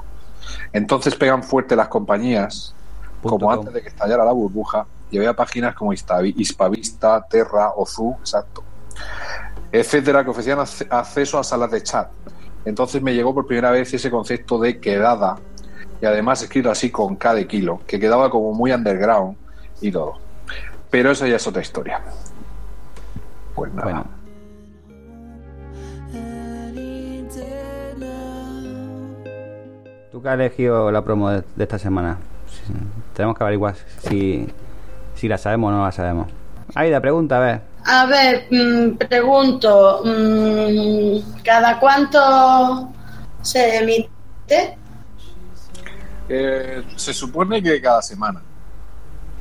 Entonces 0.74 1.16
pegan 1.16 1.44
fuerte 1.44 1.76
las 1.76 1.88
compañías, 1.88 2.74
Punto 3.22 3.38
como 3.38 3.48
com. 3.48 3.60
antes 3.60 3.74
de 3.74 3.82
que 3.82 3.90
estallara 3.90 4.26
la 4.26 4.32
burbuja, 4.32 4.86
y 5.10 5.18
había 5.18 5.34
páginas 5.34 5.76
como 5.76 5.94
Hispavista, 5.94 7.26
Terra, 7.30 7.72
Ozu, 7.76 8.16
exacto, 8.20 8.64
etcétera, 9.72 10.24
que 10.24 10.30
ofrecían 10.30 10.60
acce- 10.60 10.88
acceso 10.90 11.38
a 11.38 11.44
salas 11.44 11.72
de 11.72 11.84
chat. 11.84 12.10
Entonces 12.64 13.02
me 13.02 13.14
llegó 13.14 13.34
por 13.34 13.48
primera 13.48 13.72
vez 13.72 13.94
ese 13.94 14.10
concepto 14.10 14.58
de 14.60 14.80
quedada, 14.80 15.38
y 16.02 16.06
además 16.06 16.42
escrito 16.42 16.72
así 16.72 16.90
con 16.90 17.16
K 17.16 17.34
de 17.34 17.48
kilo, 17.48 17.82
que 17.86 18.00
quedaba 18.00 18.30
como 18.30 18.54
muy 18.54 18.72
underground 18.72 19.36
y 19.82 19.92
todo. 19.92 20.14
Pero 20.90 21.12
eso 21.12 21.26
ya 21.28 21.36
es 21.36 21.48
otra 21.48 21.62
historia. 21.62 22.02
Pues 23.56 23.74
nada. 23.74 23.84
Bueno. 23.84 24.21
¿Tú 30.12 30.22
qué 30.22 30.30
has 30.30 30.36
elegido 30.36 30.92
la 30.92 31.04
promo 31.04 31.30
de, 31.30 31.44
de 31.56 31.64
esta 31.64 31.80
semana? 31.80 32.18
Sí, 32.48 32.74
Tenemos 33.16 33.38
que 33.38 33.44
averiguar 33.44 33.76
si, 34.10 34.48
si 35.16 35.28
la 35.28 35.38
sabemos 35.38 35.70
o 35.70 35.76
no 35.76 35.86
la 35.86 35.92
sabemos. 35.92 36.28
Aida, 36.76 37.00
pregunta, 37.00 37.38
a 37.38 37.40
ver. 37.40 37.62
A 37.86 38.06
ver, 38.06 38.46
mm, 38.52 38.98
pregunto, 39.08 40.02
mm, 40.04 41.42
¿cada 41.44 41.80
cuánto 41.80 42.90
se 43.42 43.78
emite? 43.78 44.78
Eh, 46.30 46.84
se 46.96 47.14
supone 47.14 47.62
que 47.64 47.82
cada 47.82 48.02
semana. 48.02 48.42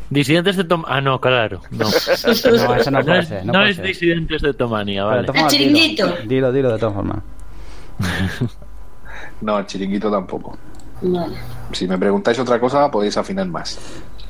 Disidentes 0.09 0.57
de 0.57 0.65
Tom... 0.65 0.85
Ah, 0.89 1.01
no, 1.01 1.21
claro. 1.21 1.61
No, 1.71 1.85
No, 1.89 1.91
eso 2.75 2.91
no 2.91 3.01
puede 3.05 3.19
es, 3.21 3.29
ser. 3.29 3.45
No, 3.47 3.53
no 3.53 3.59
puede 3.61 3.71
es 3.71 3.77
ser. 3.77 3.87
Disidentes 3.87 4.43
de 4.43 4.55
Tomania, 4.55 5.05
vale. 5.05 5.25
todas 5.27 5.37
formas, 5.37 5.53
El 5.55 5.59
dilo. 5.59 5.75
chiringuito. 5.77 6.29
Dilo, 6.29 6.53
dilo 6.53 6.73
de 6.73 6.79
todas 6.79 6.95
formas. 6.95 7.19
No, 9.41 9.59
el 9.59 9.67
chiringuito 9.67 10.11
tampoco. 10.11 10.57
Vale. 11.03 11.37
Si 11.73 11.87
me 11.89 11.97
preguntáis 11.99 12.39
otra 12.39 12.61
cosa, 12.61 12.91
podéis 12.91 13.17
afinar 13.17 13.47
más. 13.47 13.79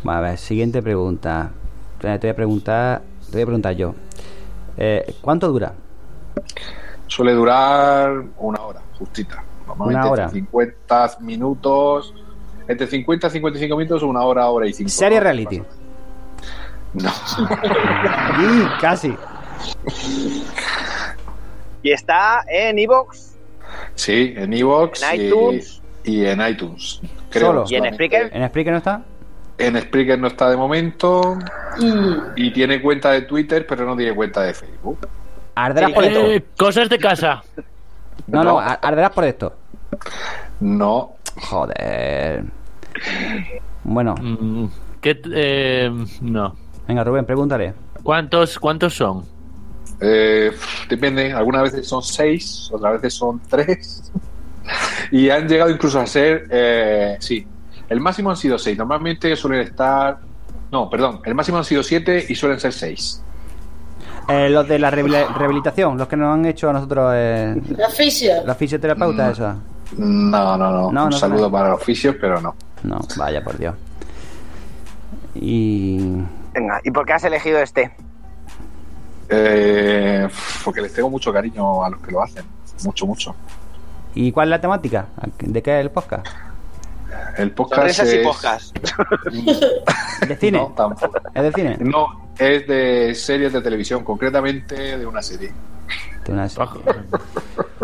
Vale, 0.05 0.19
a 0.19 0.31
ver, 0.31 0.39
siguiente 0.39 0.83
pregunta. 0.83 1.51
Te 1.99 2.07
voy 2.19 2.29
a 2.31 2.35
preguntar, 2.37 3.03
te 3.27 3.33
voy 3.33 3.43
a 3.43 3.47
preguntar 3.47 3.75
yo. 3.75 3.95
Eh, 4.77 5.17
¿Cuánto 5.21 5.49
dura? 5.49 5.75
Suele 7.07 7.33
durar 7.35 8.23
una 8.39 8.61
hora, 8.63 8.81
justita. 8.99 9.43
Normalmente 9.67 10.01
Una 10.01 10.11
hora. 10.11 10.25
entre 10.25 10.41
50 10.41 11.11
minutos. 11.21 12.15
Entre 12.69 12.87
50 12.87 13.27
y 13.27 13.31
55 13.31 13.77
minutos, 13.77 14.03
una 14.05 14.21
hora, 14.23 14.47
hora 14.49 14.67
y 14.67 14.73
5. 14.73 14.89
Serie 14.89 15.19
reality. 15.21 15.61
No. 16.95 17.11
Y 18.41 18.81
casi. 18.81 19.15
Y 21.83 21.91
está 21.93 22.43
en 22.49 22.79
Evox 22.79 23.30
Sí, 24.01 24.33
en 24.37 24.53
Evox 24.55 25.03
En 25.03 25.21
y- 25.21 25.25
iTunes. 25.27 25.83
Y, 26.05 26.25
en 26.25 26.41
iTunes. 26.41 27.01
Solo. 27.31 27.65
y 27.69 27.75
en. 27.75 27.93
Spreaker. 27.93 28.31
¿En 28.35 28.49
Spreaker 28.49 28.73
no 28.73 28.79
está? 28.79 29.03
En 29.59 29.79
Spreaker 29.79 30.19
no 30.19 30.27
está 30.29 30.49
de 30.49 30.57
momento. 30.57 31.39
Y 32.37 32.51
tiene 32.53 32.81
cuenta 32.81 33.11
de 33.13 33.23
Twitter, 33.23 33.67
pero 33.69 33.85
no 33.85 33.95
tiene 33.97 34.15
cuenta 34.15 34.41
de 34.43 34.55
Facebook. 34.55 35.07
Arderás 35.55 35.93
por 35.93 36.05
esto. 36.05 36.21
Eh, 36.21 36.45
cosas 36.57 36.89
de 36.89 36.99
casa. 36.99 37.43
No, 38.27 38.43
no, 38.43 38.59
ar- 38.59 38.79
arderás 38.83 39.11
por 39.11 39.25
esto. 39.25 39.53
No. 40.61 41.17
Joder. 41.43 42.45
Bueno, 43.85 44.15
Mm, 44.21 44.67
¿qué 45.03 45.21
eh, 45.35 45.91
no. 46.23 46.57
venga, 46.89 47.05
Rubén, 47.05 47.25
pregúntale. 47.27 47.75
¿Cuántos, 48.03 48.59
¿Cuántos 48.59 48.95
son? 48.95 49.25
Eh, 50.01 50.51
depende, 50.89 51.33
algunas 51.33 51.63
veces 51.65 51.87
son 51.87 52.03
seis, 52.03 52.71
otras 52.73 52.95
veces 52.95 53.15
son 53.15 53.41
tres. 53.49 54.11
y 55.11 55.29
han 55.31 55.47
llegado 55.49 55.71
incluso 55.71 56.01
a 56.01 56.07
ser, 56.07 56.47
eh, 56.51 57.17
sí, 57.21 57.47
el 57.89 58.01
máximo 58.01 58.31
han 58.31 58.37
sido 58.37 58.59
seis. 58.59 58.79
Normalmente 58.79 59.35
suelen 59.37 59.61
estar, 59.63 60.19
no, 60.71 60.89
perdón, 60.89 61.21
el 61.25 61.35
máximo 61.35 61.59
han 61.59 61.65
sido 61.65 61.83
siete 61.83 62.25
y 62.29 62.35
suelen 62.35 62.59
ser 62.61 62.73
seis. 62.73 63.23
Eh, 64.29 64.49
los 64.49 64.67
de 64.69 64.79
la 64.79 64.91
rehabili- 64.93 65.35
rehabilitación, 65.35 65.99
los 65.99 66.07
que 66.07 66.17
nos 66.17 66.33
han 66.33 66.47
hecho 66.47 66.71
a 66.71 66.73
nosotros 66.73 67.13
eh, 67.17 67.61
La 67.77 67.89
fisio. 67.91 68.33
la 68.47 68.55
fisioterapeuta 68.55 69.29
Mm. 69.29 69.33
esa. 69.33 69.57
No, 69.99 70.57
no, 70.57 70.71
no. 70.71 70.93
No, 70.93 71.05
Un 71.05 71.11
no 71.11 71.13
saludo 71.13 71.51
para 71.51 71.71
los 71.71 71.81
oficios, 71.83 72.15
pero 72.21 72.41
no. 72.41 72.55
No, 72.85 73.01
vaya 73.17 73.43
por 73.43 73.59
Dios. 73.59 73.75
Y 75.35 75.99
Venga, 76.55 76.81
¿y 76.85 76.91
por 76.91 77.05
qué 77.07 77.13
has 77.15 77.25
elegido 77.25 77.59
este? 77.59 77.91
Eh, 79.31 80.29
porque 80.65 80.81
les 80.81 80.93
tengo 80.93 81.09
mucho 81.11 81.33
cariño 81.33 81.85
a 81.85 81.91
los 81.91 82.01
que 82.01 82.11
lo 82.13 82.23
hacen. 82.23 82.45
Mucho, 82.85 83.07
mucho. 83.07 83.35
¿Y 84.15 84.33
cuál 84.33 84.49
es 84.49 84.51
la 84.51 84.61
temática? 84.61 85.07
¿De 85.39 85.63
qué 85.63 85.79
es 85.79 85.81
el 85.83 85.91
podcast? 85.91 86.27
El 87.37 87.53
podcast 87.53 87.81
Sonrisas 87.81 88.13
y 88.13 88.17
es... 88.19 88.27
podcast. 88.27 88.79
¿De 90.29 90.37
cine? 90.37 90.59
No, 90.59 90.67
tampoco. 90.77 91.19
¿Es 91.35 91.43
de 91.43 91.53
cine? 91.53 91.77
No, 91.81 92.31
es 92.39 92.67
de 92.67 93.15
series 93.15 93.53
de 93.53 93.61
televisión, 93.61 94.03
concretamente 94.05 94.99
de 94.99 95.07
una 95.07 95.23
serie. 95.23 95.53
De 96.25 96.33
una 96.33 96.49
serie. 96.49 96.69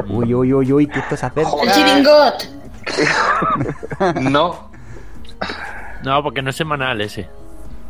Uy, 0.08 0.34
uy, 0.34 0.52
uy, 0.52 0.72
uy, 0.72 0.86
que 0.86 0.98
esto 0.98 1.16
se 1.16 1.26
hace. 1.26 1.40
El 1.42 1.72
chiringot. 1.72 2.48
No, 4.20 4.70
No, 6.04 6.22
porque 6.22 6.40
no 6.42 6.50
es 6.50 6.56
semanal 6.56 7.00
ese. 7.00 7.28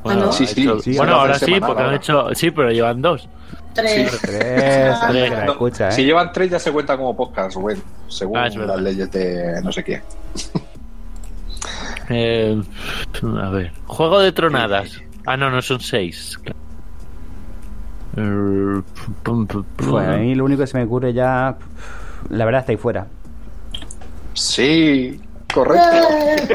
Ah, 0.04 0.14
¿no? 0.14 0.32
Sí, 0.32 0.46
sí, 0.46 0.62
hecho- 0.62 0.78
sí, 0.80 0.96
bueno, 0.96 1.14
ahora 1.16 1.38
sí, 1.38 1.58
porque 1.60 1.82
han 1.82 1.94
hecho. 1.94 2.34
Sí, 2.34 2.50
pero 2.50 2.70
llevan 2.70 3.02
dos. 3.02 3.28
Tres. 3.76 4.20
Tres, 4.20 4.96
Ah. 5.00 5.06
tres, 5.10 5.32
No, 5.44 5.52
escucha, 5.52 5.90
Si 5.90 6.02
¿eh? 6.02 6.04
llevan 6.06 6.32
tres 6.32 6.50
ya 6.50 6.58
se 6.58 6.72
cuenta 6.72 6.96
como 6.96 7.16
podcast, 7.16 7.54
Rubén, 7.56 7.82
según 8.08 8.38
Ah, 8.38 8.48
las 8.48 8.80
leyes 8.80 9.10
de 9.10 9.60
no 9.62 9.70
sé 9.72 9.84
qué. 9.84 10.02
Eh, 12.08 12.62
a 13.42 13.48
ver. 13.50 13.72
Juego 13.86 14.20
de 14.20 14.30
tronadas. 14.30 15.02
Ah, 15.26 15.36
no, 15.36 15.50
no 15.50 15.60
son 15.60 15.80
seis. 15.80 16.38
Eh, 18.16 18.80
pum. 19.24 19.44
Pues 19.46 20.08
a 20.08 20.12
mí 20.18 20.36
lo 20.36 20.44
único 20.44 20.60
que 20.60 20.66
se 20.68 20.78
me 20.78 20.84
ocurre 20.84 21.12
ya. 21.12 21.56
La 22.30 22.44
verdad 22.44 22.60
está 22.60 22.70
ahí 22.70 22.78
fuera. 22.78 23.08
Sí, 24.34 25.20
correcto. 25.52 25.84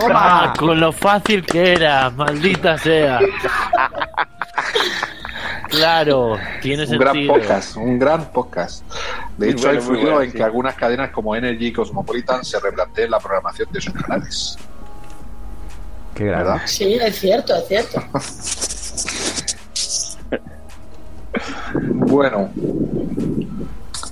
Ah, 0.14 0.54
con 0.58 0.80
lo 0.80 0.94
fácil 0.94 1.46
que 1.46 1.74
era, 1.74 2.10
maldita 2.12 2.78
sea. 2.78 3.20
Claro, 5.72 6.38
tiene 6.62 6.84
Un 6.84 6.98
gran 6.98 7.28
podcast, 7.28 7.78
un 7.78 7.98
gran 7.98 8.32
podcast. 8.32 8.84
De 9.38 9.46
Muy 9.48 9.50
hecho, 9.56 9.64
bueno, 9.68 9.70
ha 9.70 9.72
muy 9.72 9.78
influido 9.82 10.02
bueno, 10.12 10.22
en 10.22 10.32
sí. 10.32 10.38
que 10.38 10.44
algunas 10.44 10.76
cadenas 10.76 11.10
como 11.12 11.36
Energy 11.36 11.68
y 11.68 11.74
Cosmopolitan 11.74 12.44
se 12.44 12.60
replanteen 12.60 13.10
la 13.10 13.20
programación 13.20 13.70
de 13.72 13.82
sus 13.82 13.94
canales. 13.94 14.58
Qué 16.14 16.26
grave. 16.26 16.44
¿Verdad? 16.44 16.62
Sí, 16.66 16.94
es 16.96 17.20
cierto, 17.20 17.56
es 17.56 17.68
cierto. 17.68 18.04
Bueno, 21.74 22.50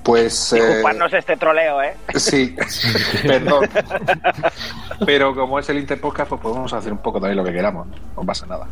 pues. 0.03 0.53
eh, 0.53 0.61
Disculpadnos 0.65 1.13
este 1.13 1.35
troleo, 1.35 1.81
¿eh? 1.81 1.93
Sí, 2.15 2.55
perdón. 3.23 3.69
Pero 5.05 5.35
como 5.35 5.59
es 5.59 5.67
el 5.69 5.79
Interpodcast, 5.79 6.29
pues 6.29 6.41
podemos 6.41 6.71
hacer 6.71 6.91
un 6.93 6.99
poco 6.99 7.19
también 7.19 7.37
lo 7.37 7.43
que 7.43 7.51
queramos, 7.51 7.87
no, 7.87 7.95
no 8.15 8.23
pasa 8.23 8.45
nada. 8.45 8.67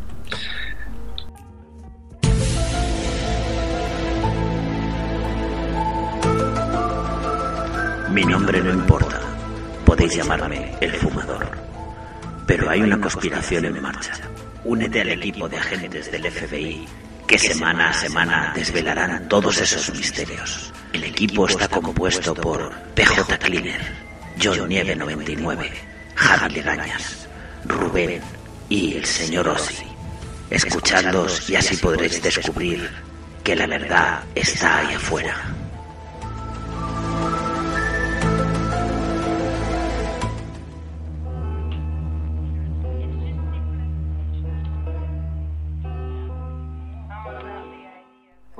Mi 8.18 8.24
nombre 8.24 8.60
no 8.60 8.72
importa. 8.72 9.20
Podéis 9.84 10.16
llamarme 10.16 10.74
el 10.80 10.90
fumador. 10.90 11.56
Pero 12.48 12.68
hay 12.68 12.80
una 12.80 13.00
conspiración 13.00 13.66
en 13.66 13.80
marcha. 13.80 14.12
Únete 14.64 15.02
al 15.02 15.10
equipo 15.10 15.48
de 15.48 15.56
agentes 15.56 16.10
del 16.10 16.28
FBI 16.28 16.84
que 17.28 17.38
semana 17.38 17.90
a 17.90 17.92
semana 17.92 18.52
desvelarán 18.56 19.28
todos 19.28 19.60
esos 19.60 19.94
misterios. 19.96 20.72
El 20.92 21.04
equipo 21.04 21.46
está 21.46 21.68
compuesto 21.68 22.34
por 22.34 22.72
PJ 22.96 23.38
Cleaner, 23.38 23.82
John 24.42 24.68
Nieve 24.68 24.96
99, 24.96 25.70
Javi 26.16 26.54
Legañas, 26.54 27.28
Rubén 27.66 28.20
y 28.68 28.96
el 28.96 29.04
señor 29.04 29.46
Ossi. 29.46 29.86
Escuchadlos 30.50 31.48
y 31.48 31.54
así 31.54 31.76
podréis 31.76 32.20
descubrir 32.20 32.90
que 33.44 33.54
la 33.54 33.68
verdad 33.68 34.24
está 34.34 34.78
ahí 34.78 34.94
afuera. 34.96 35.57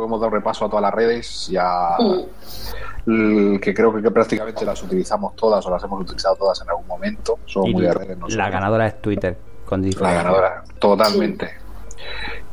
Podemos 0.09 0.21
dar 0.23 0.29
un 0.29 0.35
repaso 0.35 0.65
a 0.65 0.69
todas 0.69 0.83
las 0.83 0.95
redes 0.95 1.49
y 1.51 1.57
a. 1.59 1.97
l- 3.07 3.59
que 3.61 3.73
creo 3.75 3.95
que, 3.95 4.03
que 4.03 4.11
prácticamente 4.11 4.65
las 4.65 4.83
utilizamos 4.83 5.35
todas 5.37 5.65
o 5.67 5.71
las 5.71 5.83
hemos 5.85 6.01
utilizado 6.01 6.35
todas 6.37 6.61
en 6.63 6.69
algún 6.71 6.87
momento. 6.87 7.39
Somos 7.47 7.69
Y 7.71 7.73
muy 7.75 7.83
de 7.85 7.93
redes 7.93 8.17
nosotros. 8.19 8.37
la 8.37 8.51
ganadora 8.51 8.87
es 8.87 9.01
Twitter. 9.03 9.39
Con 9.67 9.83
La 10.01 10.13
ganadora, 10.15 10.65
totalmente. 10.79 11.51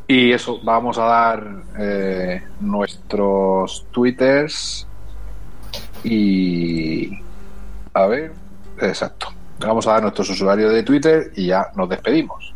Y 0.07 0.33
eso, 0.33 0.59
vamos 0.63 0.97
a 0.97 1.03
dar 1.05 1.47
eh, 1.79 2.43
nuestros 2.59 3.87
twitters 3.91 4.85
y... 6.03 7.19
A 7.93 8.05
ver, 8.07 8.33
exacto. 8.81 9.27
Vamos 9.59 9.87
a 9.87 9.91
dar 9.93 10.01
nuestros 10.03 10.29
usuarios 10.29 10.73
de 10.73 10.83
Twitter 10.83 11.31
y 11.35 11.47
ya 11.47 11.69
nos 11.75 11.87
despedimos. 11.87 12.53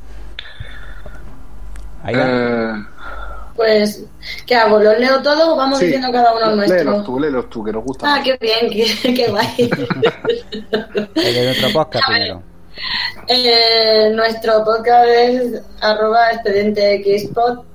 Ahí 2.04 2.16
va. 2.16 2.24
Eh, 2.26 2.84
Pues, 3.60 4.06
¿qué 4.46 4.56
hago? 4.56 4.80
¿Los 4.80 4.98
leo 5.00 5.22
todos 5.22 5.50
o 5.50 5.58
vamos 5.58 5.80
sí, 5.80 5.88
diciendo 5.88 6.10
cada 6.14 6.34
uno 6.34 6.64
el 6.64 6.70
Léelos 6.70 6.86
nuestro? 6.86 7.04
tú, 7.04 7.20
léelos 7.20 7.50
tú, 7.50 7.62
que 7.62 7.74
nos 7.74 7.84
gusta. 7.84 8.14
Ah, 8.16 8.22
qué 8.24 8.38
bien, 8.40 8.70
qué, 8.72 9.14
qué 9.14 9.28
guay. 9.28 9.70
El 11.16 11.34
de 11.34 11.44
nuestro 11.44 11.70
podcast 11.74 12.06
primero. 12.08 12.42
Eh, 13.28 14.12
nuestro 14.14 14.64
podcast 14.64 15.10
es 15.10 15.62
arroba 15.82 16.32
expediente 16.32 17.04
xpod 17.04 17.66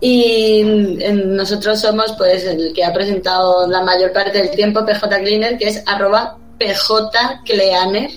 Y 0.00 0.98
eh, 1.00 1.12
nosotros 1.14 1.80
somos 1.80 2.12
pues 2.18 2.44
el 2.44 2.74
que 2.74 2.84
ha 2.84 2.92
presentado 2.92 3.66
la 3.68 3.80
mayor 3.82 4.12
parte 4.12 4.36
del 4.36 4.50
tiempo 4.50 4.84
PJ 4.84 5.08
Cleaner, 5.20 5.56
que 5.56 5.68
es 5.68 5.82
arroba 5.86 6.36
PJ 6.58 7.40
Cleaner, 7.46 8.10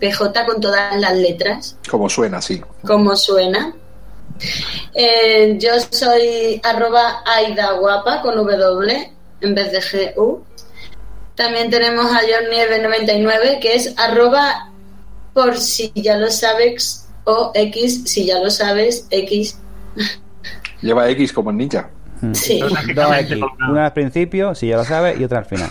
PJ 0.00 0.46
con 0.46 0.60
todas 0.60 1.00
las 1.00 1.14
letras, 1.16 1.78
Como 1.88 2.08
suena, 2.08 2.42
sí. 2.42 2.60
como 2.84 3.14
suena. 3.14 3.72
Eh, 4.94 5.56
yo 5.58 5.70
soy 5.90 6.60
arroba 6.64 7.22
Aida 7.24 7.72
Guapa 7.72 8.22
con 8.22 8.34
W 8.36 9.12
en 9.40 9.54
vez 9.54 9.72
de 9.72 10.12
GU. 10.14 10.44
También 11.34 11.70
tenemos 11.70 12.06
a 12.06 12.20
John 12.20 12.50
Nieve 12.50 12.78
99 12.80 13.58
que 13.60 13.74
es 13.74 13.94
arroba 13.98 14.70
por 15.32 15.56
si 15.56 15.90
ya 15.94 16.18
lo 16.18 16.30
sabes 16.30 17.08
o 17.24 17.52
X 17.54 18.02
si 18.04 18.26
ya 18.26 18.38
lo 18.38 18.50
sabes 18.50 19.06
X. 19.10 19.58
Lleva 20.82 21.08
X 21.10 21.32
como 21.32 21.50
en 21.50 21.56
ninja. 21.58 21.90
Sí. 22.34 22.60
Dos 22.60 23.10
aquí. 23.10 23.40
Una 23.68 23.86
al 23.86 23.92
principio, 23.92 24.54
si 24.54 24.68
ya 24.68 24.76
lo 24.76 24.84
sabes, 24.84 25.18
y 25.18 25.24
otra 25.24 25.38
al 25.38 25.44
final. 25.46 25.68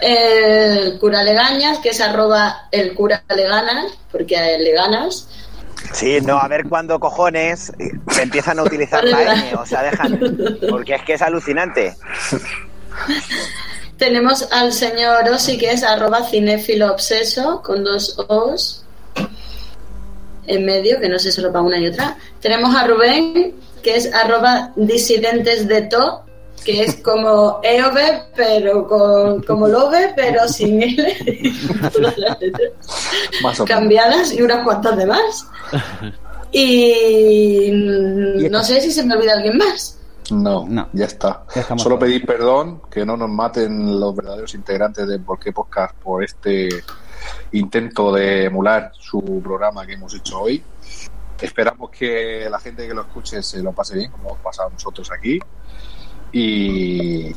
El 0.00 0.98
cura 0.98 1.22
Legañas 1.24 1.78
que 1.78 1.88
es 1.90 2.00
arroba 2.00 2.68
el 2.70 2.94
cura 2.94 3.24
Leganas 3.34 3.98
porque 4.12 4.36
a 4.36 4.50
él 4.54 4.64
le 4.64 4.72
ganas. 4.72 5.28
Sí, 5.92 6.20
no, 6.20 6.38
a 6.38 6.48
ver 6.48 6.68
cuándo 6.68 7.00
cojones 7.00 7.72
eh, 7.78 7.92
se 8.10 8.22
empiezan 8.22 8.58
a 8.58 8.62
utilizar 8.62 9.04
la 9.04 9.34
N, 9.34 9.54
o 9.54 9.66
sea, 9.66 9.82
dejan. 9.82 10.18
Porque 10.68 10.94
es 10.94 11.02
que 11.02 11.14
es 11.14 11.22
alucinante. 11.22 11.96
Tenemos 13.96 14.48
al 14.52 14.72
señor 14.72 15.28
Osi 15.28 15.58
que 15.58 15.72
es 15.72 15.82
arroba 15.82 16.24
cinéfilo 16.24 16.92
obseso 16.92 17.62
con 17.62 17.82
dos 17.82 18.16
O's 18.28 18.84
en 20.46 20.64
medio, 20.64 21.00
que 21.00 21.08
no 21.08 21.18
sé 21.18 21.32
solo 21.32 21.52
para 21.52 21.62
una 21.62 21.78
y 21.78 21.88
otra. 21.88 22.16
Tenemos 22.40 22.74
a 22.74 22.86
Rubén 22.86 23.54
que 23.82 23.96
es 23.96 24.12
arroba 24.14 24.72
disidentes 24.76 25.68
de 25.68 25.82
to, 25.82 26.24
que 26.64 26.82
es 26.82 26.96
como 26.96 27.60
EOB, 27.62 28.34
pero 28.34 28.86
con, 28.86 29.42
como 29.42 29.68
Love, 29.68 30.12
pero 30.16 30.46
sin 30.48 30.82
L. 30.82 31.16
Todas 31.92 32.18
las 32.18 32.40
letras 32.40 32.72
Más 33.42 33.60
o 33.60 33.64
menos. 33.64 33.78
cambiadas 33.78 34.32
y 34.32 34.42
unas 34.42 34.64
cuantas 34.64 34.96
de 34.96 35.06
más. 35.06 35.46
Y 36.52 37.70
no 38.50 38.62
sé 38.64 38.80
si 38.80 38.90
se 38.90 39.04
me 39.04 39.14
olvida 39.14 39.34
alguien 39.34 39.58
más. 39.58 39.98
No, 40.30 40.66
ya 40.92 41.06
está. 41.06 41.44
Solo 41.76 41.98
pedir 41.98 42.26
perdón, 42.26 42.82
que 42.90 43.04
no 43.06 43.16
nos 43.16 43.30
maten 43.30 43.98
los 43.98 44.14
verdaderos 44.14 44.54
integrantes 44.54 45.08
de 45.08 45.18
Por 45.18 45.38
qué 45.38 45.52
Podcast 45.52 45.94
por 45.96 46.22
este 46.22 46.68
intento 47.52 48.12
de 48.12 48.44
emular 48.44 48.92
su 48.98 49.40
programa 49.42 49.86
que 49.86 49.94
hemos 49.94 50.14
hecho 50.14 50.40
hoy. 50.40 50.62
Esperamos 51.40 51.90
que 51.90 52.48
la 52.50 52.58
gente 52.58 52.86
que 52.86 52.94
lo 52.94 53.02
escuche 53.02 53.42
se 53.42 53.62
lo 53.62 53.72
pase 53.72 53.96
bien, 53.96 54.10
como 54.10 54.30
hemos 54.30 54.40
pasado 54.40 54.70
nosotros 54.70 55.10
aquí. 55.10 55.38
Y 56.32 57.32
yo 57.32 57.34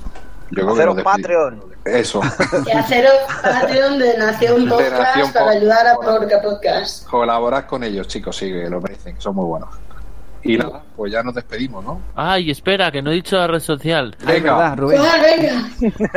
creo 0.50 0.76
que 0.76 0.82
Hacer 0.82 0.90
un. 0.90 1.04
Patreon. 1.04 1.64
Eso. 1.86 2.22
Y 2.68 2.72
haceros 2.72 3.14
Patreon 3.42 3.98
de 3.98 4.18
Nación 4.18 4.66
De 4.66 4.70
Podcast 4.70 4.92
Nación 4.92 5.34
para 5.34 5.52
ayudar 5.52 5.88
a 5.88 5.96
Porca 5.96 6.42
Podcast. 6.42 7.08
Colaborad 7.08 7.66
con 7.66 7.84
ellos, 7.84 8.08
chicos, 8.08 8.36
sí, 8.36 8.52
que 8.52 8.70
lo 8.70 8.80
merecen, 8.82 9.16
que 9.16 9.22
son 9.22 9.36
muy 9.36 9.46
buenos. 9.46 9.70
Y 10.44 10.58
nada, 10.58 10.84
pues 10.96 11.12
ya 11.12 11.22
nos 11.22 11.36
despedimos, 11.36 11.84
¿no? 11.84 12.02
Ay, 12.16 12.50
espera, 12.50 12.92
que 12.92 13.02
no 13.02 13.12
he 13.12 13.16
dicho 13.16 13.38
la 13.38 13.48
red 13.48 13.60
social. 13.60 14.16
Venga. 14.26 14.72
Ah, 14.72 14.76
venga. 14.76 15.70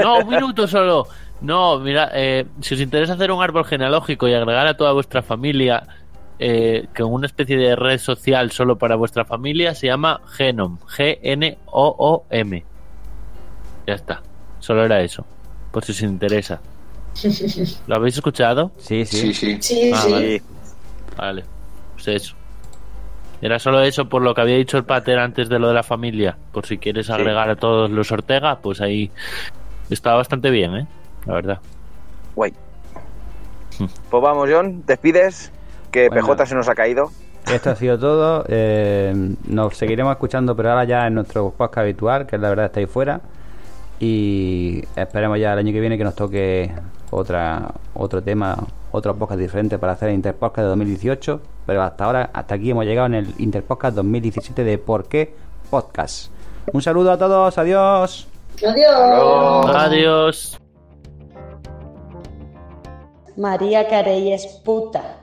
No, 0.03 0.19
un 0.19 0.29
minuto 0.29 0.67
solo. 0.67 1.07
No, 1.41 1.79
mira, 1.79 2.11
eh, 2.15 2.47
si 2.61 2.75
os 2.75 2.81
interesa 2.81 3.15
hacer 3.15 3.31
un 3.31 3.43
árbol 3.43 3.67
genealógico 3.67 4.27
y 4.27 4.35
agregar 4.35 4.67
a 4.67 4.77
toda 4.77 4.93
vuestra 4.93 5.23
familia 5.23 5.87
eh, 6.39 6.87
con 6.97 7.13
una 7.13 7.27
especie 7.27 7.57
de 7.57 7.77
red 7.77 7.99
social 7.99 8.51
solo 8.51 8.77
para 8.77 8.97
vuestra 8.97 9.25
familia, 9.25 9.75
se 9.75 9.87
llama 9.87 10.21
Genom. 10.37 10.79
G-N-O-O-M. 10.97 12.65
Ya 13.87 13.95
está. 13.95 14.23
Solo 14.61 14.85
era 14.85 15.01
eso. 15.03 15.25
Por 15.71 15.85
si 15.85 15.93
os 15.93 16.03
interesa. 16.03 16.61
¿Lo 17.87 17.97
habéis 17.97 18.17
escuchado? 18.17 18.73
Sí, 18.79 19.05
Sí, 19.05 19.33
sí. 19.35 19.59
Sí, 19.61 19.91
Ah, 19.95 19.99
sí. 20.03 20.11
vale. 20.13 20.43
Vale. 21.17 21.45
Pues 21.95 22.09
eso. 22.09 22.35
Era 23.43 23.59
solo 23.59 23.83
eso 23.83 24.09
por 24.09 24.23
lo 24.23 24.35
que 24.35 24.41
había 24.41 24.57
dicho 24.57 24.79
el 24.79 24.85
pater 24.85 25.19
antes 25.19 25.49
de 25.49 25.59
lo 25.59 25.69
de 25.69 25.75
la 25.75 25.83
familia. 25.83 26.37
Por 26.53 26.65
si 26.67 26.79
quieres 26.79 27.11
agregar 27.11 27.51
a 27.51 27.57
todos 27.57 27.91
los 27.91 28.11
Ortega, 28.11 28.59
pues 28.61 28.81
ahí 28.81 29.11
está 29.91 30.15
bastante 30.15 30.51
bien, 30.51 30.75
¿eh? 30.77 30.87
La 31.27 31.35
verdad. 31.35 31.61
Guay. 32.35 32.55
Pues 33.79 34.23
vamos, 34.23 34.49
John, 34.51 34.83
despides, 34.87 35.53
que 35.95 36.09
Bueno. 36.09 36.27
PJ 36.27 36.47
se 36.47 36.55
nos 36.57 36.69
ha 36.69 36.75
caído. 36.75 37.11
Esto 37.47 37.71
ha 37.71 37.77
sido 37.77 37.97
todo. 37.99 38.45
eh, 38.49 39.15
nos 39.47 39.77
seguiremos 39.77 40.11
escuchando, 40.13 40.57
pero 40.57 40.71
ahora 40.71 40.85
ya 40.85 41.07
en 41.07 41.15
nuestro 41.15 41.51
podcast 41.51 41.79
habitual, 41.79 42.27
que 42.27 42.35
es 42.37 42.43
la 42.43 42.49
verdad 42.49 42.67
está 42.67 42.81
ahí 42.81 42.87
fuera. 42.87 43.21
Y 44.01 44.83
esperemos 44.97 45.39
ya 45.39 45.53
el 45.53 45.61
año 45.61 45.73
que 45.73 45.79
viene 45.81 45.97
que 45.97 46.03
nos 46.03 46.17
toque 46.17 46.73
otra 47.11 47.71
otro 47.95 48.21
tema, 48.23 48.57
otro 48.91 49.15
podcast 49.15 49.39
diferente 49.41 49.79
para 49.79 49.93
hacer 49.93 50.09
el 50.09 50.17
Interpodcast 50.17 50.65
de 50.65 50.69
2018. 50.71 51.41
Pero 51.65 51.83
hasta 51.83 52.05
ahora, 52.05 52.31
hasta 52.33 52.57
aquí 52.57 52.71
hemos 52.73 52.85
llegado 52.87 53.07
en 53.07 53.15
el 53.15 53.35
Interpodcast 53.39 53.95
2017 53.95 54.65
de 54.65 54.79
¿Por 54.79 55.07
qué 55.07 55.33
Podcast? 55.71 56.33
Un 56.73 56.83
saludo 56.83 57.13
a 57.13 57.19
todos, 57.19 57.57
adiós. 57.57 58.27
Adiós. 58.67 59.77
Adiós. 59.77 60.59
María 63.37 63.89
Carey 63.89 64.33
es 64.33 64.47
puta. 64.65 65.19